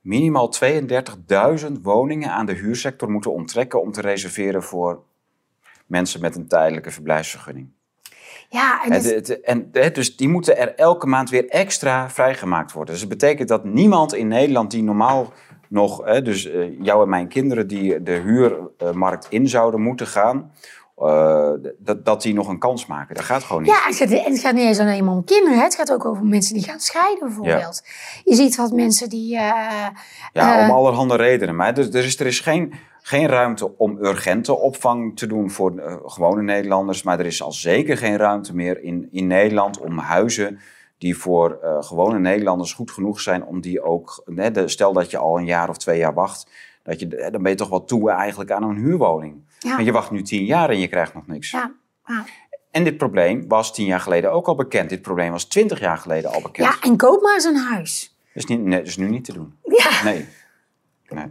minimaal 0.00 0.54
32.000 0.64 1.72
woningen 1.82 2.30
aan 2.30 2.46
de 2.46 2.52
huursector 2.54 3.10
moeten 3.10 3.32
onttrekken 3.32 3.80
om 3.80 3.92
te 3.92 4.00
reserveren 4.00 4.62
voor 4.62 5.02
mensen 5.86 6.20
met 6.20 6.36
een 6.36 6.48
tijdelijke 6.48 6.90
verblijfsvergunning. 6.90 7.68
Ja, 8.48 8.84
en 8.84 8.92
het- 8.92 9.40
en, 9.40 9.70
dus 9.92 10.16
die 10.16 10.28
moeten 10.28 10.56
er 10.58 10.74
elke 10.74 11.06
maand 11.06 11.30
weer 11.30 11.48
extra 11.48 12.10
vrijgemaakt 12.10 12.72
worden. 12.72 12.92
Dus 12.92 13.00
het 13.02 13.10
betekent 13.12 13.48
dat 13.48 13.64
niemand 13.64 14.14
in 14.14 14.28
Nederland 14.28 14.70
die 14.70 14.82
normaal 14.82 15.32
nog, 15.68 16.04
hè, 16.04 16.22
dus 16.22 16.50
eh, 16.50 16.80
jou 16.80 17.02
en 17.02 17.08
mijn 17.08 17.28
kinderen 17.28 17.66
die 17.66 18.02
de 18.02 18.12
huurmarkt 18.12 19.26
in 19.30 19.48
zouden 19.48 19.80
moeten 19.80 20.06
gaan, 20.06 20.52
eh, 21.00 21.50
dat, 21.78 22.04
dat 22.04 22.22
die 22.22 22.34
nog 22.34 22.48
een 22.48 22.58
kans 22.58 22.86
maken. 22.86 23.14
Dat 23.14 23.24
gaat 23.24 23.42
gewoon 23.44 23.62
niet. 23.62 23.70
Ja, 23.70 23.80
het 23.86 23.96
gaat, 23.96 24.10
en 24.10 24.32
het 24.32 24.40
gaat 24.40 24.54
niet 24.54 24.64
eens 24.64 24.78
alleen 24.78 25.04
maar 25.04 25.14
om 25.14 25.24
kinderen. 25.24 25.56
hè. 25.58 25.64
Het 25.64 25.74
gaat 25.74 25.92
ook 25.92 26.04
over 26.04 26.24
mensen 26.24 26.54
die 26.54 26.62
gaan 26.64 26.80
scheiden 26.80 27.18
bijvoorbeeld. 27.26 27.82
Je 28.24 28.34
ziet 28.34 28.56
wat 28.56 28.72
mensen 28.72 29.08
die... 29.08 29.36
eh, 29.36 29.42
Ja, 30.32 30.58
om 30.62 30.68
eh, 30.68 30.74
allerhande 30.74 31.16
redenen. 31.16 31.56
Maar 31.56 31.78
er, 31.78 31.94
er 31.96 32.04
is, 32.04 32.20
er 32.20 32.26
is 32.26 32.40
geen, 32.40 32.72
geen 33.02 33.26
ruimte 33.26 33.76
om 33.76 33.98
urgente 34.04 34.58
opvang 34.58 35.16
te 35.16 35.26
doen 35.26 35.50
voor 35.50 36.00
gewone 36.06 36.42
Nederlanders. 36.42 37.02
Maar 37.02 37.18
er 37.18 37.26
is 37.26 37.42
al 37.42 37.52
zeker 37.52 37.96
geen 37.96 38.16
ruimte 38.16 38.54
meer 38.54 38.82
in, 38.82 39.08
in 39.10 39.26
Nederland 39.26 39.78
om 39.80 39.98
huizen 39.98 40.58
die 40.98 41.16
voor 41.18 41.58
gewone 41.80 42.18
Nederlanders 42.18 42.72
goed 42.72 42.90
genoeg 42.90 43.20
zijn 43.20 43.44
om 43.44 43.60
die 43.60 43.82
ook... 43.82 44.22
Hè, 44.34 44.50
de- 44.50 44.68
stel 44.68 44.92
dat 44.92 45.10
je 45.10 45.18
al 45.18 45.38
een 45.38 45.44
jaar 45.44 45.68
of 45.68 45.76
twee 45.76 45.98
jaar 45.98 46.14
wacht, 46.14 46.50
dat 46.82 47.00
je, 47.00 47.08
dan 47.32 47.42
ben 47.42 47.50
je 47.50 47.56
toch 47.58 47.68
wel 47.68 47.84
toe 47.84 48.10
eigenlijk 48.10 48.50
aan 48.50 48.62
een 48.62 48.76
huurwoning. 48.76 49.47
Ja. 49.58 49.74
Maar 49.74 49.84
je 49.84 49.92
wacht 49.92 50.10
nu 50.10 50.22
tien 50.22 50.44
jaar 50.44 50.70
en 50.70 50.78
je 50.78 50.88
krijgt 50.88 51.14
nog 51.14 51.26
niks. 51.26 51.50
ja, 51.50 51.72
ja. 52.06 52.24
En 52.70 52.84
dit 52.84 52.96
probleem 52.96 53.48
was 53.48 53.74
tien 53.74 53.86
jaar 53.86 54.00
geleden 54.00 54.32
ook 54.32 54.46
al 54.46 54.54
bekend. 54.54 54.88
Dit 54.88 55.02
probleem 55.02 55.30
was 55.30 55.44
twintig 55.44 55.80
jaar 55.80 55.98
geleden 55.98 56.30
al 56.30 56.42
bekend. 56.42 56.68
ja, 56.68 56.88
en 56.88 56.96
koop 56.96 57.22
maar 57.22 57.34
eens 57.34 57.44
een 57.44 57.56
huis. 57.56 58.16
Dat, 58.34 58.42
is 58.42 58.44
niet, 58.44 58.60
nee, 58.64 58.78
dat 58.78 58.86
is 58.86 58.96
nu 58.96 59.08
niet 59.08 59.24
te 59.24 59.32
doen. 59.32 59.54
Ja. 59.62 60.02
Nee. 60.02 60.28
nee. 61.08 61.30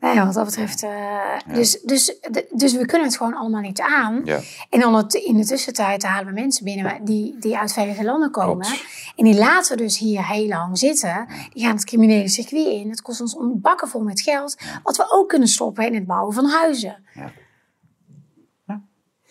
Nee, 0.00 0.20
wat 0.20 0.34
dat 0.34 0.44
betreft. 0.44 0.82
eh, 0.82 1.54
dus, 1.54 1.80
dus, 1.82 2.18
dus 2.50 2.72
we 2.72 2.86
kunnen 2.86 3.06
het 3.06 3.16
gewoon 3.16 3.34
allemaal 3.34 3.60
niet 3.60 3.80
aan. 3.80 4.20
Ja. 4.24 4.40
En 4.70 4.80
dan 4.80 4.94
het, 4.94 5.14
in 5.14 5.36
de 5.36 5.44
tussentijd 5.46 6.02
halen 6.02 6.26
we 6.26 6.32
mensen 6.40 6.64
binnen 6.64 7.04
die, 7.04 7.36
die 7.38 7.58
uit 7.58 7.72
veilige 7.72 8.04
landen 8.04 8.30
komen. 8.30 8.66
Klopt. 8.66 9.12
En 9.16 9.24
die 9.24 9.34
laten 9.34 9.76
we 9.76 9.82
dus 9.82 9.98
hier 9.98 10.26
heel 10.26 10.46
lang 10.46 10.78
zitten. 10.78 11.28
Die 11.52 11.64
gaan 11.64 11.74
het 11.74 11.84
criminele 11.84 12.28
circuit 12.28 12.66
in. 12.66 12.90
Het 12.90 13.02
kost 13.02 13.20
ons 13.20 13.34
een 13.34 13.60
bakken 13.60 13.88
vol 13.88 14.02
met 14.02 14.20
geld. 14.20 14.56
Wat 14.82 14.96
we 14.96 15.10
ook 15.10 15.28
kunnen 15.28 15.48
stoppen 15.48 15.86
in 15.86 15.94
het 15.94 16.06
bouwen 16.06 16.34
van 16.34 16.44
huizen. 16.46 17.04
Ja. 17.14 17.32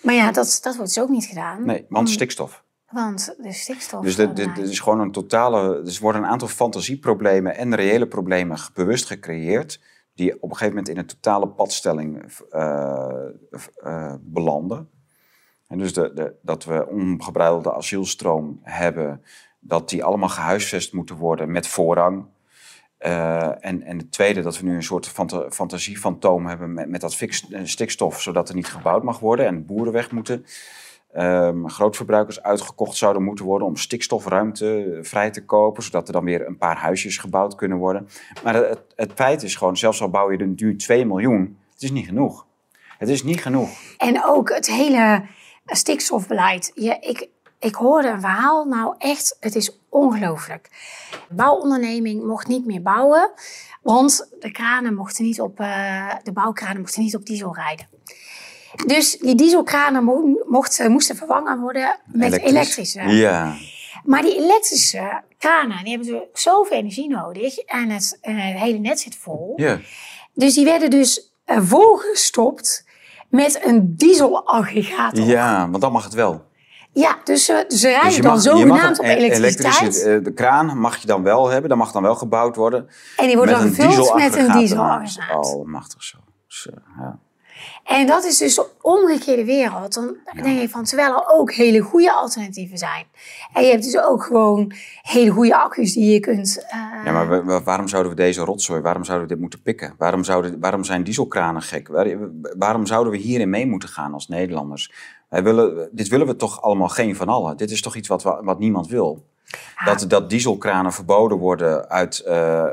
Maar 0.01 0.13
ja, 0.15 0.31
dat, 0.31 0.59
dat 0.61 0.75
wordt 0.75 0.93
dus 0.93 1.03
ook 1.03 1.09
niet 1.09 1.25
gedaan. 1.25 1.65
Nee, 1.65 1.85
want 1.89 2.09
stikstof. 2.09 2.63
Want 2.89 3.35
de 3.37 3.53
stikstof. 3.53 4.03
Dus 4.03 4.15
dit, 4.15 4.35
dit, 4.35 4.55
dit 4.55 4.69
is 4.69 4.79
gewoon 4.79 4.99
een 4.99 5.11
totale. 5.11 5.81
Dus 5.83 5.95
er 5.95 6.01
worden 6.01 6.23
een 6.23 6.29
aantal 6.29 6.47
fantasieproblemen 6.47 7.55
en 7.57 7.75
reële 7.75 8.07
problemen 8.07 8.57
bewust 8.73 9.05
gecreëerd. 9.05 9.79
Die 10.19 10.33
op 10.33 10.49
een 10.49 10.57
gegeven 10.57 10.69
moment 10.69 10.89
in 10.89 10.97
een 10.97 11.05
totale 11.05 11.47
padstelling 11.47 12.31
eh, 12.49 13.25
eh, 13.83 14.13
belanden. 14.19 14.89
En 15.67 15.77
dus 15.77 15.93
dat 16.41 16.63
we 16.65 16.87
ongebreidelde 16.87 17.73
asielstroom 17.73 18.59
hebben. 18.63 19.23
dat 19.59 19.89
die 19.89 20.03
allemaal 20.03 20.29
gehuisvest 20.29 20.93
moeten 20.93 21.15
worden 21.15 21.51
met 21.51 21.67
voorrang. 21.67 22.25
Eh, 22.97 23.65
en, 23.65 23.83
en 23.83 23.97
het 23.97 24.11
tweede, 24.11 24.41
dat 24.41 24.59
we 24.59 24.65
nu 24.65 24.75
een 24.75 24.83
soort 24.83 25.07
fanta 25.07 25.49
fantasiefantoom 25.49 26.45
hebben 26.45 26.73
met, 26.73 26.89
met 26.89 27.01
dat 27.01 27.17
stikstof, 27.63 28.21
zodat 28.21 28.49
er 28.49 28.55
niet 28.55 28.67
gebouwd 28.67 29.03
mag 29.03 29.19
worden 29.19 29.45
en 29.45 29.65
boeren 29.65 29.93
weg 29.93 30.11
moeten. 30.11 30.45
Ehm, 31.13 31.67
grootverbruikers 31.67 32.41
uitgekocht 32.41 32.97
zouden 32.97 33.23
moeten 33.23 33.45
worden 33.45 33.67
om 33.67 33.75
stikstofruimte 33.75 34.99
vrij 35.01 35.31
te 35.31 35.45
kopen, 35.45 35.83
zodat 35.83 36.07
er 36.07 36.13
dan 36.13 36.23
weer 36.23 36.47
een 36.47 36.57
paar 36.57 36.77
huisjes 36.77 37.17
gebouwd 37.17 37.55
kunnen 37.55 37.77
worden. 37.77 38.07
Maar 38.43 38.55
het, 38.55 38.81
het 38.95 39.11
feit 39.15 39.43
is 39.43 39.55
gewoon, 39.55 39.77
zelfs 39.77 40.01
al 40.01 40.09
bouw 40.09 40.31
je 40.31 40.37
er 40.37 40.47
nu 40.47 40.75
2 40.75 41.05
miljoen, 41.05 41.57
het 41.73 41.83
is 41.83 41.91
niet 41.91 42.05
genoeg. 42.05 42.45
Het 42.97 43.09
is 43.09 43.23
niet 43.23 43.41
genoeg. 43.41 43.69
En 43.97 44.25
ook 44.25 44.49
het 44.49 44.67
hele 44.67 45.25
stikstofbeleid. 45.65 46.71
Ik, 46.75 47.29
ik 47.59 47.75
hoorde 47.75 48.07
een 48.07 48.19
verhaal, 48.19 48.65
nou 48.65 48.95
echt, 48.97 49.37
het 49.39 49.55
is 49.55 49.79
ongelooflijk. 49.89 50.69
De 51.27 51.35
bouwonderneming 51.35 52.23
mocht 52.23 52.47
niet 52.47 52.65
meer 52.65 52.81
bouwen, 52.81 53.31
want 53.81 54.29
de 54.39 54.51
kranen 54.51 54.93
mochten 54.93 55.25
niet 55.25 55.41
op, 55.41 55.59
eh, 55.59 56.13
de 56.23 56.31
bouwkranen 56.31 56.81
mochten 56.81 57.01
niet 57.01 57.15
op 57.15 57.25
diesel 57.25 57.55
rijden. 57.55 57.87
Dus 58.85 59.17
die 59.17 59.35
dieselkranen 59.35 60.03
mo- 60.03 60.43
mochten, 60.47 60.91
moesten 60.91 61.15
vervangen 61.15 61.59
worden 61.59 61.99
met 62.05 62.23
Elektrisch. 62.25 62.51
elektrische. 62.51 63.01
Ja. 63.01 63.53
Maar 64.03 64.21
die 64.21 64.35
elektrische 64.37 65.21
kranen, 65.37 65.83
die 65.83 65.93
hebben 65.97 66.27
zoveel 66.33 66.77
energie 66.77 67.09
nodig 67.09 67.57
en 67.57 67.89
het, 67.89 68.17
en 68.21 68.35
het 68.37 68.57
hele 68.59 68.77
net 68.77 68.99
zit 68.99 69.15
vol. 69.15 69.53
ja. 69.55 69.79
Dus 70.33 70.53
die 70.53 70.65
werden 70.65 70.89
dus 70.89 71.31
eh, 71.45 71.57
volgestopt 71.61 72.85
met 73.29 73.65
een 73.65 73.95
dieselaggregaat. 73.95 75.17
Ja, 75.17 75.69
want 75.69 75.81
dan 75.81 75.91
mag 75.91 76.03
het 76.03 76.13
wel. 76.13 76.47
Ja, 76.93 77.17
dus 77.23 77.45
ze, 77.45 77.65
rijden 77.81 78.03
Dus 78.03 78.15
je 78.15 78.21
dan 78.21 78.31
mag, 78.33 78.41
zogenaamd 78.41 78.99
op 78.99 79.05
e- 79.05 79.13
elektriciteit. 79.13 79.69
elektrische 79.79 80.09
eh, 80.15 80.23
de 80.23 80.33
kraan 80.33 80.77
mag 80.79 80.97
je 80.97 81.07
dan 81.07 81.23
wel 81.23 81.47
hebben, 81.49 81.69
dat 81.69 81.77
mag 81.77 81.91
dan 81.91 82.01
wel 82.01 82.15
gebouwd 82.15 82.55
worden. 82.55 82.89
en 83.17 83.27
die 83.27 83.35
worden 83.35 83.63
met 83.63 83.75
dan 83.77 83.85
gevuld 83.87 84.13
met 84.15 84.35
een 84.35 84.51
dieselaggregaat 84.51 85.17
ernaast. 85.17 85.47
Almachtig 85.55 86.03
zo. 86.03 86.17
zo 86.47 86.69
ja. 86.97 87.19
En 87.89 88.07
dat 88.07 88.23
is 88.25 88.37
dus 88.37 88.55
de 88.55 88.65
omgekeerde 88.81 89.45
wereld. 89.45 89.93
Dan 89.93 90.15
denk 90.43 90.59
je 90.59 90.69
van, 90.69 90.83
terwijl 90.83 91.13
er 91.13 91.23
ook 91.27 91.51
hele 91.53 91.79
goede 91.79 92.11
alternatieven 92.13 92.77
zijn. 92.77 93.05
En 93.53 93.63
je 93.63 93.71
hebt 93.71 93.83
dus 93.83 93.97
ook 93.99 94.23
gewoon 94.23 94.71
hele 95.01 95.31
goede 95.31 95.55
accu's 95.55 95.93
die 95.93 96.13
je 96.13 96.19
kunt... 96.19 96.65
eh, 96.69 96.77
Ja, 97.05 97.11
maar 97.11 97.27
wa- 97.27 97.43
wa- 97.43 97.63
waarom 97.63 97.87
zouden 97.87 98.11
we 98.11 98.17
deze 98.17 98.41
rotzooi, 98.41 98.81
waarom 98.81 99.03
zouden 99.03 99.27
we 99.27 99.33
dit 99.33 99.41
moeten 99.41 99.61
pikken? 99.61 99.93
Waarom, 99.97 100.23
zouden, 100.23 100.59
waarom 100.59 100.83
zijn 100.83 101.03
dieselkranen 101.03 101.61
gek? 101.61 101.87
Waar- 101.87 102.17
waarom 102.57 102.85
zouden 102.85 103.11
we 103.11 103.17
hierin 103.19 103.49
mee 103.49 103.65
moeten 103.67 103.89
gaan 103.89 104.13
als 104.13 104.27
Nederlanders? 104.27 104.93
Wij 105.29 105.43
willen, 105.43 105.89
dit 105.91 106.07
willen 106.07 106.27
we 106.27 106.35
toch 106.35 106.61
allemaal 106.61 106.89
geen 106.89 107.15
van 107.15 107.27
allen? 107.29 107.57
Dit 107.57 107.71
is 107.71 107.81
toch 107.81 107.95
iets 107.95 108.07
wat, 108.07 108.23
wat 108.23 108.59
niemand 108.59 108.87
wil? 108.87 109.25
Dat, 109.85 110.05
dat 110.07 110.29
dieselkranen 110.29 110.93
verboden 110.93 111.37
worden 111.37 111.89
uit, 111.89 112.19
eh, 112.19 112.65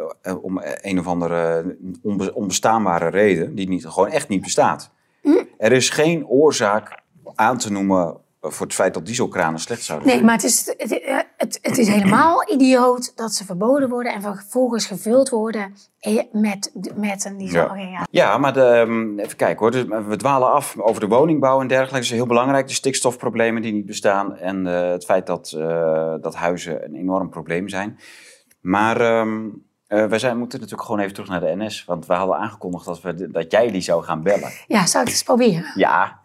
om 0.42 0.60
een 0.80 0.98
of 0.98 1.06
andere 1.06 1.76
onbe- 2.02 2.34
onbestaanbare 2.34 3.08
reden, 3.08 3.54
die 3.54 3.68
niet, 3.68 3.86
gewoon 3.86 4.08
echt 4.10 4.28
niet 4.28 4.42
bestaat. 4.42 4.90
Er 5.58 5.72
is 5.72 5.90
geen 5.90 6.26
oorzaak 6.26 7.02
aan 7.34 7.58
te 7.58 7.72
noemen 7.72 8.16
voor 8.40 8.66
het 8.66 8.74
feit 8.74 8.94
dat 8.94 9.06
dieselkranen 9.06 9.60
slecht 9.60 9.82
zouden 9.82 10.08
zijn. 10.08 10.20
Nee, 10.20 10.26
maar 10.26 10.36
het 10.36 10.44
is, 10.44 10.74
het, 10.76 11.00
eh, 11.00 11.18
het, 11.36 11.58
het 11.62 11.78
is 11.78 11.88
helemaal 11.88 12.50
idioot 12.52 13.12
dat 13.16 13.32
ze 13.32 13.44
verboden 13.44 13.88
worden 13.88 14.12
en 14.14 14.22
vervolgens 14.22 14.86
gevuld 14.86 15.28
worden 15.28 15.74
eh, 15.98 16.22
met, 16.32 16.72
met 16.94 17.24
een 17.24 17.36
dieselaggregaat. 17.36 18.08
Ja, 18.10 18.38
maar 18.38 18.52
de, 18.52 18.60
ehm, 18.60 19.18
even 19.18 19.36
kijken 19.36 19.58
hoor. 19.58 19.70
Dus 19.70 19.84
we 20.06 20.16
dwalen 20.16 20.52
af 20.52 20.78
over 20.78 21.00
de 21.00 21.06
woningbouw 21.06 21.60
en 21.60 21.66
dergelijke. 21.66 21.94
Dat 21.94 22.04
is 22.04 22.10
heel 22.10 22.26
belangrijk. 22.26 22.68
De 22.68 22.74
stikstofproblemen 22.74 23.62
die 23.62 23.72
niet 23.72 23.86
bestaan. 23.86 24.36
En 24.36 24.66
eh, 24.66 24.90
het 24.90 25.04
feit 25.04 25.26
dat, 25.26 25.52
eh, 25.56 26.14
dat 26.20 26.34
huizen 26.34 26.84
een 26.84 26.94
enorm 26.94 27.30
probleem 27.30 27.68
zijn. 27.68 27.98
Maar 28.60 29.00
ehm, 29.00 29.48
eh, 29.86 30.06
wij 30.06 30.18
zijn, 30.18 30.38
moeten 30.38 30.58
natuurlijk 30.60 30.86
gewoon 30.88 31.02
even 31.02 31.14
terug 31.14 31.28
naar 31.28 31.40
de 31.40 31.54
NS. 31.56 31.84
Want 31.84 32.06
we 32.06 32.14
hadden 32.14 32.36
aangekondigd 32.36 32.84
dat, 32.84 33.00
we, 33.00 33.30
dat 33.30 33.50
jij 33.50 33.70
die 33.70 33.80
zou 33.80 34.04
gaan 34.04 34.22
bellen. 34.22 34.50
Ja, 34.66 34.86
zou 34.86 35.04
ik 35.04 35.10
eens 35.10 35.22
proberen? 35.22 35.72
Ja, 35.74 36.20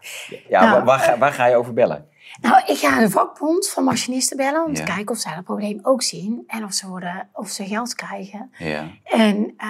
ja 0.48 0.60
Nou, 0.60 0.72
waar, 0.72 0.84
waar, 0.84 0.98
ga, 0.98 1.18
waar 1.18 1.32
ga 1.32 1.46
je 1.46 1.56
over 1.56 1.72
bellen? 1.72 2.10
Nou, 2.40 2.62
ik 2.66 2.76
ga 2.78 3.00
de 3.00 3.10
vakbond 3.10 3.68
van 3.68 3.84
machinisten 3.84 4.36
bellen 4.36 4.64
om 4.64 4.74
te 4.74 4.82
kijken 4.82 5.14
of 5.14 5.18
zij 5.20 5.34
dat 5.34 5.44
probleem 5.44 5.78
ook 5.82 6.02
zien 6.02 6.44
en 6.46 6.64
of 6.64 6.72
ze, 6.72 6.88
worden, 6.88 7.28
of 7.32 7.48
ze 7.48 7.66
geld 7.66 7.94
krijgen. 7.94 8.50
Ja. 8.58 8.90
En, 9.04 9.54
eh, 9.56 9.68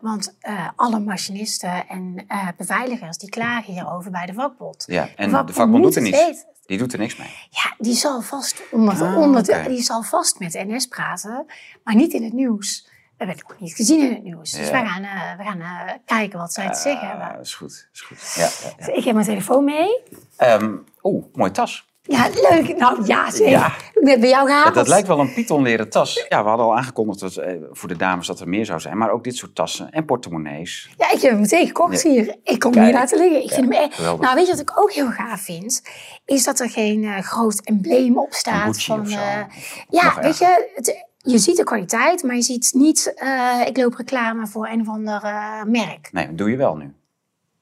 want 0.00 0.36
eh, 0.40 0.68
alle 0.76 1.00
machinisten 1.00 1.88
en 1.88 2.26
beveiligers 2.56 3.18
die 3.18 3.28
klagen 3.28 3.72
hierover 3.72 4.10
bij 4.10 4.26
de 4.26 4.32
vakbond. 4.32 4.84
ja. 4.86 5.08
En 5.16 5.30
vakbond 5.30 5.46
de 5.48 5.54
vakbond 5.54 5.82
doet 5.82 5.96
er 5.96 6.02
niets. 6.02 6.44
Die 6.66 6.78
doet 6.78 6.92
er 6.92 6.98
niks 6.98 7.16
mee. 7.16 7.28
Ja, 7.50 7.74
die 7.78 7.94
zal 7.94 8.20
vast, 8.20 8.62
onder, 8.70 9.02
Ah, 9.02 9.18
onder 9.18 9.68
die 9.68 9.82
zal 9.82 10.02
vast 10.02 10.38
met 10.38 10.52
de 10.52 10.64
NS 10.64 10.86
praten, 10.86 11.46
maar 11.84 11.94
niet 11.94 12.12
in 12.12 12.22
het 12.24 12.32
nieuws. 12.32 12.90
Dat 13.26 13.34
werd 13.34 13.48
nog 13.48 13.60
niet 13.60 13.74
gezien 13.74 14.00
in 14.00 14.10
het 14.14 14.22
nieuws. 14.22 14.50
Dus 14.50 14.66
Ja. 14.66 14.72
wij 14.72 14.84
gaan, 14.86 15.02
eh, 15.02 15.36
we 15.38 15.42
gaan 15.44 15.60
eh, 15.60 15.92
kijken 16.06 16.38
wat 16.38 16.52
zij 16.52 16.70
te 16.70 16.78
zeggen 16.78 17.10
Ah, 17.10 17.20
hebben. 17.20 17.40
is 17.40 17.54
goed. 17.54 17.88
Is 17.92 18.00
goed. 18.00 18.32
Ja, 18.34 18.48
ja, 18.62 18.86
ja. 18.86 18.92
Ik 18.92 19.04
heb 19.04 19.14
mijn 19.14 19.26
telefoon 19.26 19.64
mee. 19.64 20.02
Ehm, 20.36 20.74
Oeh, 21.02 21.24
mooie 21.32 21.50
tas. 21.50 21.90
Ja, 22.02 22.28
leuk. 22.50 22.76
Nou 22.76 23.06
ja. 23.06 23.24
Heb 23.26 23.94
ik 23.94 24.02
net 24.02 24.20
bij 24.20 24.28
jou 24.28 24.46
gehaald. 24.46 24.74
dat 24.74 24.88
lijkt 24.88 25.08
wel 25.08 25.18
een 25.20 25.32
Python 25.34 25.62
leren 25.62 25.88
tas. 25.90 26.26
Ja, 26.28 26.42
we 26.42 26.48
hadden 26.48 26.66
al 26.66 26.76
aangekondigd 26.76 27.20
dat, 27.20 27.36
eh, 27.36 27.54
voor 27.70 27.88
de 27.88 27.96
dames 27.96 28.26
dat 28.26 28.40
er 28.40 28.48
meer 28.48 28.66
zou 28.66 28.80
zijn. 28.80 28.98
Maar 28.98 29.10
ook 29.10 29.24
dit 29.24 29.36
soort 29.36 29.54
tassen 29.54 29.90
en 29.90 30.04
portemonnees. 30.04 30.90
Ja, 30.98 31.06
ik 31.12 31.20
heb 31.20 31.30
hem 31.30 31.40
meteen 31.40 31.66
gekocht 31.66 32.02
hier. 32.02 32.36
Ik 32.44 32.58
kom 32.58 32.72
Kijk. 32.72 32.84
hier 32.84 32.94
laten 32.94 33.18
liggen. 33.18 33.42
Ik 33.42 33.52
vind 33.52 33.72
hem 33.74 33.82
echt... 33.82 33.94
geweldig. 33.94 34.24
Nou, 34.24 34.34
weet 34.36 34.46
je 34.46 34.52
wat 34.52 34.60
ik 34.60 34.78
ook 34.80 34.92
heel 34.92 35.10
gaaf 35.10 35.40
vind? 35.40 35.82
Is 36.24 36.44
dat 36.44 36.60
er 36.60 36.70
geen 36.70 37.04
eh, 37.04 37.18
groot 37.22 37.60
embleem 37.60 38.18
op 38.18 38.32
staat. 38.32 38.82
Van, 38.82 39.00
of 39.00 39.10
eh, 39.10 39.40
ja, 39.88 40.20
weet 40.20 40.38
je, 40.38 40.70
het, 40.74 41.06
je 41.22 41.38
ziet 41.38 41.56
de 41.56 41.64
kwaliteit, 41.64 42.22
maar 42.22 42.34
je 42.34 42.42
ziet 42.42 42.70
niet... 42.74 43.12
eh, 43.16 43.60
ik 43.66 43.76
loop 43.76 43.94
reclame 43.94 44.46
voor 44.46 44.68
een 44.68 44.80
of 44.80 44.88
ander 44.88 45.22
eh, 45.22 45.62
merk. 45.62 46.08
Nee, 46.12 46.26
dat 46.26 46.38
doe 46.38 46.50
je 46.50 46.56
wel 46.56 46.76
nu. 46.76 46.92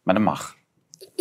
Maar 0.03 0.15
dat 0.15 0.25
mag. 0.25 0.57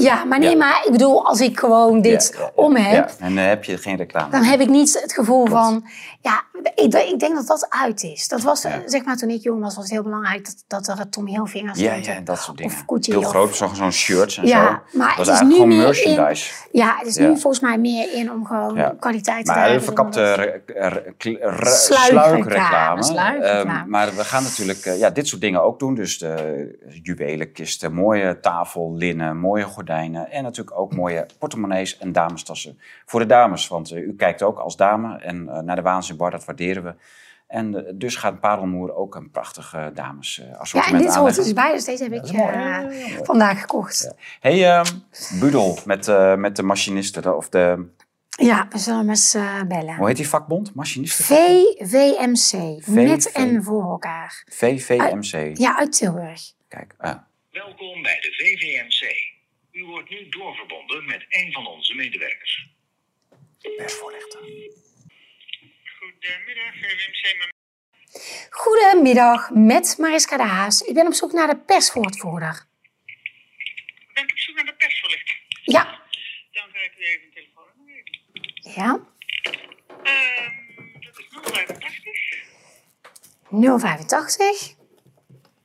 Ja, 0.01 0.23
maar 0.23 0.39
nee, 0.39 0.49
Ja. 0.49 0.55
maar 0.57 0.81
ik 0.85 0.91
bedoel, 0.91 1.25
als 1.25 1.41
ik 1.41 1.59
gewoon 1.59 2.01
dit 2.01 2.29
Ja, 2.33 2.39
ja, 2.39 2.45
ja. 2.45 2.51
om 2.63 2.75
heb... 2.75 3.09
Ja, 3.09 3.25
en 3.25 3.35
dan 3.35 3.43
heb 3.43 3.63
je 3.63 3.77
geen 3.77 3.95
reclame. 3.97 4.31
dan 4.31 4.43
heb 4.43 4.59
ik 4.59 4.69
niet 4.69 4.99
het 5.01 5.13
gevoel 5.13 5.43
Klopt. 5.43 5.61
van, 5.61 5.83
ja, 6.21 6.43
ik, 6.75 6.93
ik 6.93 7.19
denk 7.19 7.35
dat 7.35 7.47
dat 7.47 7.65
uit 7.69 8.03
is. 8.03 8.27
Dat 8.27 8.41
was, 8.41 8.61
Ja. 8.61 8.69
eh, 8.69 8.77
zeg 8.85 9.03
maar, 9.03 9.15
toen 9.17 9.29
ik 9.29 9.41
jong 9.43 9.61
was, 9.61 9.75
was 9.75 9.83
het 9.83 9.93
heel 9.93 10.03
belangrijk 10.03 10.45
dat, 10.67 10.85
dat 10.87 10.99
er 10.99 11.09
Tommy 11.09 11.31
Hilfiger 11.31 11.67
Ja, 11.67 11.73
stond. 11.91 12.05
ja, 12.05 12.13
en 12.13 12.23
dat 12.23 12.39
soort 12.39 12.57
dingen. 12.57 12.73
Of 12.73 12.83
Gucci. 12.87 13.11
Heel 13.11 13.19
of- 13.21 13.27
groot, 13.27 13.55
zo'n 13.55 13.75
zo'n 13.75 13.91
shirts 13.91 14.37
en 14.37 14.47
Ja, 14.47 14.65
zo. 14.91 14.97
maar 14.97 15.07
dat 15.15 15.17
was 15.17 15.17
het 15.17 15.19
is 15.19 15.27
eigenlijk 15.27 15.43
nu 15.49 15.53
gewoon 15.55 15.67
meer 15.67 15.77
merchandise. 15.85 16.53
Ja, 16.71 16.95
het 16.97 17.07
is 17.07 17.15
Ja. 17.15 17.27
nu 17.27 17.39
volgens 17.39 17.59
mij 17.59 17.77
meer 17.77 18.13
in 18.13 18.31
om 18.31 18.45
gewoon 18.45 18.75
Ja. 18.75 18.95
kwaliteit 18.99 19.45
te 19.45 19.51
Maar 19.51 19.55
dragen. 19.59 19.75
een 19.75 19.83
verkapte 19.83 20.61
sluikreclame. 21.63 23.41
Ehm, 23.41 23.89
maar 23.89 24.15
we 24.15 24.23
gaan 24.23 24.43
natuurlijk 24.43 24.85
eh, 24.85 24.99
ja, 24.99 25.09
dit 25.09 25.27
soort 25.27 25.41
dingen 25.41 25.63
ook 25.63 25.79
doen. 25.79 25.95
Dus 25.95 26.17
de 26.17 26.77
juwelenkisten, 27.03 27.93
mooie 27.93 28.39
tafel, 28.39 28.93
linnen, 28.95 29.37
mooie 29.37 29.63
gordijnen. 29.63 29.87
En 29.89 30.43
natuurlijk 30.43 30.79
ook 30.79 30.95
mooie 30.95 31.25
portemonnees 31.39 31.97
en 31.97 32.11
damestassen. 32.11 32.79
Voor 33.05 33.19
de 33.19 33.25
dames, 33.25 33.67
want 33.67 33.91
eh, 33.91 34.01
u 34.01 34.15
kijkt 34.15 34.43
ook 34.43 34.59
als 34.59 34.75
dame. 34.75 35.17
En 35.17 35.49
eh, 35.49 35.59
naar 35.59 35.75
de 35.75 35.81
Waanzinbar, 35.81 36.31
dat 36.31 36.45
waarderen 36.45 36.83
we. 36.83 36.93
En 37.49 37.75
eh, 37.75 37.93
dus 37.95 38.15
gaat 38.15 38.39
Parelmoer 38.39 38.95
ook 38.95 39.15
een 39.15 39.31
prachtig 39.31 39.73
eh 39.73 39.85
dames 39.93 40.39
eh, 40.39 40.45
dat. 40.45 40.53
Ja, 40.53 40.59
assortiment 40.59 41.01
en 41.01 41.07
dit 41.07 41.15
hoort 41.15 41.35
dus 41.35 41.53
bij, 41.53 41.73
dus 41.73 41.85
deze 41.85 42.03
heb 42.03 42.13
ik 42.13 42.21
mooi. 42.31 42.37
Ja, 42.37 42.79
ja, 42.79 42.89
ja, 42.91 43.23
vandaag 43.23 43.61
gekocht. 43.61 44.13
Hey, 44.39 44.69
ehm, 44.69 44.85
Budel 45.39 45.77
met, 45.85 46.07
eh, 46.07 46.35
met 46.35 46.55
de 46.55 46.63
machinisten, 46.63 47.37
of 47.37 47.49
de, 47.49 47.85
Ja, 48.29 48.67
we 48.69 48.77
zullen 48.77 48.99
hem 48.99 49.09
eens 49.09 49.33
eh, 49.33 49.61
bellen. 49.67 49.95
hoe 49.95 50.07
heet 50.07 50.15
die 50.17 50.27
vakbond? 50.29 50.75
Machinisten? 50.75 51.25
VVMC, 51.25 52.85
met 52.87 53.31
en 53.31 53.63
voor 53.63 53.83
elkaar. 53.83 54.43
VVMC. 54.49 55.57
Ja, 55.57 55.77
uit 55.77 55.91
Tilburg. 55.91 56.41
Kijk, 56.67 56.95
ah. 56.97 57.15
Welkom 57.51 58.01
bij 58.01 58.19
de 58.21 58.31
VVMC. 58.37 59.37
U 59.79 59.83
wordt 59.85 60.09
nu 60.09 60.29
doorverbonden 60.29 61.05
met 61.05 61.25
een 61.29 61.51
van 61.51 61.67
onze 61.67 61.95
medewerkers. 61.95 62.67
persvoorlichter. 63.77 64.39
Goedemiddag, 65.99 66.73
VWMC. 66.73 67.51
Goedemiddag, 68.49 69.49
met 69.49 69.95
Mariska 69.97 70.37
de 70.37 70.43
Haas. 70.43 70.81
Ik 70.81 70.93
ben 70.93 71.07
op 71.07 71.13
zoek 71.13 71.31
naar 71.31 71.47
de 71.47 71.57
perswoordvoerder. 71.57 72.65
Bent 74.13 74.31
op 74.31 74.37
zoek 74.37 74.55
naar 74.55 74.65
de 74.65 74.73
persverlichting? 74.75 75.37
Ja, 75.63 75.83
Dan 76.51 76.69
ga 76.73 76.79
ik 76.79 76.93
u 76.97 77.03
even 77.03 77.25
een 77.25 77.33
telefoonnummer 77.33 78.01
geven. 78.03 78.81
ja. 78.81 78.99
Ehm, 80.03 80.55
dat 80.99 81.19
is 81.19 81.25
085 81.29 82.47
085 83.49 84.75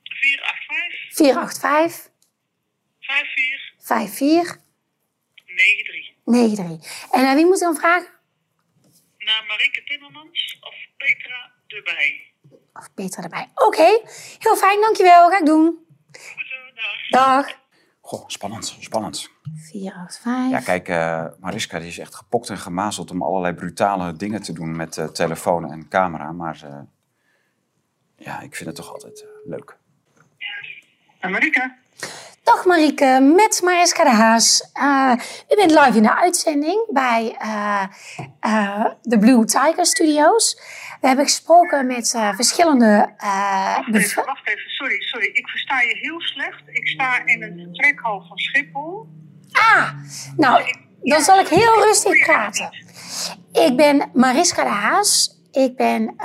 485 0.03 1.13
485 1.15 2.11
54 2.99 3.64
54 3.85 4.57
93. 5.45 6.13
93. 6.23 7.11
En 7.11 7.21
naar 7.21 7.35
wie 7.35 7.45
moet 7.45 7.55
ik 7.55 7.61
dan 7.61 7.75
vragen? 7.75 8.07
Naar 9.17 9.43
Marike 9.47 9.83
Timmermans 9.83 10.57
of 10.61 10.75
Petra 10.97 11.51
de 11.67 11.81
Bij. 11.83 12.33
Of 12.73 12.93
Petra 12.93 13.23
erbij. 13.23 13.49
Oké, 13.55 14.01
heel 14.39 14.55
fijn, 14.55 14.81
dankjewel. 14.81 15.29
Ga 15.29 15.39
ik 15.39 15.45
doen. 15.45 15.85
Goed 16.11 16.45
zo, 16.47 16.73
dag. 16.75 17.09
Dag. 17.09 17.59
Goh, 18.01 18.23
spannend, 18.27 18.77
spannend. 18.79 19.29
485. 19.55 20.49
Ja, 20.51 20.59
kijk, 20.59 20.87
eh, 20.87 21.39
Mariska 21.39 21.79
die 21.79 21.87
is 21.87 21.97
echt 21.97 22.15
gepokt 22.15 22.49
en 22.49 22.57
gemazeld 22.57 23.11
om 23.11 23.21
allerlei 23.21 23.53
brutale 23.53 24.15
dingen 24.15 24.41
te 24.41 24.53
doen 24.53 24.75
met 24.75 24.97
eh, 24.97 25.07
telefoon 25.07 25.71
en 25.71 25.87
camera. 25.87 26.31
Maar 26.31 26.63
eh, 26.63 26.81
ja, 28.15 28.41
ik 28.41 28.55
vind 28.55 28.67
het 28.67 28.75
toch 28.75 28.93
altijd 28.93 29.21
eh, 29.21 29.27
leuk. 29.45 29.77
En 31.19 31.31
Marike? 31.31 31.75
Dag 32.45 32.65
Marieke, 32.65 33.19
met 33.35 33.61
Mariska 33.63 34.03
de 34.03 34.09
Haas. 34.09 34.69
Eh, 34.73 35.11
u 35.49 35.55
bent 35.55 35.71
live 35.71 35.97
in 35.97 36.03
de 36.03 36.15
uitzending 36.15 36.87
bij 36.91 37.35
eh, 37.39 37.83
eh, 38.39 38.85
de 39.01 39.19
Blue 39.19 39.45
Tiger 39.45 39.85
Studios. 39.85 40.59
We 41.01 41.07
hebben 41.07 41.25
gesproken 41.25 41.87
met 41.87 42.09
verschillende... 42.35 43.13
Wacht 43.17 43.95
even, 43.95 44.25
wacht 44.25 44.47
even. 44.47 44.69
Sorry, 44.69 45.01
sorry. 45.01 45.25
Ik 45.33 45.47
versta 45.47 45.81
je 45.81 45.97
heel 45.97 46.21
slecht. 46.21 46.61
Ik 46.65 46.87
sta 46.87 47.25
in 47.25 47.43
een 47.43 47.57
vertrekhal 47.57 48.25
van 48.27 48.37
Schiphol. 48.37 49.07
Ah, 49.51 49.89
nou, 50.37 50.63
dan 51.01 51.21
zal 51.21 51.39
ik 51.39 51.47
heel 51.47 51.83
rustig 51.83 52.25
praten. 52.25 52.69
Ik 53.51 53.75
ben 53.75 54.09
Mariska 54.13 54.63
de 54.63 54.69
Haas. 54.69 55.39
Ik 55.51 55.75
ben, 55.75 56.15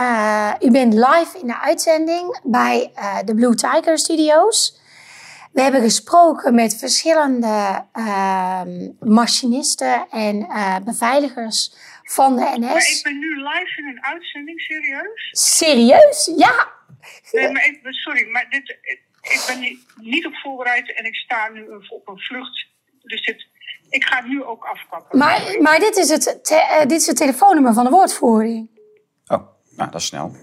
u 0.60 0.70
bent 0.70 0.94
live 0.94 1.38
in 1.40 1.46
de 1.46 1.60
uitzending 1.60 2.40
bij 2.42 2.92
de 3.24 3.34
Blue 3.34 3.54
Tiger 3.54 3.98
Studios. 3.98 4.79
We 5.52 5.60
hebben 5.62 5.80
gesproken 5.80 6.54
met 6.54 6.76
verschillende 6.78 7.84
ehm, 7.92 8.88
machinisten 9.00 10.06
en 10.10 10.42
eh, 10.48 10.76
beveiligers 10.84 11.74
van 12.04 12.36
de 12.36 12.40
Maar 12.42 12.54
ik 12.76 12.76
NS. 12.78 13.02
ben 13.02 13.18
nu 13.18 13.36
live 13.36 13.72
in 13.76 13.86
een 13.86 14.04
uitzending, 14.04 14.60
serieus? 14.60 15.28
Serieus? 15.32 16.32
Ja. 16.36 16.68
Nee, 17.32 17.52
maar 17.52 17.66
ik, 17.66 17.78
sorry, 17.82 18.28
maar 18.30 18.46
dit, 18.50 18.68
ik 19.22 19.44
ben 19.46 19.60
niet, 19.60 19.78
niet 19.96 20.26
op 20.26 20.34
voorbereid 20.34 20.94
en 20.96 21.04
ik 21.04 21.14
sta 21.14 21.48
nu 21.48 21.66
op 21.88 22.08
een 22.08 22.18
vlucht. 22.18 22.66
Dus 23.02 23.24
dit, 23.24 23.46
ik 23.88 24.04
ga 24.04 24.20
nu 24.22 24.44
ook 24.44 24.64
afkappen. 24.64 25.18
Maar, 25.18 25.56
maar 25.60 25.78
dit, 25.78 25.96
is 25.96 26.08
het 26.10 26.44
te- 26.44 26.54
eh, 26.54 26.80
dit 26.80 27.00
is 27.00 27.06
het 27.06 27.16
telefoonnummer 27.16 27.72
van 27.72 27.84
de 27.84 27.90
woordvoering. 27.90 28.68
Oh, 29.26 29.46
nou, 29.76 29.90
dat 29.90 30.00
is 30.00 30.06
snel. 30.06 30.34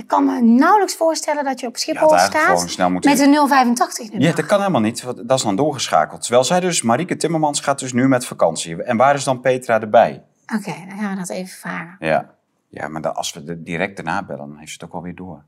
Ik 0.00 0.06
kan 0.06 0.24
me 0.24 0.40
nauwelijks 0.40 0.94
voorstellen 0.96 1.44
dat 1.44 1.60
je 1.60 1.66
op 1.66 1.76
Schiphol 1.76 2.08
staat 2.08 2.34
gewoon 2.34 2.68
snel 2.68 2.90
moeten- 2.90 3.10
met 3.10 3.20
een 3.20 3.30
085 3.48 4.10
nummer. 4.10 4.28
Ja, 4.28 4.34
dat 4.34 4.46
kan 4.46 4.58
helemaal 4.58 4.80
niet, 4.80 5.02
want 5.02 5.28
dat 5.28 5.38
is 5.38 5.44
dan 5.44 5.56
doorgeschakeld. 5.56 6.20
Terwijl 6.20 6.44
zij 6.44 6.60
dus, 6.60 6.82
Marieke 6.82 7.16
Timmermans 7.16 7.60
gaat 7.60 7.78
dus 7.78 7.92
nu 7.92 8.08
met 8.08 8.26
vakantie. 8.26 8.82
En 8.82 8.96
waar 8.96 9.14
is 9.14 9.24
dan 9.24 9.40
Petra 9.40 9.80
erbij? 9.80 10.24
Oké, 10.56 10.74
dan 10.88 10.98
gaan 10.98 11.10
we 11.10 11.16
dat 11.18 11.28
even 11.28 11.58
vragen. 11.58 11.96
Ja, 12.06 12.34
ja 12.68 12.88
maar 12.88 13.00
dan, 13.02 13.14
als 13.14 13.32
we 13.32 13.44
de 13.44 13.62
direct 13.62 13.96
daarna 13.96 14.22
bellen, 14.24 14.48
dan 14.48 14.58
heeft 14.58 14.70
ze 14.72 14.76
het 14.80 14.84
ook 14.84 14.94
alweer 14.94 15.14
door. 15.14 15.44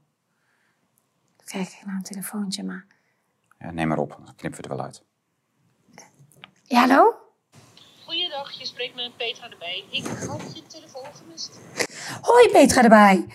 Kijk 1.45 1.65
even 1.67 1.87
naar 1.87 1.97
een 1.97 2.03
telefoontje, 2.03 2.63
maar... 2.65 2.87
Ja, 3.59 3.71
neem 3.71 3.89
maar 3.89 3.99
op, 3.99 4.11
dan 4.25 4.35
knippen 4.37 4.63
we 4.63 4.69
er 4.69 4.77
wel 4.77 4.85
uit. 4.85 5.03
Ja, 6.63 6.81
hallo? 6.81 7.15
Goeiedag, 8.05 8.51
je 8.51 8.67
spreekt 8.67 8.95
met 8.95 9.17
Petra 9.17 9.51
erbij. 9.51 9.85
Ik 9.91 10.07
had 10.07 10.57
je 10.57 10.63
telefoon 10.67 11.07
gemist. 11.15 11.61
Hoi 12.23 12.49
Petra 12.53 12.83
erbij. 12.83 13.27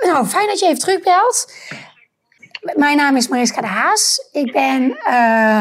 Nou, 0.00 0.26
fijn 0.26 0.46
dat 0.46 0.58
je 0.58 0.66
even 0.66 0.78
terugbelt. 0.78 1.52
Mijn 2.74 2.96
naam 2.96 3.16
is 3.16 3.28
Mariska 3.28 3.60
de 3.60 3.66
Haas. 3.66 4.28
Ik 4.32 4.52
ben, 4.52 4.98
eh, 4.98 5.58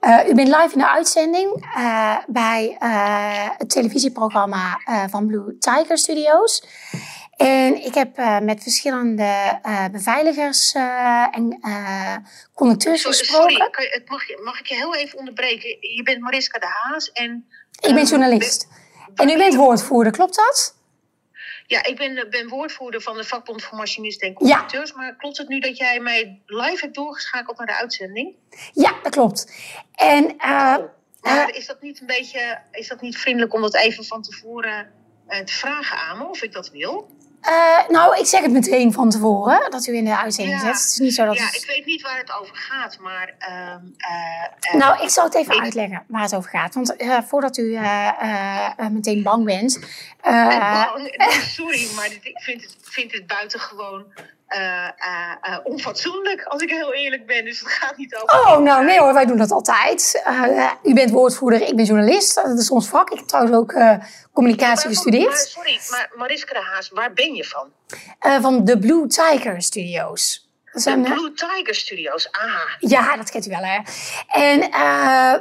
eh, 0.00 0.28
u 0.28 0.34
bent 0.34 0.48
live 0.48 0.68
in 0.72 0.78
de 0.78 0.88
uitzending 0.88 1.66
eh, 1.76 2.16
bij 2.26 2.76
het 3.58 3.70
televisieprogramma 3.70 4.80
van 5.10 5.26
Blue 5.26 5.58
Tiger 5.58 5.98
Studios. 5.98 6.64
En 7.36 7.84
ik 7.84 7.94
heb 7.94 8.16
met 8.42 8.62
verschillende 8.62 9.60
beveiligers 9.92 10.72
en 11.30 11.58
conducteurs 12.54 13.00
Sorry, 13.00 13.16
gesproken. 13.18 13.52
sorry 13.52 14.02
mag, 14.06 14.26
je- 14.26 14.40
mag 14.44 14.60
ik 14.60 14.66
je 14.66 14.74
heel 14.74 14.94
even 14.94 15.18
onderbreken? 15.18 15.68
Je 15.94 16.00
bent 16.04 16.20
Mariska 16.20 16.58
de 16.58 16.66
Haas 16.66 17.10
en... 17.12 17.46
Ik 17.80 17.94
ben 17.94 18.02
eh, 18.02 18.08
journalist. 18.08 18.66
En 19.14 19.28
u 19.28 19.36
bent 19.36 19.54
woordvoerder, 19.54 20.12
klopt 20.12 20.36
dat? 20.36 20.74
Ja, 21.66 21.84
ik 21.84 21.96
ben, 21.96 22.26
ben 22.30 22.48
woordvoerder 22.48 23.00
van 23.00 23.16
de 23.16 23.24
vakbond 23.24 23.62
voor 23.62 23.78
machinisten 23.78 24.28
en 24.28 24.34
conducteurs. 24.34 24.92
Maar 24.92 25.16
klopt 25.16 25.38
het 25.38 25.48
nu 25.48 25.60
dat 25.60 25.76
jij 25.76 26.00
mij 26.00 26.40
live 26.46 26.80
hebt 26.80 26.94
doorgeschakeld 26.94 27.58
naar 27.58 27.66
de 27.66 27.76
uitzending? 27.76 28.34
Ja, 28.72 28.94
dat 29.02 29.12
klopt. 29.12 29.52
En 29.94 30.38
eh, 30.38 30.76
Maar 31.20 31.48
eh, 31.48 31.56
is 31.56 31.66
dat 31.66 31.82
niet 31.82 32.00
een 32.00 32.06
beetje, 32.06 32.58
is 32.70 32.88
dat 32.88 33.00
niet 33.00 33.18
vriendelijk 33.18 33.54
om 33.54 33.60
dat 33.60 33.74
even 33.74 34.04
van 34.04 34.22
tevoren 34.22 34.92
eh, 35.26 35.40
te 35.40 35.52
vragen 35.52 35.98
aan 35.98 36.18
me 36.18 36.24
of 36.24 36.42
ik 36.42 36.52
dat 36.52 36.70
wil? 36.70 37.10
Eh, 37.42 37.88
nou, 37.88 38.18
ik 38.18 38.26
zeg 38.26 38.40
het 38.42 38.50
meteen 38.52 38.92
van 38.92 39.10
tevoren 39.10 39.70
dat 39.70 39.86
u 39.86 39.94
in 39.96 40.04
de 40.04 40.16
uitzending 40.18 40.60
Ja. 40.60 40.64
zit. 40.66 40.82
Het 40.82 40.92
is 40.92 40.98
niet 40.98 41.14
zo 41.14 41.24
dat 41.24 41.36
Ja, 41.36 41.44
het- 41.44 41.54
ik 41.54 41.66
weet 41.66 41.86
niet 41.86 42.02
waar 42.02 42.18
het 42.18 42.32
over 42.40 42.56
gaat, 42.56 42.98
maar... 42.98 43.34
ehm, 43.38 43.80
eh, 43.96 44.44
eh, 44.60 44.74
Nou, 44.74 45.02
ik 45.02 45.08
zal 45.08 45.24
het 45.24 45.34
even 45.34 45.54
ik- 45.54 45.60
uitleggen 45.62 46.04
waar 46.08 46.22
het 46.22 46.34
over 46.34 46.50
gaat. 46.50 46.74
Want 46.74 46.94
voordat 47.28 47.56
u 47.56 47.78
meteen 48.90 49.22
bang 49.22 49.44
bent. 49.44 49.78
Bang. 50.22 51.16
Sorry, 51.42 51.88
maar 51.96 52.06
ik 52.06 52.30
vind 52.34 52.62
het, 52.62 52.76
vind 52.82 53.12
het 53.12 53.26
buitengewoon 53.26 54.04
onfatsoenlijk, 55.62 56.42
als 56.42 56.62
ik 56.62 56.70
heel 56.70 56.94
eerlijk 56.94 57.26
ben. 57.26 57.44
Dus 57.44 57.58
het 57.58 57.68
gaat 57.68 57.96
niet 57.96 58.14
over. 58.14 58.40
Oh, 58.40 58.58
nou 58.58 58.84
nee 58.84 58.98
hoor, 58.98 59.14
wij 59.14 59.24
doen 59.24 59.36
dat 59.36 59.50
altijd. 59.50 60.22
u 60.82 60.94
bent 60.94 61.10
woordvoerder, 61.10 61.60
ik 61.68 61.76
ben 61.76 61.84
journalist. 61.84 62.34
Dat 62.34 62.58
is 62.58 62.70
ons 62.70 62.88
vak. 62.88 63.10
Ik 63.10 63.18
heb 63.18 63.26
trouwens 63.26 63.56
ook 63.56 63.74
communicatie 64.32 64.88
gestudeerd. 64.88 65.28
Maar, 65.28 65.36
sorry, 65.36 65.80
maar 65.90 66.10
Mariska 66.14 66.52
de 66.52 66.64
Haas, 66.64 66.88
waar 66.88 67.12
ben 67.12 67.34
je 67.34 67.44
van? 67.44 67.72
van 68.42 68.64
de 68.64 68.78
Blue 68.78 69.06
Tiger 69.06 69.62
Studios. 69.62 70.50
De 70.72 71.00
Blue 71.00 71.32
Tiger 71.32 71.74
Studios, 71.74 72.30
aha. 72.30 72.76
Ja, 72.78 73.16
dat 73.16 73.30
kent 73.30 73.46
u 73.46 73.50
wel 73.50 73.62
hè. 73.62 73.78
En 74.26 74.70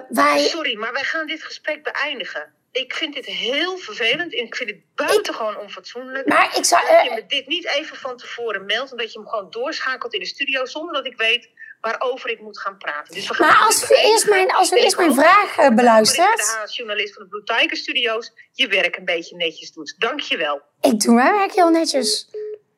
wij... 0.09 0.39
Sorry, 0.39 0.78
maar 0.78 0.93
wij 0.93 1.03
gaan 1.03 1.26
dit 1.26 1.43
gesprek 1.43 1.84
beëindigen 1.84 2.53
ik 2.72 2.94
vind 2.94 3.14
dit 3.14 3.26
heel 3.26 3.78
vervelend 3.78 4.34
en 4.36 4.46
ik 4.46 4.56
vind 4.56 4.70
het 4.70 4.80
buitengewoon 4.96 5.58
onfatsoenlijk. 5.58 6.28
Maar 6.28 6.58
ik 6.58 6.66
zou. 6.66 6.88
Dat 6.88 7.04
je 7.04 7.12
me 7.14 7.26
dit 7.26 7.48
niet 7.48 7.68
even 7.68 7.98
van 7.98 8.18
tevoren 8.18 8.66
meldt 8.66 8.92
en 8.92 8.98
dat 8.98 9.14
je 9.14 9.20
hem 9.20 9.28
gewoon 9.28 9.50
doorschakelt 9.50 10.14
in 10.14 10.20
de 10.20 10.26
studio 10.26 10.66
zonder 10.66 10.94
dat 10.94 11.06
ik 11.06 11.18
weet 11.18 11.50
waarover 11.82 12.30
ik 12.30 12.42
moet 12.42 12.60
gaan 12.60 12.78
praten. 12.78 13.14
Dus 13.14 13.28
we 13.28 13.34
gaan 13.34 13.48
maar 13.48 13.66
als 13.66 13.92
u, 13.92 13.96
eerst 13.96 14.30
mijn, 14.30 14.52
als 14.52 14.72
u 14.72 14.78
eerst 14.78 14.98
mijn 14.98 15.14
vraag 15.14 15.58
uh, 15.58 15.70
beluistert. 15.70 16.38
de 16.38 16.74
journalist 16.74 17.14
van 17.14 17.24
de 17.24 17.30
Blue 17.30 17.44
Tiger 17.44 17.78
Studios, 17.78 18.32
je 18.52 18.68
werk 18.68 18.98
een 18.98 19.06
beetje 19.06 19.36
netjes 19.36 19.72
doet. 19.72 19.96
Dank 19.98 20.20
je 20.20 20.38
wel. 20.38 20.62
Ik 20.82 21.00
doe 21.00 21.14
mijn 21.14 21.34
werk 21.34 21.52
heel 21.52 21.70
netjes. 21.70 22.30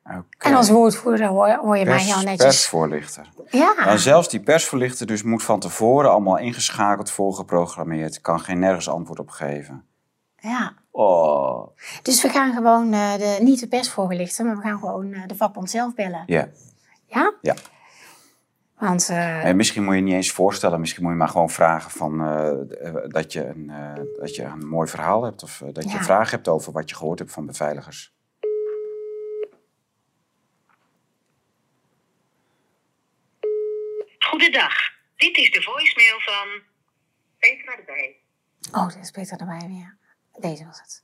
Okay. 0.05 0.23
En 0.37 0.53
als 0.53 0.69
woordvoerder 0.69 1.27
hoor, 1.27 1.49
hoor 1.49 1.77
je 1.77 1.85
mij 1.85 2.01
heel 2.01 2.15
netjes. 2.15 2.37
Persvoorlichter. 2.37 3.29
Ja. 3.49 3.75
En 3.85 3.99
zelfs 3.99 4.29
die 4.29 4.39
persvoorlichter 4.39 5.07
dus 5.07 5.23
moet 5.23 5.43
van 5.43 5.59
tevoren 5.59 6.11
allemaal 6.11 6.37
ingeschakeld, 6.37 7.11
voorgeprogrammeerd. 7.11 8.21
Kan 8.21 8.39
geen 8.39 8.59
nergens 8.59 8.89
antwoord 8.89 9.19
op 9.19 9.29
geven. 9.29 9.85
Ja. 10.35 10.73
Oh. 10.91 11.67
Dus 12.01 12.21
we 12.21 12.29
gaan 12.29 12.53
gewoon 12.53 12.93
uh, 12.93 13.13
de, 13.13 13.37
niet 13.41 13.59
de 13.59 13.67
persvoorlichter, 13.67 14.45
maar 14.45 14.55
we 14.55 14.61
gaan 14.61 14.79
gewoon 14.79 15.05
uh, 15.05 15.27
de 15.27 15.35
vakbond 15.35 15.69
zelf 15.69 15.93
bellen. 15.93 16.23
Ja. 16.25 16.47
Ja? 17.05 17.33
Ja. 17.41 17.55
Want, 18.77 19.09
uh, 19.09 19.45
en 19.45 19.55
misschien 19.55 19.83
moet 19.83 19.95
je 19.95 20.01
niet 20.01 20.13
eens 20.13 20.31
voorstellen, 20.31 20.79
misschien 20.79 21.03
moet 21.03 21.11
je 21.11 21.17
maar 21.17 21.29
gewoon 21.29 21.49
vragen 21.49 21.91
van, 21.91 22.17
dat, 23.07 23.33
je 23.33 23.45
een, 23.47 23.71
dat 24.19 24.35
je 24.35 24.43
een 24.43 24.67
mooi 24.67 24.87
verhaal 24.87 25.23
hebt 25.23 25.43
of 25.43 25.61
dat 25.71 25.83
je 25.83 25.89
ja. 25.89 25.97
een 25.97 26.03
vraag 26.03 26.31
hebt 26.31 26.47
over 26.47 26.71
wat 26.71 26.89
je 26.89 26.95
gehoord 26.95 27.19
hebt 27.19 27.31
van 27.31 27.45
beveiligers. 27.45 28.12
Goedendag, 34.33 34.73
dit 35.15 35.37
is 35.37 35.51
de 35.51 35.61
voicemail 35.61 36.19
van 36.19 36.61
Petra 37.39 37.77
erbij. 37.77 38.15
Oh, 38.71 38.87
dit 38.87 39.03
is 39.03 39.11
Petra 39.11 39.37
erbij 39.37 39.67
weer. 39.67 39.97
Deze 40.39 40.65
was 40.65 40.79
het. 40.79 41.03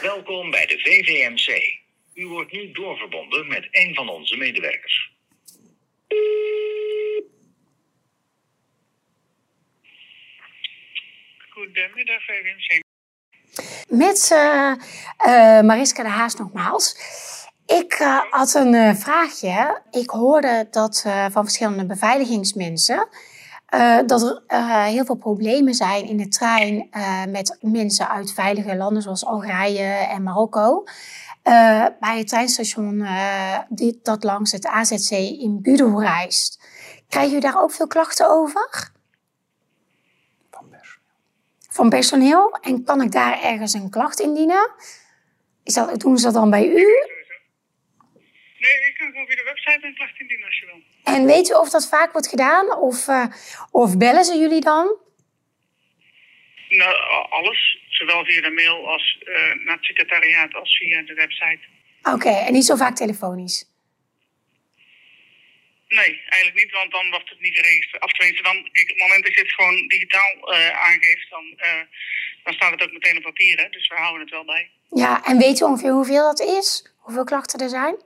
Welkom 0.00 0.50
bij 0.50 0.66
de 0.66 0.78
VVMC. 0.78 1.78
U 2.14 2.26
wordt 2.26 2.52
nu 2.52 2.72
doorverbonden 2.72 3.48
met 3.48 3.68
een 3.70 3.94
van 3.94 4.08
onze 4.08 4.36
medewerkers. 4.36 5.12
Goedemiddag, 11.48 12.24
VVMC. 12.24 12.82
Met 13.88 14.30
uh, 14.32 14.74
uh, 15.26 15.60
Mariska 15.60 16.02
de 16.02 16.08
Haas 16.08 16.34
nogmaals. 16.34 16.96
Ik 17.66 17.98
uh, 18.00 18.20
had 18.30 18.54
een 18.54 18.96
vraagje. 18.96 19.80
Ik 19.90 20.10
hoorde 20.10 20.66
dat 20.70 21.06
van 21.30 21.44
verschillende 21.44 21.86
beveiligingsmensen 21.86 23.08
dat 24.06 24.42
er 24.46 24.82
heel 24.84 25.04
veel 25.04 25.14
problemen 25.14 25.74
zijn 25.74 26.06
in 26.06 26.16
de 26.16 26.28
trein 26.28 26.88
met 27.28 27.56
mensen 27.60 28.08
uit 28.08 28.32
veilige 28.32 28.76
landen 28.76 29.02
zoals 29.02 29.24
Algerije 29.24 29.82
en 29.82 30.22
Marokko. 30.22 30.84
bij 32.00 32.18
het 32.18 32.28
treinstation 32.28 33.06
dit, 33.68 34.04
dat 34.04 34.24
langs 34.24 34.52
het 34.52 34.66
AZC 34.66 35.10
in 35.10 35.58
Budo 35.62 35.98
reist. 35.98 36.64
Krijgen 37.08 37.36
u 37.36 37.40
daar 37.40 37.62
ook 37.62 37.72
veel 37.72 37.86
klachten 37.86 38.30
over? 38.30 38.92
Van 40.50 40.68
personeel. 40.68 41.12
Van 41.70 41.88
personeel? 41.88 42.58
En 42.60 42.84
kan 42.84 43.02
ik 43.02 43.12
daar 43.12 43.42
ergens 43.42 43.72
een 43.72 43.90
klacht 43.90 44.20
indienen? 44.20 44.70
Is 45.62 45.74
dat, 45.74 46.00
doen 46.00 46.18
ze 46.18 46.24
dat 46.24 46.34
dan 46.34 46.50
bij 46.50 46.66
u? 46.68 46.86
Nee, 48.64 48.88
ik 48.88 48.94
kan 48.98 49.10
gewoon 49.10 49.26
via 49.26 49.36
de 49.36 49.50
website 49.52 49.86
een 49.86 49.94
klacht 49.94 50.20
indienen 50.20 50.46
als 50.46 50.58
je 50.58 50.66
wil. 50.66 50.80
En 51.14 51.26
weet 51.26 51.48
u 51.50 51.52
of 51.52 51.70
dat 51.70 51.88
vaak 51.88 52.12
wordt 52.12 52.28
gedaan? 52.28 52.76
Of, 52.76 53.08
uh, 53.08 53.26
of 53.70 53.96
bellen 53.96 54.24
ze 54.24 54.36
jullie 54.38 54.60
dan? 54.60 54.86
Nou, 56.68 56.94
alles. 57.30 57.60
Zowel 57.88 58.24
via 58.24 58.40
de 58.40 58.50
mail 58.50 58.88
als 58.88 59.18
uh, 59.24 59.64
naar 59.64 59.76
het 59.76 59.84
secretariaat 59.84 60.54
als 60.54 60.76
via 60.76 61.02
de 61.02 61.14
website. 61.14 61.60
Oké, 62.02 62.14
okay, 62.14 62.46
en 62.46 62.52
niet 62.52 62.64
zo 62.64 62.76
vaak 62.76 62.96
telefonisch? 62.96 63.72
Nee, 65.88 66.20
eigenlijk 66.28 66.64
niet, 66.64 66.72
want 66.72 66.90
dan 66.90 67.10
wordt 67.10 67.30
het 67.30 67.40
niet 67.40 67.56
geregistreerd. 67.56 68.04
Of 68.04 68.12
tenminste, 68.12 68.42
dan, 68.42 68.56
op 68.56 68.68
het 68.72 68.98
moment 68.98 69.24
dat 69.24 69.34
je 69.34 69.40
het 69.40 69.52
gewoon 69.52 69.88
digitaal 69.88 70.52
uh, 70.52 70.70
aangeeft, 70.86 71.30
dan, 71.30 71.44
dan 72.44 72.54
staat 72.54 72.70
het 72.70 72.82
ook 72.82 72.92
meteen 72.92 73.16
op 73.16 73.22
papier. 73.22 73.58
Hè? 73.58 73.68
Dus 73.68 73.88
we 73.88 73.94
houden 73.94 74.20
het 74.20 74.30
wel 74.30 74.44
bij. 74.44 74.70
Ja, 74.90 75.24
en 75.24 75.38
weet 75.38 75.60
u 75.60 75.64
ongeveer 75.64 75.92
hoeveel 75.92 76.24
dat 76.32 76.40
is? 76.40 76.92
Hoeveel 76.96 77.24
klachten 77.24 77.60
er 77.60 77.68
zijn? 77.68 77.96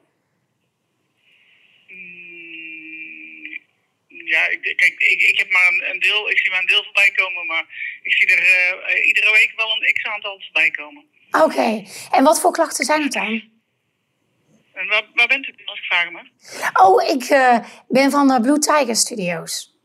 Ja, 4.28 4.48
ik, 4.48 4.62
kijk, 4.62 4.94
ik, 4.98 5.20
ik 5.22 5.38
heb 5.38 5.50
maar 5.50 5.68
een, 5.68 5.90
een, 5.90 6.00
deel, 6.00 6.30
ik 6.30 6.38
zie 6.38 6.50
maar 6.50 6.60
een 6.60 6.66
deel 6.66 6.84
voorbij 6.84 7.10
komen, 7.10 7.46
maar 7.46 7.64
ik 8.02 8.12
zie 8.16 8.26
er 8.26 8.42
uh, 8.42 9.06
iedere 9.06 9.32
week 9.32 9.52
wel 9.56 9.70
een 9.70 9.92
x-aantal 9.92 10.40
voorbij 10.40 10.70
komen. 10.70 11.04
Oké, 11.30 11.44
okay. 11.44 11.86
en 12.10 12.24
wat 12.24 12.40
voor 12.40 12.52
klachten 12.52 12.84
zijn 12.84 13.02
het 13.02 13.12
dan? 13.12 13.56
En 14.72 14.86
waar, 14.86 15.04
waar 15.14 15.26
bent 15.26 15.46
u, 15.46 15.54
als 15.64 15.78
ik 15.78 15.84
vragen 15.84 16.12
mag? 16.12 16.26
Oh, 16.86 17.08
ik 17.08 17.30
uh, 17.30 17.58
ben 17.88 18.10
van 18.10 18.28
de 18.28 18.40
Blue 18.40 18.58
Tiger 18.58 18.96
Studios. 18.96 19.76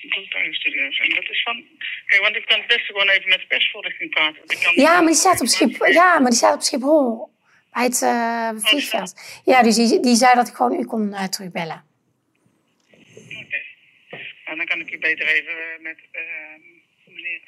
Blue 0.00 0.28
Tiger 0.28 0.54
Studios, 0.54 0.98
en 0.98 1.08
dat 1.08 1.28
is 1.30 1.42
van... 1.42 1.64
Kijk, 2.06 2.22
want 2.22 2.36
ik 2.36 2.46
kan 2.46 2.58
het 2.58 2.66
beste 2.66 2.84
gewoon 2.84 3.08
even 3.08 3.28
met 3.28 3.40
de 3.40 3.46
persvoorlichting 3.46 4.10
praten. 4.10 4.42
Ik 4.46 4.60
kan 4.62 4.74
ja, 4.74 4.94
maar 4.96 5.06
die 5.06 5.14
staat 5.14 5.40
op 5.40 5.46
Schiphol. 5.46 5.86
Ja, 5.86 6.18
maar 6.18 6.30
die 6.30 6.38
staat 6.38 6.54
op 6.54 6.62
Schiphol. 6.62 7.32
Bij 7.72 7.84
het 7.84 8.00
uh, 8.00 8.50
vliegveld. 8.56 9.40
ja, 9.44 9.62
dus 9.62 9.74
die, 9.74 10.00
die 10.00 10.14
zei 10.14 10.34
dat 10.34 10.48
ik 10.48 10.54
gewoon 10.54 10.80
u 10.80 10.84
kon 10.84 11.08
uh, 11.08 11.24
terugbellen. 11.24 11.84
En 14.44 14.56
dan 14.56 14.66
kan 14.66 14.80
ik 14.80 14.90
u 14.90 14.98
beter 14.98 15.26
even 15.26 15.52
eh, 15.52 15.80
met 15.80 15.98
uh, 16.12 16.22
meneer 17.04 17.40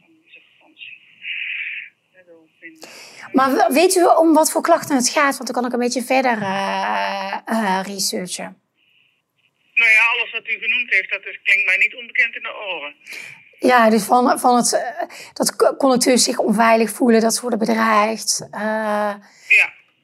van 0.00 0.08
deze 0.24 0.40
vakantie 0.58 0.96
Maar 3.32 3.72
weet 3.72 3.94
u 3.94 4.04
om 4.04 4.32
wat 4.32 4.52
voor 4.52 4.62
klachten 4.62 4.96
het 4.96 5.08
gaat? 5.08 5.36
Want 5.36 5.46
dan 5.46 5.54
kan 5.54 5.66
ik 5.66 5.72
een 5.72 5.78
beetje 5.78 6.02
verder 6.02 6.38
uh, 6.38 7.38
uh, 7.46 7.80
researchen. 7.82 8.62
Nou 9.74 9.90
ja, 9.90 10.06
alles 10.06 10.30
wat 10.30 10.48
u 10.48 10.58
genoemd 10.58 10.90
heeft, 10.90 11.10
dat 11.10 11.24
is, 11.24 11.40
klinkt 11.42 11.66
mij 11.66 11.76
niet 11.76 11.94
onbekend 11.94 12.34
in 12.34 12.42
de 12.42 12.54
oren. 12.54 12.94
Ja, 13.58 13.90
dus 13.90 14.04
van, 14.04 14.38
van 14.38 14.56
het, 14.56 14.96
dat 15.32 15.76
conducteurs 15.76 16.24
zich 16.24 16.38
onveilig 16.38 16.90
voelen, 16.90 17.20
dat 17.20 17.34
ze 17.34 17.40
worden 17.40 17.58
bedreigd. 17.58 18.48
ja, 18.50 19.20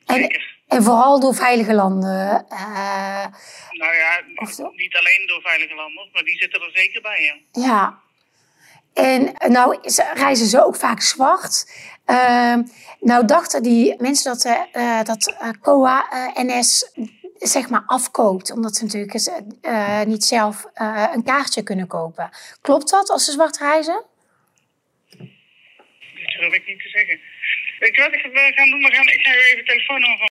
zeker. 0.07 0.37
En, 0.37 0.54
en 0.75 0.83
vooral 0.83 1.21
door 1.21 1.35
veilige 1.35 1.75
landen. 1.75 2.47
Uh, 2.53 3.27
nou 3.71 3.95
ja, 3.95 4.23
niet 4.75 4.97
alleen 4.97 5.25
door 5.27 5.41
veilige 5.43 5.75
landen, 5.75 6.09
maar 6.13 6.23
die 6.23 6.39
zitten 6.39 6.63
er 6.63 6.71
zeker 6.75 7.01
bij. 7.03 7.43
Ja. 7.53 7.63
ja. 7.63 8.03
En 8.95 9.53
nou 9.53 9.79
reizen 10.15 10.47
ze 10.47 10.65
ook 10.65 10.77
vaak 10.77 11.01
zwart. 11.01 11.71
Uh, 12.07 12.57
nou 13.01 13.27
dachten 13.27 13.63
die 13.63 13.95
mensen 13.99 14.33
dat, 14.33 14.45
uh, 14.73 15.03
dat 15.03 15.37
COA 15.61 16.07
NS 16.35 16.93
zeg 17.39 17.69
maar 17.69 17.83
afkoopt. 17.87 18.51
Omdat 18.51 18.77
ze 18.77 18.85
natuurlijk 18.85 19.13
niet 20.07 20.25
zelf 20.25 20.65
een 21.15 21.25
kaartje 21.25 21.63
kunnen 21.63 21.87
kopen. 21.87 22.31
Klopt 22.61 22.91
dat 22.91 23.11
als 23.11 23.25
ze 23.25 23.33
zwart 23.33 23.59
reizen? 23.59 24.05
Dat 25.11 26.41
durf 26.41 26.55
ik 26.55 26.67
niet 26.67 26.83
te 26.83 26.89
zeggen. 26.89 27.21
Weet 27.79 27.95
je 27.95 28.01
wat 28.01 28.13
ik 28.13 28.21
ga 28.21 28.65
doen? 28.65 28.81
We 28.81 28.95
gaan, 28.95 29.09
ik 29.09 29.21
ga 29.27 29.33
even 29.33 29.65
telefoonnummer 29.65 30.19
van 30.19 30.34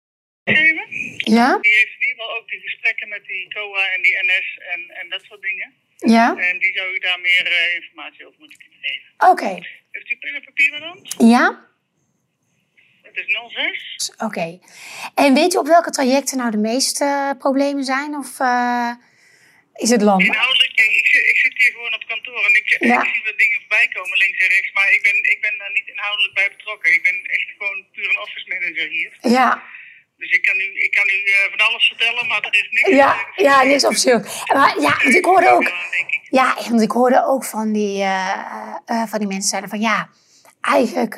Ja? 1.38 1.58
Die 1.62 1.76
heeft 1.80 1.94
in 1.98 2.08
ieder 2.08 2.16
geval 2.16 2.36
ook 2.38 2.50
die 2.50 2.60
gesprekken 2.60 3.10
met 3.10 3.26
die 3.26 3.48
COA 3.48 3.94
en 3.96 4.02
die 4.02 4.16
NS 4.24 4.58
en, 4.74 4.90
en 4.90 5.10
dat 5.10 5.24
soort 5.24 5.42
dingen. 5.42 5.74
Ja? 5.96 6.38
En 6.38 6.60
die 6.60 6.74
zou 6.78 6.96
u 6.96 7.00
daar 7.00 7.20
meer 7.20 7.52
uh, 7.52 7.76
informatie 7.76 8.28
over 8.28 8.40
moeten 8.40 8.58
geven. 8.82 9.10
Oké. 9.18 9.32
Okay. 9.32 9.68
Heeft 9.92 10.10
u 10.12 10.18
pen 10.18 10.34
en 10.34 10.44
papier 10.44 10.72
met 10.72 10.82
ons? 10.82 11.16
Ja? 11.18 11.68
Het 13.02 13.18
is 13.18 13.38
06. 13.54 14.12
Oké. 14.14 14.26
Okay. 14.26 14.60
En 15.16 15.34
weet 15.34 15.54
u 15.54 15.58
op 15.58 15.68
welke 15.68 15.92
trajecten 15.92 16.38
nou 16.38 16.52
de 16.52 16.58
meeste 16.72 17.04
uh, 17.04 17.32
problemen 17.40 17.84
zijn? 17.84 18.16
Of 18.16 18.40
uh, 18.40 18.92
is 19.74 19.90
het 19.90 20.02
land? 20.02 20.22
Inhoudelijk, 20.24 20.72
ik, 21.02 21.08
zit, 21.08 21.24
ik 21.34 21.38
zit 21.38 21.54
hier 21.58 21.72
gewoon 21.72 21.94
op 21.94 22.04
kantoor 22.08 22.46
en 22.46 22.56
ik, 22.56 22.78
ja. 22.80 23.02
ik 23.02 23.14
zie 23.14 23.24
wat 23.24 23.38
dingen 23.38 23.60
voorbij 23.60 23.88
komen 23.88 24.18
links 24.18 24.40
en 24.44 24.50
rechts. 24.50 24.72
Maar 24.72 24.92
ik 24.94 25.02
ben, 25.04 25.18
ik 25.34 25.40
ben 25.42 25.58
daar 25.58 25.72
niet 25.72 25.88
inhoudelijk 25.88 26.34
bij 26.34 26.50
betrokken. 26.58 26.94
Ik 26.94 27.04
ben 27.04 27.18
echt 27.24 27.50
gewoon 27.58 27.86
puur 27.94 28.10
een 28.10 28.20
office 28.20 28.48
manager 28.48 28.88
hier. 28.90 29.12
Ja. 29.22 29.64
Dus 30.20 30.32
ik 30.32 30.42
kan 30.42 30.56
u, 30.56 30.68
ik 30.86 30.92
kan 30.92 31.08
u 31.10 31.18
uh, 31.26 31.58
van 31.58 31.68
alles 31.68 31.88
vertellen, 31.88 32.28
maar 32.28 32.42
er 32.42 32.54
is 32.54 32.68
niks. 32.70 32.90
Ja, 32.90 33.26
ja 33.36 33.64
niks 33.64 33.86
officieel. 33.86 34.20
Maar 34.54 34.80
ja, 34.80 34.98
want 35.04 35.16
ik 35.16 35.26
hoorde 35.26 35.50
ook. 35.50 35.72
Ja, 36.30 36.56
want 36.70 36.82
ik 36.82 36.92
hoorde 36.92 37.26
ook 37.26 37.44
van 37.46 37.74
die, 37.74 38.02
uh, 38.02 38.76
van 38.86 39.20
die 39.20 39.28
mensen 39.28 39.50
zeiden 39.50 39.70
van 39.70 39.80
ja, 39.80 40.10
eigenlijk 40.62 41.16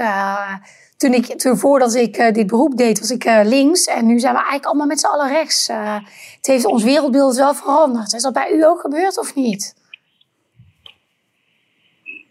toen 1.02 1.14
ik, 1.14 1.26
toen 1.26 1.58
voordat 1.58 1.96
ik 1.96 2.18
eh, 2.18 2.32
dit 2.32 2.48
beroep 2.48 2.78
deed, 2.78 3.00
was 3.00 3.12
ik 3.12 3.24
eh, 3.24 3.42
links. 3.44 3.86
En 3.86 4.06
nu 4.06 4.20
zijn 4.20 4.34
we 4.34 4.40
eigenlijk 4.40 4.66
allemaal 4.66 4.88
met 4.88 5.00
z'n 5.00 5.06
allen 5.06 5.32
rechts. 5.32 5.68
Eh, 5.68 6.00
het 6.38 6.48
heeft 6.48 6.66
ons 6.66 6.84
wereldbeeld 6.84 7.36
wel 7.36 7.54
veranderd. 7.54 8.14
Is 8.14 8.22
dat 8.22 8.34
bij 8.34 8.52
u 8.52 8.64
ook 8.64 8.80
gebeurd 8.80 9.18
of 9.18 9.36
niet? 9.36 9.76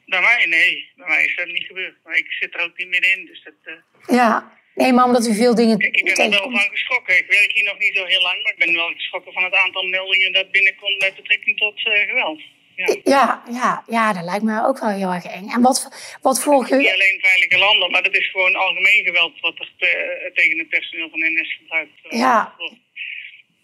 Bij 0.07 0.21
mij, 0.21 0.47
nee. 0.47 0.93
Bij 0.97 1.07
mij 1.07 1.25
is 1.25 1.37
dat 1.37 1.47
niet 1.47 1.65
gebeurd. 1.65 1.97
Maar 2.05 2.17
ik 2.17 2.31
zit 2.31 2.55
er 2.55 2.61
ook 2.61 2.77
niet 2.77 2.89
meer 2.89 3.17
in. 3.17 3.27
Dus 3.27 3.45
dat, 3.45 3.55
eh, 3.65 4.17
Ja. 4.17 4.60
Nee, 4.81 4.93
maar 4.93 5.05
omdat 5.05 5.27
u 5.27 5.35
veel 5.35 5.55
dingen 5.55 5.79
Kijk, 5.79 5.97
ik 5.97 6.15
ben 6.15 6.25
er 6.25 6.31
wel 6.31 6.51
van 6.51 6.69
geschrokken. 6.71 7.17
Ik 7.17 7.27
werk 7.27 7.51
hier 7.53 7.65
nog 7.65 7.79
niet 7.79 7.97
zo 7.97 8.05
heel 8.05 8.21
lang, 8.23 8.43
maar 8.43 8.53
ik 8.53 8.59
ben 8.59 8.75
wel 8.75 8.89
geschrokken 8.93 9.33
van 9.33 9.45
het 9.45 9.55
aantal 9.55 9.83
meldingen 9.83 10.33
dat 10.33 10.51
binnenkomt 10.51 10.99
met 11.01 11.15
betrekking 11.17 11.57
tot 11.59 11.87
eh, 11.87 12.09
geweld. 12.09 12.41
Ja. 12.77 12.97
Ja, 13.05 13.43
ja, 13.51 13.85
ja, 13.89 14.13
dat 14.13 14.25
lijkt 14.25 14.45
me 14.45 14.65
ook 14.67 14.79
wel 14.81 14.89
heel 14.91 15.11
erg 15.13 15.25
eng. 15.25 15.49
En 15.49 15.61
wat, 15.63 15.79
wat 16.23 16.43
volg 16.43 16.63
Niet 16.71 16.73
u? 16.81 16.93
alleen 16.93 17.19
veilige 17.21 17.59
landen, 17.59 17.91
maar 17.91 18.03
dat 18.03 18.15
is 18.17 18.31
gewoon 18.31 18.55
algemeen 18.57 19.05
geweld 19.05 19.41
wat 19.41 19.59
er 19.59 19.73
te- 19.79 20.31
tegen 20.35 20.59
het 20.59 20.69
personeel 20.69 21.09
van 21.11 21.19
NS 21.19 21.57
gebruikt 21.61 21.91
eh, 22.03 22.19
Ja. 22.19 22.55
wordt. 22.59 22.75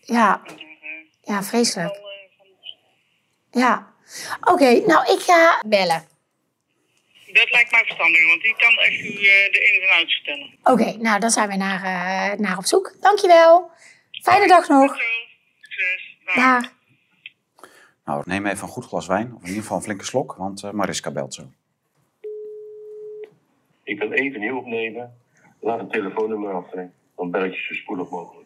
Ja, 0.00 0.42
En 0.46 0.58
eh, 0.58 0.88
ja, 1.22 1.42
vreselijk. 1.42 1.94
wel, 1.94 2.08
eh, 2.10 3.60
Ja. 3.62 3.94
Oké, 4.40 4.86
nou, 4.86 5.12
ik 5.12 5.20
ga 5.20 5.62
bellen. 5.66 6.08
Dat 7.36 7.50
lijkt 7.50 7.70
mij 7.70 7.84
verstandig, 7.84 8.28
want 8.28 8.42
die 8.42 8.56
kan 8.56 8.74
echt 8.76 9.00
u 9.00 9.08
eh, 9.08 9.52
de 9.52 9.60
ins 9.72 9.90
en 9.90 9.96
outs 9.96 10.14
vertellen. 10.14 10.50
Oké, 10.62 11.02
nou, 11.02 11.20
dan 11.20 11.30
zijn 11.30 11.48
we 11.48 11.56
naar, 11.56 11.82
eh, 11.82 12.38
naar 12.38 12.58
op 12.58 12.64
zoek. 12.64 12.96
Dankjewel. 13.00 13.70
Fijne 14.22 14.46
dag 14.46 14.68
nog. 14.68 14.96
Succes. 15.60 16.18
Dag. 16.34 16.72
Nou, 18.04 18.22
neem 18.26 18.46
even 18.46 18.62
een 18.62 18.68
goed 18.68 18.84
glas 18.84 19.06
wijn. 19.06 19.34
Of 19.34 19.40
in 19.40 19.46
ieder 19.46 19.62
geval 19.62 19.76
een 19.76 19.82
flinke 19.82 20.04
slok, 20.04 20.34
want 20.38 20.62
eh, 20.62 20.70
Mariska 20.70 21.10
belt 21.10 21.34
zo. 21.34 21.42
Ik 23.82 23.98
kan 23.98 24.12
even 24.12 24.40
niet 24.40 24.52
opnemen. 24.52 25.16
Laat 25.60 25.78
een 25.78 25.90
telefoonnummer 25.90 26.54
achter. 26.54 26.90
Dan 27.16 27.30
bel 27.30 27.44
ik 27.44 27.54
je 27.54 27.62
zo 27.62 27.74
spoedig 27.74 28.10
mogelijk. 28.10 28.45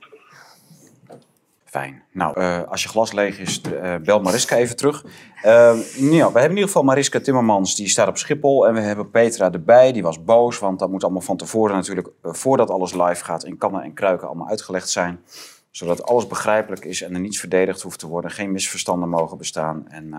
Fijn. 1.71 2.03
Nou, 2.13 2.41
eh, 2.41 2.63
als 2.69 2.83
je 2.83 2.89
glas 2.89 3.13
leeg 3.13 3.39
is, 3.39 3.61
eh, 3.61 3.95
bel 3.97 4.21
Mariska 4.21 4.57
even 4.57 4.77
terug. 4.77 5.05
Eh, 5.43 5.53
nou, 5.53 5.83
we 5.99 6.17
hebben 6.17 6.43
in 6.43 6.51
ieder 6.51 6.67
geval 6.67 6.83
Mariska 6.83 7.21
Timmermans, 7.21 7.75
die 7.75 7.89
staat 7.89 8.09
op 8.09 8.19
Schiphol. 8.19 8.67
En 8.67 8.75
we 8.75 8.81
hebben 8.81 9.11
Petra 9.11 9.53
erbij, 9.53 9.93
die 9.93 10.03
was 10.03 10.25
boos. 10.25 10.59
Want 10.59 10.79
dat 10.79 10.91
moet 10.91 11.03
allemaal 11.03 11.21
van 11.21 11.37
tevoren 11.37 11.75
natuurlijk, 11.75 12.09
eh, 12.23 12.33
voordat 12.33 12.71
alles 12.71 12.93
live 12.93 13.25
gaat, 13.25 13.45
in 13.45 13.59
kannen 13.59 13.83
en 13.83 13.95
kruiken 13.95 14.27
allemaal 14.27 14.49
uitgelegd 14.49 14.89
zijn. 14.89 15.21
Zodat 15.71 16.03
alles 16.03 16.27
begrijpelijk 16.27 16.85
is 16.85 17.03
en 17.03 17.15
er 17.15 17.21
niets 17.21 17.39
verdedigd 17.39 17.83
hoeft 17.83 17.99
te 17.99 18.07
worden. 18.07 18.31
Geen 18.31 18.53
misverstanden 18.53 19.09
mogen 19.09 19.39
bestaan. 19.39 19.89
En 19.89 20.15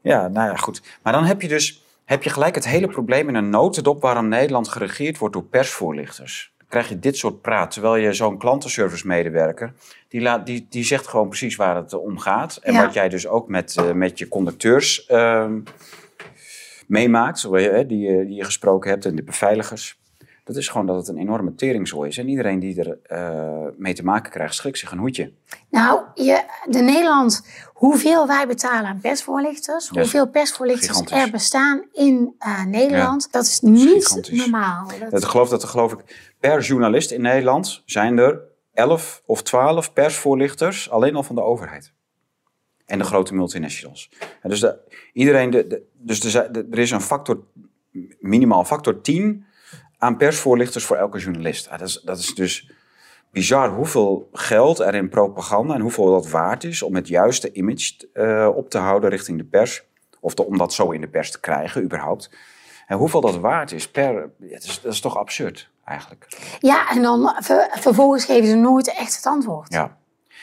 ja, 0.00 0.28
nou 0.28 0.50
ja, 0.50 0.56
goed. 0.56 0.82
Maar 1.02 1.12
dan 1.12 1.24
heb 1.24 1.42
je 1.42 1.48
dus 1.48 1.84
heb 2.04 2.22
je 2.22 2.30
gelijk 2.30 2.54
het 2.54 2.66
hele 2.66 2.88
probleem 2.88 3.28
in 3.28 3.34
een 3.34 3.50
notendop 3.50 4.02
waarom 4.02 4.28
Nederland 4.28 4.68
geregeerd 4.68 5.18
wordt 5.18 5.34
door 5.34 5.44
persvoorlichters. 5.44 6.51
Krijg 6.72 6.88
je 6.88 6.98
dit 6.98 7.16
soort 7.16 7.40
praat. 7.40 7.70
Terwijl 7.70 7.96
je 7.96 8.12
zo'n 8.12 8.38
klantenservice 8.38 9.06
medewerker, 9.06 9.72
die, 10.08 10.20
laat, 10.20 10.46
die, 10.46 10.66
die 10.70 10.84
zegt 10.84 11.06
gewoon 11.06 11.28
precies 11.28 11.56
waar 11.56 11.76
het 11.76 11.94
om 11.94 12.18
gaat. 12.18 12.56
En 12.62 12.72
Ja. 12.72 12.84
wat 12.84 12.94
jij 12.94 13.08
dus 13.08 13.26
ook 13.26 13.48
met, 13.48 13.76
eh, 13.76 13.92
met 13.92 14.18
je 14.18 14.28
conducteurs 14.28 15.06
ehm, 15.06 15.60
meemaakt, 16.86 17.42
hè, 17.42 17.86
die, 17.86 17.98
je- 17.98 18.26
die 18.26 18.34
je 18.36 18.44
gesproken 18.44 18.90
hebt 18.90 19.04
en 19.04 19.16
de 19.16 19.22
beveiligers. 19.22 20.00
Dat 20.44 20.56
is 20.56 20.68
gewoon 20.68 20.86
dat 20.86 20.96
het 20.96 21.08
een 21.08 21.18
enorme 21.18 21.54
teringzooi 21.54 22.08
is. 22.08 22.18
En 22.18 22.28
iedereen 22.28 22.58
die 22.58 22.80
er 22.80 22.98
eh, 23.02 23.66
mee 23.76 23.94
te 23.94 24.04
maken 24.04 24.30
krijgt, 24.32 24.54
schrikt 24.54 24.78
zich 24.78 24.90
een 24.92 24.98
hoedje. 24.98 25.32
Nou, 25.70 26.00
je, 26.14 26.44
de 26.70 26.78
Nederland, 26.78 27.46
hoeveel 27.72 28.26
wij 28.26 28.46
betalen 28.46 28.86
aan 28.90 28.98
persvoorlichters, 29.00 29.88
hoeveel 29.88 30.28
persvoorlichters 30.28 30.88
gigantisch. 30.88 31.16
er 31.24 31.30
bestaan 31.30 31.82
in 31.92 32.34
eh, 32.38 32.64
Nederland, 32.64 33.32
dat 33.32 33.42
is 33.44 33.60
niet 33.60 34.04
gigantisch. 34.06 34.38
normaal. 34.38 34.88
Dat- 35.00 35.10
Dat, 35.10 35.22
ik 35.22 35.28
geloof 35.28 35.48
dat 35.48 35.62
er 35.62 35.68
geloof 35.68 35.92
ik 35.92 36.31
per 36.42 36.60
journalist 36.60 37.10
in 37.10 37.20
Nederland 37.20 37.82
zijn 37.84 38.18
er 38.18 38.40
11 38.72 39.22
of 39.26 39.42
12 39.42 39.92
persvoorlichters 39.92 40.90
alleen 40.90 41.16
al 41.16 41.22
van 41.22 41.34
de 41.34 41.42
overheid. 41.42 41.92
En 42.86 42.98
de 42.98 43.04
grote 43.04 43.34
multinationals. 43.34 44.10
Dus 44.42 44.60
de, 44.60 44.78
iedereen, 45.12 45.50
de, 45.50 45.82
dus 45.92 46.34
er, 46.34 46.78
is 46.78 46.90
een 46.90 47.00
factor, 47.00 47.42
minimaal 48.20 48.64
factor 48.64 49.00
10 49.00 49.44
aan 49.98 50.16
persvoorlichters 50.16 50.84
voor 50.84 50.96
elke 50.96 51.18
journalist. 51.18 51.70
Dat, 51.70 51.80
is, 51.80 52.00
dat 52.04 52.18
is 52.18 52.34
dus 52.34 52.70
bizar 53.30 53.70
hoeveel 53.70 54.28
geld 54.32 54.78
er 54.78 54.94
in 54.94 55.08
propaganda 55.08 55.74
en 55.74 55.80
hoeveel 55.80 56.10
dat 56.10 56.30
waard 56.30 56.64
is 56.64 56.82
om 56.82 56.94
het 56.94 57.08
juiste 57.08 57.52
image 57.52 57.92
eh, 58.12 58.50
op 58.54 58.70
te 58.70 58.78
houden 58.78 59.10
richting 59.10 59.38
de 59.38 59.44
pers. 59.44 59.82
Of 60.20 60.34
om 60.34 60.58
dat 60.58 60.72
zo 60.72 60.90
in 60.90 61.00
de 61.00 61.08
pers 61.08 61.30
te 61.30 61.40
krijgen, 61.40 61.82
überhaupt. 61.82 62.30
En 62.86 62.96
hoeveel 62.96 63.20
dat 63.20 63.38
waard 63.38 63.72
is 63.72 63.90
per. 63.90 64.30
Het 64.40 64.64
is, 64.64 64.80
dat 64.80 64.92
is 64.92 65.00
toch 65.00 65.16
absurd, 65.16 65.70
eigenlijk. 65.84 66.28
Ja, 66.60 66.90
en 66.90 67.02
dan 67.02 67.34
ver- 67.38 67.70
vervolgens 67.72 68.24
geven 68.24 68.48
ze 68.48 68.56
nooit 68.56 68.94
echt 68.94 69.16
het 69.16 69.26
antwoord. 69.26 69.72
Ja. 69.72 69.96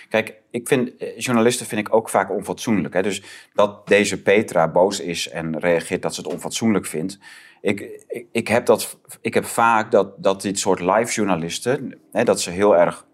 Kijk, 0.10 0.34
ik 0.52 0.68
vind, 0.68 0.98
eh, 0.98 1.18
journalisten 1.18 1.66
vind 1.66 1.88
ik 1.88 1.94
ook 1.96 2.10
vaak 2.10 2.32
onfatsoenlijk. 2.32 2.94
Hè? 2.94 3.02
Dus 3.02 3.24
dat 3.54 3.88
deze 3.88 4.22
Petra 4.22 4.68
boos 4.68 5.00
is 5.00 5.30
en 5.30 5.60
reageert 5.60 6.02
dat 6.02 6.16
ze 6.16 6.22
het 6.22 6.32
onfatsoenlijk 6.32 6.86
vindt. 6.86 7.20
Ik, 7.62 8.04
ik, 8.08 8.26
ik, 8.32 8.48
heb, 8.48 8.66
dat, 8.66 8.98
ik 9.22 9.34
heb 9.34 9.46
vaak 9.46 9.92
dat, 9.92 10.24
dat 10.24 10.42
dit 10.42 10.60
soort 10.60 10.80
live 10.80 11.12
journalisten, 11.12 12.00
hè, 12.12 12.24
dat 12.24 12.42
ze 12.42 12.50
heel 12.50 12.78
erg, 12.78 13.06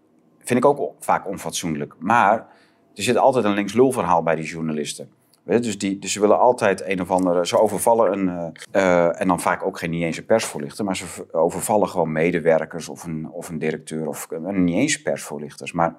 vind 0.44 0.60
ik 0.60 0.66
ook 0.66 0.94
vaak 1.00 1.28
onfatsoenlijk. 1.28 1.94
Maar 2.00 2.48
er 2.96 3.04
zit 3.04 3.18
altijd 3.18 3.46
een 3.46 3.54
links-lul 3.54 3.92
verhaal 3.92 4.24
bij 4.24 4.36
die 4.36 4.46
journalisten. 4.46 5.12
Weet 5.46 5.64
Dus, 5.64 5.78
die, 5.78 6.00
dus 6.00 6.12
ze 6.12 6.20
willen 6.20 6.40
altijd 6.40 6.84
een 6.86 7.02
of 7.02 7.12
andere, 7.12 7.46
ze 7.48 7.60
overvallen 7.60 8.12
een, 8.12 8.54
eh, 8.72 9.06
eh, 9.06 9.22
en 9.22 9.28
dan 9.28 9.42
vaak 9.42 9.64
ook 9.64 9.80
geen 9.80 9.90
niet 9.90 10.04
eens 10.04 10.18
een 10.18 10.26
persvoorlichter, 10.26 10.86
maar 10.86 10.96
ze 10.96 11.06
overvallen 11.32 11.90
gewoon 11.90 12.12
medewerkers 12.12 12.90
of 12.90 13.04
een, 13.04 13.30
of 13.32 13.50
een 13.50 13.60
directeur 13.60 14.08
of 14.08 14.28
eh, 14.30 14.40
niet 14.40 14.76
eens 14.76 15.02
persvoorlichters. 15.02 15.72
Maar 15.72 15.96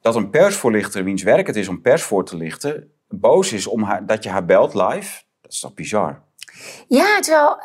dat 0.00 0.16
een 0.16 0.30
persvoorlichter, 0.30 1.04
wiens 1.04 1.22
werk 1.22 1.46
het 1.46 1.56
is 1.56 1.68
om 1.68 1.80
pers 1.80 2.02
voor 2.02 2.24
te 2.24 2.36
lichten, 2.36 2.90
boos 3.08 3.52
is 3.52 3.66
om 3.66 3.82
haar, 3.82 4.06
dat 4.06 4.24
je 4.24 4.30
haar 4.30 4.44
belt 4.44 4.74
live, 4.74 5.22
dat 5.40 5.52
is 5.52 5.60
toch 5.60 5.74
bizar? 5.74 6.20
Ja, 6.88 7.20
terwijl, 7.20 7.56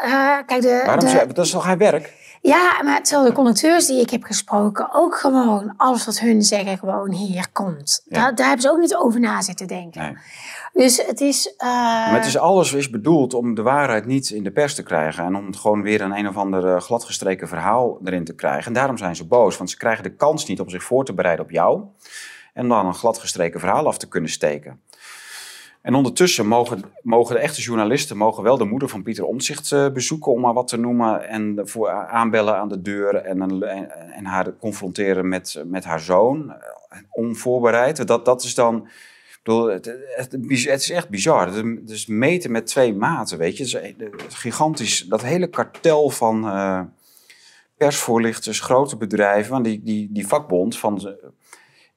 kijk, 0.45 0.61
de, 0.61 0.81
Waarom 0.85 1.05
de- 1.05 1.09
ze, 1.09 1.27
dat 1.33 1.45
is 1.45 1.51
toch 1.51 1.65
haar 1.65 1.77
werk? 1.77 2.13
ja, 2.41 2.83
maar 2.83 3.03
terwijl 3.03 3.27
de 3.27 3.33
conducteurs 3.33 3.85
die 3.85 4.01
ik 4.01 4.09
heb 4.09 4.23
gesproken 4.23 4.93
ook 4.93 5.15
gewoon 5.17 5.73
alles 5.77 6.05
wat 6.05 6.19
hun 6.19 6.41
zeggen 6.41 6.77
gewoon 6.77 7.11
hier 7.11 7.47
komt. 7.51 8.01
Ja. 8.05 8.19
Daar, 8.21 8.35
daar 8.35 8.47
hebben 8.47 8.63
ze 8.63 8.71
ook 8.71 8.79
niet 8.79 8.95
over 8.95 9.19
na 9.19 9.41
zitten 9.41 9.67
denken. 9.67 10.01
Nee. 10.01 10.17
Dus 10.77 11.05
het 11.05 11.21
is... 11.21 11.55
eh, 11.55 11.67
Maar 11.67 12.13
het 12.15 12.25
is 12.25 12.37
alles 12.37 12.73
is 12.73 12.89
bedoeld 12.89 13.33
om 13.33 13.55
de 13.55 13.61
waarheid 13.61 14.05
niet 14.05 14.29
in 14.29 14.43
de 14.43 14.51
pers 14.51 14.75
te 14.75 14.83
krijgen. 14.83 15.23
En 15.23 15.35
om 15.35 15.55
gewoon 15.55 15.81
weer 15.81 16.01
een 16.01 16.17
een 16.17 16.27
of 16.27 16.37
ander 16.37 16.67
eh, 16.73 16.81
gladgestreken 16.81 17.47
verhaal 17.47 17.99
erin 18.03 18.23
te 18.23 18.35
krijgen. 18.35 18.65
En 18.65 18.73
daarom 18.73 18.97
zijn 18.97 19.15
ze 19.15 19.25
boos, 19.25 19.57
want 19.57 19.69
ze 19.69 19.77
krijgen 19.77 20.03
de 20.03 20.15
kans 20.15 20.45
niet 20.45 20.59
om 20.59 20.69
zich 20.69 20.83
voor 20.83 21.05
te 21.05 21.13
bereiden 21.13 21.45
op 21.45 21.51
jou. 21.51 21.81
En 22.53 22.67
dan 22.67 22.85
een 22.85 22.93
gladgestreken 22.93 23.59
verhaal 23.59 23.87
af 23.87 23.97
te 23.97 24.07
kunnen 24.07 24.29
steken. 24.29 24.81
En 25.81 25.93
ondertussen 25.93 26.47
mogen, 26.47 26.81
mogen 27.01 27.35
de 27.35 27.41
echte 27.41 27.61
journalisten 27.61 28.17
mogen 28.17 28.43
wel 28.43 28.57
de 28.57 28.65
moeder 28.65 28.89
van 28.89 29.03
Pieter 29.03 29.25
Omtzigt 29.25 29.71
eh, 29.71 29.89
bezoeken, 29.89 30.31
om 30.31 30.41
maar 30.41 30.53
wat 30.53 30.67
te 30.67 30.77
noemen. 30.77 31.29
En 31.29 31.61
voor, 31.63 31.89
aanbellen 31.91 32.55
aan 32.55 32.69
de 32.69 32.81
deur 32.81 33.15
en, 33.15 33.61
en, 34.15 34.25
haar 34.25 34.53
confronteren 34.59 35.27
met, 35.27 35.63
met 35.65 35.83
haar 35.83 35.99
zoon. 35.99 36.53
Onvoorbereid. 37.11 38.07
Dat, 38.07 38.25
dat 38.25 38.43
is 38.43 38.55
dan. 38.55 38.87
Bedoel, 39.47 39.65
het, 39.65 39.85
het, 40.15 40.31
het 40.31 40.81
is 40.81 40.89
echt 40.89 41.09
bizar. 41.09 41.45
Het 41.45 41.55
is- 41.55 41.61
het 41.81 41.89
is 41.89 42.05
meten 42.05 42.51
met 42.51 42.65
twee 42.67 42.93
maten, 42.93 43.37
weet 43.37 43.57
je. 43.57 43.63
Het 43.63 43.95
is, 43.97 44.25
is 44.27 44.33
gigantisch. 44.33 45.05
Dat 45.09 45.21
hele 45.21 45.47
kartel 45.49 46.09
van 46.09 46.47
eh, 46.47 46.81
persvoorlichters, 47.77 48.59
grote 48.59 48.97
bedrijven, 48.97 49.51
want 49.51 49.65
die, 49.65 49.81
die, 49.83 50.09
die 50.11 50.27
vakbond 50.27 50.77
van... 50.77 51.17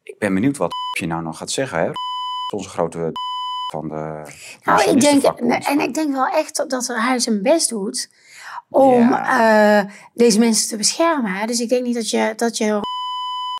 ik 0.02 0.18
ben 0.18 0.34
benieuwd 0.34 0.56
wat 0.56 0.70
je 0.98 1.06
nou 1.06 1.22
nog 1.22 1.38
gaat 1.38 1.50
zeggen, 1.50 1.78
hè. 1.78 1.90
Onze 2.54 2.68
grote 2.68 3.12
van 3.72 3.88
de 3.88 4.22
Nou, 4.64 4.90
ik 4.90 5.00
denk, 5.00 5.24
en 5.24 5.80
ik 5.80 5.94
denk 5.94 6.12
wel 6.12 6.26
echt 6.28 6.64
dat 6.70 6.86
hij 6.86 7.18
zijn 7.18 7.42
best 7.42 7.68
doet 7.68 8.10
om 8.68 8.98
Ja. 9.08 9.80
eh, 9.84 9.90
deze 10.14 10.38
mensen 10.38 10.68
te 10.68 10.76
beschermen. 10.76 11.46
Dus 11.46 11.60
ik 11.60 11.68
denk 11.68 11.84
niet 11.84 11.94
dat 11.94 12.10
je, 12.10 12.32
dat 12.36 12.56
je 12.56 12.80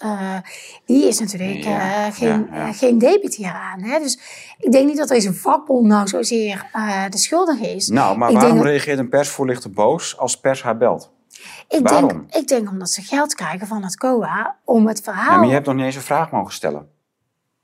eh, 0.00 0.36
die 0.84 1.06
is 1.06 1.18
natuurlijk 1.20 1.64
Ja, 1.64 2.06
eh, 2.06 2.14
geen, 2.14 2.46
ja, 2.50 2.56
ja. 2.56 2.68
eh, 2.68 2.74
geen 2.74 2.98
debet 2.98 3.34
hieraan. 3.34 3.82
Hè? 3.82 3.98
Dus 3.98 4.18
ik 4.58 4.72
denk 4.72 4.86
niet 4.86 4.96
dat 4.96 5.08
deze 5.08 5.34
vakbond 5.34 5.86
nou 5.86 6.08
zozeer 6.08 6.68
eh, 6.72 7.04
de 7.08 7.18
schuldige 7.18 7.74
is. 7.74 7.88
Nou, 7.88 8.18
maar 8.18 8.30
ik 8.30 8.36
waarom 8.36 8.52
denk, 8.52 8.66
reageert 8.66 8.98
een 8.98 9.08
persvoorlichter 9.08 9.70
boos 9.70 10.18
als 10.18 10.40
pers 10.40 10.62
haar 10.62 10.76
belt? 10.76 11.12
ik, 11.68 11.88
waarom? 11.88 12.08
denk, 12.08 12.34
ik 12.34 12.48
denk 12.48 12.70
omdat 12.70 12.90
ze 12.90 13.02
geld 13.02 13.34
krijgen 13.34 13.66
van 13.66 13.82
het 13.82 13.96
COA 13.96 14.56
om 14.64 14.86
het 14.86 15.00
verhaal... 15.00 15.38
Maar 15.38 15.46
je 15.46 15.52
hebt 15.52 15.66
nog 15.66 15.74
niet 15.74 15.84
eens 15.84 15.96
een 15.96 16.02
vraag 16.02 16.30
mogen 16.30 16.52
stellen. 16.52 16.88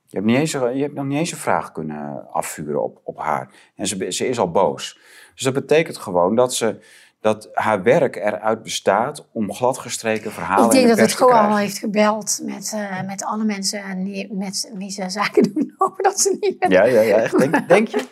Je 0.07 0.17
hebt, 0.17 0.27
niet 0.27 0.37
eens, 0.37 0.51
je 0.53 0.59
hebt 0.59 0.95
nog 0.95 1.05
niet 1.05 1.19
eens 1.19 1.33
een 1.33 1.39
vraag 1.39 1.73
kunnen 1.73 2.33
afvuren 2.33 2.83
op, 2.83 3.01
op 3.05 3.19
haar. 3.19 3.51
En 3.77 3.87
ze, 3.87 4.13
ze 4.13 4.29
is 4.29 4.39
al 4.39 4.51
boos. 4.51 4.99
Dus 5.35 5.45
dat 5.45 5.55
betekent 5.55 5.97
gewoon 5.97 6.35
dat, 6.35 6.55
ze, 6.55 6.81
dat 7.21 7.49
haar 7.53 7.83
werk 7.83 8.17
eruit 8.17 8.63
bestaat 8.63 9.27
om 9.33 9.53
gladgestreken 9.55 10.33
verhalen 10.33 10.65
Ik 10.65 10.71
denk 10.71 10.83
de 10.89 10.95
dat 10.95 10.99
het 11.11 11.15
COA 11.15 11.49
al 11.49 11.57
heeft 11.57 11.79
gebeld 11.79 12.41
met, 12.43 12.73
eh, 12.75 13.03
met 13.07 13.25
alle 13.25 13.45
mensen 13.45 14.05
die, 14.05 14.33
met 14.35 14.71
wie 14.75 14.91
ze 14.91 15.11
zaken 15.11 15.43
doen. 15.53 15.75
Over 15.79 16.03
dat 16.03 16.21
ze 16.21 16.37
niet 16.41 16.57
Ja, 16.69 16.85
ja, 16.85 17.01
ja. 17.01 17.17
Echt, 17.17 17.39
denk, 17.39 17.69
denk 17.69 17.89
je? 17.89 18.05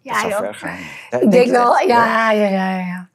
Ja, 0.00 0.14
gaan. 0.52 0.76
Ja, 1.10 1.18
Ik 1.18 1.30
denk 1.30 1.50
wel, 1.50 1.76
echt? 1.76 1.88
ja, 1.88 2.30
ja, 2.32 2.48
ja, 2.48 2.78
ja. 2.78 3.08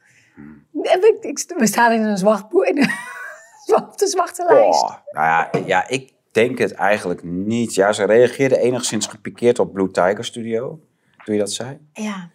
we, 0.72 1.18
ik- 1.22 1.53
we 1.57 1.68
staan 1.68 1.91
in 1.91 2.03
een 2.03 2.18
zwart 2.18 2.49
boek, 2.49 2.64
in 2.65 2.78
een 2.78 2.90
zwarte, 3.65 4.07
zwarte 4.07 4.45
lijst. 4.49 4.84
Oh, 4.84 4.90
nou 5.11 5.28
ja, 5.28 5.49
ja, 5.65 5.88
ik 5.88 6.11
denk 6.32 6.57
het 6.57 6.74
eigenlijk 6.74 7.24
niet. 7.24 7.74
Ja, 7.74 7.94
ze 7.94 8.03
reageerde 8.06 8.57
enigszins 8.60 9.07
gepikeerd 9.07 9.60
op 9.60 9.74
Blue 9.74 9.91
Tiger 9.91 10.26
Studio, 10.26 10.80
toen 11.24 11.34
je 11.34 11.40
dat 11.40 11.52
zei. 11.52 11.78
Ja. 11.94 12.30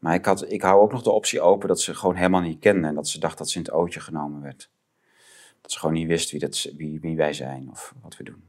Maar 0.00 0.14
ik, 0.14 0.24
had, 0.24 0.50
ik 0.52 0.62
hou 0.62 0.80
ook 0.80 0.92
nog 0.92 1.02
de 1.02 1.10
optie 1.10 1.40
open 1.40 1.68
dat 1.68 1.80
ze 1.80 1.94
gewoon 1.94 2.14
helemaal 2.14 2.40
niet 2.40 2.60
kende. 2.60 2.88
En 2.88 2.94
dat 2.94 3.08
ze 3.08 3.18
dacht 3.18 3.38
dat 3.38 3.50
ze 3.50 3.58
in 3.58 3.64
het 3.64 3.72
ootje 3.72 4.00
genomen 4.00 4.42
werd. 4.42 4.70
Dat 5.60 5.72
ze 5.72 5.78
gewoon 5.78 5.94
niet 5.94 6.06
wist 6.06 6.30
wie, 6.30 6.40
dat, 6.40 6.68
wie, 6.76 7.00
wie 7.00 7.16
wij 7.16 7.32
zijn 7.32 7.68
of 7.70 7.94
wat 8.02 8.16
we 8.16 8.24
doen. 8.24 8.48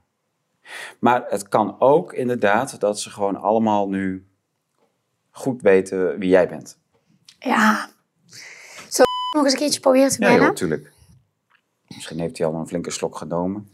Maar 0.99 1.25
het 1.27 1.47
kan 1.47 1.75
ook 1.79 2.13
inderdaad 2.13 2.79
dat 2.79 2.99
ze 2.99 3.09
gewoon 3.09 3.35
allemaal 3.35 3.89
nu 3.89 4.27
goed 5.31 5.61
weten 5.61 6.19
wie 6.19 6.29
jij 6.29 6.47
bent. 6.47 6.77
Ja. 7.39 7.89
Zo 8.89 9.03
nog 9.35 9.43
eens 9.43 9.53
een 9.53 9.59
keertje 9.59 9.79
proberen 9.79 10.09
te 10.09 10.19
Ja, 10.19 10.25
bellen? 10.25 10.39
joh, 10.39 10.49
natuurlijk. 10.49 10.91
Misschien 11.87 12.19
heeft 12.19 12.37
hij 12.37 12.47
al 12.47 12.53
een 12.53 12.67
flinke 12.67 12.91
slok 12.91 13.17
genomen. 13.17 13.71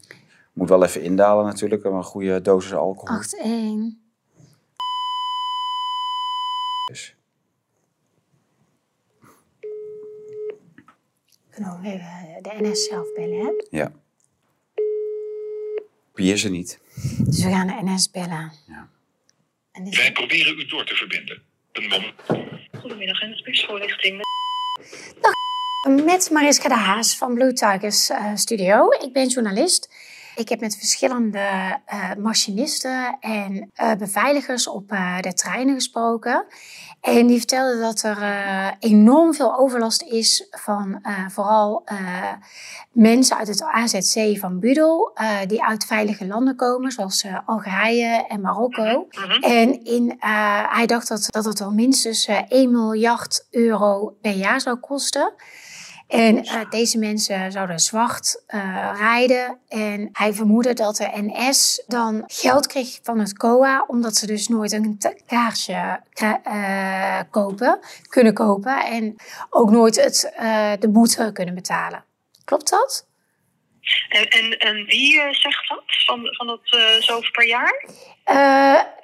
Moet 0.52 0.68
wel 0.68 0.84
even 0.84 1.02
indalen 1.02 1.44
natuurlijk, 1.44 1.84
een 1.84 2.04
goede 2.04 2.40
dosis 2.40 2.74
alcohol. 2.74 3.22
8-1. 3.22 4.06
Dus. 6.84 7.16
Even 11.58 12.42
de 12.42 12.50
NS 12.60 12.84
zelf 12.84 13.12
bellen, 13.14 13.40
hè? 13.46 13.78
Ja. 13.78 13.92
Wie 16.14 16.32
is 16.32 16.44
er 16.44 16.50
niet? 16.50 16.80
Dus 17.18 17.44
we 17.44 17.50
gaan 17.50 17.66
de 17.66 17.92
NS 17.92 18.10
bellen. 18.10 18.52
Ja. 18.66 18.88
En 19.72 19.84
dit 19.84 19.96
Wij 19.96 20.12
proberen 20.12 20.58
u 20.58 20.66
door 20.66 20.86
te 20.86 20.94
verbinden. 20.94 21.42
Een 21.72 21.88
moment. 21.88 22.14
Goedemiddag, 22.80 23.20
en 23.20 23.40
persvoorlichting. 23.42 24.22
Met 26.04 26.30
Mariska 26.30 26.68
de 26.68 26.74
Haas 26.74 27.16
van 27.16 27.34
Blue 27.34 27.52
Tigers 27.52 28.08
eh, 28.08 28.34
Studio. 28.34 28.90
Ik 28.90 29.12
ben 29.12 29.28
journalist. 29.28 29.90
Ik 30.38 30.48
heb 30.48 30.60
met 30.60 30.76
verschillende 30.76 31.78
eh, 31.86 32.14
machinisten 32.18 33.16
en 33.20 33.70
eh, 33.74 33.94
beveiligers 33.94 34.68
op 34.68 34.92
eh, 34.92 35.20
de 35.20 35.32
treinen 35.32 35.74
gesproken. 35.74 36.46
En 37.00 37.26
die 37.26 37.38
vertelden 37.38 37.80
dat 37.80 38.02
er 38.02 38.18
enorm 38.78 39.34
veel 39.34 39.58
overlast 39.58 40.02
is 40.02 40.46
van 40.50 41.06
vooral 41.28 41.84
mensen 42.92 43.36
uit 43.36 43.48
het 43.48 43.62
AZC 43.62 44.38
van 44.38 44.60
Budel, 44.60 45.16
die 45.46 45.64
uit 45.64 45.84
veilige 45.84 46.26
landen 46.26 46.56
komen, 46.56 46.90
zoals 46.90 47.26
Algerije 47.46 48.26
en 48.28 48.40
Marokko. 48.40 49.08
En 49.40 49.84
in, 49.84 50.16
hij 50.68 50.86
dacht 50.86 51.08
dat, 51.08 51.26
dat 51.30 51.44
het 51.44 51.58
wel 51.58 51.72
minstens 51.72 52.26
eh, 52.26 52.40
1 52.48 52.70
miljard 52.70 53.46
euro 53.50 54.16
per 54.20 54.32
jaar 54.32 54.60
zou 54.60 54.76
kosten. 54.76 55.32
En 56.08 56.44
eh, 56.44 56.70
deze 56.70 56.98
mensen 56.98 57.52
zouden 57.52 57.78
zwart 57.78 58.42
eh, 58.46 58.90
rijden. 58.98 59.58
En 59.68 60.08
hij 60.12 60.32
vermoedde 60.32 60.72
dat 60.72 60.96
de 60.96 61.10
NS 61.14 61.82
dan 61.86 62.22
geld 62.26 62.66
kreeg 62.66 62.98
van 63.02 63.18
het 63.18 63.36
COA, 63.36 63.84
omdat 63.86 64.16
ze 64.16 64.26
dus 64.26 64.48
nooit 64.48 64.72
een 64.72 64.98
kra- 65.26 66.40
eh, 66.42 67.20
kopen, 67.30 67.78
kunnen 68.08 68.34
kopen. 68.34 68.84
En 68.84 69.16
ook 69.50 69.70
nooit 69.70 69.96
het, 69.96 70.32
de 70.80 70.88
boete 70.88 71.30
kunnen 71.32 71.54
betalen. 71.54 72.04
Klopt 72.44 72.70
dat? 72.70 73.06
En, 74.08 74.28
en, 74.28 74.58
en 74.58 74.84
wie 74.84 75.14
zegt 75.30 75.68
dat? 75.68 75.82
Van, 76.06 76.20
van 76.36 76.46
dat 76.46 76.60
zoveel 77.00 77.30
per 77.32 77.46
jaar? 77.46 77.84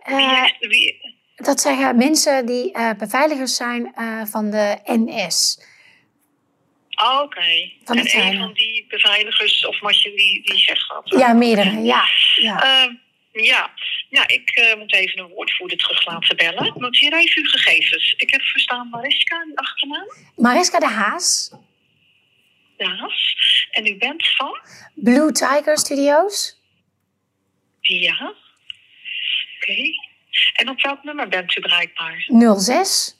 Wie 0.04 0.28
heeft, 0.28 0.56
wie, 0.58 1.16
dat 1.34 1.60
zeggen 1.60 1.96
mensen 1.96 2.46
die 2.46 2.76
beveiligers 2.98 3.56
zijn 3.56 3.94
van 4.24 4.50
de 4.50 4.78
NS. 4.84 5.58
Ah, 6.94 7.22
Oké. 7.22 7.70
De 7.84 8.10
En 8.12 8.26
een 8.26 8.38
van 8.38 8.52
die 8.52 8.86
beveiligers 8.88 9.66
of 9.66 9.80
wat 9.80 10.02
je 10.02 10.12
die, 10.16 10.42
die 10.42 10.58
zegt 10.58 10.88
dat? 10.88 11.20
Ja, 11.20 11.32
meerdere, 11.32 11.82
ja. 11.82 12.04
ja. 12.34 12.62
Ehm, 12.62 12.94
ja. 13.32 13.70
ja, 14.08 14.28
ik 14.28 14.50
eh, 14.50 14.76
moet 14.76 14.92
even 14.92 15.18
een 15.18 15.28
woordvoerder 15.28 15.78
terug 15.78 16.06
laten 16.06 16.36
bellen. 16.36 16.72
Noteer 16.76 17.12
even 17.12 17.42
uw 17.42 17.48
gegevens. 17.48 18.14
Ik 18.16 18.30
heb 18.30 18.42
verstaan 18.42 18.88
Mariska, 18.88 19.44
die 19.44 19.58
achternaam. 19.58 20.06
Mariska 20.36 20.78
de 20.78 20.86
Haas, 20.86 21.50
Daas. 22.76 23.36
En 23.70 23.86
u 23.86 23.96
bent 23.96 24.28
van? 24.36 24.58
Blue 24.94 25.32
Tiger 25.32 25.78
Studios. 25.78 26.60
Ja. 27.80 28.34
Oké. 29.56 29.82
En 30.52 30.68
op 30.68 30.80
welk 30.80 31.02
nummer 31.02 31.28
bent 31.28 31.56
u 31.56 31.60
bereikbaar? 31.60 32.28
06. 32.58 33.16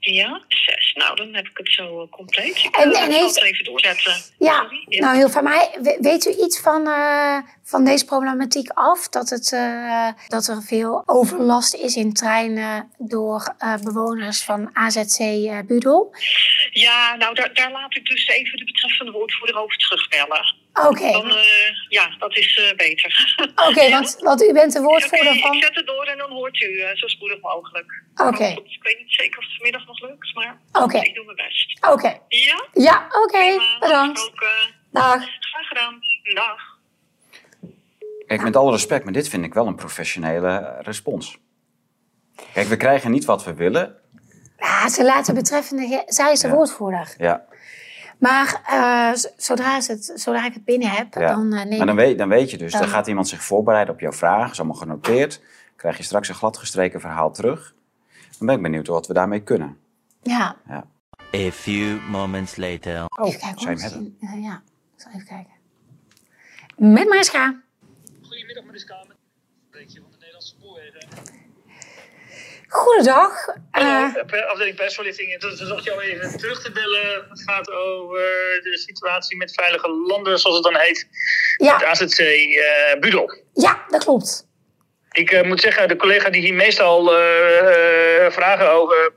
Ja, 0.00 0.40
zes. 0.48 0.92
Nou, 0.94 1.16
dan 1.16 1.34
heb 1.34 1.46
ik 1.48 1.56
het 1.56 1.72
zo 1.72 2.02
eh, 2.02 2.08
compleet. 2.10 2.56
Ik 2.64 2.76
En- 2.76 2.92
eh, 2.92 3.02
en 3.02 3.10
heeft- 3.10 3.34
het 3.34 3.44
even 3.44 3.64
doorzetten. 3.64 4.12
Ja, 4.38 4.66
nou 4.86 5.16
heel 5.16 5.28
van 5.30 5.44
mij. 5.44 5.70
We- 5.82 5.98
Weet 6.00 6.24
u 6.26 6.30
iets 6.44 6.60
van, 6.60 6.86
eh, 6.88 7.38
van 7.62 7.84
deze 7.84 8.04
problematiek 8.04 8.70
af? 8.70 9.08
Dat, 9.08 9.28
het, 9.30 9.52
eh, 9.52 10.08
dat 10.28 10.46
er 10.46 10.62
veel 10.62 11.02
overlast 11.06 11.74
is 11.74 11.96
in 11.96 12.12
treinen 12.12 12.90
door 12.98 13.54
eh, 13.58 13.74
bewoners 13.82 14.42
van 14.42 14.70
AZC 14.72 15.18
eh, 15.18 15.58
Budel? 15.66 16.14
Ja, 16.70 17.14
nou, 17.16 17.34
daar, 17.34 17.54
daar 17.54 17.70
laat 17.72 17.96
ik 17.96 18.06
dus 18.06 18.26
even 18.26 18.58
de 18.58 18.64
betreffende 18.64 19.12
woordvoerder 19.12 19.56
over 19.62 19.76
terugbellen. 19.76 20.54
Oké, 20.84 21.10
Dan, 21.12 21.30
eh, 21.30 21.36
ja, 21.88 22.16
dat 22.18 22.36
is 22.36 22.56
eh, 22.70 22.76
beter. 22.76 23.36
oké, 23.68 23.90
want, 23.96 24.16
want 24.20 24.42
u 24.42 24.52
bent 24.52 24.72
de 24.72 24.80
woordvoerder 24.80 25.30
Oké, 25.32 25.38
van... 25.40 25.54
Ik 25.56 25.62
zet 25.64 25.74
het 25.74 25.86
door 25.86 26.04
en 26.04 26.18
dan 26.18 26.30
hoort 26.30 26.60
u 26.60 26.80
eh, 26.80 26.96
zo 26.96 27.06
spoedig 27.06 27.40
mogelijk. 27.40 28.02
Oké. 28.16 28.44
Ik 28.44 28.82
weet 28.82 28.98
niet 28.98 29.12
zeker 29.12 29.38
of 29.38 29.44
het 29.44 29.54
vanmiddag 29.54 29.86
nog 29.86 30.00
lukt, 30.00 30.34
maar 30.34 30.60
Oké. 30.72 30.98
ik 30.98 31.14
doe 31.14 31.24
mijn 31.24 31.36
best. 31.36 31.78
Oké, 31.90 32.18
Ja? 32.28 32.64
ja, 32.72 33.06
oké, 33.24 33.60
bedankt. 33.80 34.30
Dag. 34.90 35.24
Graag 35.40 35.68
gedaan. 35.68 35.98
Dag. 36.34 36.74
Kijk, 38.26 38.42
met 38.42 38.56
alle 38.56 38.70
respect, 38.70 39.04
maar 39.04 39.12
dit 39.12 39.28
vind 39.28 39.44
ik 39.44 39.54
wel 39.54 39.66
een 39.66 39.74
professionele 39.76 40.76
respons. 40.80 41.38
Kijk, 42.52 42.66
we 42.66 42.76
krijgen 42.76 43.10
niet 43.10 43.24
wat 43.24 43.44
we 43.44 43.54
willen. 43.54 43.96
Ja, 44.58 44.88
ze 44.88 45.04
laten 45.04 45.34
betreffende... 45.34 46.02
Zij 46.06 46.32
is 46.32 46.40
de 46.40 46.48
Ja. 46.48 46.54
woordvoerder. 46.54 47.14
Ja, 47.18 47.44
Maar 48.18 48.60
eh, 48.66 49.12
zodra, 49.36 49.80
ze 49.80 49.92
het, 49.92 50.12
zodra 50.14 50.46
ik 50.46 50.54
het 50.54 50.64
binnen 50.64 50.88
heb, 50.88 51.14
ja. 51.14 51.26
dan 51.34 51.52
eh, 51.52 51.64
neem 51.64 51.76
maar 51.78 51.86
dan 51.86 51.98
ik... 51.98 52.04
weet, 52.04 52.18
dan 52.18 52.28
weet 52.28 52.50
je 52.50 52.58
dus, 52.58 52.72
dan 52.72 52.80
Dan- 52.80 52.90
gaat 52.90 53.06
iemand 53.06 53.28
zich 53.28 53.42
voorbereiden 53.42 53.94
op 53.94 54.00
jouw 54.00 54.12
vragen. 54.12 54.50
is 54.50 54.58
allemaal 54.58 54.76
genoteerd. 54.76 55.40
Krijg 55.76 55.96
je 55.96 56.02
straks 56.02 56.28
een 56.28 56.34
gladgestreken 56.34 57.00
verhaal 57.00 57.32
terug. 57.32 57.74
Dan 58.38 58.46
ben 58.46 58.56
ik 58.56 58.62
benieuwd 58.62 58.86
wat 58.86 59.06
we 59.06 59.12
daarmee 59.14 59.40
kunnen. 59.40 59.78
Ja, 60.22 60.56
A 61.34 61.50
few 61.50 62.00
moments 62.08 62.56
later. 62.56 63.04
Oh, 63.04 63.28
even 63.28 63.40
kijken. 63.40 63.60
zou 63.60 63.74
je 63.76 63.82
hoor. 63.82 63.90
hem 63.90 64.14
hebben? 64.20 64.38
Eh, 64.38 64.42
ja, 64.42 64.62
ik 64.96 65.02
zal 65.02 65.12
even 65.12 65.26
kijken. 65.26 65.52
Met 66.76 67.08
Mariska. 67.08 67.60
Goedemiddag, 68.22 68.64
Mariska. 68.64 69.04
Met 69.08 69.16
van 69.92 70.10
de 70.10 70.16
Nederlandse 70.18 70.54
Spoorwegen. 70.58 71.08
Goedendag. 72.68 73.46
Hallo, 73.70 74.24
per- 74.26 74.44
afdeling 74.44 74.76
persverlichting. 74.76 75.38
Toen 75.40 75.56
zocht 75.56 75.84
jou 75.84 76.00
even 76.00 76.38
terug 76.38 76.62
te 76.62 76.70
bellen. 76.72 77.26
Het 77.28 77.42
gaat 77.46 77.70
over 77.70 78.18
de 78.62 78.78
situatie 78.86 79.36
met 79.36 79.54
veilige 79.54 79.88
landen, 79.90 80.38
zoals 80.38 80.56
het 80.56 80.64
dan 80.64 80.76
heet. 80.76 81.06
ja, 81.56 81.76
Het 81.76 81.84
AZC 81.84 82.18
eh 82.18 83.00
Budel. 83.00 83.34
ja, 83.54 83.84
dat 83.88 84.04
klopt. 84.04 84.46
Ik 85.16 85.30
eh, 85.30 85.42
moet 85.42 85.60
zeggen, 85.60 85.88
de 85.88 85.96
collega 85.96 86.30
die 86.30 86.40
hier 86.42 86.54
meestal 86.54 87.16
eh, 87.16 87.58
eh, 88.26 88.32
vragen 88.32 88.70
over 88.72 89.12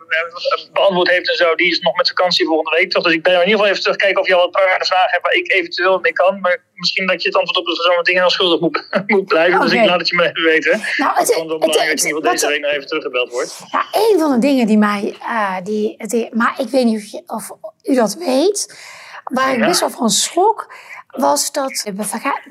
beantwoord 0.73 1.09
heeft 1.09 1.29
en 1.29 1.35
zo, 1.35 1.55
die 1.55 1.71
is 1.71 1.79
nog 1.79 1.95
met 1.95 2.07
vakantie 2.07 2.45
volgende 2.45 2.77
week. 2.77 2.91
Toch? 2.91 3.03
Dus 3.03 3.13
ik 3.13 3.23
ben 3.23 3.33
in 3.33 3.39
ieder 3.39 3.51
geval 3.53 3.67
even 3.67 3.81
terugkijken 3.81 4.21
of 4.21 4.27
je 4.27 4.35
al 4.35 4.43
een 4.45 4.49
paar 4.51 4.85
vragen 4.85 5.11
hebt 5.11 5.23
waar 5.23 5.33
ik 5.33 5.51
eventueel 5.51 5.99
mee 5.99 6.13
kan. 6.13 6.39
Maar 6.39 6.63
misschien 6.73 7.07
dat 7.07 7.21
je 7.21 7.27
het 7.27 7.37
antwoord 7.37 7.67
op 7.67 7.75
zo'n 7.75 8.03
dingen 8.03 8.21
dan 8.21 8.29
schuldig 8.31 8.59
moet, 8.59 8.87
moet 9.07 9.25
blijven. 9.25 9.59
Dus 9.59 9.71
Oké. 9.71 9.81
ik 9.81 9.87
laat 9.89 9.99
het 9.99 10.07
je 10.09 10.15
maar 10.15 10.25
even 10.25 10.43
weten. 10.43 10.81
Nou, 10.97 11.11
Het 11.17 11.27
het, 11.27 11.35
het, 11.37 11.47
belangrijk 11.47 11.59
het- 11.59 11.73
dat 11.73 11.83
in 11.83 11.87
ieder 11.89 11.99
geval 12.07 12.21
wat- 12.21 12.31
deze 12.31 12.47
week 12.47 12.61
nog 12.61 12.71
even 12.71 12.87
teruggebeld 12.87 13.31
wordt. 13.31 13.59
ja, 13.71 13.85
een 13.91 14.19
van 14.19 14.31
de 14.31 14.39
dingen 14.47 14.67
die 14.67 14.77
mij, 14.77 15.15
die, 15.63 16.07
die, 16.07 16.29
maar 16.35 16.53
ik 16.57 16.67
weet 16.67 16.85
niet 16.85 16.97
of, 16.97 17.11
je, 17.11 17.23
of 17.25 17.49
u 17.83 17.95
dat 17.95 18.13
weet, 18.13 18.79
waar 19.23 19.53
ik 19.53 19.59
best 19.65 19.79
wel 19.79 19.89
van 19.89 20.09
schrok, 20.09 20.73
was 21.09 21.51
dat 21.51 21.81
de, 21.83 21.93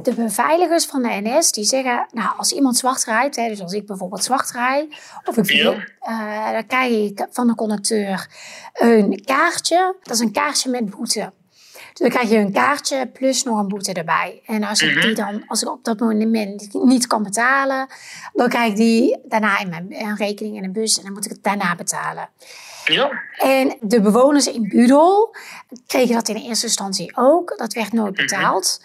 de 0.03 0.15
beveiligers 0.15 0.87
van 0.87 1.03
de 1.03 1.21
NS, 1.23 1.53
die 1.53 1.65
zeggen, 1.65 2.07
nou, 2.13 2.29
als 2.37 2.53
iemand 2.53 2.77
zwart 2.77 3.05
rijdt, 3.05 3.37
hè, 3.37 3.49
dus 3.49 3.61
als 3.63 3.73
ik 3.73 3.87
bijvoorbeeld 3.87 4.25
zwart 4.25 4.51
rijd, 4.51 4.95
of 5.25 5.37
ik 5.37 5.51
Ja. 5.51 5.85
eh, 6.01 6.53
dan 6.53 6.67
krijg 6.67 6.93
ik 6.93 7.27
van 7.31 7.47
de 7.47 7.55
conducteur 7.55 8.27
een 8.73 9.23
kaartje, 9.25 9.97
dat 10.03 10.15
is 10.15 10.21
een 10.21 10.33
kaartje 10.33 10.71
met 10.71 10.91
boete. 10.91 11.33
Dus 11.93 11.99
dan 11.99 12.09
krijg 12.09 12.31
je 12.31 12.37
een 12.37 12.53
kaartje 12.53 13.07
plus 13.07 13.43
nog 13.43 13.59
een 13.59 13.69
boete 13.69 13.93
erbij. 13.93 14.43
En 14.47 14.65
als 14.65 14.83
ik 14.83 15.03
die 15.03 15.15
dan, 15.15 15.45
als 15.47 15.63
ik 15.63 15.69
op 15.69 15.85
dat 15.85 15.99
moment 15.99 16.73
niet 16.85 17.07
kan 17.07 17.23
betalen, 17.23 17.87
dan 18.33 18.49
krijg 18.49 18.71
ik 18.71 18.77
die 18.77 19.19
daarna 19.25 19.59
in 19.59 19.69
mijn 19.69 20.17
rekening 20.17 20.57
in 20.57 20.65
een 20.65 20.73
bus 20.73 20.99
en 20.99 21.05
dan 21.05 21.13
moet 21.13 21.25
ik 21.25 21.31
het 21.31 21.43
daarna 21.43 21.75
betalen. 21.75 22.29
Ja, 22.93 23.23
En 23.37 23.77
de 23.81 24.01
bewoners 24.01 24.47
in 24.47 24.69
Budel 24.69 25.35
kregen 25.87 26.15
dat 26.15 26.29
in 26.29 26.37
eerste 26.37 26.67
instantie 26.67 27.13
ook. 27.17 27.55
Dat 27.59 27.73
werd 27.73 27.93
nooit 27.93 28.15
betaald. 28.15 28.83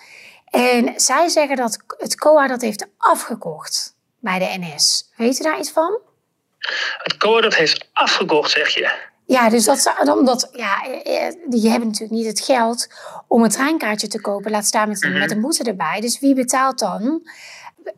En 0.50 0.94
zij 0.96 1.28
zeggen 1.28 1.56
dat 1.56 1.78
het 1.98 2.16
COA 2.16 2.48
dat 2.48 2.62
heeft 2.62 2.88
afgekocht 2.98 3.96
bij 4.20 4.40
de 4.40 4.56
NS. 4.60 5.12
Weet 5.18 5.40
u 5.40 5.44
daar 5.44 5.60
iets 5.60 5.72
van? 5.72 6.00
het 6.98 7.18
COA 7.18 7.42
dat 7.42 7.56
heeft 7.56 7.90
afgekocht, 7.94 8.52
zeg 8.52 8.70
je. 8.70 8.92
Ja, 9.26 9.50
dus 9.50 9.64
dat, 9.66 9.94
omdat 10.06 10.50
ja, 10.52 10.84
eh, 10.86 11.28
eh, 11.28 11.34
die 11.46 11.70
hebben 11.70 11.88
natuurlijk 11.88 12.20
niet 12.20 12.26
het 12.28 12.40
geld 12.40 12.88
om 13.28 13.44
een 13.44 13.50
treinkaartje 13.50 14.08
te 14.08 14.22
kopen. 14.22 14.52
Laat 14.52 14.66
staan 14.66 14.88
met, 14.88 15.02
Mhm. 15.02 15.20
met 15.20 15.32
een 15.32 15.42
boete 15.42 15.64
erbij. 15.64 16.00
Dus 16.02 16.20
wie 16.20 16.36
betaalt 16.36 16.80
dan 16.80 17.28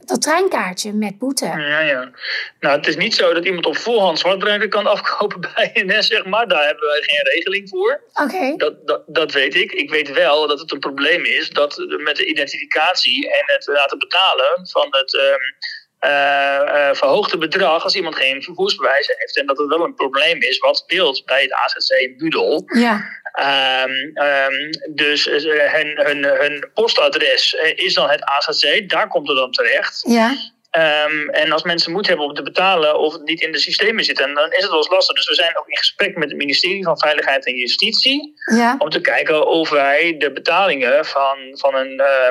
dat 0.06 0.22
treinkaartje 0.22 0.94
met 0.94 1.18
boete? 1.18 1.45
Ja, 1.45 1.80
ja. 1.80 2.12
Nou, 2.60 2.78
het 2.78 2.88
is 2.88 2.95
niet 2.95 3.16
zo 3.16 3.34
dat 3.34 3.45
iemand 3.45 3.66
op 3.66 3.78
voorhand 3.78 4.20
zwartrijden 4.20 4.70
kan 4.70 4.88
afkopen 4.95 5.41
bij 5.41 5.72
NS, 5.74 6.07
zeg 6.07 6.26
maar. 6.26 6.48
Daar 6.48 6.66
hebben 6.66 6.88
wij 6.88 7.02
geen 7.02 7.24
regeling 7.24 7.70
voor. 7.70 8.02
Oké. 8.14 8.56
Dat, 8.57 8.88
dat, 8.88 9.03
dat 9.07 9.32
weet 9.32 9.56
ik. 9.56 9.72
Ik 9.72 9.90
weet 9.90 10.12
wel 10.12 10.48
dat 10.48 10.60
het 10.60 10.72
een 10.72 10.80
probleem 10.80 11.24
is 11.24 11.49
dat 11.49 11.86
met 11.98 12.16
de 12.16 12.26
identificatie 12.26 13.30
en 13.32 13.44
het 13.45 13.68
laten 13.68 13.98
betalen 13.98 14.68
van 14.68 14.88
het 14.90 15.16
ehm, 15.16 15.74
eh, 15.99 16.90
eh, 16.90 16.95
verhoogde 16.95 17.38
bedrag 17.38 17.84
als 17.84 17.95
iemand 17.95 18.16
geen 18.16 18.44
vervoersbewijs 18.44 19.14
heeft. 19.18 19.38
En 19.38 19.45
dat 19.45 19.57
het 19.57 19.68
wel 19.68 19.84
een 19.84 19.95
probleem 19.95 20.41
is 20.41 20.57
wat 20.57 20.78
speelt 20.78 21.26
bij 21.26 21.41
het 21.41 21.53
AZC 21.53 21.90
in 21.90 22.18
Budel. 22.18 22.64
Ja. 22.66 23.02
Ehm, 23.36 23.91
ehm, 24.14 24.72
dus 24.94 25.28
eh, 25.28 25.74
hun, 25.74 25.99
hun, 26.03 26.24
hun 26.24 26.70
postadres 26.74 27.56
eh, 27.56 27.72
is 27.86 27.94
dan 27.94 28.10
het 28.10 28.24
AZC, 28.24 28.90
daar 28.90 29.07
komt 29.07 29.28
het 29.28 29.38
dan 29.38 29.52
terecht. 29.52 30.03
Ja. 30.07 30.36
Ehm, 30.72 31.30
en 31.30 31.52
als 31.52 31.64
mensen 31.64 31.91
moeite 31.91 32.10
hebben 32.10 32.28
om 32.28 32.34
te 32.34 32.41
betalen 32.41 32.99
of 32.99 33.14
het 33.14 33.24
niet 33.24 33.41
in 33.41 33.52
de 33.52 33.57
systemen 33.60 34.03
zit, 34.03 34.18
dan 34.18 34.30
is 34.52 34.62
het 34.62 34.70
wel 34.70 34.78
eens 34.78 34.90
lastig. 34.90 35.16
Dus 35.16 35.28
we 35.28 35.34
zijn 35.36 35.57
ook 35.57 35.68
in 35.68 35.78
gesprek 35.78 36.16
met 36.18 36.30
het 36.30 36.38
ministerie 36.38 36.84
van 36.84 36.99
Veiligheid 36.99 37.45
en 37.45 37.56
Justitie 37.56 38.34
Ja. 38.56 38.76
om 38.78 38.90
te 38.90 39.02
kijken 39.02 39.48
of 39.48 39.70
wij 39.70 40.16
de 40.18 40.32
betalingen 40.32 41.06
van, 41.06 41.38
van, 41.52 41.76
een, 41.76 41.99
eh, 41.99 42.28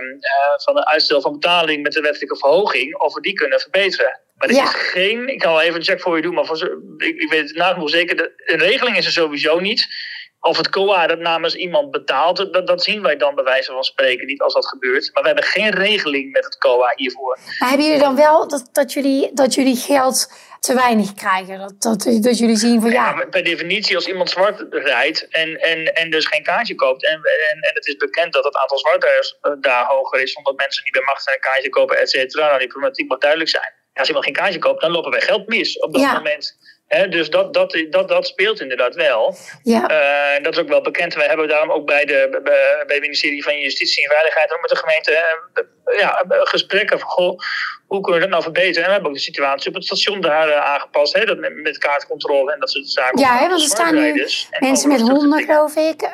van 0.64 0.76
een 0.76 0.86
uitstel 0.86 1.20
van 1.20 1.32
betaling 1.32 1.82
met 1.82 1.92
de 1.92 2.00
wettelijke 2.00 2.36
verhoging, 2.36 2.96
of 2.96 3.14
we 3.14 3.20
die 3.20 3.34
kunnen 3.34 3.60
verbeteren. 3.60 4.20
Maar 4.36 4.48
er 4.48 4.54
Ja. 4.54 4.62
is 4.64 4.74
geen, 4.74 5.28
ik 5.28 5.38
kan 5.38 5.52
wel 5.52 5.62
even 5.62 5.76
een 5.76 5.84
check 5.84 6.00
voor 6.00 6.16
je 6.16 6.22
doen, 6.22 6.34
maar 6.34 6.44
voor, 6.44 6.78
ik 6.98 7.30
weet 7.30 7.48
het 7.48 7.56
nagenoeg 7.56 7.90
zeker, 7.90 8.16
de, 8.16 8.32
een 8.46 8.58
regeling 8.58 8.96
is 8.96 9.06
er 9.06 9.12
sowieso 9.12 9.58
niet. 9.60 9.86
Of 10.44 10.56
het 10.56 10.68
COA 10.68 11.06
dat 11.06 11.18
namens 11.18 11.54
iemand 11.54 11.90
betaalt, 11.90 12.52
dat, 12.52 12.66
dat 12.66 12.82
zien 12.82 13.02
wij 13.02 13.16
dan 13.16 13.34
bij 13.34 13.44
wijze 13.44 13.72
van 13.72 13.84
spreken 13.84 14.26
niet 14.26 14.40
als 14.40 14.54
dat 14.54 14.66
gebeurt. 14.66 15.10
Maar 15.12 15.22
we 15.22 15.28
hebben 15.28 15.46
geen 15.46 15.70
regeling 15.70 16.32
met 16.32 16.44
het 16.44 16.58
COA 16.58 16.92
hiervoor. 16.96 17.38
Maar 17.58 17.68
hebben 17.68 17.86
jullie 17.86 18.02
dan 18.02 18.16
wel 18.16 18.48
dat, 18.48 18.68
dat, 18.72 18.92
jullie, 18.92 19.30
dat 19.34 19.54
jullie 19.54 19.76
geld 19.76 20.32
te 20.60 20.74
weinig 20.74 21.14
krijgen? 21.14 21.58
Dat, 21.58 21.82
dat, 21.82 22.22
dat 22.22 22.38
jullie 22.38 22.56
zien 22.56 22.80
van 22.80 22.90
ja. 22.90 23.14
Ja, 23.18 23.24
per 23.26 23.44
definitie, 23.44 23.96
als 23.96 24.06
iemand 24.06 24.30
zwart 24.30 24.64
rijdt 24.70 25.28
en, 25.28 25.60
en, 25.60 25.94
en 25.94 26.10
dus 26.10 26.26
geen 26.26 26.42
kaartje 26.42 26.74
koopt. 26.74 27.04
En, 27.04 27.14
en, 27.14 27.60
en 27.60 27.74
het 27.74 27.86
is 27.86 27.96
bekend 27.96 28.32
dat 28.32 28.44
het 28.44 28.56
aantal 28.56 28.78
zwartrijers 28.78 29.38
eh, 29.40 29.52
daar 29.60 29.84
hoger 29.86 30.20
is, 30.20 30.34
omdat 30.34 30.56
mensen 30.56 30.84
niet 30.84 30.92
bij 30.92 31.02
macht 31.02 31.22
zijn, 31.22 31.34
een 31.34 31.40
kaartje 31.42 31.68
kopen, 31.68 31.98
et 32.00 32.10
cetera. 32.10 32.46
Nou, 32.46 32.58
die 32.58 32.68
problematiek 32.68 33.08
moet 33.08 33.20
duidelijk 33.20 33.50
zijn. 33.50 33.72
Als 33.94 34.06
iemand 34.08 34.24
geen 34.24 34.34
kaartje 34.34 34.58
koopt, 34.58 34.80
dan 34.80 34.90
lopen 34.90 35.10
wij 35.10 35.20
geld 35.20 35.46
mis 35.48 35.78
op 35.78 35.92
dat 35.92 36.02
Ja. 36.02 36.12
moment. 36.12 36.56
Dus 36.88 37.30
dat, 37.30 37.54
dat, 37.54 37.84
dat, 37.90 38.08
dat 38.08 38.26
speelt 38.26 38.60
inderdaad 38.60 38.94
wel. 38.94 39.36
Ja. 39.62 39.86
Eh, 39.86 40.42
dat 40.42 40.52
is 40.52 40.58
ook 40.58 40.68
wel 40.68 40.80
bekend. 40.80 41.14
Wij 41.14 41.26
hebben 41.26 41.48
daarom 41.48 41.70
ook 41.70 41.86
bij, 41.86 42.04
de, 42.04 42.40
bij, 42.86 42.96
het 42.96 43.00
ministerie 43.00 43.42
van 43.42 43.58
Justitie 43.58 44.04
en 44.04 44.10
Veiligheid 44.10 44.52
ook 44.52 44.60
met 44.60 44.70
de 44.70 44.76
gemeente 44.76 45.10
eh, 45.12 45.98
ja, 45.98 46.24
gesprekken 46.28 46.98
van 46.98 47.08
goh, 47.08 47.38
hoe 47.86 48.00
kunnen 48.00 48.14
we 48.14 48.20
dat 48.20 48.28
nou 48.28 48.42
verbeteren? 48.42 48.82
En 48.82 48.86
we 48.86 48.92
hebben 48.92 49.10
ook 49.10 49.16
de 49.16 49.22
situatie 49.22 49.68
op 49.68 49.74
het 49.74 49.84
station 49.84 50.20
daar 50.20 50.48
eh, 50.48 50.72
aangepast, 50.72 51.14
hè, 51.14 51.24
dat 51.24 51.38
met, 51.38 51.62
met 51.62 51.78
kaartcontrole 51.78 52.52
en 52.52 52.60
dat 52.60 52.70
soort 52.70 52.88
zaken. 52.88 53.20
Ja, 53.20 53.38
hè, 53.38 53.48
want 53.48 53.60
er 53.60 53.66
staan 53.68 53.94
nu 53.94 54.26
en 54.50 54.60
mensen 54.60 54.88
met 54.88 55.00
honden, 55.00 55.44
geloof 55.44 55.76
ik, 55.76 56.10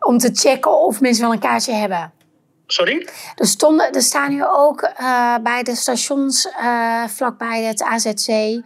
om 0.00 0.18
te 0.18 0.30
checken 0.32 0.78
of 0.78 1.00
mensen 1.00 1.24
wel 1.24 1.32
een 1.32 1.40
kaartje 1.40 1.72
hebben. 1.72 2.12
Sorry? 2.66 3.08
Er, 3.34 3.46
stonden, 3.46 3.92
er 3.92 4.02
staan 4.02 4.30
nu 4.30 4.44
ook 4.44 4.92
bij 5.42 5.62
de 5.62 5.74
stations 5.74 6.48
vlakbij 7.06 7.62
het 7.62 7.82
AZC 7.82 8.60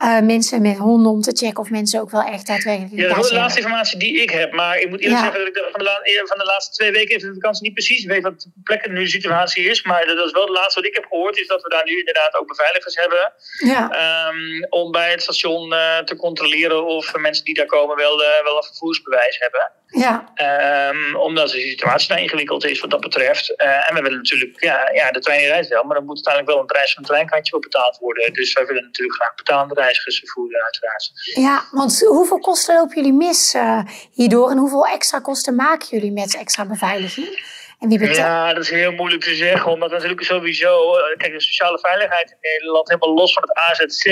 eh, 0.00 0.20
mensen 0.20 0.62
met 0.62 0.76
honden 0.76 1.12
om 1.12 1.20
te 1.20 1.32
checken 1.40 1.58
of 1.64 1.70
mensen 1.70 2.00
ook 2.00 2.10
wel 2.10 2.22
echt 2.22 2.46
daadwerkelijk 2.46 2.92
Ja, 2.94 3.08
dat 3.14 3.24
is 3.24 3.28
de 3.30 3.34
laatste 3.34 3.60
hebben. 3.60 3.78
informatie 3.78 3.98
die 3.98 4.22
ik 4.22 4.30
heb. 4.30 4.52
Maar 4.52 4.78
ik 4.78 4.88
moet 4.90 5.00
eerlijk 5.00 5.18
Ja. 5.18 5.24
zeggen 5.24 5.38
dat 5.38 5.48
ik 5.48 5.54
de- 5.54 5.68
van 5.70 5.78
de, 5.80 5.84
la- 5.84 6.00
eh, 6.02 6.26
van 6.26 6.38
de 6.38 6.44
laatste 6.44 6.72
twee 6.76 6.90
weken 6.92 7.14
even 7.16 7.28
de 7.28 7.34
vakantie 7.34 7.62
niet 7.62 7.72
precies 7.72 8.04
weet 8.04 8.22
wat 8.22 8.40
de 8.40 8.50
plekken 8.64 8.92
nu 8.92 9.02
de 9.04 9.10
situatie 9.10 9.64
is. 9.64 9.82
Maar 9.82 10.06
dat 10.06 10.26
is 10.26 10.32
wel 10.32 10.42
het 10.42 10.50
laatste 10.60 10.80
wat 10.80 10.88
ik 10.88 10.94
heb 10.94 11.04
gehoord, 11.08 11.38
is 11.38 11.46
dat 11.46 11.62
we 11.62 11.68
daar 11.68 11.84
nu 11.84 11.98
inderdaad 11.98 12.34
ook 12.34 12.46
beveiligers 12.46 12.94
hebben. 12.96 13.32
Ja. 13.72 13.82
Ehm, 13.90 14.64
om 14.68 14.90
bij 14.90 15.10
het 15.10 15.22
station 15.22 15.72
eh, 15.72 15.98
te 15.98 16.16
controleren 16.16 16.84
of 16.86 17.16
mensen 17.16 17.44
die 17.44 17.54
daar 17.54 17.66
komen 17.66 17.96
wel, 17.96 18.22
eh, 18.24 18.42
wel 18.44 18.56
een 18.56 18.62
vervoersbewijs 18.62 19.38
hebben. 19.38 19.70
Ja. 19.90 20.30
Ehm, 20.34 21.16
omdat 21.16 21.50
de 21.50 21.60
situatie 21.60 22.08
daar 22.08 22.20
ingewikkeld 22.20 22.64
is 22.64 22.80
wat 22.80 22.90
dat 22.90 23.00
betreft. 23.00 23.56
Eh, 23.56 23.90
en 23.90 23.94
we 23.94 24.02
willen 24.02 24.16
natuurlijk, 24.16 24.62
ja, 24.62 24.90
ja, 24.92 25.10
de 25.10 25.20
trein 25.20 25.46
rijdt 25.46 25.68
wel, 25.68 25.84
maar 25.84 25.96
dan 25.96 26.04
moet 26.04 26.14
uiteindelijk 26.14 26.52
wel 26.52 26.60
een 26.60 26.72
prijs 26.74 26.92
van 26.94 27.02
een 27.02 27.08
treinkaartje 27.08 27.52
voor 27.52 27.60
betaald 27.60 27.98
worden. 27.98 28.32
Dus 28.32 28.52
wij 28.52 28.66
willen 28.66 28.82
natuurlijk 28.82 29.16
graag 29.16 29.34
betaalde 29.34 29.74
reizigers 29.74 30.18
vervoeren, 30.18 30.62
uiteraard. 30.62 31.10
ja, 31.34 31.64
want 31.70 32.00
hoeveel 32.06 32.38
kosten 32.38 32.74
lopen 32.74 32.94
jullie 32.94 33.12
mis 33.12 33.54
eh, 33.54 33.80
hierdoor 34.12 34.50
en 34.50 34.56
hoeveel 34.56 34.86
extra 34.86 35.18
kosten 35.18 35.54
maken 35.54 35.86
jullie 35.90 36.12
met 36.12 36.36
extra 36.36 36.66
beveiliging? 36.66 37.58
En 37.80 37.88
wie 37.88 37.98
betaalt? 37.98 38.16
Ja, 38.16 38.54
dat 38.54 38.62
is 38.62 38.70
heel 38.70 38.92
moeilijk 38.92 39.22
te 39.22 39.34
zeggen, 39.34 39.70
omdat 39.70 39.90
natuurlijk 39.90 40.22
sowieso, 40.22 40.94
eh, 40.96 41.16
kijk, 41.16 41.32
de 41.32 41.40
sociale 41.40 41.78
veiligheid 41.78 42.30
in 42.30 42.36
Nederland, 42.40 42.88
helemaal 42.88 43.14
los 43.14 43.32
van 43.32 43.42
het 43.42 43.56
AZC, 43.56 44.04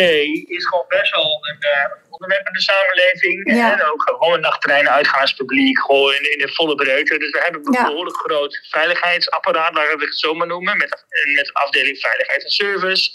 is 0.56 0.66
gewoon 0.66 0.84
best 0.88 1.14
wel 1.14 1.38
een 1.50 1.60
eh, 1.60 1.84
onderwerp 2.10 2.46
in 2.46 2.52
de 2.52 2.60
samenleving. 2.62 3.54
Ja. 3.54 3.72
En 3.72 3.84
ook 3.92 4.02
gewoon 4.02 4.34
een 4.34 4.40
nachttreinen, 4.40 4.92
uitgaanspubliek, 4.92 5.78
gewoon 5.80 6.14
in, 6.14 6.32
in 6.32 6.38
de 6.38 6.52
volle 6.52 6.74
breedte. 6.74 7.18
Dus 7.18 7.30
we 7.30 7.40
hebben 7.42 7.66
een 7.66 7.72
Ja. 7.72 7.84
behoorlijk 7.86 8.16
groot 8.16 8.66
veiligheidsapparaat, 8.70 9.74
laten 9.74 9.98
we 9.98 10.04
het 10.04 10.18
zo 10.18 10.34
maar 10.34 10.46
noemen, 10.46 10.76
met, 10.76 11.04
met 11.36 11.46
de 11.46 11.52
afdeling 11.54 11.98
veiligheid 11.98 12.44
en 12.44 12.50
service. 12.50 13.10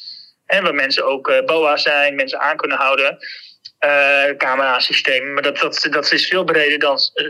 En 0.45 0.63
waar 0.63 0.75
mensen 0.75 1.05
ook 1.05 1.29
eh, 1.29 1.45
BOA 1.45 1.77
zijn, 1.77 2.15
mensen 2.15 2.39
aan 2.39 2.57
kunnen 2.57 2.77
houden. 2.77 3.17
eh 3.79 4.29
camerasysteem. 4.37 5.33
Maar 5.33 5.43
dat, 5.43 5.57
dat, 5.57 5.87
dat 5.89 6.11
is 6.11 6.27
veel 6.27 6.43
breder 6.43 6.79
dan 6.79 6.97
eh, 7.13 7.25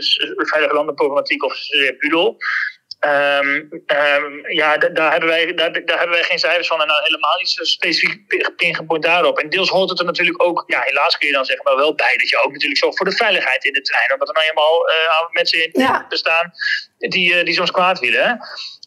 veilige 0.46 0.74
landenproblematiek 0.74 1.44
of 1.44 1.56
uh, 1.70 1.98
Budel. 1.98 2.36
Ehm, 3.04 3.62
ehm, 3.86 4.50
ja, 4.52 4.76
da- 4.76 4.88
daar 4.88 5.10
hebben, 5.10 5.28
wij, 5.28 5.54
daar, 5.54 5.72
daar 5.84 5.98
hebben 5.98 6.16
wij 6.16 6.24
geen 6.24 6.38
cijfers 6.38 6.66
van 6.66 6.80
en 6.80 6.88
dan 6.88 7.00
helemaal 7.02 7.38
niet 7.38 7.48
zo 7.50 7.64
specifiek 7.64 8.26
pi- 8.26 8.48
pingepoint 8.56 9.02
daarop. 9.02 9.38
En 9.38 9.48
deels 9.50 9.68
hoort 9.68 9.90
het 9.90 9.98
er 9.98 10.04
natuurlijk 10.04 10.42
ook, 10.42 10.64
ja, 10.66 10.80
helaas 10.84 11.18
kun 11.18 11.28
je 11.28 11.34
dan 11.34 11.44
zeggen, 11.44 11.64
maar 11.64 11.76
wel 11.76 11.94
bij 11.94 12.16
dat 12.16 12.28
je 12.28 12.42
ook 12.44 12.52
natuurlijk 12.52 12.80
zorgt 12.80 12.96
voor 12.96 13.06
de 13.06 13.16
veiligheid 13.16 13.64
in 13.64 13.72
de 13.72 13.80
trein. 13.80 14.12
Omdat 14.12 14.28
er 14.28 14.34
nou 14.34 14.46
eenmaal 14.46 14.88
eh, 14.88 15.30
mensen 15.30 15.64
in 15.64 15.70
Ja. 15.82 16.06
bestaan 16.08 16.52
die, 16.98 17.34
eh, 17.34 17.44
die 17.44 17.54
soms 17.54 17.70
kwaad 17.70 17.98
willen. 17.98 18.40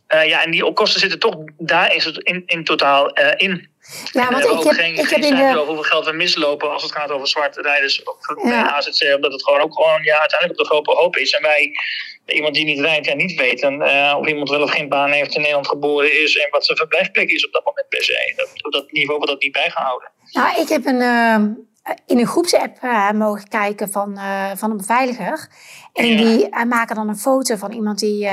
Eh, 0.07 0.27
ja, 0.27 0.43
en 0.43 0.51
die 0.51 0.73
kosten 0.73 0.99
zitten 0.99 1.19
toch 1.19 1.35
daar 1.57 1.93
in, 1.93 2.01
in, 2.23 2.43
in 2.45 2.63
totaal 2.63 3.09
in. 3.37 3.69
Ja, 4.11 4.31
want 4.31 4.43
ik 4.43 4.49
heb, 4.63 4.73
geen, 4.73 4.95
ik 4.95 5.07
geen 5.07 5.23
heb 5.23 5.31
in 5.31 5.35
de... 5.35 5.43
over 5.59 5.65
hoeveel 5.65 5.83
geld 5.83 6.05
we 6.05 6.11
mislopen 6.11 6.71
als 6.71 6.83
het 6.83 6.91
gaat 6.91 7.11
over 7.11 7.27
zwarte 7.27 7.61
rijders 7.61 8.03
of 8.03 8.17
ja. 8.43 8.71
AZC. 8.71 9.15
Omdat 9.15 9.31
het 9.31 9.43
gewoon 9.43 9.59
ook 9.61 9.73
gewoon 9.73 10.03
ja, 10.03 10.19
uiteindelijk 10.19 10.59
op 10.59 10.65
de 10.65 10.73
grote 10.73 10.91
hoop 10.91 11.15
is. 11.17 11.31
En 11.31 11.41
wij, 11.41 11.71
iemand 12.27 12.53
die 12.55 12.65
niet 12.65 12.79
rijdt, 12.79 13.05
ja, 13.05 13.15
niet 13.15 13.39
weten 13.39 13.81
eh, 13.81 14.15
of 14.19 14.27
iemand 14.27 14.49
wel 14.49 14.61
of 14.61 14.71
geen 14.71 14.89
baan 14.89 15.11
heeft 15.11 15.33
in 15.35 15.39
Nederland 15.41 15.67
geboren 15.67 16.21
is. 16.23 16.37
En 16.37 16.49
wat 16.51 16.65
zijn 16.65 16.77
verblijfplek 16.77 17.29
is 17.29 17.45
op 17.45 17.51
dat 17.53 17.65
moment 17.65 17.89
per 17.89 18.03
se. 18.03 18.33
Dat, 18.35 18.65
op 18.65 18.71
dat 18.71 18.91
niveau 18.91 19.17
wordt 19.17 19.31
dat 19.31 19.41
niet 19.41 19.51
bijgehouden. 19.51 20.11
Nou, 20.31 20.61
ik 20.61 20.69
heb 20.69 20.85
een, 20.85 21.01
eh, 21.01 21.93
in 22.05 22.19
een 22.19 22.27
groepsapp 22.27 22.77
eh, 22.81 23.11
mogen 23.11 23.47
kijken 23.47 23.89
van, 23.89 24.19
van 24.55 24.71
een 24.71 24.77
beveiliger. 24.77 25.47
En 25.93 26.07
Ja. 26.07 26.17
die 26.17 26.65
maken 26.65 26.95
dan 26.95 27.09
een 27.09 27.17
foto 27.17 27.55
van 27.55 27.71
iemand 27.71 27.99
die, 27.99 28.29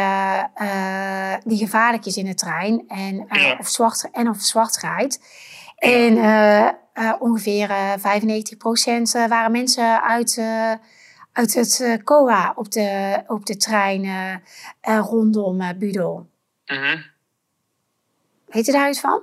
die 1.44 1.58
gevaarlijk 1.58 2.06
is 2.06 2.16
in 2.16 2.24
de 2.24 2.34
trein. 2.34 2.84
En, 2.88 3.26
Ja. 3.30 3.56
of, 3.60 3.68
zwart, 3.68 4.08
en 4.12 4.28
of 4.28 4.40
zwart 4.40 4.76
rijdt. 4.76 5.20
En 5.76 6.16
ongeveer 7.18 7.70
eh 7.70 7.92
95% 7.98 9.14
eh, 9.14 9.26
waren 9.28 9.52
mensen 9.52 10.02
uit, 10.02 10.42
uit 11.35 11.55
het 11.55 11.81
eh, 11.81 11.94
COA 12.05 12.52
op 12.56 12.70
de, 12.70 13.23
op 13.27 13.47
de 13.47 13.56
trein 13.56 14.05
eh, 14.05 14.35
eh, 14.97 15.05
rondom 15.09 15.61
eh, 15.61 15.69
Budel. 15.78 16.27
Weet 18.47 18.66
je 18.66 18.73
daar 18.73 18.89
iets 18.89 19.01
van? 19.01 19.23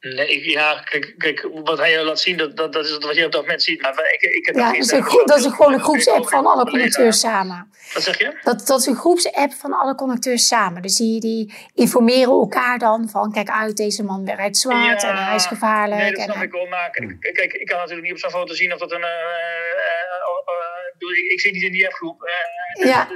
Nee, 0.00 0.50
ja, 0.50 0.80
kijk, 0.80 1.14
kijk, 1.18 1.48
wat 1.64 1.78
hij 1.78 2.02
laat 2.04 2.20
zien, 2.20 2.36
dat, 2.36 2.56
dat, 2.56 2.72
dat 2.72 2.84
is 2.84 2.98
wat 2.98 3.14
je 3.16 3.24
op 3.24 3.32
dat 3.32 3.40
moment 3.40 3.62
ziet. 3.62 3.82
Maar 3.82 3.94
wij- 3.94 4.18
ik, 4.20 4.22
ik 4.22 4.46
heb 4.46 4.54
Ja, 4.54 4.66
dat 4.66 4.76
is, 4.76 4.90
een, 4.92 5.22
dat 5.24 5.38
is 5.38 5.44
een, 5.44 5.52
gewoon 5.52 5.72
een 5.72 5.80
groepsapp 5.80 6.28
van 6.28 6.46
alle 6.46 6.64
connecteurs 6.64 7.20
samen. 7.20 7.70
Wat 7.94 8.02
zeg 8.02 8.18
je? 8.18 8.38
Dat, 8.42 8.66
dat 8.66 8.80
is 8.80 8.86
een 8.86 8.96
groepsapp 8.96 9.52
van 9.52 9.72
alle 9.72 9.94
connecteurs 9.94 10.46
samen. 10.46 10.82
Dus 10.82 10.94
die, 10.96 11.20
die 11.20 11.54
informeren 11.74 12.32
elkaar 12.32 12.78
dan 12.78 13.08
van... 13.08 13.32
kijk 13.32 13.48
uit, 13.50 13.76
deze 13.76 14.02
man 14.04 14.30
rijdt 14.30 14.56
zwart 14.56 15.02
Ja, 15.02 15.08
en 15.08 15.24
hij 15.24 15.34
is 15.34 15.46
gevaarlijk. 15.46 16.00
Nee, 16.00 16.12
dat 16.12 16.22
snap 16.22 16.36
eh, 16.36 16.42
ik 16.42 16.52
wel. 16.52 16.66
Maar 16.66 16.90
kijk, 16.90 17.20
kijk, 17.20 17.52
ik 17.52 17.66
kan 17.66 17.76
natuurlijk 17.78 18.02
niet 18.06 18.12
op 18.12 18.18
zo'n 18.18 18.30
foto 18.40 18.54
zien 18.54 18.72
of 18.72 18.78
dat 18.78 18.92
een... 18.92 19.02
eh, 19.02 19.08
eh, 19.08 20.28
oh, 20.28 20.54
eh, 20.54 20.85
ik 20.98 21.32
ik, 21.32 21.40
zit 21.40 21.52
niet 21.52 21.62
in 21.62 21.72
die 21.72 21.86
appgroep. 21.86 22.30
Ja. 22.72 23.08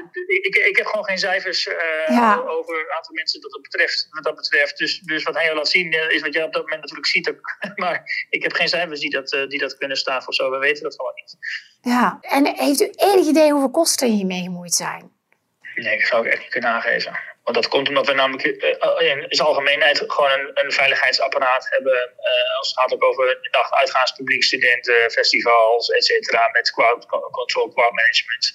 ik, 0.42 0.56
ik, 0.56 0.76
heb 0.76 0.86
gewoon 0.86 1.04
geen 1.04 1.18
cijfers 1.18 1.66
eh, 1.66 1.76
Ja. 2.08 2.42
over 2.46 2.78
het 2.78 2.90
aantal 2.90 3.14
mensen 3.14 3.40
dat, 3.40 3.50
dat 3.50 3.62
betreft, 3.62 4.06
wat 4.10 4.24
dat 4.24 4.34
betreft. 4.34 4.78
Dus, 4.78 4.98
dus 4.98 5.22
wat 5.22 5.34
hij 5.34 5.54
laat 5.54 5.68
zien 5.68 5.92
eh, 5.92 6.10
is 6.14 6.20
wat 6.20 6.34
jij 6.34 6.42
op 6.42 6.52
dat 6.52 6.62
moment 6.62 6.80
natuurlijk 6.80 7.08
ziet. 7.08 7.34
maar 7.82 8.26
ik 8.30 8.42
heb 8.42 8.52
geen 8.52 8.68
cijfers 8.68 9.00
die 9.00 9.10
dat, 9.10 9.32
eh, 9.32 9.48
die 9.48 9.58
dat 9.58 9.78
kunnen 9.78 9.96
staan 9.96 10.26
of 10.26 10.34
zo. 10.34 10.50
We 10.50 10.58
weten 10.58 10.82
dat 10.82 10.94
gewoon 10.94 11.12
niet. 11.14 11.36
ja. 11.80 12.18
En 12.20 12.46
heeft 12.46 12.80
u 12.80 12.90
enig 12.96 13.26
idee 13.26 13.50
hoeveel 13.50 13.70
kosten 13.70 14.08
hiermee 14.08 14.42
gemoeid 14.42 14.74
zijn? 14.74 15.12
Nee, 15.74 15.98
dat 15.98 16.06
zou 16.06 16.26
ik 16.26 16.32
echt 16.32 16.40
niet 16.40 16.50
kunnen 16.50 16.70
aangeven. 16.70 17.18
Dat 17.52 17.68
komt 17.68 17.88
omdat 17.88 18.06
we 18.06 18.12
namelijk 18.12 18.44
uh, 18.46 19.10
in 19.10 19.26
zijn 19.28 19.48
algemeenheid 19.48 20.04
gewoon 20.06 20.50
een, 20.54 20.72
veiligheidsapparaat 20.72 21.66
hebben. 21.70 21.92
Uh, 21.92 22.58
als 22.58 22.68
het 22.68 22.78
gaat 22.78 22.92
ook 22.92 23.04
over 23.04 23.48
dag 23.50 23.72
uitgaanspubliek, 23.72 24.42
studenten, 24.42 25.10
festivals, 25.10 25.88
et 25.88 26.04
cetera. 26.04 26.48
Met 26.52 26.72
crowd 26.72 27.06
control, 27.30 27.72
crowd 27.72 27.92
management, 27.92 28.52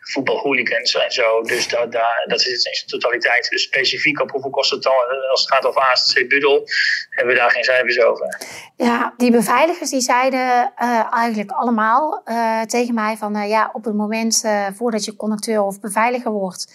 voetbalhooligans 0.00 0.94
en 0.94 1.12
zo. 1.12 1.42
Dus 1.42 1.68
dat 1.68 2.40
is 2.40 2.46
in 2.46 2.58
zijn 2.58 2.74
totaliteit. 2.86 3.48
Dus 3.50 3.62
specifiek 3.62 4.20
op 4.20 4.30
hoeveel 4.30 4.50
kost 4.50 4.70
het 4.70 4.82
dan 4.82 4.94
als 5.30 5.40
het 5.40 5.52
gaat 5.52 5.64
over 5.64 5.80
ASC 5.80 6.28
Budel, 6.28 6.64
hebben 7.10 7.34
we 7.34 7.40
daar 7.40 7.50
geen 7.50 7.64
cijfers 7.64 8.00
over. 8.00 8.40
Ja, 8.76 9.14
die 9.16 9.30
beveiligers 9.30 9.90
die 9.90 10.00
zeiden 10.00 10.72
eigenlijk 11.10 11.50
allemaal 11.50 12.22
tegen 12.66 12.94
mij 12.94 13.16
van 13.16 13.48
ja, 13.48 13.70
op 13.72 13.84
het 13.84 13.94
moment 13.94 14.48
voordat 14.74 15.04
je 15.04 15.16
conducteur 15.16 15.62
of 15.62 15.80
beveiliger 15.80 16.30
wordt 16.30 16.66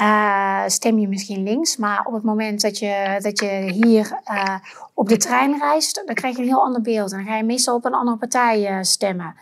uh, 0.00 0.62
stem 0.66 0.98
je 0.98 1.08
misschien 1.08 1.42
links. 1.42 1.76
Maar 1.76 2.04
op 2.04 2.12
het 2.12 2.22
moment 2.22 2.60
dat 2.60 2.78
je, 2.78 3.18
dat 3.20 3.40
je 3.40 3.70
hier 3.72 4.20
uh, 4.30 4.54
op 4.94 5.08
de 5.08 5.16
trein 5.16 5.58
reist, 5.58 6.02
dan 6.06 6.14
krijg 6.14 6.36
je 6.36 6.42
een 6.42 6.48
heel 6.48 6.62
ander 6.62 6.82
beeld. 6.82 7.10
En 7.12 7.16
dan 7.16 7.26
ga 7.26 7.36
je 7.36 7.44
meestal 7.44 7.74
op 7.74 7.84
een 7.84 7.94
andere 7.94 8.16
partij 8.16 8.70
uh, 8.70 8.82
stemmen. 8.82 9.34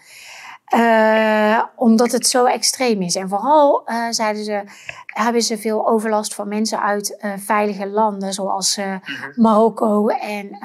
omdat 1.76 2.12
het 2.12 2.26
zo 2.26 2.44
extreem 2.44 3.02
is. 3.02 3.14
En 3.16 3.28
vooral 3.28 3.82
zeiden 4.10 4.44
ze, 4.44 4.62
hebben 5.06 5.42
ze 5.42 5.58
veel 5.58 5.88
overlast 5.88 6.34
van 6.34 6.48
mensen 6.48 6.82
uit 6.82 7.18
veilige 7.36 7.86
landen, 7.86 8.32
zoals 8.32 8.76
mhm. 8.76 9.00
Marokko 9.34 10.08
en 10.08 10.58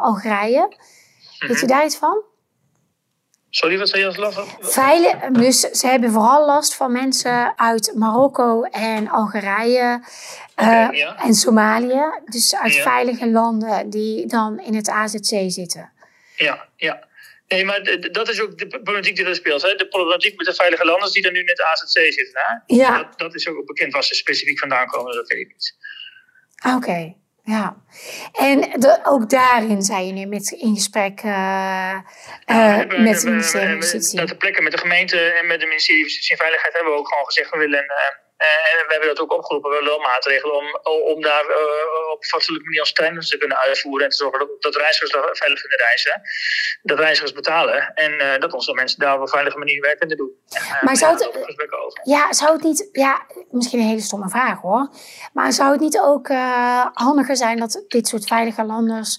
Algerije. 0.00 0.76
Weet 1.38 1.60
je 1.60 1.66
mhm. 1.66 1.66
daar 1.66 1.84
iets 1.84 1.96
van? 1.96 2.22
Sorry, 3.56 3.78
wat 3.78 3.88
zei 3.88 4.00
je 4.00 4.06
als 4.06 4.16
last? 4.16 4.38
Veilig, 4.60 5.16
dus 5.32 5.60
ze 5.60 5.86
hebben 5.86 6.10
vooral 6.10 6.46
last 6.46 6.74
van 6.74 6.92
mensen 6.92 7.58
uit 7.58 7.92
Marokko 7.94 8.62
en 8.62 9.08
Algerije 9.08 10.02
uh, 10.60 11.24
en 11.24 11.34
Somalië. 11.34 12.20
Dus 12.24 12.54
uit 12.54 12.76
veilige 12.76 13.30
landen 13.30 13.90
die 13.90 14.26
dan 14.26 14.60
in 14.60 14.74
het 14.74 14.88
AZC 14.88 15.50
zitten. 15.50 15.92
Ja, 16.36 16.68
ja. 16.76 17.08
Nee, 17.48 17.64
maar 17.64 17.98
dat 18.12 18.28
is 18.28 18.40
ook 18.40 18.58
de 18.58 18.66
problematiek 18.66 19.16
die 19.16 19.24
er 19.24 19.34
speelt. 19.34 19.62
Hè? 19.62 19.74
De 19.74 19.88
problematiek 19.88 20.36
met 20.36 20.46
de 20.46 20.54
veilige 20.54 20.84
landen 20.84 21.12
die 21.12 21.26
er 21.26 21.32
nu 21.32 21.40
in 21.40 21.48
het 21.48 21.62
AZC 21.62 22.12
zitten. 22.12 22.32
Hè? 22.32 22.74
Ja. 22.74 22.96
Dat, 22.96 23.18
dat, 23.18 23.34
is 23.34 23.48
ook 23.48 23.66
bekend 23.66 23.92
waar 23.92 24.04
ze 24.04 24.14
specifiek 24.14 24.58
vandaan 24.58 24.86
komen, 24.86 25.14
dat 25.14 25.28
weet 25.28 25.40
ik 25.40 25.52
niet. 25.52 25.76
Oké. 26.76 27.14
Ja, 27.46 27.76
en 28.32 28.60
de, 28.60 29.00
ook 29.02 29.30
daarin 29.30 29.82
zijn 29.82 30.06
je 30.06 30.12
nu 30.12 30.26
met, 30.26 30.50
in 30.50 30.74
gesprek 30.74 31.22
uh, 31.22 31.98
uh, 32.46 32.76
met 32.76 32.88
het 32.88 33.24
ministerie 33.24 33.68
van 33.68 33.74
Justitie. 33.74 34.18
Dat 34.18 34.28
de 34.28 34.36
plekken 34.36 34.62
met 34.62 34.72
de 34.72 34.78
gemeente 34.78 35.18
en 35.18 35.46
met 35.46 35.60
het 35.60 35.68
ministerie 35.68 36.00
van 36.00 36.10
Justitie 36.10 36.32
en 36.32 36.38
Veiligheid 36.38 36.74
hebben 36.74 36.92
we 36.92 36.98
ook 36.98 37.08
gewoon 37.08 37.24
gezegd, 37.24 37.50
we 37.50 37.58
willen 37.58 37.84
uh, 37.84 37.90
eh, 37.90 38.23
we 38.86 38.92
hebben 38.92 39.08
dat 39.08 39.20
ook 39.20 39.32
opgeroepen, 39.32 39.70
we 39.70 39.76
willen 39.76 40.00
maatregelen 40.00 40.56
om, 40.56 40.66
om 41.14 41.22
daar 41.22 41.44
uh, 41.44 42.12
op 42.12 42.18
een 42.22 42.28
fatsoenlijke 42.28 42.68
manier 42.68 42.80
als 42.80 42.92
trainers 42.92 43.28
te 43.28 43.38
kunnen 43.38 43.58
uitvoeren 43.58 44.04
en 44.04 44.10
te 44.10 44.16
zorgen 44.16 44.38
dat, 44.38 44.62
dat 44.62 44.76
reizigers 44.76 45.10
veilig 45.38 45.60
kunnen 45.60 45.78
reizen. 45.78 46.20
Dat 46.82 46.98
reizigers 46.98 47.32
betalen 47.32 47.94
en 47.94 48.12
uh, 48.12 48.38
dat 48.38 48.52
onze 48.52 48.72
mensen 48.72 48.98
daar 48.98 49.14
op 49.14 49.20
een 49.20 49.28
veilige 49.28 49.58
manier 49.58 49.80
werk 49.80 49.98
kunnen 49.98 50.16
doen. 50.16 50.32
maar 50.80 50.96
zou 50.96 51.12
het, 51.12 51.30
ja, 52.02 52.32
zou 52.32 52.52
het 52.52 52.62
niet, 52.62 52.88
ja, 52.92 53.26
misschien 53.50 53.80
een 53.80 53.86
hele 53.86 54.00
stomme 54.00 54.28
vraag 54.28 54.60
hoor, 54.60 54.88
maar 55.32 55.52
zou 55.52 55.70
het 55.70 55.80
niet 55.80 55.98
ook 56.00 56.28
handiger 56.92 57.36
zijn 57.36 57.58
dat 57.58 57.84
dit 57.88 58.08
soort 58.08 58.26
veilige 58.26 58.64
landers, 58.64 59.18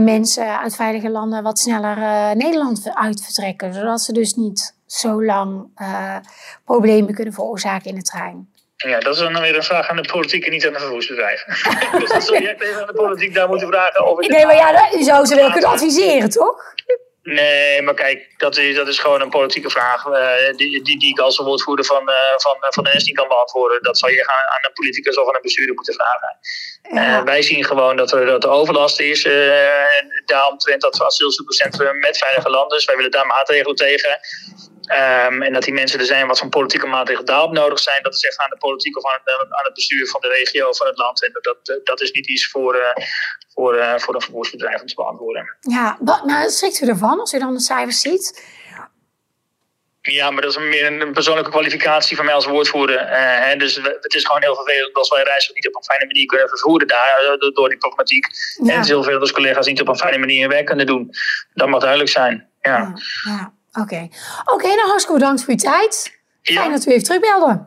mensen 0.00 0.58
uit 0.58 0.76
veilige 0.76 1.10
landen 1.10 1.42
wat 1.42 1.58
sneller 1.58 1.96
Nederland 2.36 2.90
uit 2.94 3.24
vertrekken, 3.24 3.74
zodat 3.74 4.00
ze 4.00 4.12
dus 4.12 4.34
niet 4.34 4.77
zo 4.88 5.24
lang 5.24 5.70
uh, 5.76 6.16
problemen 6.64 7.14
kunnen 7.14 7.34
veroorzaken 7.34 7.90
in 7.90 7.94
de 7.94 8.02
trein? 8.02 8.52
Ja, 8.76 9.00
dat 9.00 9.14
is 9.14 9.20
dan 9.20 9.40
weer 9.40 9.56
een 9.56 9.62
vraag 9.62 9.88
aan 9.88 9.96
de 9.96 10.08
politiek 10.12 10.44
en 10.44 10.50
niet 10.50 10.66
aan 10.66 10.72
de 10.72 10.78
vervoersbedrijven. 10.78 11.56
dus 12.00 12.10
dat 12.10 12.24
zul 12.24 12.34
je 12.34 12.48
echt 12.48 12.62
even 12.62 12.80
aan 12.80 12.86
de 12.86 12.92
politiek 12.92 13.34
daar 13.34 13.48
moeten 13.48 13.68
vragen. 13.68 14.06
Of 14.06 14.20
ik 14.20 14.30
nee, 14.30 14.46
maar 14.46 14.54
ja, 14.54 14.88
je 14.98 15.04
zou 15.04 15.26
ze 15.26 15.34
wel 15.34 15.50
kunnen 15.50 15.70
adviseren, 15.70 16.30
toch? 16.30 16.76
Nee, 17.22 17.82
maar 17.82 17.94
kijk, 17.94 18.34
dat 18.36 18.56
is, 18.56 18.74
dat 18.76 18.88
is 18.88 18.98
gewoon 18.98 19.20
een 19.20 19.30
politieke 19.30 19.70
vraag 19.70 20.06
uh, 20.06 20.56
die, 20.56 20.82
die, 20.82 20.98
die 20.98 21.10
ik 21.10 21.18
als 21.18 21.38
woordvoerder 21.38 21.84
van, 21.84 22.02
uh, 22.08 22.14
van, 22.36 22.56
van 22.60 22.84
de 22.84 22.90
NS 22.94 23.04
niet 23.04 23.16
kan 23.16 23.28
beantwoorden. 23.28 23.82
Dat 23.82 23.98
zal 23.98 24.08
je 24.08 24.26
aan, 24.26 24.56
aan 24.56 24.64
een 24.64 24.72
politicus 24.72 25.18
of 25.18 25.28
aan 25.28 25.34
een 25.34 25.42
bestuurder 25.42 25.74
moeten 25.74 25.94
vragen. 25.94 26.38
Ja. 26.82 27.18
Uh, 27.18 27.24
wij 27.24 27.42
zien 27.42 27.64
gewoon 27.64 27.96
dat 27.96 28.12
er, 28.12 28.26
dat 28.26 28.44
er 28.44 28.50
overlast 28.50 29.00
is. 29.00 29.22
daaromtrent 30.24 30.80
dat 30.80 30.96
we 30.96 31.04
asielzoekerscentrum 31.04 31.98
met 31.98 32.18
veilige 32.18 32.50
landen. 32.50 32.82
wij 32.86 32.96
willen 32.96 33.10
daar 33.10 33.26
maatregelen 33.26 33.76
tegen. 33.76 34.18
Um, 34.88 35.42
en 35.42 35.52
dat 35.52 35.62
die 35.62 35.74
mensen 35.74 35.98
er 35.98 36.04
zijn 36.04 36.26
wat 36.26 36.38
voor 36.38 36.48
politieke 36.48 36.86
maatregelen 36.86 37.26
daarop 37.26 37.52
nodig 37.52 37.78
zijn, 37.78 38.02
dat 38.02 38.14
is 38.14 38.22
echt 38.22 38.38
aan 38.38 38.50
de 38.50 38.56
politiek 38.56 38.96
of 38.96 39.04
aan 39.06 39.20
het, 39.24 39.34
aan 39.34 39.64
het 39.64 39.74
bestuur 39.74 40.06
van 40.06 40.20
de 40.20 40.28
regio 40.28 40.68
of 40.68 40.76
van 40.76 40.86
het 40.86 40.98
land. 40.98 41.24
En 41.24 41.32
dat, 41.42 41.80
dat 41.84 42.00
is 42.00 42.10
niet 42.10 42.28
iets 42.28 42.50
voor, 42.50 42.76
uh, 42.76 43.04
voor, 43.54 43.76
uh, 43.76 43.98
voor 43.98 44.14
een 44.14 44.20
vervoersbedrijf 44.20 44.80
om 44.80 44.86
te 44.86 44.94
beantwoorden. 44.94 45.56
Ja, 45.60 45.98
maar 46.00 46.50
schrikt 46.50 46.80
u 46.80 46.88
ervan 46.88 47.20
als 47.20 47.32
u 47.32 47.38
dan 47.38 47.54
de 47.54 47.60
cijfers 47.60 48.00
ziet? 48.00 48.56
Ja, 50.00 50.30
maar 50.30 50.42
dat 50.42 50.50
is 50.50 50.58
meer 50.58 51.00
een 51.00 51.12
persoonlijke 51.12 51.50
kwalificatie 51.50 52.16
van 52.16 52.24
mij 52.24 52.34
als 52.34 52.46
woordvoerder. 52.46 53.02
Uh, 53.02 53.10
hè, 53.46 53.56
dus 53.56 53.74
het 54.00 54.14
is 54.14 54.24
gewoon 54.24 54.42
heel 54.42 54.54
vervelend 54.54 54.94
als 54.94 55.08
wij 55.08 55.22
reizen 55.22 55.54
niet 55.54 55.68
op 55.68 55.76
een 55.76 55.84
fijne 55.84 56.06
manier 56.06 56.26
kunnen 56.26 56.48
vervoeren 56.48 56.86
daar, 56.86 57.36
door 57.54 57.68
die 57.68 57.78
problematiek. 57.78 58.26
Ja. 58.62 58.74
En 58.74 58.84
heel 58.84 59.02
veel 59.02 59.30
collega's 59.30 59.66
niet 59.66 59.80
op 59.80 59.88
een 59.88 59.98
fijne 59.98 60.18
manier 60.18 60.40
hun 60.40 60.50
werk 60.50 60.66
kunnen 60.66 60.86
doen. 60.86 61.10
Dat 61.54 61.68
mag 61.68 61.80
duidelijk 61.80 62.10
zijn. 62.10 62.50
ja. 62.60 62.70
ja, 62.70 62.92
ja. 63.24 63.56
Oké, 63.72 64.08
oké. 64.44 64.66
nou 64.66 64.88
hartstikke 64.88 65.18
bedankt 65.18 65.44
voor 65.44 65.52
uw 65.52 65.58
tijd. 65.58 66.20
Fijn 66.42 66.70
dat 66.70 66.86
u 66.86 66.90
even 66.90 67.04
terugbelde. 67.04 67.66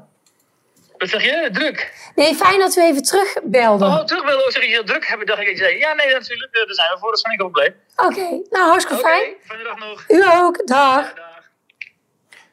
Wat 0.98 1.10
zeg 1.10 1.24
je? 1.24 1.50
Druk? 1.52 2.12
Nee, 2.16 2.36
fijn 2.36 2.60
dat 2.60 2.76
u 2.76 2.82
even 2.82 3.04
terugbelde. 3.04 3.86
Oh, 3.86 4.04
terugbelden? 4.04 4.46
Oh, 4.46 4.52
zeg 4.52 4.64
je 4.64 4.70
heel 4.70 4.84
druk 4.84 5.08
hebben? 5.08 5.28
Dacht 5.28 5.42
ik, 5.42 5.48
ik 5.48 5.58
zei, 5.58 5.78
ja, 5.78 5.94
nee, 5.94 6.14
natuurlijk. 6.14 6.54
Daar 6.54 6.66
zijn 6.68 6.92
we 6.94 6.98
voor. 7.00 7.12
Dat 7.12 7.34
ik 7.34 7.44
ook 7.44 7.52
blij. 7.52 7.76
Oké, 7.96 8.42
nou 8.50 8.70
hartstikke 8.70 9.02
okay, 9.02 9.20
fijn. 9.20 9.36
fijne 9.44 9.64
dag 9.64 9.80
nog. 9.80 10.06
U 10.08 10.24
ook. 10.24 10.68
Dag. 10.68 11.14
dag. 11.14 11.42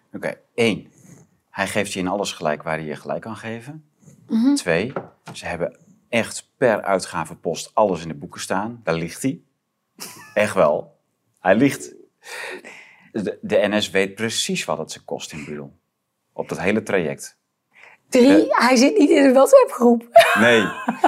Oké, 0.06 0.16
okay, 0.16 0.38
één. 0.54 0.92
Hij 1.50 1.66
geeft 1.66 1.92
je 1.92 1.98
in 1.98 2.08
alles 2.08 2.32
gelijk 2.32 2.62
waar 2.62 2.76
hij 2.76 2.86
je 2.86 2.96
gelijk 2.96 3.22
kan 3.22 3.36
geven. 3.36 3.90
Mm 4.26 4.42
-hmm. 4.42 4.54
Twee, 4.54 4.92
ze 5.32 5.46
hebben 5.46 5.78
echt 6.08 6.48
per 6.56 6.82
uitgavenpost 6.82 7.70
alles 7.74 8.02
in 8.02 8.08
de 8.08 8.14
boeken 8.14 8.40
staan. 8.40 8.80
Daar 8.84 8.94
ligt 8.94 9.22
hij. 9.22 9.40
Echt 10.34 10.54
wel. 10.54 10.98
Hij 11.40 11.54
ligt 11.54 11.94
de, 13.12 13.39
de 13.40 13.66
NS 13.68 13.90
weet 13.90 14.14
precies 14.14 14.64
wat 14.64 14.78
het 14.78 14.93
ze 14.93 15.05
kost 15.05 15.32
in 15.32 15.44
Budel. 15.44 15.72
Op 16.32 16.48
dat 16.48 16.60
hele 16.60 16.82
traject. 16.82 17.39
Drie, 18.09 18.47
hij 18.48 18.76
zit 18.76 18.98
niet 18.98 19.10
in 19.10 19.22
de 19.22 19.32
WhatsApp-groep. 19.32 20.06
Nee, 20.39 20.64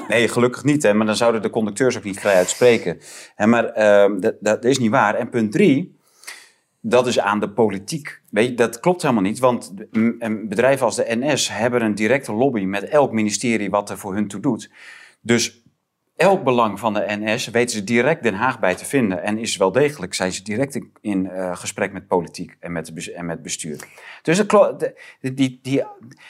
nee, 0.09 0.29
gelukkig 0.29 0.65
niet. 0.65 0.83
Hè, 0.83 0.95
maar 0.95 1.07
dan 1.07 1.17
zouden 1.17 1.43
de 1.43 1.51
conducteurs 1.51 1.97
ook 1.97 2.05
niet 2.05 2.21
vrij 2.21 2.35
uitspreken. 2.35 2.99
Hè, 3.35 3.47
maar 3.47 3.65
uh, 3.65 4.21
dat, 4.21 4.35
dat 4.41 4.65
is 4.65 4.79
niet 4.79 4.91
waar. 4.91 5.15
En 5.15 5.29
punt 5.29 5.53
drie, 5.53 5.99
dat 6.81 7.07
is 7.07 7.19
aan 7.19 7.41
de 7.41 7.51
politiek. 7.51 8.21
Weet 8.31 8.49
je, 8.49 8.55
dat 8.55 8.81
klopt 8.81 9.03
helemaal 9.03 9.23
niet. 9.23 9.39
Want 9.39 9.75
bedrijven 10.49 10.87
als 10.87 10.97
de 10.97 11.05
NS 11.09 11.49
hebben 11.49 11.83
een 11.83 11.95
directe 11.95 12.33
lobby 12.33 12.65
met 12.65 12.85
elk 12.85 13.13
ministerie 13.13 13.71
wat 13.71 13.91
er 13.91 13.99
voor 13.99 14.15
hun 14.15 14.29
toe 14.29 14.41
doet. 14.41 14.71
Dus 15.21 15.60
elk 16.21 16.45
belang 16.45 16.79
van 16.79 16.95
de 16.95 17.05
NS 17.07 17.49
weten 17.49 17.77
ze 17.77 17.85
direct 17.85 18.23
Den 18.23 18.35
Haag 18.35 18.59
bij 18.59 18.75
te 18.75 18.85
vinden. 18.85 19.23
En 19.23 19.39
is 19.39 19.57
wel 19.57 19.73
degelijk, 19.73 20.15
zijn 20.15 20.33
ze 20.33 20.43
direct 20.43 20.75
in, 20.75 20.93
in 21.01 21.25
uh, 21.25 21.57
gesprek 21.57 21.93
met 21.93 22.07
politiek 22.07 22.57
en 22.61 22.73
met, 22.73 23.13
en 23.13 23.27
met 23.27 23.43
bestuur. 23.43 23.79
Dus 24.23 24.37
de, 24.39 24.95
die, 25.21 25.59
die, 25.63 25.85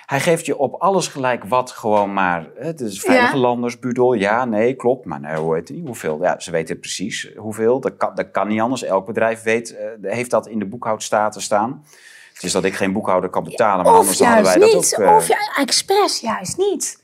hij 0.07 0.21
geeft 0.21 0.47
je 0.47 0.57
op 0.57 0.75
alles 0.75 1.09
gelijk 1.09 1.45
wat 1.45 1.71
gewoon 1.71 2.13
maar. 2.13 2.47
Het 2.55 2.81
is 2.81 3.01
veilige 3.01 3.35
ja. 3.35 3.41
landers, 3.41 3.79
budel, 3.79 4.13
ja, 4.13 4.45
nee, 4.45 4.75
klopt. 4.75 5.05
Maar 5.05 5.21
nee, 5.21 5.37
hoe 5.37 5.55
heet 5.55 5.69
het 5.69 5.77
niet? 5.77 5.87
Hoeveel? 5.87 6.23
Ja, 6.23 6.41
ze 6.41 6.51
weten 6.51 6.81
precies 6.81 7.31
hoeveel. 7.37 7.81
Dat 7.81 7.97
kan, 7.97 8.15
dat 8.15 8.31
kan 8.31 8.49
niet 8.49 8.61
anders. 8.61 8.83
Elk 8.83 9.07
bedrijf 9.07 9.43
weet, 9.43 9.77
uh, 10.03 10.11
heeft 10.13 10.31
dat 10.31 10.47
in 10.49 10.59
de 10.59 10.67
boekhoudstaten 10.67 11.43
staan. 11.43 11.85
Het 12.33 12.43
is 12.43 12.53
dat 12.53 12.65
ik 12.65 12.75
geen 12.75 12.93
boekhouder 12.93 13.31
kan 13.31 13.45
betalen, 13.45 13.85
maar 13.85 13.93
of 13.95 13.99
anders 13.99 14.21
hadden 14.21 14.45
wij 14.45 14.59
dat 14.59 14.75
niet, 14.75 14.97
ook... 14.99 15.07
Uh, 15.07 15.15
of 15.15 15.29
ja, 15.29 15.39
expres 15.57 16.21
juist 16.21 16.57
niet. 16.57 17.00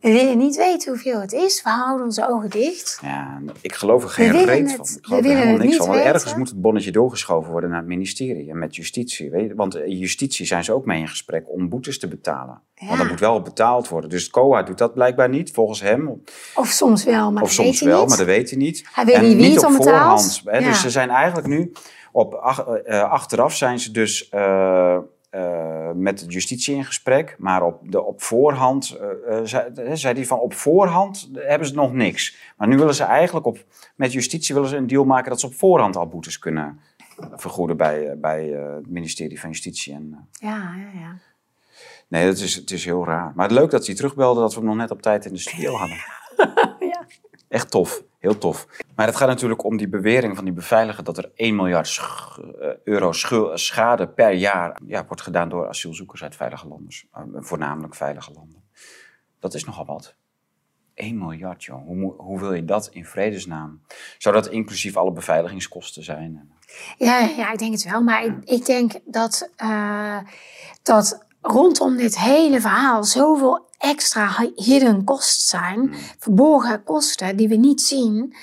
We 0.00 0.12
willen 0.12 0.38
niet 0.38 0.56
weten 0.56 0.92
hoeveel 0.92 1.20
het 1.20 1.32
is. 1.32 1.62
We 1.62 1.70
houden 1.70 2.06
onze 2.06 2.28
ogen 2.28 2.50
dicht. 2.50 2.98
Ja, 3.02 3.40
ik 3.60 3.74
geloof 3.74 4.02
er 4.02 4.08
geen 4.08 4.44
reet 4.44 4.72
van. 4.72 4.86
Ik 4.96 5.04
geloof 5.06 5.24
er 5.24 5.36
helemaal 5.36 5.56
niks 5.56 5.76
van. 5.76 5.88
Want 5.88 6.00
ergens 6.00 6.34
moet 6.34 6.48
het 6.48 6.60
bonnetje 6.60 6.92
doorgeschoven 6.92 7.50
worden 7.50 7.70
naar 7.70 7.78
het 7.78 7.88
ministerie 7.88 8.50
en 8.50 8.58
met 8.58 8.76
justitie. 8.76 9.30
Weet 9.30 9.48
je? 9.48 9.54
Want 9.54 9.76
in 9.76 9.96
justitie 9.96 10.46
zijn 10.46 10.64
ze 10.64 10.72
ook 10.72 10.86
mee 10.86 11.00
in 11.00 11.08
gesprek 11.08 11.44
om 11.48 11.68
boetes 11.68 11.98
te 11.98 12.08
betalen. 12.08 12.60
Ja. 12.74 12.86
Want 12.86 13.00
er 13.00 13.06
moet 13.06 13.20
wel 13.20 13.42
betaald 13.42 13.88
worden. 13.88 14.10
Dus 14.10 14.22
het 14.22 14.32
COA 14.32 14.62
doet 14.62 14.78
dat 14.78 14.94
blijkbaar 14.94 15.28
niet, 15.28 15.50
volgens 15.50 15.80
hem. 15.80 16.22
Of 16.54 16.68
soms 16.68 17.04
wel, 17.04 17.32
maar 17.32 17.42
of 17.42 17.48
dat 17.48 17.56
soms 17.56 17.68
weet 17.68 17.80
hij 17.80 17.88
wel, 17.88 18.00
niet. 18.00 18.08
maar 18.08 18.18
dat 18.18 18.26
weet 18.26 18.50
hij 18.50 18.58
niet. 18.58 18.88
Hij 18.92 19.04
weet 19.04 19.14
en 19.14 19.22
niet 19.22 19.36
wie 19.36 19.46
niet 19.46 19.54
het 19.54 19.64
op 19.64 19.72
voorhand. 19.72 20.42
Hè? 20.44 20.58
Ja. 20.58 20.68
Dus 20.68 20.80
ze 20.80 20.90
zijn 20.90 21.10
eigenlijk 21.10 21.46
nu 21.46 21.72
op 22.12 22.34
ach, 22.34 22.66
uh, 22.68 23.10
achteraf 23.10 23.54
zijn 23.54 23.78
ze 23.78 23.90
dus. 23.90 24.30
Uh, 24.34 24.98
uh, 25.36 25.90
met 25.94 26.24
justitie 26.28 26.74
in 26.74 26.84
gesprek, 26.84 27.36
maar 27.38 27.62
op, 27.62 27.80
de, 27.82 28.02
op 28.02 28.22
voorhand, 28.22 28.98
uh, 29.28 29.40
zei, 29.44 29.96
zei 29.96 30.14
hij 30.14 30.26
van 30.26 30.38
op 30.38 30.54
voorhand 30.54 31.30
hebben 31.34 31.68
ze 31.68 31.74
nog 31.74 31.92
niks. 31.92 32.36
Maar 32.56 32.68
nu 32.68 32.76
willen 32.76 32.94
ze 32.94 33.04
eigenlijk 33.04 33.46
op, 33.46 33.64
met 33.94 34.12
justitie 34.12 34.54
willen 34.54 34.70
ze 34.70 34.76
een 34.76 34.86
deal 34.86 35.04
maken 35.04 35.30
dat 35.30 35.40
ze 35.40 35.46
op 35.46 35.54
voorhand 35.54 35.96
al 35.96 36.06
boetes 36.06 36.38
kunnen 36.38 36.80
vergoeden 37.32 37.76
bij, 37.76 38.18
bij 38.18 38.44
het 38.46 38.90
ministerie 38.90 39.40
van 39.40 39.50
Justitie. 39.50 39.94
En, 39.94 40.28
ja, 40.32 40.74
ja, 40.76 41.00
ja. 41.00 41.18
Nee, 42.08 42.26
het 42.26 42.38
is, 42.38 42.54
het 42.54 42.70
is 42.70 42.84
heel 42.84 43.04
raar. 43.04 43.32
Maar 43.34 43.50
leuk 43.50 43.70
dat 43.70 43.86
hij 43.86 43.94
terugbelde 43.94 44.40
dat 44.40 44.52
we 44.54 44.58
hem 44.58 44.68
nog 44.68 44.76
net 44.76 44.90
op 44.90 45.02
tijd 45.02 45.24
in 45.24 45.32
de 45.32 45.38
studio 45.38 45.74
hadden. 45.74 45.96
ja. 46.92 47.06
Echt 47.48 47.70
tof, 47.70 48.02
heel 48.26 48.38
tof. 48.38 48.66
Maar 48.94 49.06
het 49.06 49.16
gaat 49.16 49.28
natuurlijk 49.28 49.64
om 49.64 49.76
die 49.76 49.88
bewering 49.88 50.36
van 50.36 50.44
die 50.44 50.54
beveiliger 50.54 51.04
dat 51.04 51.18
er 51.18 51.30
1 51.34 51.56
miljard 51.56 52.00
eh, 52.60 52.68
euro 52.84 53.12
schade 53.54 54.08
per 54.08 54.32
jaar 54.32 54.78
ja, 54.86 55.06
wordt 55.06 55.22
gedaan 55.22 55.48
door 55.48 55.68
asielzoekers 55.68 56.22
uit 56.22 56.36
veilige 56.36 56.68
landen. 56.68 56.94
Eh, 57.12 57.22
Voornamelijk 57.34 57.94
veilige 57.94 58.32
landen. 58.32 58.62
Dat 59.38 59.54
is 59.54 59.64
nogal 59.64 59.84
wat. 59.84 60.14
1 60.94 61.18
miljard, 61.18 61.64
joh. 61.64 61.86
Hoe, 61.86 62.14
hoe 62.16 62.40
wil 62.40 62.52
je 62.52 62.64
dat 62.64 62.88
in 62.92 63.04
vredesnaam? 63.04 63.80
Zou 64.18 64.34
dat 64.34 64.48
inclusief 64.48 64.96
alle 64.96 65.12
beveiligingskosten 65.12 66.02
zijn? 66.02 66.50
Ja, 66.98 67.18
ja, 67.18 67.52
ik 67.52 67.58
denk 67.58 67.72
het 67.72 67.84
wel. 67.90 68.02
Maar 68.02 68.24
ik, 68.24 68.34
ik 68.44 68.66
denk 68.66 68.92
dat, 69.04 69.50
eh, 69.56 70.18
dat 70.82 71.25
rondom 71.46 71.96
dit 71.96 72.18
hele 72.18 72.60
verhaal 72.60 73.04
zoveel 73.04 73.66
extra 73.78 74.36
hi- 74.38 74.52
hidden 74.54 75.04
costs 75.04 75.48
zijn, 75.48 75.94
verborgen 76.18 76.84
kosten 76.84 77.36
die 77.36 77.48
we 77.48 77.56
niet 77.56 77.80
zien. 77.82 78.36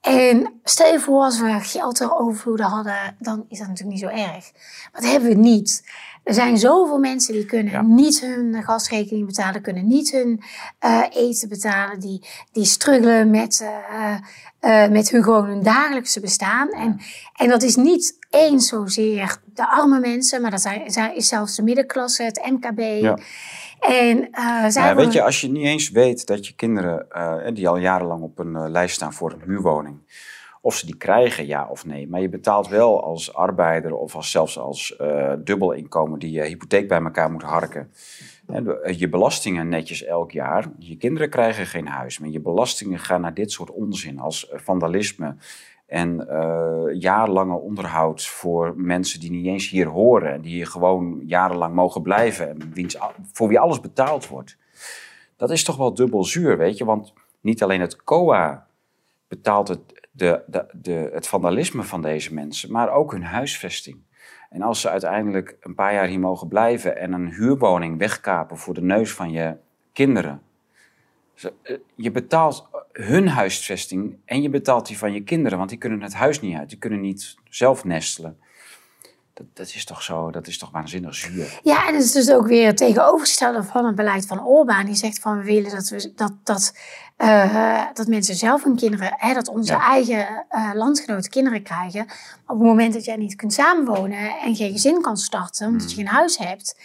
En 0.00 0.60
stel 0.64 0.92
je 0.92 1.00
voor 1.00 1.22
als 1.22 1.40
we 1.40 1.58
geld 1.60 2.00
er 2.00 2.16
overvloeden 2.16 2.66
hadden, 2.66 3.16
dan 3.18 3.44
is 3.48 3.58
dat 3.58 3.68
natuurlijk 3.68 4.00
niet 4.00 4.10
zo 4.10 4.16
erg. 4.16 4.52
Maar 4.92 5.00
dat 5.02 5.10
hebben 5.10 5.28
we 5.28 5.34
niet. 5.34 5.84
Er 6.30 6.36
zijn 6.36 6.58
zoveel 6.58 6.98
mensen 6.98 7.34
die 7.34 7.44
kunnen 7.44 7.72
Ja. 7.72 7.82
niet 7.82 8.20
hun 8.20 8.62
gasrekening 8.62 9.26
betalen, 9.26 9.62
kunnen 9.62 9.86
niet 9.86 10.10
hun 10.10 10.42
eh, 10.78 11.02
eten 11.12 11.48
betalen, 11.48 12.00
die, 12.00 12.26
die 12.52 12.64
struggelen 12.64 13.30
met, 13.30 13.60
eh, 13.62 14.84
eh, 14.84 14.90
met 14.90 15.10
hun 15.10 15.22
gewoon 15.22 15.46
hun 15.46 15.62
dagelijkse 15.62 16.20
bestaan. 16.20 16.68
En, 16.68 17.00
en 17.36 17.48
dat 17.48 17.62
is 17.62 17.76
niet 17.76 18.18
eens 18.30 18.68
zozeer 18.68 19.40
de 19.54 19.70
arme 19.70 20.00
mensen, 20.00 20.42
maar 20.42 20.50
dat 20.50 20.60
zijn, 20.60 20.90
zijn, 20.90 21.16
is 21.16 21.28
zelfs 21.28 21.56
de 21.56 21.62
middenklasse, 21.62 22.22
het 22.22 22.50
MKB. 22.50 22.78
Ja. 22.78 23.18
En 23.80 24.28
zij 24.72 24.86
Ja, 24.86 24.94
weet 24.94 25.12
je, 25.12 25.22
als 25.22 25.40
je 25.40 25.48
niet 25.48 25.64
eens 25.64 25.90
weet 25.90 26.26
dat 26.26 26.46
je 26.46 26.54
kinderen, 26.54 27.06
die 27.54 27.68
al 27.68 27.76
jarenlang 27.76 28.22
op 28.22 28.38
een 28.38 28.70
lijst 28.70 28.94
staan 28.94 29.12
voor 29.12 29.32
een 29.32 29.42
huurwoning, 29.44 29.98
of 30.60 30.74
ze 30.74 30.86
die 30.86 30.96
krijgen, 30.96 31.46
ja 31.46 31.68
of 31.70 31.86
nee. 31.86 32.08
Maar 32.08 32.20
je 32.20 32.28
betaalt 32.28 32.68
wel 32.68 33.04
als 33.04 33.34
arbeider 33.34 33.94
of 33.94 34.14
als, 34.14 34.30
zelfs 34.30 34.58
als 34.58 34.96
eh 34.96 35.32
dubbelinkomen 35.44 36.18
die 36.18 36.30
je 36.30 36.42
hypotheek 36.42 36.88
bij 36.88 37.02
elkaar 37.02 37.32
moet 37.32 37.42
harken. 37.42 37.90
Eh, 38.46 38.98
je 38.98 39.08
belastingen 39.08 39.68
netjes 39.68 40.04
elk 40.04 40.30
jaar. 40.30 40.70
Je 40.78 40.96
kinderen 40.96 41.30
krijgen 41.30 41.66
geen 41.66 41.86
huis, 41.86 42.18
maar 42.18 42.28
je 42.28 42.40
belastingen 42.40 42.98
gaan 42.98 43.20
naar 43.20 43.34
dit 43.34 43.52
soort 43.52 43.70
onzin 43.70 44.18
als 44.18 44.48
eh, 44.48 44.58
vandalisme. 44.58 45.36
En 45.86 46.28
eh, 46.28 47.00
jarenlange 47.00 47.56
onderhoud 47.56 48.26
voor 48.26 48.74
mensen 48.76 49.20
die 49.20 49.30
niet 49.30 49.46
eens 49.46 49.68
hier 49.68 49.86
horen. 49.86 50.32
En 50.32 50.40
die 50.40 50.52
hier 50.52 50.66
gewoon 50.66 51.22
jarenlang 51.26 51.74
mogen 51.74 52.02
blijven. 52.02 52.48
En 52.48 52.72
wiens, 52.72 52.98
voor 53.32 53.48
wie 53.48 53.58
alles 53.58 53.80
betaald 53.80 54.28
wordt. 54.28 54.56
Dat 55.36 55.50
is 55.50 55.64
toch 55.64 55.76
wel 55.76 55.94
dubbel 55.94 56.24
zuur, 56.24 56.58
weet 56.58 56.78
je. 56.78 56.84
Want 56.84 57.12
niet 57.40 57.62
alleen 57.62 57.80
het 57.80 58.04
COA 58.04 58.66
betaalt 59.28 59.68
het, 59.68 59.80
de, 60.10 60.42
de, 60.72 61.10
het 61.12 61.28
vandalisme 61.28 61.82
van 61.82 62.02
deze 62.02 62.34
mensen. 62.34 62.72
Maar 62.72 62.90
ook 62.90 63.12
hun 63.12 63.24
huisvesting. 63.24 63.98
En 64.50 64.62
als 64.62 64.80
ze 64.80 64.90
uiteindelijk 64.90 65.56
een 65.60 65.74
paar 65.74 65.92
jaar 65.92 66.06
hier 66.06 66.20
mogen 66.20 66.48
blijven. 66.48 66.96
En 66.96 67.12
een 67.12 67.32
huurwoning 67.32 67.98
wegkapen 67.98 68.58
voor 68.58 68.74
de 68.74 68.82
neus 68.82 69.12
van 69.12 69.30
je 69.30 69.56
kinderen. 69.92 70.42
Eh, 71.62 71.76
Je 71.94 72.10
betaalt 72.10 72.68
hun 72.92 73.28
huisvesting 73.28 74.16
en 74.24 74.42
je 74.42 74.50
betaalt 74.50 74.86
die 74.86 74.98
van 74.98 75.12
je 75.12 75.22
kinderen, 75.22 75.58
want 75.58 75.70
die 75.70 75.78
kunnen 75.78 76.02
het 76.02 76.14
huis 76.14 76.40
niet 76.40 76.56
uit. 76.56 76.68
Die 76.68 76.78
kunnen 76.78 77.00
niet 77.00 77.36
zelf 77.48 77.84
nestelen. 77.84 78.38
Dat, 79.40 79.56
dat 79.56 79.74
is 79.74 79.84
toch 79.84 80.02
zo, 80.02 80.30
dat 80.30 80.46
is 80.46 80.58
toch 80.58 80.70
waanzinnig 80.70 81.14
zuur. 81.14 81.60
Ja, 81.62 81.86
en 81.88 81.94
het 81.94 82.04
is 82.04 82.12
dus 82.12 82.30
ook 82.30 82.46
weer 82.46 82.66
het 82.66 82.76
tegenovergestelde 82.76 83.62
van 83.62 83.86
het 83.86 83.94
beleid 83.94 84.26
van 84.26 84.44
Orbán. 84.44 84.86
Die 84.86 84.94
zegt 84.94 85.18
van 85.18 85.38
we 85.38 85.44
willen 85.44 85.70
dat, 85.70 85.88
we, 85.88 86.12
dat, 86.16 86.32
dat, 86.44 86.74
eh, 87.16 87.82
dat 87.94 88.06
mensen 88.06 88.34
zelf 88.34 88.64
hun 88.64 88.76
kinderen, 88.76 89.14
hè, 89.16 89.34
dat 89.34 89.48
onze 89.48 89.72
Ja. 89.72 89.80
eigen 89.88 90.44
eh, 90.48 90.70
landgenoten 90.74 91.30
kinderen 91.30 91.62
krijgen. 91.62 92.00
Op 92.46 92.58
het 92.58 92.66
moment 92.66 92.92
dat 92.92 93.04
jij 93.04 93.16
niet 93.16 93.34
kunt 93.36 93.52
samenwonen 93.52 94.38
en 94.44 94.56
geen 94.56 94.72
gezin 94.72 95.00
kan 95.02 95.16
starten, 95.16 95.66
omdat 95.66 95.90
je 95.90 95.96
geen 95.96 96.06
huis 96.06 96.38
hebt. 96.38 96.76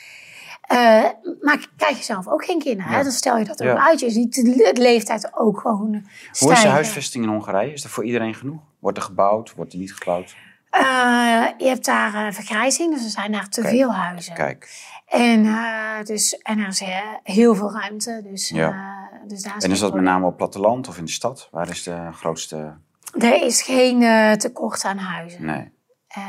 eh 0.61 1.03
maar 1.41 1.67
krijg 1.77 1.97
je 1.97 2.03
zelf 2.03 2.27
ook 2.27 2.45
geen 2.45 2.59
kinderen. 2.59 2.91
Hè? 2.91 3.03
Dan 3.03 3.11
stel 3.11 3.37
je 3.37 3.45
dat 3.45 3.61
ook 3.61 3.67
Ja. 3.67 3.85
uit. 3.87 3.99
Je 3.99 4.09
ziet 4.09 4.33
de 4.35 4.71
leeftijd 4.73 5.29
ook 5.37 5.59
gewoon 5.59 5.91
Hoe 5.91 6.01
stijgen. 6.31 6.57
is 6.57 6.63
de 6.63 6.69
huisvesting 6.69 7.23
in 7.23 7.29
Hongarije? 7.29 7.73
Is 7.73 7.83
er 7.83 7.89
voor 7.89 8.05
iedereen 8.05 8.35
genoeg? 8.35 8.59
Wordt 8.79 8.97
er 8.97 9.03
gebouwd? 9.03 9.53
Wordt 9.55 9.73
er 9.73 9.79
niet 9.79 9.93
gebouwd? 9.93 10.35
Eh, 10.75 11.45
je 11.57 11.67
hebt 11.67 11.85
daar 11.85 12.27
eh, 12.27 12.33
vergrijzing, 12.33 12.93
dus 12.93 13.03
er 13.03 13.09
zijn 13.09 13.31
daar 13.31 13.49
te 13.49 13.61
Kijk, 13.61 13.73
veel 13.73 13.93
huizen. 13.93 14.33
Kijk. 14.33 14.69
En, 15.05 15.45
eh, 15.45 16.03
dus, 16.03 16.37
en 16.37 16.59
er 16.59 16.67
is 16.67 16.83
heel 17.23 17.55
veel 17.55 17.71
ruimte. 17.71 18.21
Dus, 18.23 18.49
Ja. 18.49 19.09
dus 19.27 19.43
daar 19.43 19.53
En 19.53 19.59
geen 19.61 19.71
is 19.71 19.79
dat 19.79 19.93
met 19.93 20.03
name 20.03 20.25
op 20.25 20.37
platteland 20.37 20.87
of 20.87 20.97
in 20.97 21.05
de 21.05 21.11
stad? 21.11 21.47
Waar 21.51 21.69
is 21.69 21.83
de 21.83 22.09
grootste... 22.11 22.73
Er 23.19 23.43
is 23.43 23.61
geen 23.61 23.99
tekort 24.37 24.85
aan 24.85 24.97
huizen. 24.97 25.45
Nee. 25.45 25.71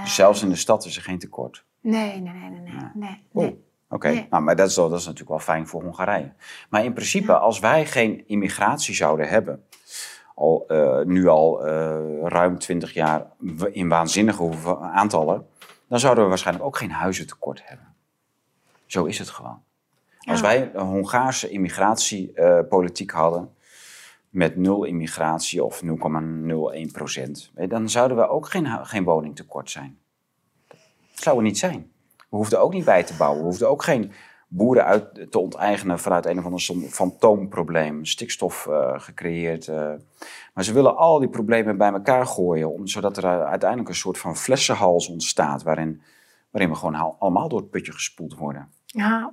Dus 0.02 0.14
zelfs 0.14 0.43
in 0.43 0.48
de 0.48 0.56
stad 0.56 0.85
is 0.85 0.97
er 0.97 1.02
geen 1.02 1.18
tekort. 1.18 1.64
nee, 1.81 2.20
nee, 2.20 2.32
nee, 2.32 2.51
nee. 2.51 2.60
nee, 2.60 2.90
nee, 2.94 3.24
nee. 3.32 3.64
Oké, 3.89 4.09
Nee. 4.09 4.27
nou, 4.31 4.43
maar 4.43 4.56
dat 4.56 4.68
is, 4.68 4.77
wel, 4.77 4.89
dat 4.89 4.98
is 4.98 5.05
natuurlijk 5.05 5.31
wel 5.31 5.55
fijn 5.55 5.66
voor 5.66 5.82
Hongarije. 5.82 6.32
Maar 6.70 6.85
in 6.85 6.93
principe, 6.93 7.39
als 7.39 7.59
wij 7.59 7.86
geen 7.86 8.28
immigratie 8.28 8.94
zouden 8.94 9.28
hebben, 9.28 9.64
al, 10.36 10.64
eh, 10.68 11.00
nu 11.04 11.28
al 11.28 11.66
eh, 11.66 11.98
ruim 12.22 12.58
20 12.58 12.92
jaar 12.92 13.26
in 13.72 13.88
waanzinnige 13.88 14.78
aantallen, 14.80 15.46
dan 15.88 16.00
zouden 16.00 16.22
we 16.22 16.28
waarschijnlijk 16.28 16.66
ook 16.66 16.76
geen 16.76 16.90
huizentekort 16.90 17.60
hebben. 17.64 17.94
Zo 18.86 19.04
is 19.04 19.18
het 19.18 19.30
gewoon. 19.30 19.62
Als 20.20 20.40
wij 20.40 20.70
een 20.74 20.86
Hongaarse 20.86 21.48
immigratiepolitiek 21.48 23.10
hadden, 23.10 23.54
met 24.28 24.56
nul 24.56 24.84
immigratie 24.84 25.64
of 25.64 25.82
0,01 25.82 26.90
procent, 26.92 27.50
dan 27.68 27.88
zouden 27.88 28.16
we 28.16 28.28
ook 28.28 28.48
geen, 28.48 28.86
geen 28.86 29.04
woningtekort 29.04 29.70
zijn. 29.70 29.98
Dat 30.68 30.78
zou 31.14 31.36
er 31.36 31.42
niet 31.42 31.58
zijn. 31.58 31.90
We 32.16 32.36
hoefden 32.36 32.60
ook 32.60 32.72
niet 32.72 32.84
bij 32.84 33.02
te 33.02 33.16
bouwen. 33.16 33.40
We 33.40 33.46
hoefden 33.46 33.70
ook 33.70 33.82
geen 33.82 34.12
boeren 34.57 34.85
uit 34.85 35.31
te 35.31 35.39
onteigenen 35.39 35.99
vanuit 35.99 36.27
een 36.27 36.39
of 36.39 36.45
ander 36.45 36.61
fantoomprobleem, 36.91 38.05
stikstof 38.05 38.66
eh, 38.66 38.93
gecreëerd. 38.97 39.69
eh. 39.69 39.91
Maar 40.55 40.65
ze 40.65 40.73
willen 40.73 40.97
al 40.97 41.19
die 41.19 41.28
problemen 41.28 41.77
bij 41.77 41.93
elkaar 41.93 42.27
gooien, 42.27 42.73
om, 42.73 42.87
zodat 42.87 43.16
er 43.16 43.24
uiteindelijk 43.45 43.89
een 43.89 43.95
soort 43.95 44.19
van 44.19 44.37
flessenhals 44.37 45.09
ontstaat, 45.09 45.62
waarin, 45.62 46.03
waarin 46.51 46.70
we 46.70 46.77
gewoon 46.78 46.95
al- 46.95 47.16
allemaal 47.19 47.49
door 47.49 47.61
het 47.61 47.70
putje 47.70 47.93
gespoeld 47.93 48.35
worden. 48.37 48.69
Ja. 48.87 49.33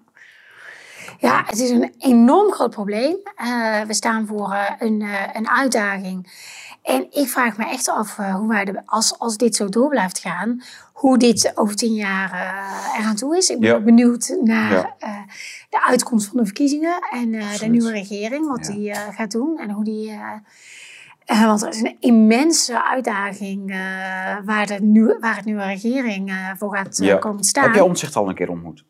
ja, 1.19 1.43
het 1.45 1.59
is 1.59 1.69
een 1.69 1.93
enorm 1.99 2.51
groot 2.51 2.69
probleem. 2.71 3.17
Eh, 3.35 3.81
we 3.81 3.93
staan 3.93 4.27
voor 4.27 4.55
een, 4.79 5.03
een 5.33 5.49
uitdaging. 5.49 6.31
En 6.83 7.07
ik 7.11 7.27
vraag 7.27 7.57
me 7.57 7.65
echt 7.69 7.89
af 7.89 8.19
eh, 8.19 8.35
hoe 8.35 8.47
wij, 8.47 8.65
de, 8.65 8.81
als, 8.85 9.19
als 9.19 9.37
dit 9.37 9.55
zo 9.55 9.69
door 9.69 9.89
blijft 9.89 10.19
gaan, 10.19 10.61
hoe 10.93 11.17
dit 11.17 11.51
over 11.55 11.75
tien 11.75 11.93
jaar 11.93 12.31
eh 12.31 12.99
eraan 12.99 13.15
toe 13.15 13.37
is. 13.37 13.49
Ik 13.49 13.59
ben 13.59 13.69
Ja. 13.69 13.79
benieuwd 13.79 14.37
naar 14.43 14.71
Ja. 14.71 14.95
eh, 14.99 15.17
de 15.69 15.83
uitkomst 15.85 16.27
van 16.27 16.37
de 16.37 16.45
verkiezingen 16.45 16.99
en 17.11 17.31
de 17.59 17.65
nieuwe 17.67 17.91
regering, 17.91 18.47
wat 18.47 18.67
Ja. 18.67 18.73
die 18.73 18.93
gaat 19.13 19.31
doen 19.31 19.57
en 19.59 19.69
hoe 19.71 19.83
die. 19.83 20.19
want 21.25 21.61
er 21.61 21.69
is 21.69 21.81
een 21.81 21.97
immense 21.99 22.83
uitdaging 22.83 23.69
waar, 24.45 24.65
de 24.67 24.77
nieuwe, 24.81 25.17
waar 25.19 25.35
het 25.35 25.45
nieuwe 25.45 25.63
regering 25.65 26.53
voor 26.57 26.75
gaat 26.75 26.97
Ja. 26.97 27.17
komen 27.17 27.43
staan. 27.43 27.63
Heb 27.63 27.73
jij 27.73 27.83
Omtzigt 27.83 28.15
al 28.15 28.29
een 28.29 28.35
keer 28.35 28.49
ontmoet? 28.49 28.85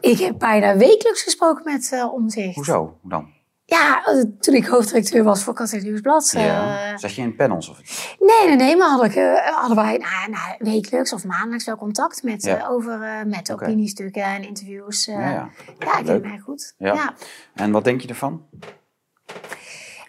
Ik 0.00 0.18
heb 0.18 0.38
bijna 0.38 0.76
wekelijks 0.76 1.22
gesproken 1.22 1.64
met 1.72 2.08
Omzicht. 2.12 2.54
Hoezo? 2.54 2.98
Hoe 3.00 3.10
dan? 3.10 3.36
Ja, 3.70 4.04
eh, 4.04 4.22
toen 4.40 4.54
ik 4.54 4.66
hoofddirecteur 4.66 5.24
was 5.24 5.42
voor 5.42 5.54
Katholiek 5.54 5.84
Nieuwsblad. 5.84 6.32
eh, 6.36 6.44
Ja. 6.46 6.98
Zat 6.98 7.14
je 7.14 7.22
in 7.22 7.36
panels? 7.36 7.68
Of... 7.68 7.80
nee, 8.20 8.46
nee, 8.46 8.56
nee, 8.56 8.76
maar 8.76 8.88
hadden, 8.88 9.08
ik, 9.10 9.14
eh, 9.16 9.46
hadden 9.56 9.76
wij 9.76 9.96
nou, 9.98 10.30
nou, 10.30 10.54
wekelijks 10.58 11.12
of 11.12 11.24
maandelijks 11.24 11.64
wel 11.64 11.76
contact 11.76 12.22
met, 12.22 12.42
Ja. 12.42 12.56
eh, 12.58 12.70
over 12.70 13.02
eh, 13.02 13.22
met 13.24 13.52
opiniestukken 13.52 14.22
en 14.22 14.42
interviews. 14.42 15.06
eh. 15.06 15.14
Ja, 15.14 15.30
ja. 15.30 15.50
ja, 15.78 15.98
ik 15.98 16.04
ken 16.04 16.20
mij 16.20 16.38
goed. 16.38 16.74
Ja. 16.78 17.14
En 17.54 17.70
wat 17.70 17.84
denk 17.84 18.00
je 18.00 18.08
ervan? 18.08 18.46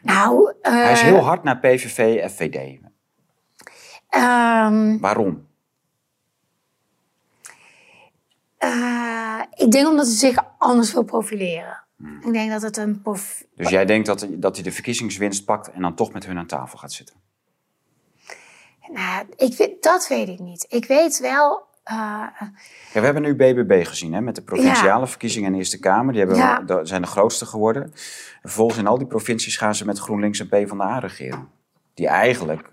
Nou, 0.02 0.54
eh, 0.62 0.72
Hij 0.84 0.92
is 0.92 1.02
heel 1.02 1.24
hard 1.24 1.44
naar 1.44 1.60
PVV, 1.60 2.30
FVD. 2.32 2.80
ehm, 4.10 4.98
Waarom? 5.00 5.48
eh, 8.58 9.42
ik 9.56 9.72
denk 9.72 9.88
omdat 9.88 10.06
hij 10.06 10.16
zich 10.16 10.38
anders 10.58 10.94
wil 10.94 11.04
profileren. 11.04 11.79
Hmm. 12.00 12.22
Ik 12.26 12.34
denk 12.34 12.52
dat 12.52 12.62
het 12.62 12.78
een 12.78 13.02
prof... 13.02 13.44
Dus 13.56 13.70
jij 13.70 13.86
denkt 13.86 14.06
dat, 14.08 14.28
dat 14.30 14.56
hij 14.56 14.64
de 14.64 14.72
verkiezingswinst 14.72 15.46
pakt 15.46 15.72
en 15.72 15.82
dan 15.82 15.96
toch 15.96 16.14
met 16.14 16.26
hun 16.26 16.38
aan 16.38 16.46
tafel 16.46 16.78
gaat 16.78 16.92
zitten? 16.94 17.16
Nou, 18.94 19.26
ik 19.38 19.58
weet, 19.58 19.84
dat 19.84 20.08
weet 20.08 20.28
ik 20.28 20.40
niet. 20.40 20.66
Ik 20.70 20.86
weet 20.86 21.20
wel... 21.20 21.64
eh, 21.84 21.96
Ja, 21.96 22.52
we 22.94 23.00
hebben 23.00 23.22
nu 23.22 23.36
BBB 23.36 23.86
gezien 23.86 24.14
hè, 24.14 24.22
met 24.22 24.36
de 24.36 24.42
provinciale 24.42 25.08
verkiezingen 25.08 25.46
in 25.48 25.52
de 25.54 25.58
Eerste 25.60 25.80
Kamer. 25.80 26.12
Die 26.14 26.22
hebben, 26.22 26.38
Ja. 26.38 26.86
zijn 26.86 27.02
de 27.02 27.08
grootste 27.08 27.46
geworden. 27.46 27.84
En 27.84 27.92
vervolgens 28.42 28.80
in 28.80 28.88
al 28.88 28.98
die 28.98 29.08
provincies 29.08 29.58
gaan 29.58 29.76
ze 29.76 29.86
met 29.86 30.00
GroenLinks 30.00 30.40
en 30.40 30.48
PvdA 30.48 31.00
regeren. 31.00 31.48
Die 31.94 32.08
eigenlijk 32.08 32.70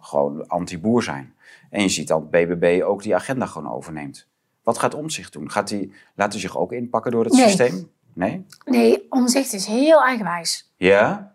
gewoon 0.00 0.48
anti-boer 0.48 1.02
zijn. 1.02 1.34
En 1.70 1.82
je 1.82 1.88
ziet 1.88 2.08
dat 2.08 2.30
BBB 2.30 2.82
ook 2.84 3.02
die 3.02 3.14
agenda 3.14 3.46
gewoon 3.46 3.72
overneemt. 3.72 4.26
Wat 4.62 4.78
gaat 4.78 4.94
Omzicht 4.94 5.32
doen? 5.32 5.50
Gaat 5.50 5.70
hij, 5.70 5.90
laat 6.14 6.32
hij 6.32 6.40
zich 6.40 6.56
ook 6.56 6.72
inpakken 6.72 7.12
door 7.12 7.24
het 7.24 7.32
Nee. 7.32 7.42
systeem? 7.44 7.90
Nee? 8.14 8.46
Nee, 8.64 9.06
omzicht 9.10 9.52
is 9.52 9.66
heel 9.66 10.02
eigenwijs. 10.02 10.72
Ja? 10.76 11.34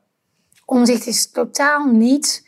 Omzicht 0.65 1.06
is 1.06 1.31
totaal 1.31 1.85
niet 1.85 2.47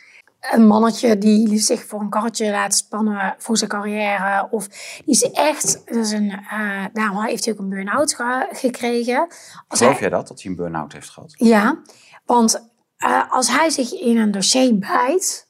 een 0.52 0.68
mannetje 0.68 1.18
die 1.18 1.60
zich 1.60 1.86
voor 1.86 2.00
een 2.00 2.10
karretje 2.10 2.52
laat 2.52 2.74
spannen 2.76 3.36
voor 3.38 3.58
zijn 3.58 3.70
carrière. 3.70 4.48
Of 4.52 4.68
die 4.68 5.04
is 5.06 5.22
echt, 5.32 5.82
dat 5.86 5.96
is 5.96 6.12
een, 6.12 6.30
eh 6.32 6.86
daarom 6.94 7.24
heeft 7.26 7.46
hij 7.46 7.54
ook 7.54 7.60
een 7.60 7.70
burn-out 7.70 8.14
ge- 8.16 8.48
gekregen. 8.52 9.28
Als 9.68 9.80
Geloof 9.80 9.92
hij- 9.92 10.02
jij 10.02 10.10
dat, 10.10 10.28
dat 10.28 10.42
hij 10.42 10.52
een 10.52 10.58
burn-out 10.58 10.94
heeft 10.94 11.10
gehad? 11.10 11.34
Ja, 11.38 11.82
want 12.26 12.70
eh, 12.98 13.32
als 13.32 13.48
hij 13.50 13.70
zich 13.70 13.92
in 13.92 14.18
een 14.18 14.32
dossier 14.32 14.78
bijt, 14.80 15.50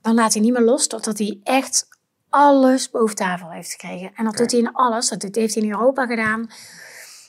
dan 0.00 0.14
laat 0.14 0.32
hij 0.32 0.42
niet 0.42 0.52
meer 0.52 0.62
los 0.62 0.86
totdat 0.86 1.18
hij 1.18 1.40
echt 1.42 1.88
alles 2.28 2.90
boven 2.90 3.16
tafel 3.16 3.50
heeft 3.50 3.70
gekregen. 3.70 4.10
En 4.14 4.24
dat 4.24 4.36
doet 4.36 4.50
hij 4.50 4.60
in 4.60 4.72
alles. 4.72 5.08
Dat 5.08 5.34
heeft 5.34 5.54
hij 5.54 5.62
in 5.62 5.70
Europa 5.70 6.06
gedaan. 6.06 6.50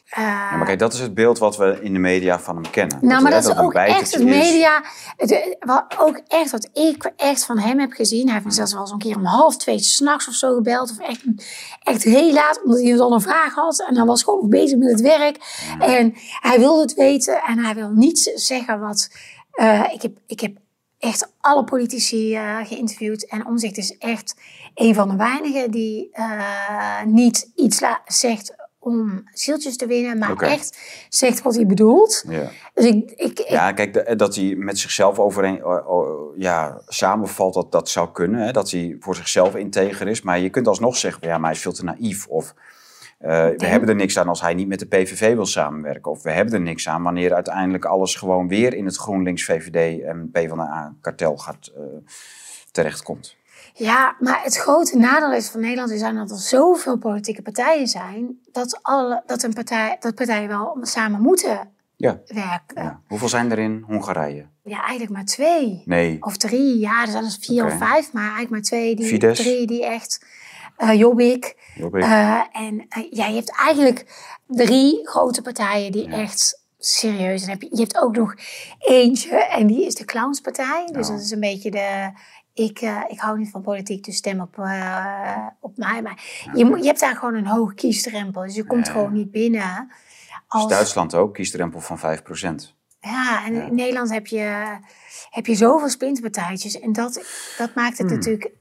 Eh, 0.08 0.24
Ja, 0.24 0.56
maar 0.56 0.66
kijk, 0.66 0.80
dat 0.80 0.94
is 0.94 1.00
het 1.00 1.14
beeld 1.14 1.38
wat 1.38 1.58
we 1.58 1.80
in 1.82 1.94
de 1.94 2.00
media 2.00 2.40
van 2.40 2.56
hem 2.56 2.70
kennen. 2.72 2.98
nou, 3.02 3.22
maar 3.24 3.32
hè, 3.32 3.42
dat 3.42 3.52
is 3.52 3.58
ook 3.58 3.74
echt 3.74 4.14
het 4.14 4.24
media. 4.24 4.84
Het, 5.18 5.58
wat 5.60 5.86
ook 6.00 6.22
echt 6.28 6.52
wat 6.52 6.70
ik 6.74 7.12
echt 7.16 7.46
van 7.46 7.60
hem 7.60 7.80
heb 7.80 7.92
gezien. 7.92 8.24
Hij 8.24 8.34
heeft 8.34 8.46
me 8.46 8.52
zelfs 8.52 8.72
wel 8.74 8.82
eens 8.82 8.92
een 8.92 8.98
keer 8.98 9.16
om 9.16 9.26
half 9.26 9.58
twee 9.58 9.80
s'nachts 9.80 10.28
of 10.28 10.34
zo 10.34 10.56
gebeld. 10.56 10.92
Of 10.92 11.00
echt, 11.00 11.24
echt 11.84 12.04
heel 12.04 12.34
laat, 12.34 12.62
omdat 12.64 12.82
hij 12.82 12.94
dan 12.96 13.14
een 13.14 13.22
vraag 13.22 13.54
had. 13.54 13.86
En 13.88 13.94
dan 13.94 14.08
was 14.08 14.24
gewoon 14.24 14.40
nog 14.40 14.50
bezig 14.50 14.78
met 14.78 14.92
het 14.92 15.02
werk. 15.02 15.38
En 15.80 16.14
hij 16.40 16.60
wilde 16.60 16.82
het 16.82 16.94
weten. 16.94 17.42
En 17.42 17.60
hij 17.60 17.76
wil 17.76 17.90
niet 17.90 18.32
zeggen 18.36 18.80
wat. 18.80 19.10
eh, 19.52 19.84
ik, 19.94 20.02
heb, 20.02 20.18
ik 20.28 20.40
heb 20.40 20.58
echt 21.00 21.32
alle 21.42 21.64
politici 21.64 22.36
eh, 22.36 22.58
geïnterviewd. 22.64 23.26
En 23.28 23.46
Omzicht 23.46 23.78
is 23.78 23.98
echt 23.98 24.36
een 24.76 24.96
van 24.96 25.10
de 25.10 25.16
weinigen 25.16 25.72
die 25.72 26.10
eh, 26.12 27.04
niet 27.06 27.52
iets 27.56 27.82
zegt 28.06 28.54
om 28.88 29.24
zieltjes 29.34 29.78
te 29.78 29.86
winnen. 29.86 30.18
Maar 30.18 30.30
echt 30.42 30.78
zegt 31.10 31.42
wat 31.42 31.56
hij 31.56 31.66
bedoelt. 31.66 32.24
Ja. 32.28 32.50
Dus 32.74 32.86
ik, 32.86 33.12
ik, 33.12 33.40
ik- 33.40 33.48
Ja, 33.50 33.72
kijk, 33.72 34.18
dat 34.18 34.36
hij 34.36 34.56
met 34.58 34.80
zichzelf 34.80 35.20
overeen, 35.20 35.62
ja, 36.36 36.82
samenvalt, 36.88 37.54
dat, 37.54 37.72
dat 37.72 37.90
zou 37.90 38.12
kunnen. 38.12 38.42
Hè? 38.46 38.52
Dat 38.52 38.72
hij 38.72 38.96
voor 39.00 39.16
zichzelf 39.16 39.56
integer 39.56 40.08
is. 40.08 40.22
Maar 40.22 40.40
je 40.40 40.50
kunt 40.50 40.68
alsnog 40.68 40.98
zeggen, 40.98 41.28
ja, 41.28 41.38
maar 41.38 41.46
hij 41.46 41.56
is 41.56 41.62
veel 41.62 41.72
te 41.74 41.84
naïef. 41.84 42.28
Of 42.28 42.54
eh, 43.18 43.30
we 43.58 43.66
hebben 43.66 43.90
er 43.90 43.96
niks 43.96 44.18
aan 44.20 44.28
als 44.28 44.42
hij 44.42 44.54
niet 44.54 44.68
met 44.68 44.80
de 44.80 44.86
PVV 44.86 45.34
wil 45.36 45.46
samenwerken. 45.46 46.12
Of 46.12 46.24
we 46.24 46.32
hebben 46.32 46.54
er 46.54 46.62
niks 46.62 46.88
aan 46.90 47.04
wanneer 47.04 47.34
uiteindelijk 47.34 47.86
alles 47.86 48.16
gewoon 48.16 48.48
weer 48.48 48.74
in 48.74 48.86
het 48.86 48.98
GroenLinks, 48.98 49.44
VVD 49.46 50.02
en 50.04 50.30
PvdA-kartel 50.32 51.38
gaat 51.38 51.72
eh, 51.76 51.82
terechtkomt. 52.72 53.36
Ja, 53.78 54.16
maar 54.20 54.44
het 54.44 54.58
grote 54.58 54.98
nadeel 54.98 55.34
is 55.34 55.50
van 55.50 55.60
Nederland 55.60 55.92
is 55.92 56.00
dat 56.00 56.32
er 56.32 56.38
zoveel 56.38 56.98
politieke 56.98 57.42
partijen 57.42 57.88
zijn, 57.88 58.40
dat, 58.52 58.80
alle, 58.82 59.24
dat, 59.26 59.44
een 59.44 59.54
partij, 59.54 59.98
dat 60.00 60.16
partijen 60.16 60.48
wel 60.48 60.78
samen 60.82 61.22
moeten 61.22 61.70
Ja. 61.96 62.20
werken. 62.28 62.76
Ja, 62.76 62.84
ja. 62.84 63.02
Hoeveel 63.08 63.30
zijn 63.30 63.52
er 63.52 63.60
in 63.60 63.84
Hongarije? 63.88 64.46
eigenlijk 64.64 65.12
maar 65.12 65.26
twee. 65.26 65.82
Nee. 65.86 66.18
Of 66.20 66.38
drie, 66.38 66.80
ja, 66.80 67.02
er 67.02 67.08
zijn 67.08 67.24
er 67.24 67.38
vier 67.40 67.66
of 67.66 67.78
vijf, 67.78 68.14
maar 68.14 68.24
eigenlijk 68.24 68.50
maar 68.50 68.62
twee, 68.62 68.96
die, 68.96 69.06
Fidesz? 69.06 69.40
drie 69.40 69.68
die 69.68 69.86
echt, 69.86 70.26
eh 70.78 70.94
Jobbik. 70.94 71.72
Jobbik. 71.76 72.04
Eh, 72.04 72.42
en 72.52 72.86
eh, 72.90 73.04
ja, 73.12 73.26
je 73.28 73.36
hebt 73.36 73.56
eigenlijk 73.58 74.06
drie 74.48 75.08
grote 75.08 75.42
partijen 75.42 75.92
die 75.92 76.08
echt 76.08 76.66
serieus 76.80 77.40
zijn. 77.44 77.52
Heb 77.52 77.62
je, 77.62 77.70
je 77.72 77.82
hebt 77.82 77.98
ook 77.98 78.16
nog 78.16 78.36
eentje 78.80 79.36
en 79.36 79.68
die 79.68 79.86
is 79.86 79.96
de 79.96 80.06
Clownspartij. 80.06 80.90
Dus 80.92 81.08
dat 81.08 81.20
is 81.20 81.32
een 81.32 81.40
beetje 81.40 81.72
de... 81.72 82.12
Ik, 82.58 82.80
eh, 82.82 83.02
ik 83.08 83.20
hou 83.20 83.38
niet 83.38 83.50
van 83.50 83.62
politiek, 83.62 84.04
dus 84.04 84.16
stem 84.16 84.42
op, 84.42 84.58
eh, 84.60 85.48
op 85.60 85.78
mij. 85.78 86.02
Maar 86.02 86.24
je, 86.54 86.66
moet- 86.66 86.80
je 86.80 86.86
hebt 86.86 87.00
daar 87.00 87.16
gewoon 87.16 87.36
een 87.36 87.48
hoge 87.48 87.74
kiesdrempel. 87.74 88.42
Dus 88.42 88.56
je 88.56 88.64
komt 88.66 88.90
gewoon 88.90 89.14
niet 89.14 89.32
binnen. 89.32 89.88
Dus 89.88 90.40
Als, 90.48 90.68
Duitsland 90.68 91.16
ook, 91.16 91.34
kiesdrempel 91.34 91.80
van 91.80 92.00
5%. 92.00 92.74
ja, 93.00 93.46
en 93.46 93.54
in 93.54 93.76
Nederland 93.76 94.10
heb 94.10 94.28
je, 94.28 94.78
heb 95.30 95.46
je 95.46 95.56
zoveel 95.56 95.90
splinterpartijtjes. 95.90 96.80
En 96.80 96.94
dat, 96.94 97.26
dat 97.58 97.76
maakt 97.76 97.98
het 97.98 98.10
natuurlijk... 98.10 98.52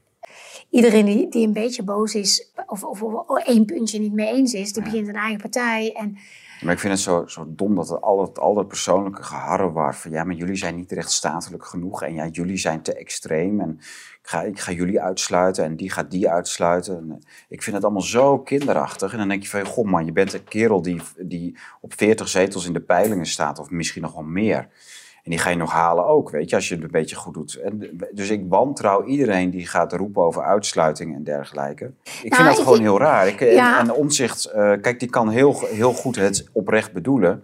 Iedereen 0.69 1.05
die, 1.05 1.29
die 1.29 1.47
een 1.47 1.53
beetje 1.53 1.83
boos 1.83 2.15
is, 2.15 2.51
of, 2.67 2.83
of, 2.83 3.01
of 3.01 3.37
één 3.43 3.65
puntje 3.65 3.99
niet 3.99 4.13
mee 4.13 4.27
eens 4.33 4.53
is, 4.53 4.73
die 4.73 4.83
begint 4.83 5.07
een 5.07 5.15
eigen 5.15 5.41
partij. 5.41 5.93
En 5.95 6.17
Maar 6.61 6.73
ik 6.73 6.79
vind 6.79 6.93
het 6.93 7.01
zo, 7.01 7.23
zo 7.27 7.45
dom 7.47 7.75
dat 7.75 7.89
het 7.89 8.01
al 8.01 8.17
dat, 8.17 8.39
al 8.39 8.53
dat 8.53 8.67
persoonlijke 8.67 9.23
geharrewar 9.23 9.95
van 9.95 10.11
ja, 10.11 10.23
maar 10.23 10.35
jullie 10.35 10.55
zijn 10.55 10.75
niet 10.75 10.91
rechtsstatelijk 10.91 11.65
genoeg 11.65 12.03
en 12.03 12.13
ja, 12.13 12.27
jullie 12.27 12.57
zijn 12.57 12.81
te 12.81 12.93
extreem 12.93 13.61
en 13.61 13.79
ik 14.45 14.59
ga, 14.59 14.71
jullie 14.71 15.01
uitsluiten 15.01 15.63
en 15.63 15.75
die 15.75 15.91
gaat 15.91 16.11
die 16.11 16.29
uitsluiten. 16.29 16.97
En, 16.97 17.11
eh, 17.11 17.17
ik 17.47 17.63
vind 17.63 17.75
het 17.75 17.85
allemaal 17.85 18.01
zo 18.01 18.39
kinderachtig 18.39 19.11
en 19.11 19.17
dan 19.17 19.27
denk 19.27 19.43
je 19.43 19.49
van, 19.49 19.65
goh 19.65 19.85
man, 19.85 20.05
je 20.05 20.11
bent 20.11 20.33
een 20.33 20.43
kerel 20.43 20.81
die, 20.81 21.01
die 21.17 21.57
op 21.81 21.93
40 21.95 22.27
zetels 22.27 22.65
in 22.65 22.73
de 22.73 22.81
peilingen 22.81 23.25
staat 23.25 23.59
of 23.59 23.69
misschien 23.69 24.01
nog 24.01 24.13
wel 24.13 24.23
meer. 24.23 24.69
En 25.27 25.33
die 25.33 25.41
ga 25.41 25.49
je 25.49 25.55
nog 25.55 25.71
halen 25.71 26.05
ook, 26.05 26.29
weet 26.29 26.49
je, 26.49 26.55
als 26.55 26.67
je 26.67 26.75
het 26.75 26.83
een 26.83 26.91
beetje 26.91 27.15
goed 27.15 27.33
doet. 27.33 27.53
En, 27.55 27.99
dus 28.11 28.29
ik 28.29 28.43
wantrouw 28.49 29.03
iedereen 29.03 29.49
die 29.49 29.67
gaat 29.67 29.93
roepen 29.93 30.21
over 30.23 30.43
uitsluiting 30.43 31.15
en 31.15 31.23
dergelijke. 31.23 31.91
Ik 32.23 32.35
vind 32.35 32.47
dat 32.47 32.57
ik- 32.57 32.63
gewoon 32.63 32.79
heel 32.79 32.99
raar. 32.99 33.27
Ik, 33.27 33.39
Ja. 33.39 33.79
En, 33.79 33.85
en 33.89 33.93
omzicht, 33.93 34.45
eh, 34.45 34.71
kijk, 34.81 34.99
die 34.99 35.09
kan 35.09 35.29
heel, 35.29 35.59
heel 35.65 35.93
goed 35.93 36.15
het 36.15 36.49
oprecht 36.51 36.93
bedoelen. 36.93 37.43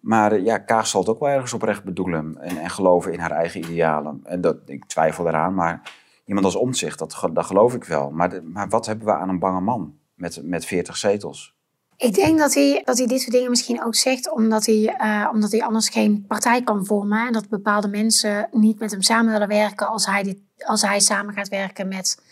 Maar 0.00 0.32
eh, 0.32 0.44
ja, 0.44 0.58
Kaag 0.58 0.86
zal 0.86 1.00
het 1.00 1.08
ook 1.10 1.20
wel 1.20 1.28
ergens 1.28 1.52
oprecht 1.52 1.84
bedoelen. 1.84 2.36
En, 2.40 2.56
en 2.56 2.70
geloven 2.70 3.12
in 3.12 3.18
haar 3.18 3.30
eigen 3.30 3.60
idealen. 3.60 4.20
En 4.24 4.40
dat, 4.40 4.56
ik 4.66 4.84
twijfel 4.84 5.28
eraan, 5.28 5.54
maar 5.54 5.82
iemand 6.24 6.44
als 6.46 6.56
omzicht, 6.56 6.98
dat, 6.98 7.28
dat 7.32 7.46
geloof 7.46 7.74
ik 7.74 7.84
wel. 7.84 8.10
Maar, 8.10 8.30
de- 8.30 8.42
maar 8.42 8.68
wat 8.68 8.86
hebben 8.86 9.06
we 9.06 9.12
aan 9.14 9.28
een 9.28 9.38
bange 9.38 9.60
man 9.60 9.94
met, 10.14 10.40
met 10.44 10.64
40 10.64 10.96
zetels? 10.96 11.54
Ik 12.02 12.14
denk 12.14 12.38
dat 12.38 12.54
hij, 12.54 12.82
dat 12.84 12.98
hij 12.98 13.06
dit 13.06 13.20
soort 13.20 13.32
dingen 13.32 13.50
misschien 13.50 13.84
ook 13.84 13.94
zegt 13.94 14.30
omdat 14.30 14.66
hij, 14.66 14.94
eh, 14.98 15.28
omdat 15.32 15.50
hij 15.50 15.62
anders 15.62 15.88
geen 15.88 16.24
partij 16.26 16.62
kan 16.62 16.86
vormen. 16.86 17.26
En 17.26 17.32
dat 17.32 17.48
bepaalde 17.48 17.88
mensen 17.88 18.48
niet 18.52 18.78
met 18.78 18.90
hem 18.90 19.02
samen 19.02 19.32
willen 19.32 19.48
werken 19.48 19.88
als 19.88 20.06
hij, 20.06 20.22
dit, 20.22 20.38
als 20.58 20.82
hij 20.82 21.00
samen 21.00 21.34
gaat 21.34 21.48
werken 21.48 21.88
met 21.88 22.22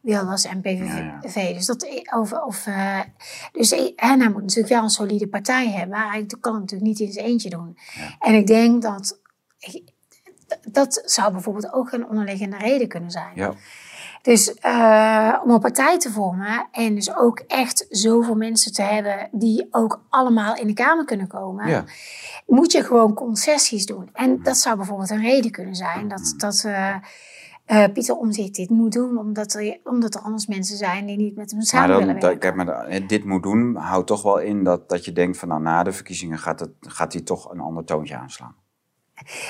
Wilders 0.00 0.44
en 0.44 0.60
PVV. 0.60 1.54
Dus, 1.54 1.66
dat, 1.66 1.86
of, 2.16 2.32
of, 2.32 2.66
eh, 2.66 3.00
dus 3.52 3.70
hij, 3.70 3.92
en 3.96 4.20
hij 4.20 4.30
moet 4.30 4.42
natuurlijk 4.42 4.74
wel 4.74 4.82
een 4.82 4.90
solide 4.90 5.28
partij 5.28 5.70
hebben. 5.70 5.98
Hij 5.98 6.26
kan 6.40 6.52
het 6.52 6.60
natuurlijk 6.60 6.90
niet 6.90 7.00
in 7.00 7.12
zijn 7.12 7.26
eentje 7.26 7.50
doen. 7.50 7.78
En 8.18 8.34
ik 8.34 8.46
denk 8.46 8.82
dat... 8.82 9.20
Dat 10.70 11.02
zou 11.04 11.32
bijvoorbeeld 11.32 11.72
ook 11.72 11.92
een 11.92 12.08
onderliggende 12.08 12.56
reden 12.56 12.88
kunnen 12.88 13.10
zijn. 13.10 13.32
Ja. 13.34 13.54
Dus 14.26 14.54
eh, 14.54 15.40
om 15.44 15.50
een 15.50 15.60
partij 15.60 15.98
te 15.98 16.10
vormen 16.10 16.68
en 16.72 16.94
dus 16.94 17.16
ook 17.16 17.38
echt 17.46 17.86
zoveel 17.88 18.34
mensen 18.34 18.72
te 18.72 18.82
hebben 18.82 19.28
die 19.32 19.68
ook 19.70 20.00
allemaal 20.08 20.56
in 20.56 20.66
de 20.66 20.72
Kamer 20.72 21.04
kunnen 21.04 21.26
komen, 21.26 21.68
Ja. 21.68 21.84
moet 22.46 22.72
je 22.72 22.82
gewoon 22.82 23.14
concessies 23.14 23.86
doen. 23.86 24.08
En 24.12 24.42
dat 24.42 24.56
zou 24.56 24.76
bijvoorbeeld 24.76 25.10
een 25.10 25.20
reden 25.22 25.50
kunnen 25.50 25.74
zijn 25.74 26.08
dat, 26.08 26.34
dat 26.36 26.64
eh, 26.64 26.94
eh, 27.64 27.92
Pieter 27.92 28.16
Omtzigt 28.16 28.54
dit 28.54 28.70
moet 28.70 28.92
doen, 28.92 29.18
omdat 29.18 29.54
er, 29.54 29.78
omdat 29.84 30.14
er 30.14 30.20
anders 30.20 30.46
mensen 30.46 30.76
zijn 30.76 31.06
die 31.06 31.16
niet 31.16 31.36
met 31.36 31.50
hem 31.50 31.60
samen 31.60 31.88
Maar, 31.88 31.98
willen 31.98 32.20
werken. 32.20 32.38
kijk, 32.38 32.54
maar 32.54 33.06
dit 33.06 33.24
moet 33.24 33.42
doen, 33.42 33.76
houdt 33.76 34.06
toch 34.06 34.22
wel 34.22 34.38
in 34.40 34.64
dat, 34.64 34.88
dat 34.88 35.04
je 35.04 35.12
denkt 35.12 35.38
van 35.38 35.48
nou, 35.48 35.60
na 35.60 35.82
de 35.82 35.92
verkiezingen 35.92 36.38
gaat, 36.38 36.60
het, 36.60 36.72
gaat 36.80 37.12
hij 37.12 37.22
toch 37.22 37.50
een 37.52 37.60
ander 37.60 37.84
toontje 37.84 38.16
aanslaan. 38.16 38.54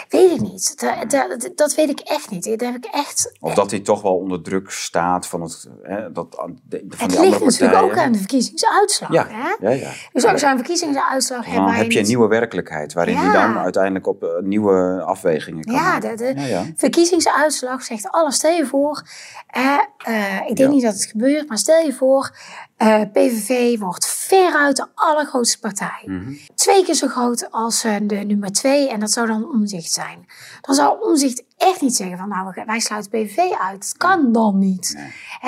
Weet 0.09 0.31
ik 0.31 0.41
niet. 0.41 0.81
Dat, 0.81 1.11
dat, 1.11 1.51
dat 1.55 1.75
weet 1.75 1.89
ik 1.89 2.01
echt 2.01 2.31
niet. 2.31 2.45
Dat 2.45 2.61
heb 2.61 2.75
ik 2.77 2.85
echt. 2.85 3.33
Of 3.41 3.55
dat 3.55 3.71
hij 3.71 3.81
toch 3.81 4.03
wel 4.03 4.17
onder 4.17 4.43
druk 4.43 4.71
staat 4.71 5.27
van, 5.27 5.41
het, 5.43 5.69
hè, 5.83 6.13
dat, 6.13 6.31
de, 6.65 6.85
van 6.89 7.07
Het 7.09 7.11
die 7.11 7.21
ligt 7.21 7.31
natuurlijk 7.45 7.59
partijen. 7.73 7.83
ook 7.91 7.99
aan 7.99 8.13
de 8.13 8.19
verkiezingsuitslag. 8.19 9.13
Ja, 9.13 9.27
Hè? 9.31 9.69
ja, 9.69 9.75
ja. 9.75 9.91
Dus 10.13 10.25
als 10.25 10.41
je 10.41 10.47
een 10.47 10.57
verkiezingsuitslag 10.57 11.45
hebt. 11.45 11.57
Dan 11.57 11.69
heb 11.71 11.91
je 11.93 11.99
een 11.99 12.07
nieuwe 12.07 12.29
werkelijkheid, 12.29 12.93
waarin 12.93 13.15
Ja. 13.15 13.21
hij 13.21 13.33
dan 13.33 13.59
uiteindelijk 13.59 14.07
op 14.07 14.23
eh, 14.23 14.29
nieuwe 14.43 15.03
afwegingen 15.03 15.65
kan 15.65 15.75
Ja, 15.75 16.01
de, 16.01 16.15
de 16.17 16.33
Ja, 16.37 16.65
verkiezingsuitslag 16.77 17.83
zegt 17.83 18.09
alles. 18.11 18.35
Stel 18.35 18.51
je 18.53 18.67
voor, 18.67 19.03
eh, 19.47 19.79
eh, 20.05 20.41
ik 20.49 20.57
denk 20.57 20.71
niet 20.71 20.83
dat 20.83 20.93
het 20.95 21.05
gebeurt, 21.05 21.49
maar 21.49 21.59
stel 21.59 21.81
je 21.85 21.93
voor, 21.93 22.37
eh, 22.77 23.01
PVV 23.13 23.79
wordt 23.79 24.07
veruit 24.27 24.77
de 24.77 24.87
allergrootste 24.95 25.59
partij. 25.59 26.03
Mhm. 26.05 26.33
Twee 26.55 26.85
keer 26.85 26.95
zo 26.95 27.07
groot 27.07 27.51
als 27.51 27.85
eh, 27.85 27.95
de 28.03 28.17
nummer 28.17 28.53
twee 28.53 28.91
en 28.91 29.01
dat 29.01 29.11
zou 29.11 29.27
dan 29.27 29.51
omzicht 29.53 29.93
zijn. 29.93 30.27
Dan 30.61 30.75
zou 30.75 31.03
omzicht 31.03 31.45
echt 31.57 31.81
niet 31.81 31.97
zeggen 31.97 32.19
van 32.19 32.29
nou, 32.29 32.63
wij 32.67 32.81
sluiten 32.81 33.11
PVV 33.11 33.39
uit. 33.39 33.81
Dat 33.81 33.97
kan 33.97 34.33
dan 34.33 34.59
niet. 34.59 34.99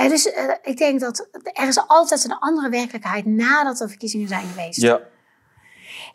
Dus 0.09 0.33
eh, 0.33 0.45
ik 0.63 0.77
denk 0.77 1.01
dat 1.01 1.29
er 1.43 1.69
is 1.69 1.87
altijd 1.87 2.25
een 2.25 2.39
andere 2.39 2.69
werkelijkheid 2.69 3.27
nadat 3.27 3.81
er 3.81 3.89
verkiezingen 3.89 4.29
zijn 4.29 4.47
geweest. 4.47 4.81
Ja, 4.81 5.01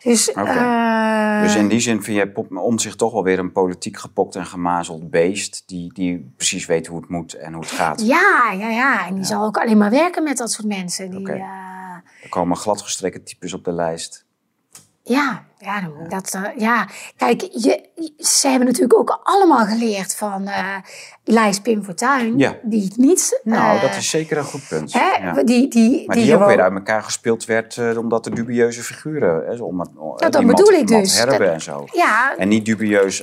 Dus, 0.02 0.32
eh, 0.32 1.42
dus 1.42 1.54
in 1.54 1.68
die 1.68 1.80
zin 1.80 2.02
vind 2.02 2.16
jij 2.16 2.28
Pop- 2.30 2.56
om 2.56 2.78
zich 2.78 2.96
toch 2.96 3.12
wel 3.12 3.22
weer 3.22 3.38
een 3.38 3.52
politiek 3.52 3.96
gepokt 3.98 4.36
en 4.36 4.46
gemazeld 4.46 5.10
beest... 5.10 5.62
Die, 5.66 5.92
die 5.92 6.32
precies 6.36 6.66
weet 6.66 6.86
hoe 6.86 7.00
het 7.00 7.08
moet 7.08 7.34
en 7.34 7.52
hoe 7.52 7.62
het 7.62 7.72
gaat. 7.72 8.00
Ja, 8.06 8.52
ja, 8.58 8.68
ja. 8.68 9.06
En 9.06 9.14
die 9.14 9.24
zal 9.24 9.44
ook 9.44 9.58
alleen 9.58 9.78
maar 9.78 9.90
werken 9.90 10.22
met 10.22 10.36
dat 10.36 10.52
soort 10.52 10.68
mensen. 10.68 11.10
Die, 11.10 11.26
Er 12.24 12.30
komen 12.30 12.56
gladgestreken 12.56 13.24
types 13.24 13.52
op 13.52 13.64
de 13.64 13.72
lijst. 13.72 14.26
ja, 15.02 15.44
Ja, 15.58 15.90
dat, 16.08 16.34
eh, 16.34 16.58
ja. 16.58 16.88
kijk, 17.16 17.40
je, 17.40 17.88
ze 18.18 18.48
hebben 18.48 18.66
natuurlijk 18.66 18.98
ook 18.98 19.20
allemaal 19.22 19.66
geleerd 19.66 20.14
van 20.16 20.46
eh 20.46 20.76
Lijs 21.24 21.60
Pim 21.60 21.84
Fortuyn. 21.84 22.38
Ja. 22.38 22.56
Die 22.62 22.84
het 22.84 22.96
niet... 22.96 23.40
Nou, 23.44 23.76
eh, 23.76 23.82
dat 23.82 23.96
is 23.96 24.10
zeker 24.10 24.38
een 24.38 24.44
goed 24.44 24.68
punt. 24.68 24.92
Hè, 24.92 25.00
Ja. 25.00 25.42
Die, 25.42 25.68
die, 25.68 26.06
Maar 26.06 26.16
die, 26.16 26.24
die 26.24 26.34
ook 26.34 26.40
gewoon- 26.40 26.56
weer 26.56 26.64
uit 26.64 26.72
elkaar 26.74 27.02
gespeeld 27.02 27.44
werd 27.44 27.76
eh, 27.76 27.98
omdat 27.98 28.26
er 28.26 28.34
dubieuze 28.34 28.82
figuren... 28.82 29.46
Hè, 29.46 29.62
om, 29.62 29.80
om, 29.96 30.16
dat 30.16 30.32
die 30.32 30.46
bedoel 30.46 30.68
ik 30.72 30.86
dus. 30.86 31.18
Herbe 31.18 31.38
Dat- 31.38 31.52
en 31.52 31.60
zo. 31.60 31.84
Ja, 31.92 32.36
En 32.36 32.48
niet 32.48 32.64
dubieus 32.64 33.22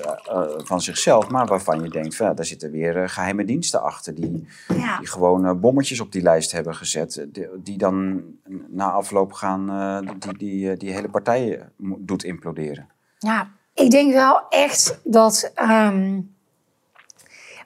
van 0.57 0.81
zichzelf, 0.81 1.29
maar 1.29 1.45
waarvan 1.45 1.83
je 1.83 1.89
denkt... 1.89 2.15
Van, 2.15 2.25
ja, 2.25 2.33
daar 2.33 2.45
zitten 2.45 2.71
weer 2.71 3.03
eh, 3.03 3.09
geheime 3.09 3.45
diensten 3.45 3.81
achter... 3.81 4.15
Die, 4.15 4.47
ja. 4.77 4.97
die 4.97 5.07
gewoon 5.07 5.59
bommetjes 5.59 5.99
op 5.99 6.11
die 6.11 6.21
lijst 6.21 6.51
hebben 6.51 6.75
gezet... 6.75 7.25
Die, 7.31 7.47
die 7.63 7.77
dan 7.77 8.23
na 8.69 8.91
afloop 8.91 9.33
gaan 9.33 9.69
eh, 9.69 10.11
die, 10.19 10.37
die, 10.37 10.77
die 10.77 10.91
hele 10.93 11.09
partij 11.09 11.61
doet 11.97 12.23
imploderen. 12.23 12.87
Ja, 13.17 13.49
ik 13.81 13.91
denk 13.91 14.13
wel 14.13 14.41
echt 14.49 14.99
dat 15.03 15.51
ehm, 15.55 16.19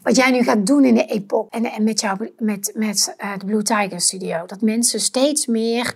wat 0.02 0.16
jij 0.16 0.32
nu 0.32 0.44
gaat 0.44 0.66
doen 0.66 0.86
in 0.86 0.96
de 0.96 1.06
Epoch 1.06 1.50
en, 1.50 1.66
en 1.66 1.84
met, 1.84 2.00
jou, 2.00 2.32
met, 2.38 2.72
met 2.76 3.14
eh, 3.18 3.38
de 3.38 3.46
Blue 3.46 3.64
Tiger 3.64 4.02
Studio, 4.02 4.46
dat 4.46 4.62
mensen 4.62 5.00
steeds 5.00 5.46
meer 5.46 5.94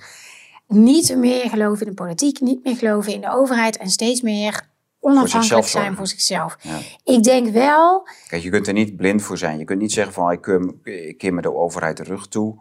niet 0.67 1.15
meer 1.15 1.49
geloven 1.49 1.85
in 1.85 1.91
de 1.91 2.03
politiek, 2.03 2.39
niet 2.39 2.63
meer 2.63 2.75
geloven 2.75 3.13
in 3.13 3.21
de 3.21 3.31
overheid 3.31 3.77
en 3.77 3.89
steeds 3.89 4.21
meer 4.21 4.67
onafhankelijk 4.99 5.67
zijn 5.67 5.95
voor 5.95 6.07
zichzelf. 6.07 6.57
Ja. 6.61 6.79
Ik 7.03 7.23
denk 7.23 7.49
wel, 7.49 8.07
Kijk, 8.27 8.43
je 8.43 8.49
kunt 8.49 8.67
er 8.67 8.73
niet 8.73 8.95
blind 8.95 9.21
voor 9.21 9.37
zijn. 9.37 9.57
Je 9.57 9.65
kunt 9.65 9.79
niet 9.79 9.91
zeggen 9.91 10.13
van 10.13 10.31
ik 10.31 10.47
ik 10.83 11.17
keer 11.17 11.33
me 11.33 11.41
de 11.41 11.53
overheid 11.53 11.97
de 11.97 12.03
rug 12.03 12.27
toe 12.27 12.59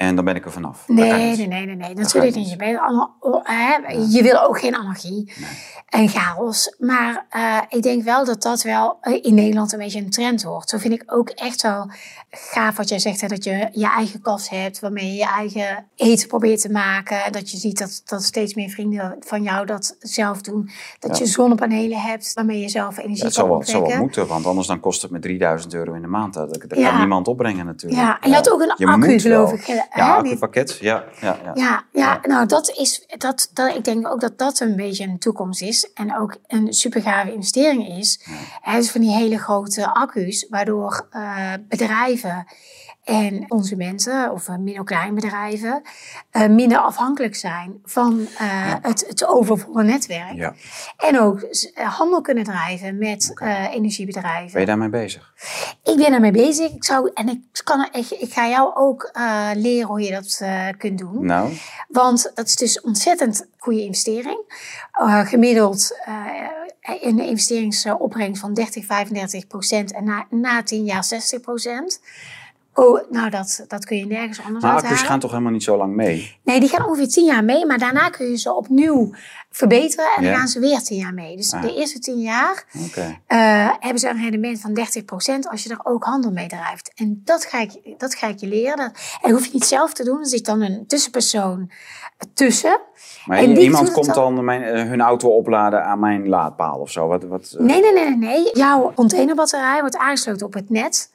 en 0.00 0.14
dan 0.14 0.24
ben 0.24 0.36
ik 0.36 0.44
er 0.44 0.52
vanaf. 0.52 0.84
Dat 0.86 0.96
nee, 0.96 1.12
nee, 1.12 1.46
nee, 1.46 1.66
nee, 1.66 1.76
nee, 1.76 1.88
Dat 1.88 1.96
natuurlijk 1.96 2.34
niet. 2.34 2.50
Je, 2.50 2.56
bent 2.56 2.78
allemaal, 2.78 3.16
oh, 3.20 3.42
je 4.12 4.22
wil 4.22 4.42
ook 4.42 4.58
geen 4.60 4.76
anarchie 4.76 5.32
en 5.88 6.08
chaos. 6.08 6.74
Maar 6.78 7.26
eh, 7.28 7.58
ik 7.68 7.82
denk 7.82 8.02
wel 8.02 8.24
dat 8.24 8.42
dat 8.42 8.62
wel 8.62 8.98
eh, 9.00 9.18
in 9.22 9.34
Nederland 9.34 9.72
een 9.72 9.78
beetje 9.78 10.00
een 10.00 10.10
trend 10.10 10.42
wordt. 10.42 10.70
Zo 10.70 10.78
vind 10.78 10.94
ik 10.94 11.02
ook 11.06 11.28
echt 11.28 11.62
wel 11.62 11.90
gaaf 12.30 12.76
wat 12.76 12.88
jij 12.88 12.98
zegt, 12.98 13.20
hè, 13.20 13.26
dat 13.26 13.44
je 13.44 13.68
je 13.72 13.88
eigen 13.88 14.20
kast 14.20 14.50
hebt, 14.50 14.80
waarmee 14.80 15.06
je 15.06 15.14
je 15.14 15.26
eigen 15.26 15.86
eten 15.96 16.28
probeert 16.28 16.60
te 16.60 16.70
maken. 16.70 17.32
Dat 17.32 17.50
je 17.50 17.56
ziet 17.56 17.78
dat, 17.78 18.02
dat 18.04 18.22
steeds 18.22 18.54
meer 18.54 18.68
vrienden 18.68 19.16
van 19.20 19.42
jou 19.42 19.66
dat 19.66 19.96
zelf 19.98 20.40
doen. 20.40 20.70
Dat 20.98 21.18
je 21.18 21.26
zonnepanelen 21.26 22.00
hebt, 22.00 22.34
waarmee 22.34 22.60
je 22.60 22.68
zelf 22.68 22.98
energie 22.98 23.32
kan 23.32 23.48
wel, 23.48 23.58
het 23.58 23.68
zal 23.68 23.74
wel 23.74 23.82
opwekken. 23.82 23.98
moeten, 23.98 24.26
want 24.26 24.46
anders 24.46 24.66
dan 24.66 24.80
kost 24.80 25.02
het 25.02 25.10
me 25.10 25.18
3000 25.18 25.74
euro 25.74 25.92
in 25.92 26.02
de 26.02 26.08
maand. 26.08 26.34
Dat, 26.34 26.50
dat 26.50 26.66
kan 26.66 26.98
niemand 26.98 27.28
opbrengen 27.28 27.66
natuurlijk. 27.66 28.02
Ja, 28.02 28.20
en 28.20 28.28
je 28.28 28.34
had 28.34 28.50
ook 28.50 28.60
een 28.60 28.88
accu, 28.88 29.18
geloof 29.18 29.52
ik, 29.52 29.88
Ja, 29.94 30.16
hè, 30.16 30.22
die- 30.22 30.30
accupakket. 30.30 30.76
Ja, 30.80 31.04
ja, 31.20 31.36
ja. 31.44 31.50
Ja, 31.54 31.84
ja, 31.92 32.18
nou 32.22 32.46
dat 32.46 32.70
is, 32.70 33.04
dat, 33.16 33.50
dat, 33.52 33.74
ik 33.74 33.84
denk 33.84 34.08
ook 34.08 34.20
dat 34.20 34.38
dat 34.38 34.60
een 34.60 34.76
beetje 34.76 35.04
een 35.04 35.18
toekomst 35.18 35.62
is. 35.62 35.92
En 35.92 36.16
ook 36.16 36.36
een 36.46 36.72
super 36.72 37.02
gave 37.02 37.32
investering 37.32 37.88
is. 37.88 38.20
Hè, 38.60 38.76
dus 38.76 38.90
van 38.90 39.00
die 39.00 39.10
hele 39.14 39.38
grote 39.38 39.94
accu's, 39.94 40.46
waardoor 40.48 41.06
eh, 41.10 41.52
bedrijven 41.68 42.46
en 43.04 43.48
consumenten, 43.48 44.32
of 44.32 44.48
uh, 44.48 44.56
middelkleinbedrijven, 44.56 45.82
eh 46.30 46.46
minder 46.46 46.78
afhankelijk 46.78 47.34
zijn 47.36 47.80
van 47.84 48.26
eh, 48.38 48.74
het, 48.82 49.04
het 49.08 49.26
overvolle 49.26 49.82
netwerk. 49.82 50.34
Ja. 50.34 50.54
En 50.96 51.20
ook 51.20 51.40
eh, 51.40 51.96
handel 51.96 52.20
kunnen 52.20 52.44
drijven 52.44 52.98
met 52.98 53.32
eh, 53.34 53.74
energiebedrijven. 53.74 54.50
Ben 54.52 54.60
je 54.60 54.66
daarmee 54.66 54.88
bezig? 54.88 55.32
Ik 55.84 55.96
ben 55.96 56.12
ermee 56.12 56.30
bezig. 56.32 56.70
Ik 56.72 56.84
zou, 56.84 57.10
en 57.14 57.28
ik, 57.28 57.40
kan, 57.64 57.88
echt- 57.92 58.22
ik 58.22 58.32
ga 58.32 58.48
jou 58.48 58.74
ook 58.74 59.10
eh, 59.12 59.48
leren 59.54 59.88
hoe 59.88 60.00
je 60.00 60.10
dat 60.10 60.38
eh, 60.42 60.66
kunt 60.78 60.98
doen. 60.98 61.26
Nou, 61.26 61.52
Want 61.88 62.30
dat 62.34 62.46
is 62.46 62.56
dus 62.56 62.80
ontzettend 62.80 63.46
goede 63.58 63.82
investering. 63.82 64.38
Eh, 64.92 65.26
gemiddeld 65.26 65.98
eh, 66.04 66.14
een 67.00 67.18
investeringsopbrengst 67.20 68.40
van 68.40 68.54
30, 68.54 68.84
35 68.84 69.46
procent 69.46 69.92
en 69.92 70.04
na, 70.04 70.26
na 70.30 70.62
10 70.62 70.84
jaar 70.84 71.04
60 71.04 71.40
procent. 71.40 72.00
Oh, 72.74 73.10
nou, 73.10 73.30
dat, 73.30 73.64
dat 73.68 73.84
kun 73.84 73.96
je 73.96 74.06
nergens 74.06 74.40
anders 74.42 74.64
maar 74.64 74.74
accu's 74.82 75.02
gaan 75.02 75.20
toch 75.20 75.30
helemaal 75.30 75.52
niet 75.52 75.62
zo 75.62 75.76
lang 75.76 75.94
mee? 75.94 76.38
Nee, 76.44 76.60
die 76.60 76.68
gaan 76.68 76.86
ongeveer 76.86 77.08
10 77.08 77.24
jaar 77.24 77.44
mee, 77.44 77.66
maar 77.66 77.78
daarna 77.78 78.08
kun 78.08 78.30
je 78.30 78.38
ze 78.38 78.52
opnieuw 78.54 79.14
verbeteren 79.50 80.10
en 80.16 80.22
dan 80.24 80.34
gaan 80.34 80.48
ze 80.48 80.60
weer 80.60 80.82
10 80.82 80.96
jaar 80.96 81.14
mee. 81.14 81.36
Dus 81.36 81.52
Ah. 81.52 81.62
de 81.62 81.74
eerste 81.74 81.98
10 81.98 82.20
jaar 82.20 82.64
Oké. 82.86 83.18
eh, 83.26 83.70
hebben 83.80 83.98
ze 83.98 84.08
een 84.08 84.22
rendement 84.22 84.60
van 84.60 84.74
30% 84.74 85.48
als 85.50 85.62
je 85.62 85.70
er 85.70 85.80
ook 85.82 86.04
handel 86.04 86.30
mee 86.30 86.46
drijft. 86.48 86.92
En 86.94 87.20
dat 87.24 87.44
ga 87.44 87.60
ik, 87.60 87.94
dat 87.98 88.14
ga 88.14 88.26
ik 88.26 88.38
je 88.40 88.46
leren. 88.46 88.76
Dat, 88.76 88.92
en 89.22 89.30
dat 89.30 89.30
hoef 89.30 89.44
je 89.44 89.52
niet 89.52 89.64
zelf 89.64 89.92
te 89.92 90.04
doen. 90.04 90.18
Er 90.20 90.26
zit 90.26 90.44
dan 90.44 90.60
een 90.62 90.84
tussenpersoon 90.86 91.70
tussen. 92.34 92.80
Maar 93.26 93.38
En 93.38 93.56
iemand 93.56 93.92
komt 93.92 94.14
dan 94.14 94.44
mijn, 94.44 94.62
eh, 94.62 94.82
hun 94.82 95.00
auto 95.00 95.28
opladen 95.36 95.84
aan 95.84 95.98
mijn 96.00 96.28
laadpaal 96.28 96.78
of 96.78 96.90
zo? 96.90 97.06
Wat, 97.06 97.22
wat, 97.24 97.54
eh, 97.58 97.64
Nee, 97.64 97.80
nee, 97.80 97.92
nee, 97.92 98.16
nee. 98.16 98.50
Jouw 98.52 98.92
containerbatterij 98.94 99.80
wordt 99.80 99.96
aangesloten 99.96 100.46
op 100.46 100.54
het 100.54 100.70
net. 100.70 101.12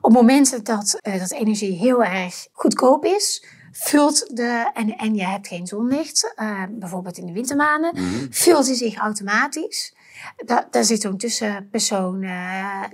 Op 0.00 0.12
momenten 0.12 0.64
dat, 0.64 0.98
eh, 1.00 1.18
dat 1.20 1.32
energie 1.32 1.72
heel 1.72 2.04
erg 2.04 2.46
goedkoop 2.52 3.04
is, 3.04 3.44
vult 3.72 4.36
de, 4.36 4.70
en, 4.74 4.96
en 4.96 5.14
je 5.14 5.24
hebt 5.24 5.48
geen 5.48 5.66
zonlicht, 5.66 6.34
bijvoorbeeld 6.70 7.18
in 7.18 7.26
de 7.26 7.32
wintermaanden, 7.32 7.90
Mhm. 7.94 8.26
vult 8.30 8.66
die 8.66 8.74
zich 8.74 8.96
automatisch. 8.96 9.94
Da 10.44 10.66
daar 10.70 10.84
zit 10.84 11.00
zo'n 11.00 11.16
tussenpersoon 11.16 12.26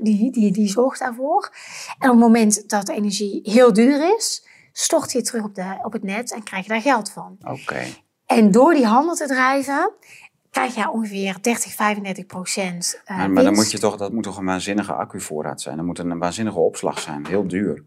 die, 0.01 0.33
die, 0.33 0.53
die 0.53 0.69
zorgt 0.69 0.99
daarvoor. 0.99 1.51
En 1.99 2.09
op 2.11 2.15
het 2.15 2.25
moment 2.25 2.69
dat 2.69 2.87
de 2.87 2.93
energie 2.95 3.41
heel 3.43 3.73
duur 3.73 4.15
is, 4.17 4.45
stort 4.77 5.13
je 5.13 5.23
terug 5.23 5.45
op, 5.45 5.55
de, 5.55 5.79
op 5.83 5.93
het 5.93 6.03
net 6.03 6.33
en 6.33 6.43
krijg 6.43 6.63
je 6.63 6.69
daar 6.69 6.81
geld 6.81 7.11
van. 7.11 7.37
Oké. 7.43 7.85
En 8.27 8.51
door 8.51 8.75
die 8.75 8.87
handel 8.87 9.15
te 9.15 9.27
drijven, 9.27 9.93
krijg 10.51 10.75
je 10.75 10.91
ongeveer 10.91 11.37
30, 11.41 11.73
35 11.73 12.27
procent 12.27 13.01
eh, 13.05 13.17
Maar, 13.17 13.31
maar 13.31 13.43
dan 13.43 13.55
moet 13.55 13.71
je 13.71 13.79
toch, 13.79 13.97
dat 13.97 14.13
moet 14.13 14.23
toch 14.23 14.37
een 14.37 14.45
waanzinnige 14.45 14.93
accuvoorraad 14.93 15.61
zijn? 15.61 15.77
Dat 15.77 15.87
moet 15.87 15.99
een 15.99 16.19
waanzinnige 16.19 16.59
opslag 16.59 16.99
zijn. 16.99 17.27
Heel 17.27 17.49
duur. 17.49 17.85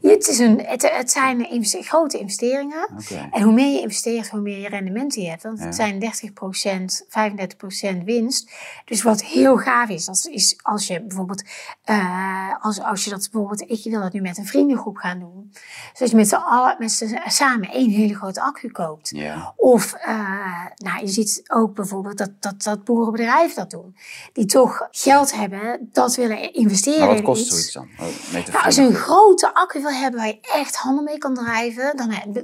Het, 0.00 0.28
is 0.28 0.38
een, 0.38 0.60
het, 0.64 0.90
het 0.90 1.10
zijn 1.10 1.50
investe- 1.50 1.82
grote 1.82 2.18
investeringen. 2.18 2.88
En 3.30 3.42
hoe 3.42 3.52
meer 3.52 3.72
je 3.72 3.80
investeert, 3.80 4.28
hoe 4.28 4.40
meer 4.40 4.58
je 4.58 4.68
rendement 4.68 5.14
je 5.14 5.28
hebt. 5.28 5.42
Want 5.42 5.58
het 5.60 5.74
zijn 5.74 6.00
30%, 6.02 7.96
35% 7.98 8.04
winst. 8.04 8.50
Dus 8.84 9.02
wat 9.02 9.22
heel 9.22 9.56
gaaf 9.56 9.88
is, 9.88 10.04
dat 10.04 10.28
is 10.30 10.56
als 10.62 10.86
je 10.86 11.02
bijvoorbeeld, 11.02 11.42
eh, 11.84 12.54
als, 12.60 12.80
als 12.80 13.04
je 13.04 13.10
dat 13.10 13.28
bijvoorbeeld, 13.32 13.70
ik 13.70 13.90
wil 13.92 14.00
dat 14.00 14.12
nu 14.12 14.20
met 14.20 14.38
een 14.38 14.46
vriendengroep 14.46 14.96
gaan 14.96 15.18
doen. 15.18 15.50
Dus 15.92 16.00
als 16.00 16.10
je 16.10 16.16
met 16.16 16.28
z'n 16.28 16.34
allen, 16.34 16.76
met 16.78 16.92
z'n 16.92 17.18
samen 17.26 17.70
één 17.70 17.90
hele 17.90 18.14
grote 18.14 18.40
accu 18.40 18.70
koopt. 18.70 19.12
Of, 19.56 19.92
eh, 19.92 20.64
nou, 20.76 21.00
je 21.00 21.08
ziet 21.08 21.42
ook 21.48 21.74
bijvoorbeeld 21.74 22.18
dat, 22.18 22.30
dat, 22.40 22.62
dat 22.62 22.84
boerenbedrijven 22.84 23.56
dat 23.56 23.70
doen. 23.70 23.96
Die 24.32 24.46
toch 24.46 24.88
geld 24.90 25.34
hebben, 25.34 25.88
dat 25.92 26.14
willen 26.14 26.52
investeren 26.52 26.98
Maar 26.98 27.08
wat 27.08 27.18
in 27.18 27.24
kost 27.24 27.40
iets. 27.40 27.50
zoiets 27.50 27.72
dan? 27.72 27.88
Oh, 28.06 28.52
Nou, 28.52 28.64
als 28.64 28.74
je 28.74 28.82
een 28.82 28.94
vrienden. 28.94 29.53
Accu 29.54 29.80
wil 29.80 29.90
hebben 29.90 30.20
waar 30.20 30.28
je 30.28 30.38
echt 30.40 30.76
handel 30.76 31.04
mee 31.04 31.18
kan 31.18 31.34
drijven, 31.34 31.96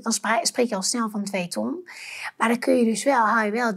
dan, 0.03 0.13
spra- 0.13 0.45
spreek 0.45 0.69
je 0.69 0.75
al 0.75 0.83
snel 0.83 1.11
van 1.11 1.25
2 1.25 1.49
ton. 1.49 1.89
Maar 2.37 2.49
dan 2.49 2.59
kun 2.59 2.77
je 2.77 2.85
dus 2.85 3.05
wel, 3.05 3.25
haal 3.25 3.45
je 3.45 3.51
wel 3.51 3.71
30% 3.71 3.75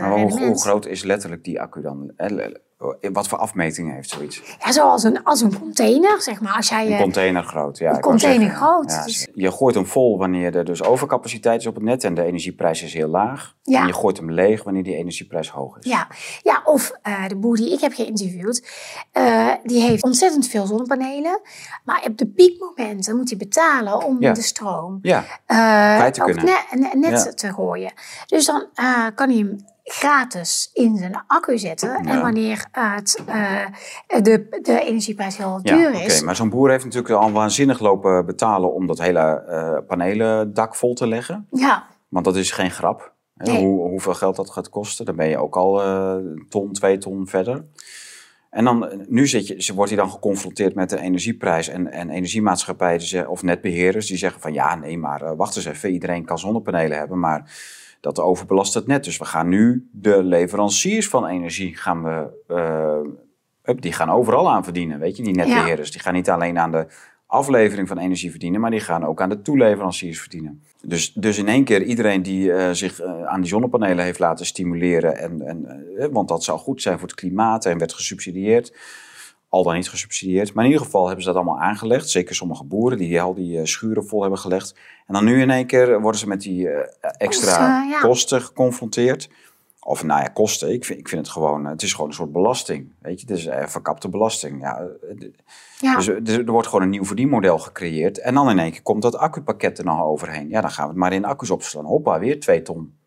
Maar 0.00 0.10
hoe, 0.18 0.38
hoe 0.46 0.60
groot 0.60 0.86
is 0.86 1.02
letterlijk 1.02 1.44
die 1.44 1.60
accu 1.60 1.80
dan? 1.80 2.12
Eh, 2.80 3.10
Wat 3.12 3.28
voor 3.28 3.38
afmetingen 3.38 3.94
heeft 3.94 4.08
zoiets? 4.10 4.42
Ja, 4.64 4.72
zoals 4.72 5.02
een, 5.02 5.24
als 5.24 5.40
een 5.40 5.58
container, 5.58 6.22
zeg 6.22 6.40
maar. 6.40 6.52
Als 6.56 6.68
jij 6.68 6.84
Een 6.84 6.90
je, 6.92 7.02
container 7.02 7.42
groot. 7.42 7.78
Ja, 7.78 7.94
Een 7.94 8.00
container 8.00 8.48
zeggen, 8.48 8.66
groot, 8.66 8.90
ja, 8.90 9.04
dus- 9.04 9.28
Je 9.34 9.50
gooit 9.52 9.74
hem 9.74 9.86
vol 9.86 10.18
wanneer 10.18 10.56
er 10.56 10.64
dus 10.64 10.82
overcapaciteit 10.82 11.60
is 11.60 11.66
op 11.66 11.74
het 11.74 11.84
net 11.84 12.04
en 12.04 12.14
de 12.14 12.22
energieprijs 12.24 12.82
is 12.82 12.92
heel 12.94 13.08
laag. 13.08 13.54
Ja. 13.62 13.80
En 13.80 13.86
je 13.86 13.92
gooit 13.92 14.16
hem 14.16 14.30
leeg 14.30 14.62
wanneer 14.64 14.82
die 14.82 14.96
energieprijs 14.96 15.50
hoog 15.50 15.78
is. 15.78 15.86
ja, 15.90 16.08
ja, 16.42 16.60
of 16.64 16.92
eh, 17.02 17.28
de 17.28 17.36
boer 17.36 17.56
die 17.56 17.72
ik 17.72 17.80
heb 17.80 17.92
geïnterviewd, 17.92 18.68
eh, 19.12 19.48
die 19.64 19.80
heeft 19.82 20.02
ontzettend 20.02 20.46
veel 20.48 20.66
zonnepanelen. 20.66 21.40
Maar 21.84 22.04
op 22.08 22.18
de 22.18 22.26
piekmomenten 22.26 23.16
moet 23.16 23.28
hij 23.28 23.38
betalen 23.38 24.04
om 24.04 24.16
Ja. 24.20 24.32
de 24.32 24.42
stroom 24.42 24.98
Ja, 25.02 25.24
eh, 25.46 25.96
Kwijt 25.96 26.14
te 26.14 26.20
kunnen. 26.20 26.44
net, 26.70 26.94
net- 26.94 27.38
te 27.38 27.52
gooien. 27.52 27.92
Dus 28.26 28.46
dan 28.46 28.66
eh, 28.74 29.06
kan 29.14 29.28
hij 29.28 29.38
hem 29.38 29.56
gratis 29.92 30.70
in 30.74 30.96
zijn 30.96 31.24
accu 31.26 31.58
zetten. 31.58 31.94
En 32.06 32.20
wanneer 32.20 32.66
het, 32.72 33.22
eh, 33.26 33.66
de, 34.22 34.58
de 34.62 34.80
energieprijs 34.80 35.36
heel 35.36 35.60
ja 35.62 35.76
duur 35.76 35.88
oké. 35.88 35.98
is. 35.98 36.22
Maar 36.22 36.36
zo'n 36.36 36.50
boer 36.50 36.70
heeft 36.70 36.84
natuurlijk 36.84 37.12
al 37.14 37.32
waanzinnig 37.32 37.80
lopen 37.80 38.26
betalen 38.26 38.74
om 38.74 38.86
dat 38.86 38.98
hele 39.00 39.20
eh, 39.48 39.78
panelendak 39.86 40.74
vol 40.74 40.94
te 40.94 41.06
leggen. 41.06 41.46
Ja, 41.50 41.86
Want 42.08 42.24
dat 42.24 42.36
is 42.36 42.50
geen 42.50 42.70
grap. 42.70 43.12
Hè, 43.36 43.52
Nee. 43.52 43.64
Hoe, 43.64 43.88
hoeveel 43.88 44.14
geld 44.14 44.36
dat 44.36 44.50
gaat 44.50 44.68
kosten, 44.68 45.04
dan 45.04 45.16
ben 45.16 45.28
je 45.28 45.38
ook 45.38 45.56
al 45.56 45.82
eh, 45.82 46.14
een 46.24 46.46
ton, 46.48 46.72
twee 46.72 46.98
ton 46.98 47.26
verder. 47.26 47.64
En 48.50 48.64
dan, 48.64 48.88
eh, 48.88 48.98
nu 49.08 49.26
zit 49.26 49.46
je, 49.46 49.62
ze- 49.62 49.74
wordt 49.74 49.90
hij 49.90 50.00
dan 50.00 50.10
geconfronteerd 50.10 50.74
met 50.74 50.90
de 50.90 51.00
energieprijs 51.00 51.68
en, 51.68 51.92
en 51.92 52.10
energiemaatschappijen 52.10 53.28
of 53.28 53.42
netbeheerders 53.42 54.06
die 54.06 54.16
zeggen 54.16 54.40
van 54.40 54.52
ja, 54.52 54.74
nee, 54.74 54.98
maar 54.98 55.22
eh, 55.22 55.32
wacht 55.36 55.56
eens 55.56 55.64
even, 55.64 55.90
iedereen 55.92 56.24
kan 56.24 56.38
zonnepanelen 56.38 56.98
hebben, 56.98 57.18
maar 57.18 57.50
dat 58.00 58.20
overbelast 58.20 58.74
het 58.74 58.86
net. 58.86 59.04
Dus 59.04 59.18
we 59.18 59.24
gaan 59.24 59.48
nu 59.48 59.88
de 59.92 60.22
leveranciers 60.22 61.08
van 61.08 61.26
energie 61.26 61.76
gaan 61.76 62.02
we, 62.02 62.28
eh, 62.46 63.74
die 63.78 63.92
gaan 63.92 64.10
overal 64.10 64.50
aan 64.50 64.64
verdienen, 64.64 64.98
weet 64.98 65.16
je, 65.16 65.22
die 65.22 65.34
netbeheerders. 65.34 65.90
Die 65.90 66.00
gaan 66.00 66.14
niet 66.14 66.30
alleen 66.30 66.58
aan 66.58 66.70
de 66.70 66.86
aflevering 67.26 67.88
van 67.88 67.98
energie 67.98 68.30
verdienen, 68.30 68.60
maar 68.60 68.70
die 68.70 68.80
gaan 68.80 69.04
ook 69.04 69.20
aan 69.20 69.28
de 69.28 69.42
toeleveranciers 69.42 70.20
verdienen. 70.20 70.62
Dus, 70.82 71.12
dus 71.12 71.38
in 71.38 71.48
één 71.48 71.64
keer 71.64 71.82
iedereen 71.82 72.22
die 72.22 72.52
eh, 72.52 72.70
zich 72.70 73.00
eh, 73.00 73.24
aan 73.24 73.40
die 73.40 73.50
zonnepanelen 73.50 74.04
heeft 74.04 74.18
laten 74.18 74.46
stimuleren, 74.46 75.16
en, 75.16 75.42
en, 75.46 76.12
want 76.12 76.28
dat 76.28 76.44
zou 76.44 76.58
goed 76.58 76.82
zijn 76.82 76.98
voor 76.98 77.08
het 77.08 77.16
klimaat 77.16 77.64
en 77.64 77.78
werd 77.78 77.92
gesubsidieerd, 77.92 78.72
al 79.50 79.62
dan 79.62 79.74
niet 79.74 79.88
gesubsidieerd. 79.88 80.54
Maar 80.54 80.64
in 80.64 80.70
ieder 80.70 80.84
geval 80.86 81.06
hebben 81.06 81.24
ze 81.24 81.32
dat 81.32 81.42
allemaal 81.42 81.60
aangelegd. 81.60 82.08
Zeker 82.08 82.34
sommige 82.34 82.64
boeren 82.64 82.98
die 82.98 83.22
al 83.22 83.34
die 83.34 83.66
schuren 83.66 84.06
vol 84.06 84.20
hebben 84.20 84.38
gelegd. 84.38 84.74
En 85.06 85.14
dan 85.14 85.24
nu 85.24 85.40
in 85.40 85.50
één 85.50 85.66
keer 85.66 86.00
worden 86.00 86.20
ze 86.20 86.28
met 86.28 86.40
die 86.40 86.68
extra 87.00 87.56
Kosten, 87.56 87.88
ja. 87.88 88.00
kosten 88.00 88.42
geconfronteerd. 88.42 89.28
Of 89.82 90.02
nou 90.02 90.20
ja, 90.20 90.28
kosten. 90.28 90.72
Ik 90.72 90.84
vind, 90.84 90.98
ik 90.98 91.08
vind 91.08 91.20
het 91.20 91.30
gewoon, 91.30 91.64
het 91.64 91.82
is 91.82 91.92
gewoon 91.92 92.08
een 92.08 92.14
soort 92.14 92.32
belasting. 92.32 92.92
Weet 92.98 93.20
je, 93.20 93.26
het 93.26 93.38
is 93.38 93.46
eh, 93.46 93.66
verkapte 93.66 94.08
belasting. 94.08 94.60
Ja, 94.60 94.78
eh, 94.78 95.28
Ja. 95.78 95.96
Dus 95.96 96.06
er, 96.06 96.26
er 96.26 96.50
wordt 96.50 96.66
gewoon 96.66 96.82
een 96.82 96.90
nieuw 96.90 97.04
verdienmodel 97.04 97.58
gecreëerd. 97.58 98.18
En 98.18 98.34
dan 98.34 98.50
in 98.50 98.58
één 98.58 98.70
keer 98.70 98.82
komt 98.82 99.02
dat 99.02 99.16
accupakket 99.16 99.78
er 99.78 99.84
nog 99.84 100.02
overheen. 100.02 100.48
Ja, 100.48 100.60
dan 100.60 100.70
gaan 100.70 100.84
we 100.84 100.90
het 100.90 100.98
maar 100.98 101.12
in 101.12 101.24
accu's 101.24 101.50
opslaan. 101.50 101.84
Hoppa, 101.84 102.18
weer 102.18 102.40
twee 102.40 102.62
ton. 102.62 102.98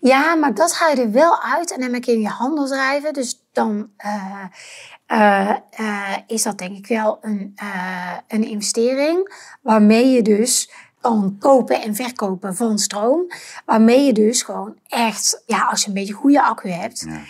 Ja, 0.00 0.34
maar 0.34 0.54
dat 0.54 0.72
ga 0.72 0.88
je 0.88 1.02
er 1.02 1.10
wel 1.10 1.42
uit 1.42 1.72
en 1.72 1.80
dan 1.80 1.92
heb 1.92 2.04
je 2.04 2.12
in 2.12 2.20
je 2.20 2.28
handel 2.28 2.66
drijven. 2.66 3.12
Dus 3.12 3.46
dan 3.52 3.90
eh, 3.96 4.44
eh, 5.10 5.50
eh, 5.70 6.16
is 6.26 6.42
dat 6.42 6.58
denk 6.58 6.76
ik 6.76 6.86
wel 6.86 7.18
een, 7.20 7.52
eh, 7.56 8.16
een 8.28 8.44
investering 8.44 9.34
waarmee 9.62 10.06
je 10.06 10.22
dus 10.22 10.70
kan 11.00 11.36
kopen 11.38 11.82
en 11.82 11.94
verkopen 11.94 12.56
van 12.56 12.78
stroom. 12.78 13.26
Waarmee 13.64 14.04
je 14.06 14.12
dus 14.12 14.42
gewoon 14.42 14.76
echt, 14.88 15.42
ja, 15.46 15.60
als 15.66 15.80
je 15.82 15.88
een 15.88 15.94
beetje 15.94 16.12
goede 16.12 16.42
accu 16.42 16.68
hebt, 16.68 17.00
Ja. 17.08 17.20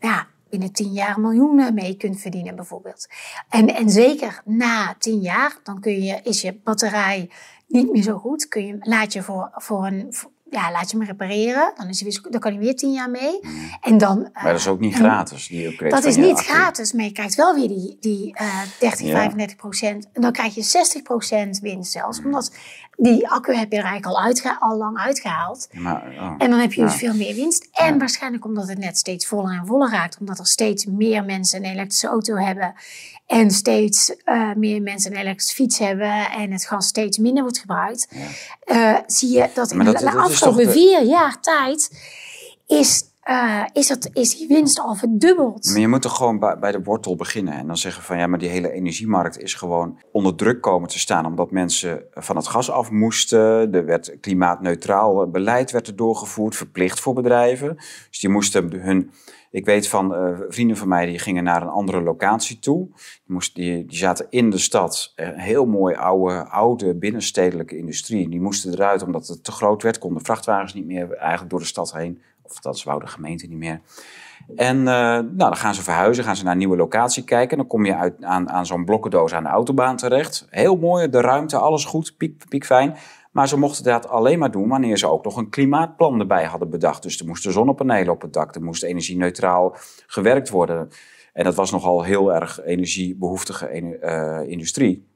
ja, 0.00 0.26
binnen 0.50 0.72
tien 0.72 0.92
jaar 0.92 1.20
miljoenen 1.20 1.74
mee 1.74 1.96
kunt 1.96 2.20
verdienen 2.20 2.56
bijvoorbeeld. 2.56 3.08
En, 3.48 3.74
en 3.74 3.90
zeker 3.90 4.40
na 4.44 4.94
tien 4.98 5.20
jaar, 5.20 5.56
dan 5.62 5.80
kun 5.80 6.02
je, 6.02 6.20
is 6.22 6.40
je 6.40 6.60
batterij 6.64 7.30
niet 7.66 7.92
meer 7.92 8.02
zo 8.02 8.18
goed. 8.18 8.48
Kun 8.48 8.66
je, 8.66 8.76
laat 8.80 9.12
je 9.12 9.22
voor, 9.22 9.50
voor 9.54 9.86
een, 9.86 10.06
voor- 10.14 10.30
ja, 10.52 10.70
laat 10.70 10.90
je 10.90 10.96
hem 10.96 11.06
repareren. 11.06 11.72
Dan, 11.76 11.88
is 11.88 12.00
hij 12.00 12.10
weer, 12.10 12.30
dan 12.30 12.40
kan 12.40 12.52
hij 12.52 12.60
weer 12.60 12.76
tien 12.76 12.92
jaar 12.92 13.10
mee. 13.10 13.40
En 13.80 13.98
dan, 13.98 14.28
Maar 14.32 14.44
dat 14.44 14.54
is 14.60 14.66
ook 14.68 14.80
niet 14.80 14.92
en- 14.94 14.98
gratis. 15.00 15.46
Die 15.46 15.66
upgrade 15.66 15.94
dat 15.94 16.04
is 16.04 16.16
niet 16.16 16.38
gratis, 16.38 16.92
maar 16.92 17.04
je 17.04 17.12
krijgt 17.12 17.34
wel 17.34 17.54
weer 17.54 17.68
die, 17.68 17.96
die 18.00 18.34
eh 18.36 18.60
30, 18.78 19.06
Ja. 19.06 19.12
35 19.12 19.56
procent. 19.56 20.08
En 20.12 20.22
dan 20.22 20.32
krijg 20.32 20.54
je 20.54 20.62
60 20.62 21.02
procent 21.02 21.58
winst 21.58 21.92
zelfs. 21.92 22.22
Omdat 22.24 22.52
die 23.02 23.28
accu 23.28 23.54
heb 23.54 23.72
je 23.72 23.78
er 23.78 23.84
eigenlijk 23.84 24.16
al, 24.16 24.22
uitge 24.22 24.56
al 24.60 24.76
lang 24.76 24.98
uitgehaald. 24.98 25.68
Maar, 25.72 26.02
oh. 26.20 26.34
En 26.38 26.50
dan 26.50 26.58
heb 26.60 26.72
je 26.72 26.82
dus 26.82 26.92
Ja. 26.92 26.98
veel 26.98 27.14
meer 27.14 27.34
winst. 27.34 27.68
En 27.72 27.92
Ja. 27.92 27.98
waarschijnlijk 27.98 28.44
omdat 28.44 28.68
het 28.68 28.78
net 28.78 28.98
steeds 28.98 29.26
voller 29.26 29.58
en 29.58 29.66
voller 29.66 29.90
raakt. 29.90 30.16
Omdat 30.20 30.38
er 30.38 30.46
steeds 30.46 30.84
meer 30.86 31.24
mensen 31.24 31.64
een 31.64 31.70
elektrische 31.70 32.06
auto 32.06 32.34
hebben. 32.36 32.74
En 33.26 33.50
steeds 33.50 34.16
eh, 34.24 34.52
meer 34.56 34.82
mensen 34.82 35.12
een 35.12 35.18
elektrische 35.20 35.54
fiets 35.54 35.78
hebben. 35.78 36.30
En 36.30 36.52
het 36.52 36.64
gas 36.66 36.86
steeds 36.86 37.18
minder 37.18 37.42
wordt 37.42 37.58
gebruikt. 37.58 38.08
eh, 38.64 38.96
zie 39.06 39.30
je 39.30 39.48
dat 39.54 39.70
in 39.70 39.78
dat- 39.84 39.98
de 39.98 40.04
dat 40.04 40.16
afgelopen 40.16 40.66
de- 40.66 40.72
vier 40.72 41.02
jaar 41.04 41.40
tijd... 41.40 41.90
Is, 42.66 43.04
eh, 43.22 43.64
is, 43.72 43.88
dat, 43.88 44.08
is 44.12 44.38
die 44.38 44.48
winst 44.48 44.80
al 44.80 44.94
verdubbeld. 44.94 45.70
Maar 45.70 45.80
je 45.80 45.88
moet 45.88 46.02
toch 46.02 46.16
gewoon 46.16 46.38
bij, 46.38 46.58
bij 46.58 46.72
de 46.72 46.82
wortel 46.82 47.16
beginnen. 47.16 47.54
En 47.54 47.66
dan 47.66 47.76
zeggen 47.76 48.02
van 48.02 48.18
ja, 48.18 48.26
maar 48.26 48.38
die 48.38 48.48
hele 48.48 48.72
energiemarkt 48.72 49.38
is 49.38 49.54
gewoon 49.54 49.98
onder 50.12 50.34
druk 50.34 50.60
komen 50.60 50.88
te 50.88 50.98
staan. 50.98 51.26
Omdat 51.26 51.50
mensen 51.50 52.04
van 52.10 52.36
het 52.36 52.46
gas 52.46 52.70
af 52.70 52.90
moesten. 52.90 53.74
Er 53.74 53.84
werd 53.84 54.20
klimaatneutraal 54.20 55.30
beleid 55.30 55.70
werd 55.70 55.86
er 55.86 55.96
doorgevoerd, 55.96 56.56
verplicht 56.56 57.00
voor 57.00 57.14
bedrijven. 57.14 57.76
Dus 58.08 58.20
die 58.20 58.30
moesten 58.30 58.80
hun. 58.80 59.10
Ik 59.50 59.64
weet 59.64 59.88
van 59.88 60.14
eh, 60.14 60.38
vrienden 60.48 60.76
van 60.76 60.88
mij 60.88 61.06
die 61.06 61.18
gingen 61.18 61.44
naar 61.44 61.62
een 61.62 61.68
andere 61.68 62.00
locatie 62.00 62.58
toe. 62.58 62.86
Die, 62.86 62.96
moesten, 63.26 63.62
die, 63.62 63.86
die 63.86 63.98
zaten 63.98 64.26
in 64.30 64.50
de 64.50 64.58
stad. 64.58 65.12
Een 65.16 65.38
heel 65.38 65.66
mooi 65.66 65.94
oude, 65.94 66.48
oude 66.48 66.94
binnenstedelijke 66.94 67.76
industrie. 67.76 68.28
Die 68.28 68.40
moesten 68.40 68.72
eruit 68.72 69.02
omdat 69.02 69.26
het 69.26 69.44
te 69.44 69.52
groot 69.52 69.82
werd. 69.82 69.98
Konden 69.98 70.24
vrachtwagens 70.24 70.74
niet 70.74 70.86
meer 70.86 71.12
eigenlijk 71.12 71.50
door 71.50 71.60
de 71.60 71.66
stad 71.66 71.92
heen. 71.92 72.22
Of 72.52 72.60
dat 72.60 72.82
wou 72.82 73.00
de 73.00 73.06
gemeente 73.06 73.46
niet 73.46 73.58
meer. 73.58 73.80
En 74.56 74.78
eh, 74.78 74.84
nou, 74.84 75.36
dan 75.36 75.56
gaan 75.56 75.74
ze 75.74 75.82
verhuizen, 75.82 76.24
gaan 76.24 76.36
ze 76.36 76.42
naar 76.42 76.52
een 76.52 76.58
nieuwe 76.58 76.76
locatie 76.76 77.24
kijken. 77.24 77.56
Dan 77.56 77.66
kom 77.66 77.84
je 77.84 77.96
uit, 77.96 78.24
aan, 78.24 78.50
aan 78.50 78.66
zo'n 78.66 78.84
blokkendoos 78.84 79.34
aan 79.34 79.42
de 79.42 79.48
autobaan 79.48 79.96
terecht. 79.96 80.46
Heel 80.50 80.76
mooi, 80.76 81.08
de 81.08 81.20
ruimte, 81.20 81.56
alles 81.56 81.84
goed, 81.84 82.16
piek, 82.16 82.48
piekfijn. 82.48 82.96
Maar 83.30 83.48
ze 83.48 83.58
mochten 83.58 83.84
dat 83.84 84.08
alleen 84.08 84.38
maar 84.38 84.50
doen 84.50 84.68
wanneer 84.68 84.98
ze 84.98 85.08
ook 85.08 85.24
nog 85.24 85.36
een 85.36 85.50
klimaatplan 85.50 86.20
erbij 86.20 86.44
hadden 86.44 86.70
bedacht. 86.70 87.02
Dus 87.02 87.20
er 87.20 87.26
moesten 87.26 87.52
zonnepanelen 87.52 88.12
op 88.12 88.22
het 88.22 88.32
dak, 88.32 88.54
er 88.54 88.62
moest 88.62 88.82
energie-neutraal 88.82 89.76
gewerkt 90.06 90.50
worden. 90.50 90.88
En 91.32 91.44
dat 91.44 91.54
was 91.54 91.70
nogal 91.70 92.02
heel 92.02 92.34
erg 92.34 92.60
energiebehoeftige 92.64 93.68
ene- 93.68 93.96
eh, 93.96 94.50
industrie. 94.50 95.08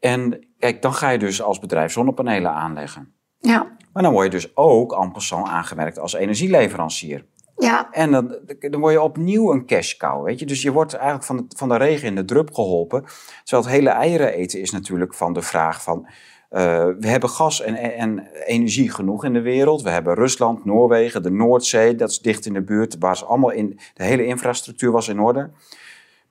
En 0.00 0.46
kijk, 0.58 0.82
dan 0.82 0.94
ga 0.94 1.08
je 1.08 1.18
dus 1.18 1.42
als 1.42 1.58
bedrijf 1.58 1.92
zonnepanelen 1.92 2.50
aanleggen. 2.50 3.12
Ja, 3.38 3.76
Maar 3.94 4.02
dan 4.02 4.12
word 4.12 4.24
je 4.24 4.30
dus 4.30 4.56
ook 4.56 4.92
en 4.92 5.12
passant 5.12 5.48
aangemerkt 5.48 5.98
als 5.98 6.12
energieleverancier. 6.12 7.24
ja, 7.58 7.88
En 7.90 8.10
dan, 8.10 8.38
dan 8.60 8.80
word 8.80 8.92
je 8.92 9.02
opnieuw 9.02 9.52
een 9.52 9.66
cash 9.66 9.96
cow, 9.96 10.24
weet 10.24 10.38
je. 10.38 10.46
Dus 10.46 10.62
je 10.62 10.72
wordt 10.72 10.94
eigenlijk 10.94 11.24
van 11.24 11.36
de, 11.36 11.44
van 11.56 11.68
de 11.68 11.76
regen 11.76 12.08
in 12.08 12.14
de 12.14 12.24
drup 12.24 12.54
geholpen. 12.54 13.04
Terwijl 13.44 13.68
het 13.68 13.76
hele 13.76 13.90
eieren 13.90 14.32
eten 14.32 14.60
is 14.60 14.70
natuurlijk 14.70 15.14
van 15.14 15.32
de 15.32 15.42
vraag 15.42 15.82
van... 15.82 16.06
eh, 16.50 16.86
we 16.98 17.08
hebben 17.08 17.28
gas 17.28 17.60
en, 17.60 17.76
en 17.76 18.28
energie 18.44 18.90
genoeg 18.90 19.24
in 19.24 19.32
de 19.32 19.40
wereld. 19.40 19.82
We 19.82 19.90
hebben 19.90 20.14
Rusland, 20.14 20.64
Noorwegen, 20.64 21.22
de 21.22 21.30
Noordzee. 21.30 21.94
Dat 21.94 22.10
is 22.10 22.18
dicht 22.18 22.46
in 22.46 22.52
de 22.52 22.62
buurt. 22.62 22.96
Waar 22.98 23.16
ze 23.16 23.24
allemaal 23.24 23.50
in, 23.50 23.78
de 23.94 24.04
hele 24.04 24.26
infrastructuur 24.26 24.90
was 24.90 25.08
in 25.08 25.20
orde. 25.20 25.50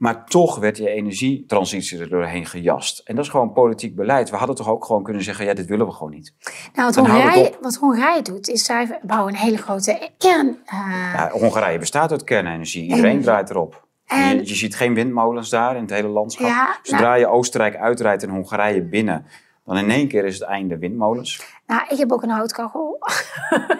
Maar 0.04 0.26
toch 0.26 0.58
werd 0.60 0.76
die 0.76 0.90
energietransitie 0.90 2.00
er 2.00 2.10
doorheen 2.10 2.46
gejast. 2.46 3.00
En 3.00 3.16
dat 3.16 3.24
is 3.26 3.30
gewoon 3.32 3.54
politiek 3.54 3.96
beleid. 3.96 4.30
We 4.30 4.36
hadden 4.36 4.56
toch 4.56 4.70
ook 4.70 4.86
gewoon 4.86 5.04
kunnen 5.04 5.24
zeggen... 5.24 5.46
ja, 5.46 5.54
dit 5.54 5.66
willen 5.66 5.86
we 5.86 5.92
gewoon 5.92 6.12
niet. 6.12 6.34
Nou, 6.74 6.86
wat 6.94 6.96
Hongarije, 6.96 7.54
wat 7.62 7.76
Hongarije 7.76 8.22
doet, 8.22 8.48
is 8.48 8.66
zij 8.66 9.00
bouwen 9.02 9.34
een 9.34 9.40
hele 9.40 9.58
grote 9.58 10.10
kern. 10.18 10.58
eh, 10.66 11.12
Ja, 11.14 11.30
Hongarije 11.32 11.78
bestaat 11.80 12.12
uit 12.12 12.24
kernenergie. 12.24 12.84
Iedereen 12.90 13.22
draait 13.22 13.50
erop. 13.50 13.86
En- 14.06 14.38
je, 14.38 14.48
je 14.48 14.56
ziet 14.56 14.76
geen 14.76 14.94
windmolens 14.94 15.50
daar 15.50 15.76
in 15.76 15.82
het 15.82 15.92
hele 15.92 16.08
landschap. 16.08 16.48
Ja, 16.48 16.78
Zodra 16.82 17.14
je 17.14 17.28
Oostenrijk 17.28 17.76
uitrijdt 17.76 18.24
en 18.24 18.30
Hongarije 18.30 18.82
binnen, 18.82 19.26
dan 19.66 19.78
in 19.78 19.90
één 19.90 20.08
keer 20.08 20.26
is 20.26 20.34
het 20.40 20.48
einde 20.50 20.78
windmolens. 20.78 21.46
nou, 21.68 21.82
ik 21.90 21.98
heb 21.98 22.12
ook 22.12 22.24
een 22.24 22.30
houtkachel. 22.30 23.00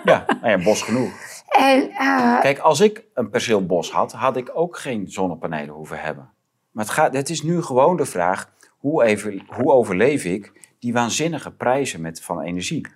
Ja, 0.04 0.26
nou 0.42 0.58
ja, 0.60 0.64
bos 0.64 0.82
genoeg. 0.82 1.12
En 1.60 1.90
eh, 1.92 2.40
Kijk, 2.40 2.60
als 2.60 2.80
ik 2.80 3.04
een 3.14 3.30
perceel 3.30 3.66
bos 3.66 3.92
had, 3.92 4.12
had 4.12 4.38
ik 4.38 4.52
ook 4.54 4.78
geen 4.78 5.12
zonnepanelen 5.12 5.76
hoeven 5.76 6.02
hebben. 6.02 6.30
Maar 6.72 6.84
het, 6.84 6.94
gaat, 6.94 7.14
het 7.14 7.30
is 7.30 7.42
nu 7.42 7.62
gewoon 7.62 7.98
de 7.98 8.06
vraag, 8.06 8.52
hoe, 8.78 9.04
even, 9.04 9.44
hoe 9.48 9.72
overleef 9.72 10.26
ik 10.26 10.52
die 10.80 10.94
waanzinnige 10.94 11.52
prijzen 11.52 12.02
met, 12.02 12.22
van 12.22 12.42
energie? 12.42 12.88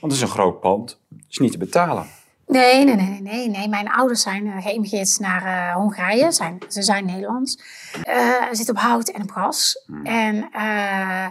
Want 0.00 0.12
het 0.12 0.12
is 0.12 0.20
een 0.20 0.34
groot 0.34 0.60
pand, 0.60 1.00
het 1.16 1.26
is 1.28 1.38
niet 1.38 1.52
te 1.52 1.58
betalen. 1.58 2.06
nee, 2.46 2.84
nee, 2.84 2.96
nee, 2.96 3.20
nee, 3.20 3.48
nee. 3.48 3.68
Mijn 3.68 3.90
ouders 3.90 4.22
zijn 4.22 4.46
uh, 4.46 4.62
geëmigreerd 4.62 5.18
naar 5.18 5.44
eh, 5.44 5.74
Hongarije. 5.74 6.32
Zijn, 6.32 6.58
ze 6.68 6.82
zijn 6.82 7.04
Nederlands. 7.04 7.52
Ze 7.92 8.48
zitten 8.52 8.74
op 8.74 8.80
hout 8.80 9.08
en 9.08 9.22
op 9.22 9.30
gas. 9.30 9.84
En 10.02 10.48
eh, 10.52 11.26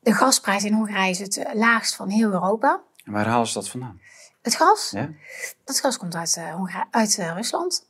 de 0.00 0.12
gasprijs 0.12 0.64
in 0.64 0.72
Hongarije 0.72 1.10
is 1.10 1.18
het 1.18 1.46
laagst 1.52 1.96
van 1.96 2.08
heel 2.08 2.32
Europa. 2.32 2.82
En 3.04 3.12
waar 3.12 3.26
halen 3.26 3.46
ze 3.46 3.54
dat 3.54 3.68
vandaan? 3.68 4.00
Het 4.44 4.54
gas, 4.56 4.90
Ja? 4.90 5.10
dat 5.64 5.80
gas 5.80 5.96
komt 5.98 6.14
uit, 6.14 6.36
eh, 6.36 6.54
Honga- 6.54 6.88
uit 6.90 7.18
eh, 7.18 7.32
Rusland. 7.34 7.86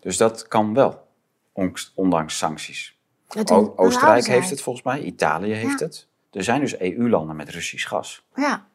Dus 0.00 0.16
dat 0.16 0.48
kan 0.48 0.74
wel, 0.74 1.06
ondanks 1.94 2.38
sancties. 2.38 2.98
O- 3.52 3.72
Oostenrijk 3.76 4.26
heeft 4.26 4.50
het 4.50 4.62
volgens 4.62 4.84
mij, 4.84 5.00
Italië 5.00 5.52
heeft 5.52 5.78
Ja. 5.78 5.84
het. 5.86 6.06
Er 6.32 6.44
zijn 6.44 6.60
dus 6.60 6.80
EU-landen 6.80 7.36
met 7.36 7.48
Russisch 7.48 7.88
gas. 7.88 8.24
Ja. 8.34 8.66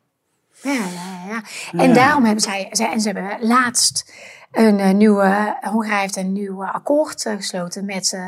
Ja, 0.62 0.72
ja, 0.74 1.26
ja. 1.28 1.44
En 1.72 1.94
daarom 1.94 2.24
hebben 2.24 2.44
zij, 2.44 2.68
zij, 2.72 2.92
en 2.92 3.02
ze 3.02 3.10
hebben 3.10 3.48
laatst 3.48 4.14
een 4.52 4.80
eh, 4.80 4.94
nieuwe, 4.94 5.58
Hongarije 5.62 6.00
heeft 6.00 6.16
een 6.16 6.32
nieuw 6.32 6.66
akkoord 6.66 7.22
gesloten 7.22 7.86
met, 7.86 8.20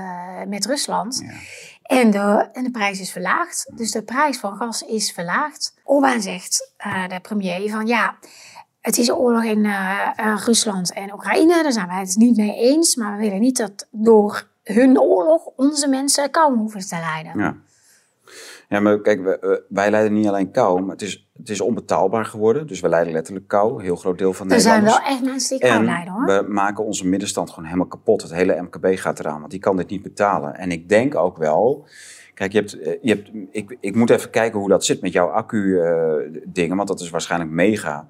met 0.47 0.65
Rusland. 0.65 1.19
Ja. 1.25 1.33
En, 1.87 2.11
de, 2.11 2.49
en 2.53 2.63
de 2.63 2.71
prijs 2.71 2.99
is 2.99 3.11
verlaagd. 3.11 3.71
Dus 3.75 3.91
de 3.91 4.03
prijs 4.03 4.37
van 4.37 4.55
gas 4.57 4.81
is 4.81 5.11
verlaagd. 5.11 5.73
Orbán 5.83 6.21
zegt, 6.21 6.71
eh, 6.77 7.07
de 7.07 7.19
premier, 7.19 7.69
van 7.69 7.87
ja, 7.87 8.17
het 8.81 8.97
is 8.97 9.11
oorlog 9.11 9.43
in 9.43 9.65
eh, 9.65 10.09
eh, 10.15 10.41
Rusland 10.45 10.93
en 10.93 11.13
Oekraïne. 11.13 11.63
Daar 11.63 11.71
zijn 11.71 11.87
wij 11.87 11.99
het 11.99 12.15
niet 12.15 12.37
mee 12.37 12.55
eens. 12.55 12.95
Maar 12.95 13.11
we 13.17 13.23
willen 13.23 13.39
niet 13.39 13.57
dat 13.57 13.87
door 13.91 14.47
hun 14.63 14.99
oorlog 14.99 15.45
onze 15.55 15.87
mensen 15.87 16.31
kou 16.31 16.57
hoeven 16.57 16.87
te 16.87 16.95
lijden. 16.99 17.39
Ja. 17.41 17.55
Ja, 18.69 18.79
maar 18.79 19.01
kijk, 19.01 19.21
we- 19.23 19.63
wij 19.69 19.91
leiden 19.91 20.13
niet 20.13 20.27
alleen 20.27 20.51
kou, 20.51 20.81
maar 20.81 20.91
het 20.91 21.01
is, 21.01 21.26
het 21.37 21.49
is 21.49 21.61
onbetaalbaar 21.61 22.25
geworden. 22.25 22.67
Dus 22.67 22.79
we 22.79 22.89
leiden 22.89 23.13
letterlijk 23.13 23.47
kou, 23.47 23.75
een 23.75 23.83
heel 23.83 23.95
groot 23.95 24.17
deel 24.17 24.33
van 24.33 24.51
er 24.51 24.59
zijn 24.59 24.83
wel 24.83 24.99
echt 24.99 25.23
mensen 25.23 25.59
die 25.59 25.67
kou 25.67 25.79
En 25.79 25.85
lijden 25.85 26.13
hoor. 26.13 26.25
we 26.25 26.45
maken 26.47 26.85
onze 26.85 27.07
middenstand 27.07 27.49
gewoon 27.49 27.65
helemaal 27.65 27.87
kapot. 27.87 28.21
Het 28.21 28.33
hele 28.33 28.61
MKB 28.61 28.97
gaat 28.97 29.19
eraan, 29.19 29.39
want 29.39 29.51
die 29.51 29.59
kan 29.59 29.77
dit 29.77 29.89
niet 29.89 30.01
betalen. 30.01 30.55
En 30.55 30.71
ik 30.71 30.89
denk 30.89 31.15
ook 31.15 31.37
wel... 31.37 31.85
Kijk, 32.33 32.51
je 32.51 32.57
hebt, 32.57 32.79
eh, 32.79 32.93
je 33.01 33.09
hebt, 33.09 33.29
ik, 33.51 33.77
ik 33.79 33.95
moet 33.95 34.09
even 34.09 34.29
kijken 34.29 34.59
hoe 34.59 34.69
dat 34.69 34.85
zit 34.85 35.01
met 35.01 35.13
jouw 35.13 35.27
accu-dingen, 35.27 36.75
want 36.75 36.87
dat 36.87 36.99
is 36.99 37.09
waarschijnlijk 37.09 37.51
mega. 37.51 38.07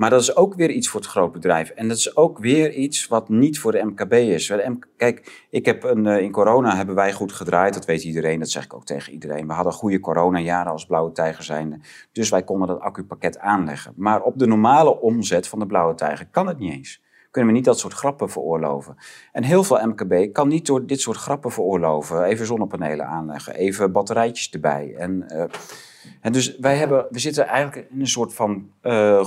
Maar 0.00 0.10
dat 0.10 0.20
is 0.20 0.36
ook 0.36 0.54
weer 0.54 0.70
iets 0.70 0.88
voor 0.88 1.00
het 1.00 1.08
grootbedrijf. 1.08 1.70
En 1.70 1.88
dat 1.88 1.96
is 1.96 2.16
ook 2.16 2.38
weer 2.38 2.72
iets 2.72 3.06
wat 3.06 3.28
niet 3.28 3.58
voor 3.58 3.72
de 3.72 3.84
MKB 3.84 4.12
is. 4.12 4.52
Kijk, 4.96 5.46
ik 5.50 5.66
heb 5.66 5.84
een, 5.84 6.06
eh, 6.06 6.22
in 6.22 6.30
corona 6.30 6.76
hebben 6.76 6.94
wij 6.94 7.12
goed 7.12 7.32
gedraaid. 7.32 7.74
Dat 7.74 7.84
weet 7.84 8.02
iedereen, 8.04 8.38
dat 8.38 8.48
zeg 8.48 8.64
ik 8.64 8.74
ook 8.74 8.84
tegen 8.84 9.12
iedereen. 9.12 9.46
We 9.46 9.52
hadden 9.52 9.72
goede 9.72 10.00
coronajaren 10.00 10.72
als 10.72 10.86
Blauwe 10.86 11.12
Tijger 11.12 11.44
zijnde. 11.44 11.80
Dus 12.12 12.28
wij 12.28 12.42
konden 12.42 12.68
dat 12.68 12.80
accupakket 12.80 13.38
aanleggen. 13.38 13.92
Maar 13.96 14.22
op 14.22 14.38
de 14.38 14.46
normale 14.46 15.00
omzet 15.00 15.48
van 15.48 15.58
de 15.58 15.66
Blauwe 15.66 15.94
Tijger 15.94 16.26
kan 16.30 16.46
het 16.46 16.58
niet 16.58 16.72
eens. 16.72 17.02
Kunnen 17.30 17.50
we 17.50 17.56
niet 17.56 17.66
dat 17.66 17.78
soort 17.78 17.94
grappen 17.94 18.30
veroorloven. 18.30 18.96
En 19.32 19.42
heel 19.42 19.64
veel 19.64 19.86
MKB 19.86 20.32
kan 20.32 20.48
niet 20.48 20.66
door 20.66 20.86
dit 20.86 21.00
soort 21.00 21.16
grappen 21.16 21.52
veroorloven. 21.52 22.24
Even 22.24 22.46
zonnepanelen 22.46 23.06
aanleggen, 23.06 23.54
even 23.54 23.92
batterijtjes 23.92 24.50
erbij. 24.50 24.94
En, 24.98 25.28
eh, 25.28 26.32
dus 26.32 26.58
wij 26.58 26.76
hebben, 26.76 27.06
we 27.10 27.18
zitten 27.18 27.46
eigenlijk 27.46 27.90
in 27.90 28.00
een 28.00 28.06
soort 28.06 28.34
van... 28.34 28.70
eh, 28.80 29.24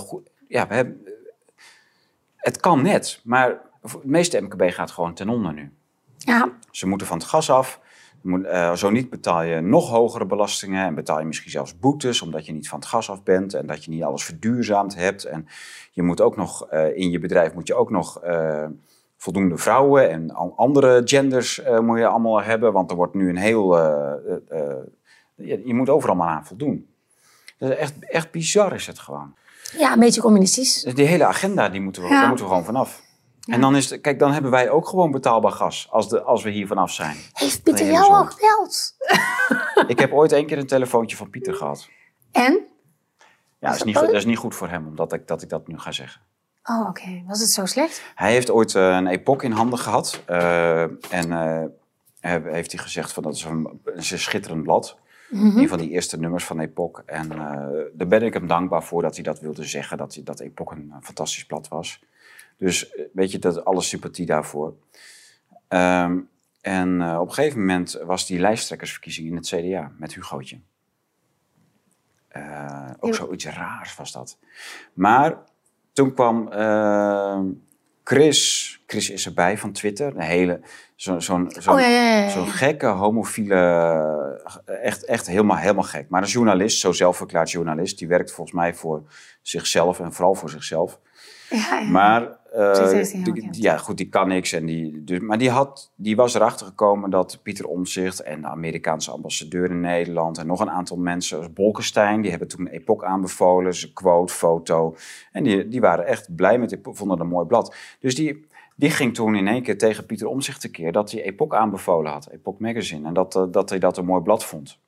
ja, 0.54 0.68
we 0.68 0.74
hebben, 0.74 1.02
het 2.36 2.60
kan 2.60 2.82
net, 2.82 3.22
maar 3.24 3.62
het 3.82 4.04
meeste 4.04 4.40
MKB 4.42 4.64
gaat 4.72 4.92
gewoon 4.92 5.14
ten 5.14 5.30
onder 5.30 5.54
nu. 5.54 5.72
Ja, 6.18 6.52
Ze 6.72 6.88
moeten 6.88 7.08
van 7.08 7.18
het 7.18 7.28
gas 7.28 7.50
af. 7.50 7.80
Moet- 8.22 8.46
eh, 8.46 8.74
zo 8.74 8.90
niet 8.90 9.10
betaal 9.10 9.42
je 9.42 9.62
nog 9.62 9.90
hogere 9.90 10.26
belastingen 10.26 10.86
en 10.86 10.96
betaal 10.96 11.20
je 11.20 11.26
misschien 11.26 11.52
zelfs 11.52 11.80
boetes 11.80 12.22
omdat 12.22 12.46
je 12.46 12.54
niet 12.54 12.70
van 12.70 12.80
het 12.80 12.88
gas 12.88 13.10
af 13.10 13.24
bent 13.24 13.54
en 13.54 13.66
dat 13.68 13.84
je 13.84 13.92
niet 13.92 14.04
alles 14.04 14.24
verduurzaamd 14.24 14.96
hebt. 14.96 15.24
En 15.24 15.48
je 15.92 16.04
moet 16.04 16.22
ook 16.22 16.36
nog 16.36 16.72
in 16.72 17.10
je 17.12 17.20
bedrijf 17.20 17.54
moet 17.54 17.68
je 17.68 17.74
ook 17.76 17.90
nog 17.90 18.22
eh, 18.22 18.66
voldoende 19.18 19.58
vrouwen 19.58 20.10
en 20.10 20.32
andere 20.56 21.02
genders 21.06 21.62
eh, 21.62 21.80
moet 21.80 21.98
je 21.98 22.08
allemaal 22.08 22.42
hebben, 22.42 22.74
want 22.74 22.90
er 22.92 22.96
wordt 22.96 23.14
nu 23.14 23.30
een 23.30 23.38
heel 23.38 23.78
eh, 23.80 24.14
eh, 24.50 24.70
eh, 24.70 24.84
je, 25.36 25.62
je 25.68 25.74
moet 25.74 25.90
overal 25.90 26.16
maar 26.16 26.30
aan 26.30 26.46
voldoen. 26.46 26.88
Dat 27.58 27.70
is 27.72 27.78
echt, 27.78 27.94
echt 28.00 28.32
bizar 28.32 28.74
is 28.74 28.88
het 28.88 29.00
gewoon. 29.00 29.36
Ja 29.78 29.94
een 29.94 30.00
beetje 30.00 30.22
communistisch. 30.22 30.82
Dus 30.82 30.94
die 30.96 31.06
hele 31.06 31.26
agenda, 31.26 31.70
die 31.70 31.82
moeten 31.82 32.02
we, 32.02 32.08
Ja. 32.08 32.20
daar 32.20 32.28
moeten 32.28 32.46
we 32.46 32.52
gewoon 32.52 32.66
vanaf. 32.66 33.02
En 33.48 33.62
dan 33.62 33.76
is 33.76 33.90
het, 33.90 34.02
kijk, 34.02 34.20
dan 34.20 34.32
hebben 34.32 34.52
wij 34.52 34.70
ook 34.70 34.88
gewoon 34.88 35.12
betaalbaar 35.12 35.52
gas 35.52 35.88
als, 35.92 36.10
de, 36.10 36.22
als 36.22 36.44
we 36.44 36.50
hier 36.50 36.68
vanaf 36.68 36.92
zijn. 36.92 37.18
Heeft 37.34 37.64
Pieter 37.64 37.86
jou 37.86 38.06
zo. 38.06 38.12
al 38.12 38.26
gebeld? 38.26 38.96
Ik 39.92 40.00
heb 40.00 40.12
ooit 40.14 40.32
één 40.32 40.46
keer 40.46 40.58
een 40.58 40.68
telefoontje 40.68 41.18
van 41.18 41.30
Pieter 41.30 41.54
gehad. 41.54 41.88
En? 42.32 42.60
Ja, 43.60 43.68
dat 43.70 43.76
is 43.76 43.84
niet, 43.84 43.98
goed- 43.98 44.06
dat 44.06 44.16
is 44.16 44.26
niet 44.26 44.38
goed 44.38 44.56
voor 44.56 44.68
hem, 44.70 44.88
omdat 44.88 45.14
ik, 45.14 45.28
dat 45.28 45.42
ik 45.42 45.50
dat 45.50 45.68
nu 45.68 45.80
ga 45.80 45.92
zeggen. 45.92 46.22
Oh, 46.64 46.88
oké. 46.90 47.24
Was 47.28 47.40
het 47.40 47.50
zo 47.50 47.66
slecht? 47.66 48.02
Hij 48.16 48.32
heeft 48.32 48.50
ooit 48.52 48.76
eh, 48.76 48.88
een 48.88 49.08
epoch 49.08 49.42
in 49.44 49.52
handen 49.52 49.80
gehad. 49.80 50.22
eh, 50.26 50.82
en 50.82 51.32
eh, 51.32 51.64
he- 52.20 52.52
heeft 52.52 52.72
hij 52.72 52.82
gezegd 52.82 53.12
van 53.14 53.24
dat 53.24 53.36
is 53.36 53.44
een, 53.44 53.82
is 53.96 54.12
een 54.12 54.20
schitterend 54.20 54.64
blad. 54.64 54.98
Mhm. 55.34 55.58
Een 55.58 55.68
van 55.68 55.78
die 55.78 55.90
eerste 55.90 56.20
nummers 56.20 56.46
van 56.46 56.60
Epoch. 56.60 57.02
En 57.06 57.32
eh, 57.32 57.68
daar 57.94 58.08
ben 58.08 58.24
ik 58.24 58.34
hem 58.34 58.48
dankbaar 58.48 58.84
voor 58.84 59.02
dat 59.02 59.16
hij 59.16 59.24
dat 59.24 59.40
wilde 59.40 59.64
zeggen. 59.64 59.98
Dat, 59.98 60.14
hij, 60.14 60.24
dat 60.24 60.40
Epoch 60.40 60.72
een, 60.72 60.92
eh, 60.92 60.98
fantastisch 61.02 61.46
blad 61.46 61.68
was. 61.68 62.04
Dus 62.58 62.90
eh, 62.90 63.06
weet 63.14 63.32
je, 63.32 63.40
dat, 63.40 63.66
alle 63.66 63.82
sympathie 63.82 64.26
daarvoor. 64.26 64.76
Ehm, 65.68 66.20
en 66.62 67.18
op 67.18 67.28
een 67.28 67.34
gegeven 67.34 67.60
moment 67.60 68.00
was 68.06 68.28
die 68.28 68.40
lijsttrekkersverkiezing 68.40 69.28
in 69.28 69.36
het 69.36 69.48
CDA 69.48 69.92
met 69.98 70.14
Hugootje. 70.14 70.60
Ook 73.00 73.12
Ja. 73.12 73.14
zoiets 73.14 73.46
raars 73.46 73.96
was 73.96 74.12
dat. 74.12 74.38
Maar 74.94 75.38
toen 75.94 76.14
kwam 76.14 76.50
Chris, 78.04 78.70
Chris 78.88 79.10
is 79.10 79.26
erbij 79.26 79.58
van 79.58 79.72
Twitter, 79.72 80.08
een 80.16 80.22
hele, 80.22 80.60
zo- 80.96 81.20
zo'n 81.20 81.54
zo'n 81.60 81.74
Oh, 81.74 81.80
ja, 81.80 81.88
ja, 81.88 82.14
ja, 82.18 82.24
ja. 82.24 82.30
zo'n 82.30 82.48
gekke 82.48 82.86
homofiele, 82.88 83.58
echt, 84.82 85.06
echt 85.06 85.28
helemaal, 85.28 85.58
helemaal 85.58 85.84
gek. 85.84 86.10
Maar 86.10 86.22
een 86.22 86.28
journalist, 86.28 86.80
zo 86.80 86.92
zelfverklaard 86.92 87.52
journalist, 87.52 87.98
die 87.98 88.08
werkt 88.08 88.32
volgens 88.32 88.56
mij 88.58 88.74
voor 88.74 89.04
zichzelf 89.42 90.00
en 90.00 90.14
vooral 90.14 90.36
voor 90.36 90.50
zichzelf. 90.50 91.00
Ja, 91.58 91.80
ja. 91.80 91.90
Maar 91.90 92.22
eh, 92.52 92.72
die- 93.52 93.62
ja, 93.62 93.78
goed, 93.78 93.98
die 93.98 94.10
kan 94.10 94.28
niks. 94.28 94.52
En 94.52 94.66
die, 94.66 95.04
dus, 95.04 95.20
maar 95.20 95.38
die, 95.38 95.50
had, 95.50 95.92
die 95.96 96.16
was 96.16 96.34
erachter 96.34 96.66
gekomen 96.66 97.10
dat 97.10 97.40
Pieter 97.44 97.66
Omtzigt 97.68 98.20
en 98.22 98.42
de 98.42 98.48
Amerikaanse 98.48 99.12
ambassadeur 99.12 99.70
in 99.70 99.80
Nederland 99.80 100.38
en 100.38 100.48
nog 100.48 100.60
een 100.60 100.70
aantal 100.70 100.98
mensen, 100.98 101.38
zoals 101.38 101.54
Bolkestein, 101.54 102.22
die 102.22 102.30
hebben 102.30 102.48
toen 102.48 102.68
Epoch 102.68 103.04
aanbevolen, 103.04 103.76
zijn 103.76 103.94
quote, 103.94 104.34
foto. 104.34 104.96
En 105.32 105.44
die, 105.44 105.68
die 105.68 105.82
waren 105.82 106.06
echt 106.06 106.36
blij 106.36 106.58
met 106.58 106.72
Epoch, 106.72 106.98
vonden 106.98 107.18
het 107.18 107.26
een 107.26 107.32
mooi 107.34 107.46
blad. 107.48 107.76
Dus 108.00 108.16
die, 108.16 108.48
die 108.76 108.90
ging 108.90 109.14
toen 109.14 109.36
in 109.36 109.48
één 109.48 109.64
keer 109.64 109.78
tegen 109.78 110.06
Pieter 110.06 110.28
Omtzigt 110.28 110.62
tekeer 110.62 110.92
dat 110.92 111.12
hij 111.12 111.24
Epoch 111.24 111.54
aanbevolen 111.54 112.12
had, 112.12 112.28
Epoch 112.32 112.60
Magazine. 112.60 113.08
En 113.08 113.14
dat, 113.14 113.36
eh, 113.36 113.44
dat 113.52 113.70
hij 113.70 113.80
dat 113.80 113.98
een 113.98 114.06
mooi 114.06 114.22
blad 114.22 114.46
vond. 114.46 114.80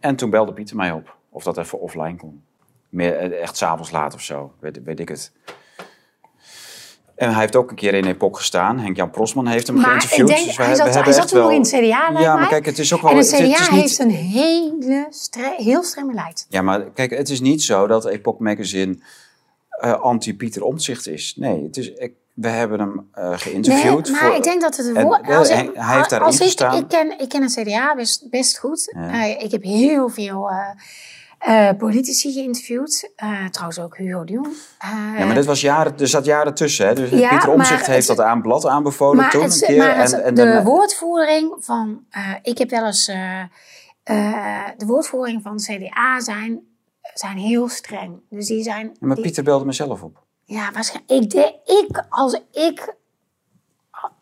En 0.00 0.16
toen 0.16 0.30
belde 0.30 0.52
Pieter 0.52 0.76
mij 0.76 0.92
op 0.92 1.16
of 1.28 1.42
dat 1.42 1.58
even 1.58 1.80
offline 1.80 2.16
kon. 2.16 2.42
Meer, 2.88 3.16
eh, 3.16 3.42
echt 3.42 3.56
s'avonds 3.56 3.90
laat 3.90 4.14
of 4.14 4.20
zo, 4.20 4.52
weet, 4.58 4.82
weet 4.84 5.00
ik 5.00 5.08
het. 5.08 5.32
En 7.20 7.30
hij 7.30 7.40
heeft 7.40 7.56
ook 7.56 7.70
een 7.70 7.76
keer 7.76 7.94
in 7.94 8.04
Epoch 8.04 8.36
gestaan. 8.38 8.78
Henk-Jan 8.78 9.10
Prosman 9.10 9.46
heeft 9.46 9.66
hem 9.66 9.76
Maar 9.76 9.84
geïnterviewd. 9.84 10.26
denk, 10.28 10.46
dus 10.46 10.56
we 10.56 10.62
hij 10.62 10.74
zat, 10.74 11.30
hij 11.30 11.40
wel- 11.40 11.50
in 11.50 11.60
het 11.60 11.68
CDA, 11.68 11.78
Ja, 11.86 12.10
maar 12.10 12.38
mij. 12.38 12.48
kijk, 12.48 12.64
het 12.66 12.78
is 12.78 12.92
ook 12.94 13.00
wel... 13.02 13.10
En 13.10 13.16
het 13.16 13.30
het- 13.30 13.40
het 13.40 13.48
CDA 13.50 13.60
is 13.62 13.70
niet- 13.70 13.80
heeft 13.80 13.98
een 13.98 14.10
hele 14.10 15.06
stre- 15.10 15.54
heel 15.56 15.82
streng 15.82 16.06
beleid. 16.06 16.46
Ja, 16.48 16.62
maar 16.62 16.80
kijk, 16.90 17.10
het 17.10 17.28
is 17.30 17.40
niet 17.40 17.62
zo 17.62 17.86
dat 17.86 18.06
Epoch 18.06 18.38
Magazine 18.38 18.98
eh, 19.70 20.00
anti-Pieter 20.00 20.62
Omtzigt 20.62 21.08
is. 21.08 21.34
Nee, 21.36 21.62
het 21.62 21.76
is, 21.76 21.88
ik- 21.92 22.14
we 22.34 22.48
hebben 22.48 22.78
hem 22.78 23.08
eh 23.12 23.32
geïnterviewd. 23.38 24.02
Nee, 24.04 24.12
maar 24.12 24.20
voor- 24.24 24.36
ik 24.36 24.42
denk 24.42 24.60
dat 24.60 24.76
het 24.76 25.02
woord... 25.02 25.28
Als 25.28 25.48
ik, 25.48 25.54
hij- 25.54 25.70
hij 25.74 25.96
heeft 25.96 26.10
daarin 26.10 26.26
als 26.28 26.36
ik, 26.36 26.42
gestaan. 26.42 26.76
ik, 26.76 26.88
ken, 26.88 27.18
ik 27.18 27.28
ken 27.28 27.42
het 27.42 27.52
CDA 27.62 27.94
best, 27.94 28.30
best 28.30 28.58
goed. 28.58 28.92
Ja. 28.96 29.12
Eh, 29.24 29.42
ik 29.44 29.50
heb 29.50 29.62
heel 29.62 30.08
veel 30.08 30.50
eh, 31.40 31.70
politici 31.78 32.32
geïnterviewd. 32.32 33.10
Eh, 33.16 33.44
trouwens 33.46 33.78
ook 33.80 33.96
Hugo 33.96 34.24
de 34.24 34.32
Jong. 34.32 34.46
Eh, 34.78 34.88
ja, 35.18 35.24
maar 35.26 35.34
dit 35.34 35.44
was 35.44 35.60
jaren, 35.60 35.98
er 35.98 36.08
zat 36.08 36.24
jaren 36.24 36.54
tussen. 36.54 36.86
Hè? 36.86 36.94
Dus 36.94 37.10
Ja, 37.10 37.28
Pieter 37.28 37.56
maar 37.56 37.86
heeft 37.86 38.08
het- 38.08 38.16
dat 38.16 38.26
aan 38.26 38.42
blad 38.42 38.66
aanbevolen 38.66 39.16
maar 39.16 39.30
toen 39.30 39.42
het, 39.42 39.60
een 39.62 39.66
keer. 39.68 39.78
maar 39.78 39.96
het- 39.98 40.12
en, 40.12 40.22
en 40.22 40.34
de 40.34 40.62
woordvoering 40.62 41.56
van... 41.60 42.04
ik 42.42 42.58
heb 42.58 42.70
wel 42.70 42.86
eens... 42.86 43.06
de 44.76 44.86
woordvoering 44.86 45.42
van 45.42 45.56
CDA 45.56 46.20
zijn, 46.20 46.60
zijn 47.14 47.36
heel 47.36 47.68
streng. 47.68 48.20
Dus 48.30 48.46
die 48.46 48.62
zijn... 48.62 48.86
Ja, 48.86 49.06
maar 49.06 49.14
die- 49.14 49.24
Pieter 49.24 49.44
belde 49.44 49.64
mezelf 49.64 50.02
op. 50.02 50.22
Ja, 50.44 50.70
waarschijnlijk. 50.72 51.12
Ik 51.22 51.30
ik, 51.64 52.04
als 52.08 52.40
ik, 52.52 52.94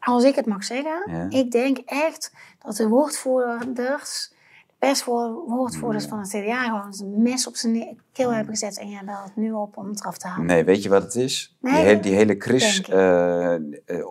als 0.01 0.25
ik 0.25 0.35
het 0.35 0.47
mag 0.47 0.65
zeggen, 0.65 1.03
Ja. 1.11 1.27
ik 1.39 1.51
denk 1.51 1.79
echt 1.85 2.33
dat 2.65 2.77
de 2.77 2.89
woordvoerders, 2.89 4.33
de 4.33 4.38
perswoordvoerders 4.79 6.05
Mm. 6.05 6.11
van 6.11 6.19
het 6.19 6.29
CDA 6.29 6.63
gewoon 6.65 7.13
een 7.15 7.23
mes 7.23 7.47
op 7.47 7.57
zijn 7.57 8.01
keel 8.13 8.33
hebben 8.33 8.53
gezet 8.57 8.79
en 8.79 8.89
jij 8.89 9.03
belt 9.05 9.37
nu 9.37 9.53
op 9.53 9.77
om 9.77 9.89
het 9.89 10.01
eraf 10.01 10.19
te 10.19 10.27
halen. 10.27 10.47
Nee, 10.47 10.65
weet 10.65 10.83
je 10.83 10.89
wat 10.89 11.03
het 11.03 11.15
is? 11.15 11.57
Nee, 11.61 11.73
die, 11.75 11.83
hele, 11.83 12.01
die 12.01 12.15
hele 12.15 12.35
Chris 12.39 12.83
eh, 12.83 13.55
eh, 13.55 13.61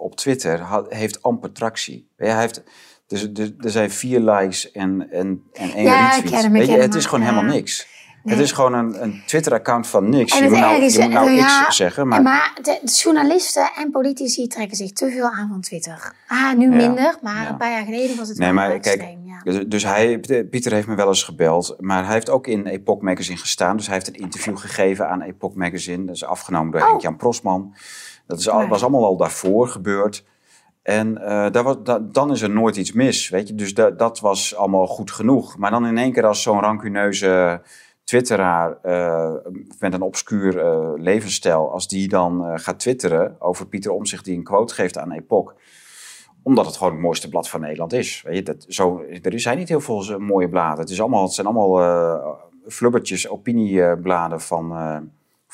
op 0.02 0.16
Twitter 0.16 0.86
heeft 0.90 1.24
amper 1.24 1.52
tractie. 1.52 2.10
Ja, 2.18 2.26
hij 2.26 2.40
heeft, 2.40 2.64
dus, 3.08 3.32
dus, 3.32 3.52
er 3.60 3.70
zijn 3.72 3.92
vier 3.92 4.20
likes 4.20 4.72
en, 4.72 5.12
en, 5.12 5.44
en 5.54 5.72
één 5.74 5.84
Ja, 5.84 6.16
ik 6.16 6.22
retweet. 6.24 6.42
hem, 6.42 6.52
Weet 6.52 6.68
je, 6.68 6.78
het 6.78 6.96
is 6.96 7.06
gewoon 7.06 7.26
helemaal 7.26 7.54
niks. 7.54 7.88
Nee. 8.28 8.36
Het 8.36 8.46
is 8.46 8.52
gewoon 8.52 8.74
een, 8.74 9.04
een 9.04 9.22
Twitter-account 9.26 9.88
van 9.88 10.10
niks. 10.10 10.32
En 10.38 10.44
je 10.44 10.50
moet 10.50 10.60
nou, 10.60 10.82
je 10.82 11.00
moet 11.00 11.10
nou 11.14 11.38
eh, 11.38 11.68
X 11.68 11.76
zeggen, 11.76 12.08
maar, 12.08 12.22
maar... 12.22 12.52
de, 12.62 12.80
de 12.84 12.92
journalisten 12.92 13.70
en 13.78 13.92
politici 13.92 14.48
trekken 14.48 14.78
zich 14.78 14.92
te 14.94 15.10
veel 15.10 15.26
aan 15.30 15.48
van 15.50 15.62
Twitter. 15.62 16.14
Ah, 16.28 16.54
nu 16.58 16.70
Ja, 16.70 16.76
minder, 16.76 17.18
maar 17.22 17.44
ja. 17.44 17.50
een 17.50 17.58
paar 17.58 17.72
jaar 17.72 17.84
geleden 17.86 18.18
was 18.18 18.28
het 18.30 18.38
Nee, 18.38 18.52
maar 18.52 18.72
extreem. 18.72 19.20
Ja. 19.26 19.40
Dus, 19.44 19.64
dus 19.68 19.84
hij, 19.84 20.20
Pieter 20.50 20.72
heeft 20.72 20.88
me 20.88 20.96
wel 20.96 21.08
eens 21.08 21.24
gebeld, 21.24 21.76
maar 21.80 22.04
hij 22.06 22.14
heeft 22.14 22.30
ook 22.30 22.48
in 22.48 22.66
Epoch 22.66 23.02
Magazine 23.02 23.38
gestaan. 23.38 23.78
Dus 23.78 23.86
hij 23.86 23.96
heeft 23.96 24.08
een 24.08 24.14
interview 24.16 24.58
gegeven 24.58 25.10
aan 25.10 25.22
Epoch 25.22 25.56
Magazine. 25.56 26.06
Dat 26.06 26.16
is 26.16 26.24
afgenomen 26.26 26.72
door 26.72 26.82
Oh. 26.82 26.88
Henk-Jan 26.88 27.16
Prosman. 27.16 27.76
Dat 28.28 28.40
is 28.40 28.50
al, 28.50 28.68
was 28.68 28.82
allemaal 28.82 29.06
al 29.06 29.18
daarvoor 29.18 29.68
gebeurd. 29.68 30.24
En 30.84 31.18
eh, 31.22 31.52
daar 31.52 31.64
was, 31.64 31.76
da- 31.84 32.00
dan 32.00 32.32
is 32.32 32.42
er 32.42 32.50
nooit 32.50 32.76
iets 32.76 32.92
mis, 32.92 33.30
weet 33.30 33.48
je. 33.48 33.56
Dus 33.56 33.74
da- 33.74 33.90
dat 33.90 34.20
was 34.20 34.56
allemaal 34.56 34.88
goed 34.88 35.12
genoeg. 35.12 35.58
Maar 35.58 35.72
dan 35.72 35.86
in 35.86 35.98
één 35.98 36.12
keer 36.14 36.26
als 36.26 36.42
zo'n 36.42 36.60
rancuneuze 36.60 37.62
twitteraar 38.08 38.78
eh, 38.82 39.34
met 39.80 39.94
een 39.94 40.02
obscuur 40.02 40.60
eh, 40.60 40.92
levensstijl... 40.96 41.72
als 41.72 41.88
die 41.88 42.08
dan 42.08 42.46
eh, 42.46 42.54
gaat 42.56 42.80
twitteren 42.80 43.36
over 43.40 43.68
Pieter 43.68 43.92
Omtzigt 43.92 44.26
die 44.26 44.38
een 44.38 44.44
quote 44.44 44.74
geeft 44.74 44.98
aan 44.98 45.12
Epoch 45.12 45.56
omdat 46.44 46.66
het 46.66 46.78
gewoon 46.78 46.94
het 46.94 47.02
mooiste 47.02 47.30
blad 47.30 47.50
van 47.50 47.62
Nederland 47.62 47.94
is. 47.94 48.22
Weet 48.26 48.36
je, 48.36 48.44
dat, 48.44 48.66
zo, 48.68 49.04
er 49.22 49.40
zijn 49.40 49.58
niet 49.58 49.70
heel 49.70 49.80
veel 49.80 50.20
mooie 50.20 50.50
bladen. 50.50 50.80
Het, 50.80 50.90
is 50.90 51.02
allemaal, 51.02 51.24
het 51.24 51.34
zijn 51.34 51.48
allemaal 51.48 52.40
flubbertjes, 52.68 53.30
opiniebladen 53.30 54.42
van, 54.42 54.72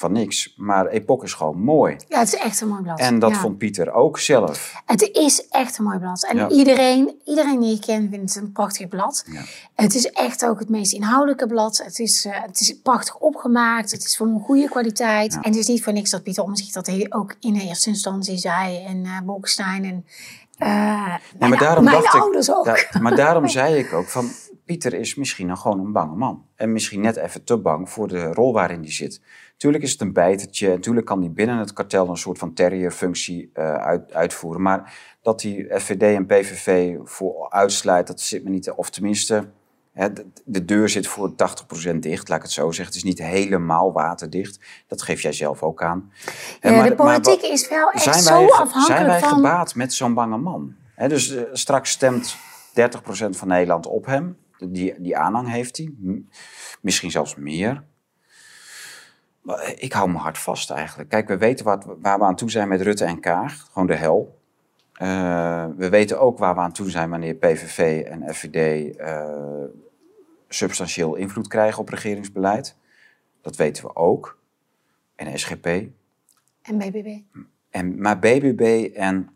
van 0.03 0.11
niks. 0.11 0.53
Maar 0.57 0.87
Epoch 0.87 1.23
is 1.23 1.33
gewoon 1.33 1.57
mooi. 1.61 1.95
ja, 2.07 2.19
het 2.19 2.27
is 2.27 2.35
echt 2.39 2.61
een 2.61 2.67
mooi 2.67 2.81
blad. 2.81 2.99
En 2.99 3.19
dat 3.19 3.29
Ja. 3.31 3.37
vond 3.37 3.57
Pieter 3.57 3.91
ook 3.93 4.19
zelf. 4.19 4.81
Het 4.85 5.01
is 5.11 5.47
echt 5.49 5.77
een 5.77 5.83
mooi 5.83 5.97
blad. 5.99 6.25
En 6.25 6.37
Ja. 6.37 6.49
iedereen, 6.49 7.15
iedereen 7.25 7.59
die 7.59 7.75
ik 7.75 7.81
ken 7.81 8.09
vindt 8.11 8.33
het 8.33 8.43
een 8.43 8.51
prachtig 8.51 8.87
blad. 8.87 9.23
Ja. 9.31 9.41
Het 9.75 9.95
is 9.95 10.11
echt 10.11 10.45
ook 10.45 10.59
het 10.59 10.69
meest 10.69 10.93
inhoudelijke 10.93 11.47
blad. 11.47 11.77
Het 11.83 11.99
is, 11.99 12.25
eh, 12.25 12.41
het 12.41 12.59
is 12.59 12.79
prachtig 12.81 13.15
opgemaakt. 13.17 13.91
Het 13.91 14.03
is 14.05 14.17
van 14.17 14.27
een 14.27 14.39
goede 14.39 14.69
kwaliteit. 14.69 15.33
En 15.33 15.41
het 15.43 15.55
is 15.55 15.67
niet 15.67 15.83
voor 15.83 15.93
niks 15.93 16.09
dat 16.09 16.23
Pieter 16.23 16.43
Omtzigt 16.43 16.73
dat 16.73 16.85
hij 16.87 17.05
ook 17.09 17.35
in 17.39 17.55
eerste 17.55 17.89
instantie 17.89 18.37
zei. 18.37 18.83
En 18.85 18.97
uh, 19.05 19.19
Bolkestein 19.23 19.83
en 19.85 20.05
eh 20.57 20.67
Ja, 20.67 21.19
mijn, 21.37 21.49
maar 21.49 21.59
daarom 21.59 21.83
mijn 21.83 22.01
dacht 22.01 22.15
ouders 22.15 22.47
ik, 22.47 22.55
ook. 22.55 22.99
Maar 23.01 23.15
daarom 23.15 23.47
zei 23.47 23.75
ik 23.75 23.93
ook 23.93 24.07
van 24.07 24.29
Pieter 24.65 24.93
is 24.93 25.15
misschien 25.15 25.47
nog 25.47 25.61
gewoon 25.61 25.79
een 25.79 25.91
bange 25.91 26.15
man. 26.15 26.45
En 26.55 26.71
misschien 26.71 27.01
net 27.01 27.15
even 27.15 27.43
te 27.43 27.57
bang 27.57 27.89
voor 27.89 28.07
de 28.07 28.33
rol 28.33 28.53
waarin 28.53 28.79
hij 28.81 28.91
zit. 28.91 29.21
Tuurlijk 29.63 29.83
is 29.83 29.91
het 29.91 30.01
een 30.01 30.13
bijtertje. 30.13 30.71
En 30.71 30.81
tuurlijk 30.81 31.05
kan 31.05 31.19
die 31.19 31.29
binnen 31.29 31.57
het 31.57 31.73
kartel 31.73 32.09
een 32.09 32.17
soort 32.17 32.37
van 32.37 32.53
terrierfunctie 32.53 33.51
uh, 33.53 33.75
uit, 33.75 34.13
uitvoeren. 34.13 34.61
Maar 34.61 34.93
dat 35.21 35.39
die 35.39 35.79
FVD 35.79 36.01
en 36.01 36.25
PVV 36.25 36.97
voor 37.03 37.49
uitsluit, 37.49 38.07
dat 38.07 38.21
zit 38.21 38.43
me 38.43 38.49
niet... 38.49 38.71
Of 38.71 38.89
tenminste, 38.89 39.49
hè, 39.91 40.13
de, 40.13 40.25
de, 40.45 40.65
deur 40.65 40.89
zit 40.89 41.07
voor 41.07 41.31
80% 41.31 41.95
dicht, 41.99 42.29
laat 42.29 42.37
ik 42.37 42.43
het 42.43 42.51
zo 42.51 42.65
zeggen. 42.65 42.85
Het 42.85 42.95
is 42.95 43.03
niet 43.03 43.19
helemaal 43.19 43.91
waterdicht. 43.91 44.59
Dat 44.87 45.01
geef 45.01 45.21
jij 45.21 45.33
zelf 45.33 45.63
ook 45.63 45.83
aan. 45.83 46.11
Ja, 46.61 46.71
maar, 46.71 46.89
de 46.89 46.95
politiek 46.95 47.41
maar, 47.41 47.51
is 47.51 47.69
wel 47.69 47.91
echt 47.91 48.23
zo 48.23 48.45
afhankelijk 48.45 48.85
Zijn 48.85 49.05
wij 49.05 49.19
van... 49.19 49.29
gebaat 49.29 49.75
met 49.75 49.93
zo'n 49.93 50.13
bange 50.13 50.37
man? 50.37 50.75
Hè, 50.95 51.07
dus 51.07 51.31
uh, 51.31 51.41
straks 51.51 51.89
stemt 51.89 52.35
30% 52.35 53.29
van 53.29 53.47
Nederland 53.47 53.85
op 53.85 54.05
hem. 54.05 54.37
Die, 54.57 55.01
die 55.01 55.17
aanhang 55.17 55.49
heeft 55.49 55.77
hij. 55.77 55.93
Misschien 56.81 57.11
zelfs 57.11 57.35
meer. 57.35 57.91
Ik 59.75 59.93
hou 59.93 60.09
me 60.09 60.17
hard 60.17 60.37
vast 60.37 60.71
eigenlijk. 60.71 61.09
Kijk, 61.09 61.27
we 61.27 61.37
weten 61.37 61.65
wat, 61.65 61.85
waar 62.01 62.19
we 62.19 62.25
aan 62.25 62.35
toe 62.35 62.51
zijn 62.51 62.67
met 62.67 62.81
Rutte 62.81 63.05
en 63.05 63.19
Kaag. 63.19 63.67
Gewoon 63.71 63.87
de 63.87 63.95
hel. 63.95 64.41
Uh, 65.01 65.65
we 65.77 65.89
weten 65.89 66.19
ook 66.19 66.37
waar 66.37 66.55
we 66.55 66.61
aan 66.61 66.71
toe 66.71 66.89
zijn 66.89 67.09
wanneer 67.09 67.33
PVV 67.35 68.03
en 68.05 68.33
FVD 68.33 68.97
uh, 68.99 69.63
substantieel 70.47 71.15
invloed 71.15 71.47
krijgen 71.47 71.79
op 71.79 71.89
regeringsbeleid. 71.89 72.75
Dat 73.41 73.55
weten 73.55 73.83
we 73.83 73.95
ook. 73.95 74.37
En 75.15 75.39
SGP. 75.39 75.65
En 76.61 76.77
BBB. 76.77 77.19
En, 77.69 78.01
maar 78.01 78.19
BBB 78.19 78.91
en 78.95 79.29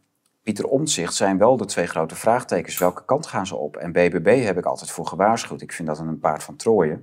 Pieter 0.43 0.65
Omtzigt 0.65 1.13
zijn 1.13 1.37
wel 1.37 1.57
de 1.57 1.65
twee 1.65 1.87
grote 1.87 2.15
vraagtekens. 2.15 2.77
Welke 2.77 3.05
kant 3.05 3.25
gaan 3.25 3.47
ze 3.47 3.55
op? 3.55 3.77
En 3.77 3.91
BBB 3.91 4.43
heb 4.43 4.57
ik 4.57 4.65
altijd 4.65 4.91
voor 4.91 5.07
gewaarschuwd. 5.07 5.61
Ik 5.61 5.71
vind 5.71 5.87
dat 5.87 5.99
een 5.99 6.19
paard 6.19 6.43
van 6.43 6.55
Troje. 6.55 7.01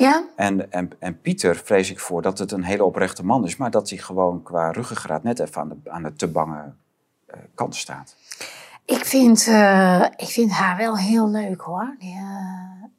Ja. 0.00 0.24
En, 0.36 0.72
en, 0.72 0.90
en 0.98 1.20
Pieter 1.20 1.56
vrees 1.56 1.90
ik 1.90 2.00
voor 2.00 2.22
dat 2.22 2.38
het 2.38 2.52
een 2.52 2.64
hele 2.64 2.84
oprechte 2.84 3.24
man 3.24 3.44
is, 3.44 3.56
maar 3.56 3.70
dat 3.70 3.88
hij 3.90 3.98
gewoon 3.98 4.42
qua 4.42 4.70
ruggengraat 4.70 5.22
net 5.22 5.38
even 5.38 5.60
aan 5.60 5.68
de, 5.68 5.90
aan 5.90 6.02
de 6.02 6.12
te 6.12 6.28
bange 6.28 6.72
uh, 7.34 7.36
kant 7.54 7.76
staat. 7.76 8.16
Ik 8.84 9.04
vind, 9.04 9.46
uh, 9.46 10.06
ik 10.16 10.28
vind 10.28 10.50
haar 10.50 10.76
wel 10.76 10.96
heel 10.96 11.30
leuk 11.30 11.60
hoor. 11.60 11.96
Ja. 11.98 12.90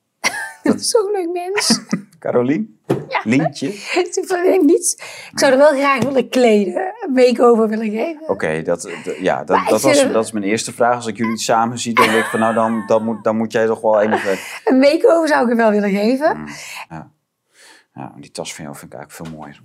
Dat 0.64 0.82
zo'n 0.91 1.11
leuk 1.11 1.30
mens. 1.32 1.82
Carolien? 2.19 2.80
Ja. 3.09 3.22
Lientje? 3.23 3.68
ik, 4.53 4.61
niet. 4.61 4.95
ik 5.31 5.39
zou 5.39 5.51
er 5.51 5.57
wel 5.57 5.72
graag 5.72 6.03
willen 6.03 6.30
kleden. 6.30 6.93
Een 7.07 7.13
week 7.13 7.41
over 7.41 7.68
willen 7.68 7.89
geven. 7.89 8.22
Oké, 8.22 8.31
okay, 8.31 8.63
dat, 8.63 8.89
ja, 9.19 9.43
dat, 9.43 9.59
dat, 9.69 9.81
was, 9.81 10.11
dat 10.11 10.26
is 10.26 10.31
mijn 10.31 10.45
eerste 10.45 10.73
vraag. 10.73 10.95
Als 10.95 11.07
ik 11.07 11.18
jullie 11.18 11.38
samen 11.38 11.80
zie, 11.80 11.93
dan 11.93 12.05
denk 12.05 12.18
ik 12.18 12.30
van 12.30 12.39
nou, 12.39 12.53
dan, 12.53 12.84
dan, 12.88 13.03
moet, 13.03 13.23
dan 13.23 13.38
moet 13.38 13.51
jij 13.51 13.65
toch 13.65 13.81
wel 13.81 14.01
even... 14.01 14.38
Een 14.65 14.80
week 14.80 15.05
over 15.11 15.27
zou 15.27 15.43
ik 15.43 15.49
er 15.49 15.55
wel 15.55 15.72
willen 15.72 15.89
geven. 15.89 16.38
Mm, 16.38 16.47
ja. 16.89 17.11
ja, 17.93 18.13
die 18.18 18.31
tas 18.31 18.55
van 18.55 18.63
jou 18.63 18.77
vind 18.77 18.93
ik 18.93 18.99
eigenlijk 18.99 19.30
veel 19.30 19.39
mooier. 19.39 19.61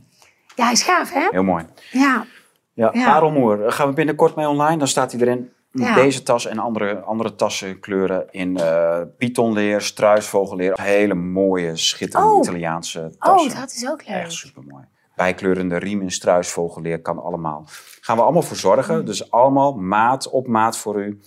Ja, 0.54 0.64
hij 0.64 0.72
is 0.72 0.82
gaaf 0.82 1.12
hè? 1.12 1.28
Heel 1.30 1.42
mooi. 1.42 1.64
Ja. 1.90 2.26
Ja, 2.72 2.90
ja. 2.92 3.04
parelmoer. 3.04 3.72
Gaan 3.72 3.88
we 3.88 3.94
binnenkort 3.94 4.36
mee 4.36 4.48
online. 4.48 4.76
Dan 4.76 4.88
staat 4.88 5.12
hij 5.12 5.20
erin. 5.20 5.52
Ja. 5.78 5.94
Deze 5.94 6.22
tas 6.22 6.46
en 6.46 6.58
andere, 6.58 7.00
andere 7.00 7.34
tassen 7.34 7.80
kleuren 7.80 8.26
in 8.30 8.58
uh, 8.58 9.00
pythonleer, 9.18 9.80
struisvogelleer. 9.80 10.80
Hele 10.80 11.14
mooie, 11.14 11.76
schitterende 11.76 12.32
oh. 12.32 12.42
Italiaanse 12.42 13.14
tassen. 13.18 13.50
Oh, 13.50 13.60
dat 13.60 13.72
is 13.72 13.88
ook 13.88 14.06
leuk. 14.06 14.16
Echt 14.16 14.32
supermooi. 14.32 14.84
Bijkleurende 15.16 15.76
riem 15.76 16.00
in 16.00 16.10
struisvogelleer 16.10 17.02
kan 17.02 17.18
allemaal. 17.18 17.64
Gaan 18.00 18.16
we 18.16 18.22
allemaal 18.22 18.42
voor 18.42 18.56
zorgen. 18.56 19.04
Dus 19.04 19.30
allemaal 19.30 19.72
maat 19.72 20.30
op 20.30 20.46
maat 20.46 20.78
voor 20.78 21.02
u. 21.02 21.20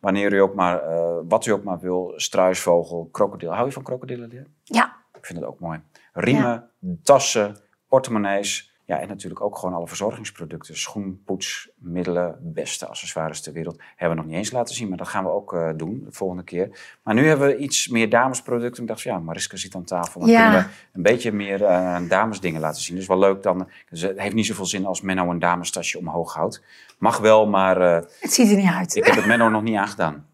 Wanneer 0.00 0.32
u 0.32 0.38
ook 0.38 0.54
maar, 0.54 0.90
uh, 0.90 1.16
wat 1.28 1.46
u 1.46 1.50
ook 1.50 1.64
maar 1.64 1.78
wil. 1.78 2.12
Struisvogel, 2.16 3.08
krokodil. 3.12 3.52
Hou 3.52 3.66
je 3.66 3.72
van 3.72 3.82
krokodillenleer? 3.82 4.46
Ja. 4.62 4.96
Ik 5.12 5.26
vind 5.26 5.38
het 5.38 5.48
ook 5.48 5.60
mooi. 5.60 5.82
Riemen, 6.12 6.70
ja. 6.80 6.90
tassen, 7.02 7.56
portemonnees. 7.88 8.69
Ja, 8.90 9.00
en 9.00 9.08
natuurlijk 9.08 9.40
ook 9.40 9.58
gewoon 9.58 9.74
alle 9.74 9.86
verzorgingsproducten. 9.86 10.76
Schoen, 10.76 11.22
poetsmiddelen, 11.24 12.38
beste 12.40 12.86
accessoires 12.86 13.40
ter 13.40 13.52
wereld. 13.52 13.80
Hebben 13.96 14.16
we 14.16 14.22
nog 14.22 14.32
niet 14.32 14.40
eens 14.40 14.50
laten 14.50 14.74
zien, 14.74 14.88
maar 14.88 14.98
dat 14.98 15.08
gaan 15.08 15.24
we 15.24 15.30
ook 15.30 15.52
uh, 15.52 15.70
doen 15.76 16.02
de 16.04 16.12
volgende 16.12 16.42
keer. 16.44 16.78
Maar 17.02 17.14
nu 17.14 17.26
hebben 17.26 17.46
we 17.46 17.56
iets 17.56 17.88
meer 17.88 18.08
damesproducten. 18.08 18.82
Ik 18.82 18.88
dacht, 18.88 19.00
ja, 19.00 19.18
Mariska 19.18 19.56
zit 19.56 19.74
aan 19.74 19.84
tafel. 19.84 20.20
Dan 20.20 20.30
ja. 20.30 20.42
kunnen 20.42 20.66
we 20.66 20.72
een 20.92 21.02
beetje 21.02 21.32
meer 21.32 21.60
uh, 21.60 21.98
damesdingen 22.08 22.60
laten 22.60 22.82
zien. 22.82 22.96
Dus 22.96 23.06
wel 23.06 23.18
leuk 23.18 23.42
dan. 23.42 23.68
Dus 23.90 24.00
het 24.00 24.20
heeft 24.20 24.34
niet 24.34 24.46
zoveel 24.46 24.66
zin 24.66 24.86
als 24.86 25.00
Menno 25.00 25.30
een 25.30 25.38
damestasje 25.38 25.98
omhoog 25.98 26.34
houdt. 26.34 26.62
Mag 26.98 27.18
wel, 27.18 27.46
maar... 27.46 27.80
Uh, 27.80 28.08
het 28.20 28.32
ziet 28.32 28.50
er 28.50 28.56
niet 28.56 28.70
uit. 28.70 28.96
Ik 28.96 29.06
heb 29.06 29.14
het 29.14 29.26
Menno 29.26 29.48
nog 29.48 29.62
niet 29.62 29.76
aangedaan. 29.76 30.26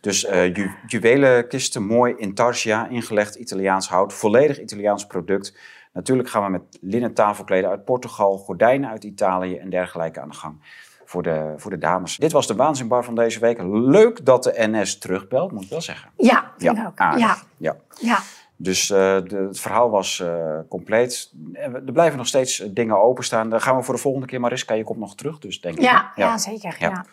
Dus 0.00 0.24
uh, 0.24 0.54
ju 0.54 0.70
juwelenkisten, 0.86 1.82
mooi 1.82 2.14
intarsia, 2.16 2.88
ingelegd 2.88 3.34
Italiaans 3.34 3.88
hout. 3.88 4.12
Volledig 4.12 4.60
Italiaans 4.60 5.06
product. 5.06 5.58
Natuurlijk 5.92 6.28
gaan 6.28 6.44
we 6.44 6.50
met 6.50 6.78
linnen 6.80 7.14
tafelkleden 7.14 7.70
uit 7.70 7.84
Portugal, 7.84 8.38
gordijnen 8.38 8.90
uit 8.90 9.04
Italië 9.04 9.56
en 9.56 9.70
dergelijke 9.70 10.20
aan 10.20 10.28
de 10.28 10.34
gang 10.34 10.58
voor 11.04 11.22
de, 11.22 11.54
voor 11.56 11.70
de 11.70 11.78
dames. 11.78 12.16
Dit 12.16 12.32
was 12.32 12.46
de 12.46 12.54
waanzinbar 12.54 13.04
van 13.04 13.14
deze 13.14 13.40
week. 13.40 13.62
Leuk 13.72 14.24
dat 14.24 14.42
de 14.42 14.54
NS 14.56 14.98
terugbelt, 14.98 15.52
moet 15.52 15.62
ik 15.62 15.70
wel 15.70 15.80
zeggen. 15.80 16.10
Ja, 16.16 16.52
ja, 16.58 16.86
ook. 16.86 16.98
Aardig. 16.98 17.20
Ja. 17.20 17.36
ja. 17.56 17.76
ja. 17.98 18.18
Dus 18.56 18.90
uh, 18.90 18.96
de, 18.96 19.46
het 19.48 19.60
verhaal 19.60 19.90
was 19.90 20.18
uh, 20.18 20.58
compleet. 20.68 21.32
Er 21.52 21.92
blijven 21.92 22.18
nog 22.18 22.26
steeds 22.26 22.56
dingen 22.56 23.02
openstaan. 23.02 23.50
Dan 23.50 23.60
gaan 23.60 23.76
we 23.76 23.82
voor 23.82 23.94
de 23.94 24.00
volgende 24.00 24.26
keer, 24.26 24.40
Mariska, 24.40 24.74
je 24.74 24.84
komt 24.84 24.98
nog 24.98 25.14
terug, 25.14 25.38
dus 25.38 25.60
denk 25.60 25.76
ik. 25.76 25.82
Ja, 25.82 26.12
ja. 26.14 26.38
zeker. 26.38 26.76
Ja. 26.78 26.88
ja. 26.88 27.06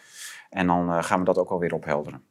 En 0.49 0.67
dan 0.67 0.89
uh, 0.89 1.03
gaan 1.03 1.19
we 1.19 1.25
dat 1.25 1.37
ook 1.37 1.49
alweer 1.49 1.73
ophelderen. 1.73 2.23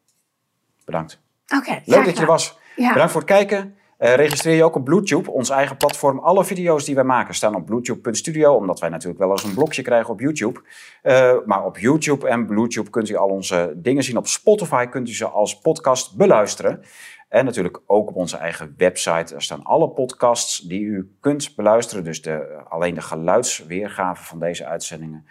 Bedankt. 0.85 1.21
Oké. 1.45 1.57
Okay, 1.57 1.83
Leuk 1.85 2.05
dat 2.05 2.15
je 2.15 2.21
er 2.21 2.27
was. 2.27 2.59
Bedankt 2.77 3.13
voor 3.13 3.21
het 3.21 3.31
kijken. 3.31 3.76
Uh, 3.99 4.15
registreer 4.15 4.57
je 4.57 4.65
ook 4.65 4.75
op 4.75 4.85
Bluetooth, 4.85 5.29
ons 5.29 5.51
eigen 5.51 5.77
platform. 5.77 6.19
Alle 6.19 6.45
video's 6.45 6.85
die 6.85 6.95
wij 6.95 7.05
maken 7.05 7.35
staan 7.35 7.55
op 7.55 7.67
bluetooth.studio, 7.67 8.55
omdat 8.55 8.81
wij 8.81 8.89
natuurlijk 8.89 9.19
wel 9.19 9.31
eens 9.31 9.45
een 9.45 9.55
blokje 9.55 9.83
krijgen 9.83 10.13
op 10.13 10.21
YouTube. 10.21 10.61
Uh, 11.03 11.35
maar 11.45 11.65
op 11.65 11.79
YouTube 11.79 12.29
en 12.29 12.47
Bluetooth 12.47 12.91
kunt 12.91 13.09
u 13.09 13.17
al 13.17 13.29
onze 13.29 13.73
dingen 13.77 14.03
zien. 14.03 14.17
Op 14.17 14.27
Spotify 14.27 14.87
kunt 14.87 15.09
u 15.09 15.15
ze 15.15 15.27
als 15.27 15.59
podcast 15.59 16.17
beluisteren. 16.17 16.83
En 17.29 17.45
natuurlijk 17.45 17.81
ook 17.87 18.09
op 18.09 18.17
onze 18.17 18.37
eigen 18.37 18.75
website. 18.77 19.35
Er 19.35 19.43
staan 19.43 19.63
alle 19.63 19.89
podcasts 19.89 20.59
die 20.59 20.81
u 20.81 21.17
kunt 21.21 21.57
beluisteren. 21.57 22.05
Dus 22.05 22.23
de, 22.23 22.63
alleen 22.69 22.95
de 22.95 23.01
geluidsweergave 23.01 24.25
van 24.25 24.39
deze 24.39 24.67
uitzendingen. 24.67 25.27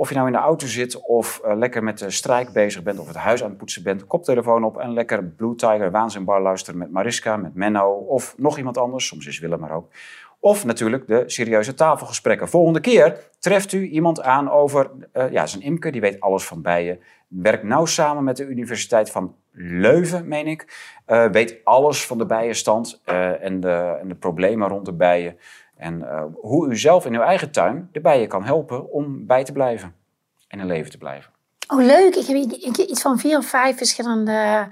Of 0.00 0.08
je 0.08 0.14
nou 0.14 0.26
in 0.26 0.32
de 0.32 0.38
auto 0.38 0.66
zit 0.66 1.00
of 1.00 1.40
uh, 1.44 1.56
lekker 1.56 1.82
met 1.82 1.98
de 1.98 2.10
strijk 2.10 2.52
bezig 2.52 2.82
bent 2.82 2.98
of 2.98 3.06
het 3.06 3.16
huis 3.16 3.42
aan 3.42 3.48
het 3.48 3.58
poetsen 3.58 3.82
bent, 3.82 4.06
koptelefoon 4.06 4.64
op 4.64 4.78
en 4.78 4.92
lekker 4.92 5.24
Blue 5.24 5.54
Tiger 5.54 5.90
Waanzinbar 5.90 6.42
luisteren 6.42 6.78
met 6.78 6.90
Mariska, 6.90 7.36
met 7.36 7.54
Menno 7.54 7.90
of 7.90 8.34
nog 8.36 8.58
iemand 8.58 8.78
anders, 8.78 9.06
soms 9.06 9.26
is 9.26 9.38
Willem 9.38 9.60
maar 9.60 9.72
ook. 9.72 9.88
Of 10.38 10.64
natuurlijk 10.64 11.06
de 11.06 11.22
serieuze 11.26 11.74
tafelgesprekken. 11.74 12.48
Volgende 12.48 12.80
keer 12.80 13.16
treft 13.38 13.72
u 13.72 13.88
iemand 13.88 14.22
aan 14.22 14.50
over, 14.50 14.90
uh, 15.12 15.30
ja, 15.30 15.46
zijn 15.46 15.62
imker, 15.62 15.92
die 15.92 16.00
weet 16.00 16.20
alles 16.20 16.44
van 16.44 16.62
bijen. 16.62 17.00
Werkt 17.28 17.62
nauw 17.62 17.84
samen 17.84 18.24
met 18.24 18.36
de 18.36 18.46
Universiteit 18.46 19.10
van 19.10 19.34
Leuven, 19.52 20.28
meen 20.28 20.46
ik. 20.46 20.90
Uh, 21.06 21.26
weet 21.26 21.60
alles 21.64 22.06
van 22.06 22.18
de 22.18 22.26
bijenstand 22.26 23.00
en, 23.40 23.60
de, 23.60 23.96
en 24.00 24.08
de 24.08 24.14
problemen 24.14 24.68
rond 24.68 24.84
de 24.84 24.92
bijen. 24.92 25.36
En 25.80 25.98
uh, 26.00 26.22
hoe 26.34 26.68
u 26.68 26.78
zelf 26.78 27.06
in 27.06 27.14
uw 27.14 27.20
eigen 27.20 27.50
tuin 27.50 27.88
de 27.92 28.00
bijen 28.00 28.28
kan 28.28 28.44
helpen 28.44 28.90
om 28.90 29.26
bij 29.26 29.44
te 29.44 29.52
blijven 29.52 29.94
en 30.48 30.60
in 30.60 30.66
leven 30.66 30.90
te 30.90 30.98
blijven. 30.98 31.32
Oh, 31.68 31.78
leuk. 31.78 32.14
Ik 32.14 32.26
heb, 32.26 32.36
iets 32.88 33.02
van 33.02 33.18
vier 33.18 33.38
of 33.38 33.46
vijf 33.46 33.76
verschillende 33.76 34.68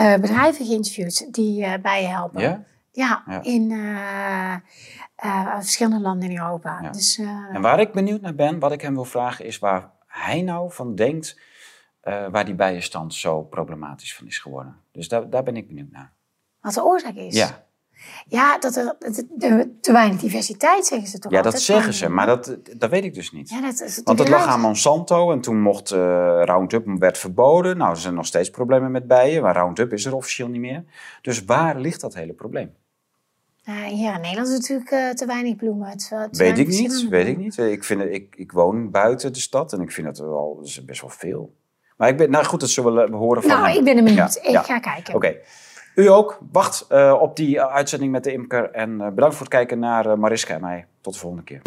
uh, 0.00 0.14
bedrijven 0.14 0.66
geïnterviewd 0.66 1.34
die 1.34 1.60
uh, 1.60 1.72
bijen 1.82 2.10
helpen. 2.10 2.40
Ja? 2.40 2.64
Ja, 2.92 3.22
ja. 3.26 3.42
in 3.42 3.72
verschillende 5.60 6.00
landen 6.00 6.30
in 6.30 6.36
Europa. 6.36 6.78
Ja. 6.82 6.90
Dus, 6.90 7.18
en 7.52 7.60
waar 7.60 7.80
ik 7.80 7.92
benieuwd 7.92 8.20
naar 8.20 8.34
ben, 8.34 8.58
wat 8.58 8.72
ik 8.72 8.80
hem 8.80 8.94
wil 8.94 9.04
vragen, 9.04 9.44
is 9.44 9.58
waar 9.58 9.90
hij 10.06 10.42
nou 10.42 10.72
van 10.72 10.94
denkt 10.94 11.40
waar 12.30 12.44
die 12.44 12.54
bijenstand 12.54 13.14
zo 13.14 13.42
problematisch 13.42 14.14
van 14.14 14.26
is 14.26 14.38
geworden. 14.38 14.76
Dus 14.92 15.08
daar, 15.08 15.30
daar 15.30 15.42
ben 15.42 15.56
ik 15.56 15.68
benieuwd 15.68 15.90
naar. 15.90 16.12
Wat 16.60 16.74
de 16.74 16.84
oorzaak 16.84 17.14
is? 17.14 17.34
Ja. 17.34 17.66
Ja, 18.26 18.58
dat 18.58 18.76
er 18.76 18.96
te 19.80 19.92
weinig 19.92 20.20
diversiteit, 20.20 20.86
zeggen 20.86 21.08
ze 21.08 21.18
toch 21.18 21.32
Ja, 21.32 21.42
dat 21.42 21.60
zeggen 21.60 21.94
ze, 21.94 22.08
maar 22.08 22.26
dat, 22.26 22.56
dat 22.76 22.90
weet 22.90 23.04
ik 23.04 23.14
dus 23.14 23.32
niet. 23.32 23.50
Ja, 23.50 23.60
dat 23.60 23.80
is 23.80 24.00
Want 24.04 24.18
het 24.18 24.28
lag 24.28 24.46
aan 24.46 24.60
Monsanto 24.60 25.32
en 25.32 25.40
toen 25.40 25.60
mocht 25.60 25.92
uh, 25.92 25.98
Roundup 26.44 26.84
werd 26.98 27.18
verboden. 27.18 27.76
Nou, 27.76 27.90
er 27.90 27.96
zijn 27.96 28.14
nog 28.14 28.26
steeds 28.26 28.50
problemen 28.50 28.90
met 28.90 29.06
bijen, 29.06 29.42
maar 29.42 29.56
Roundup 29.56 29.92
is 29.92 30.04
er 30.04 30.14
officieel 30.14 30.48
niet 30.48 30.60
meer. 30.60 30.84
Dus 31.22 31.44
waar 31.44 31.80
ligt 31.80 32.00
dat 32.00 32.14
hele 32.14 32.32
probleem? 32.32 32.74
Uh, 33.68 33.82
hier 33.84 34.14
in 34.14 34.20
Nederland 34.20 34.48
is 34.48 34.54
natuurlijk 34.58 34.90
uh, 34.90 35.10
te 35.10 35.26
weinig 35.26 35.56
bloemen. 35.56 35.96
Te 35.96 36.28
weet 36.30 36.58
ik 36.58 36.68
niet, 36.68 37.08
weet 37.08 37.26
ik 37.26 37.36
niet. 37.36 37.58
Ik, 37.58 37.84
vind, 37.84 38.02
ik, 38.02 38.34
ik 38.36 38.52
woon 38.52 38.90
buiten 38.90 39.32
de 39.32 39.40
stad 39.40 39.72
en 39.72 39.80
ik 39.80 39.92
vind 39.92 40.18
wel 40.18 40.56
dat 40.56 40.66
is 40.66 40.84
best 40.84 41.00
wel 41.00 41.10
veel. 41.10 41.54
Maar 41.96 42.08
ik 42.08 42.16
ben, 42.16 42.30
nou 42.30 42.44
goed, 42.44 42.60
dat 42.60 42.68
zullen 42.68 43.10
we 43.10 43.16
horen 43.16 43.42
van 43.42 43.50
Nou, 43.50 43.68
hem. 43.68 43.78
ik 43.78 43.84
ben 43.84 43.96
er 43.96 44.04
benieuwd. 44.04 44.34
Ja, 44.34 44.42
ik 44.42 44.50
ja. 44.50 44.62
ga 44.62 44.78
kijken. 44.78 45.14
Oké. 45.14 45.26
Okay. 45.26 45.40
U 45.98 46.06
ook. 46.06 46.38
Wacht 46.52 46.86
uh, 46.92 47.16
op 47.20 47.36
die 47.36 47.62
uitzending 47.62 48.12
met 48.12 48.24
de 48.24 48.32
imker. 48.32 48.70
En 48.70 48.90
uh, 48.90 49.08
bedankt 49.08 49.34
voor 49.34 49.46
het 49.46 49.54
kijken 49.54 49.78
naar 49.78 50.18
Mariska 50.18 50.54
en 50.54 50.60
mij. 50.60 50.86
Tot 51.00 51.12
de 51.12 51.18
volgende 51.18 51.44
keer. 51.44 51.62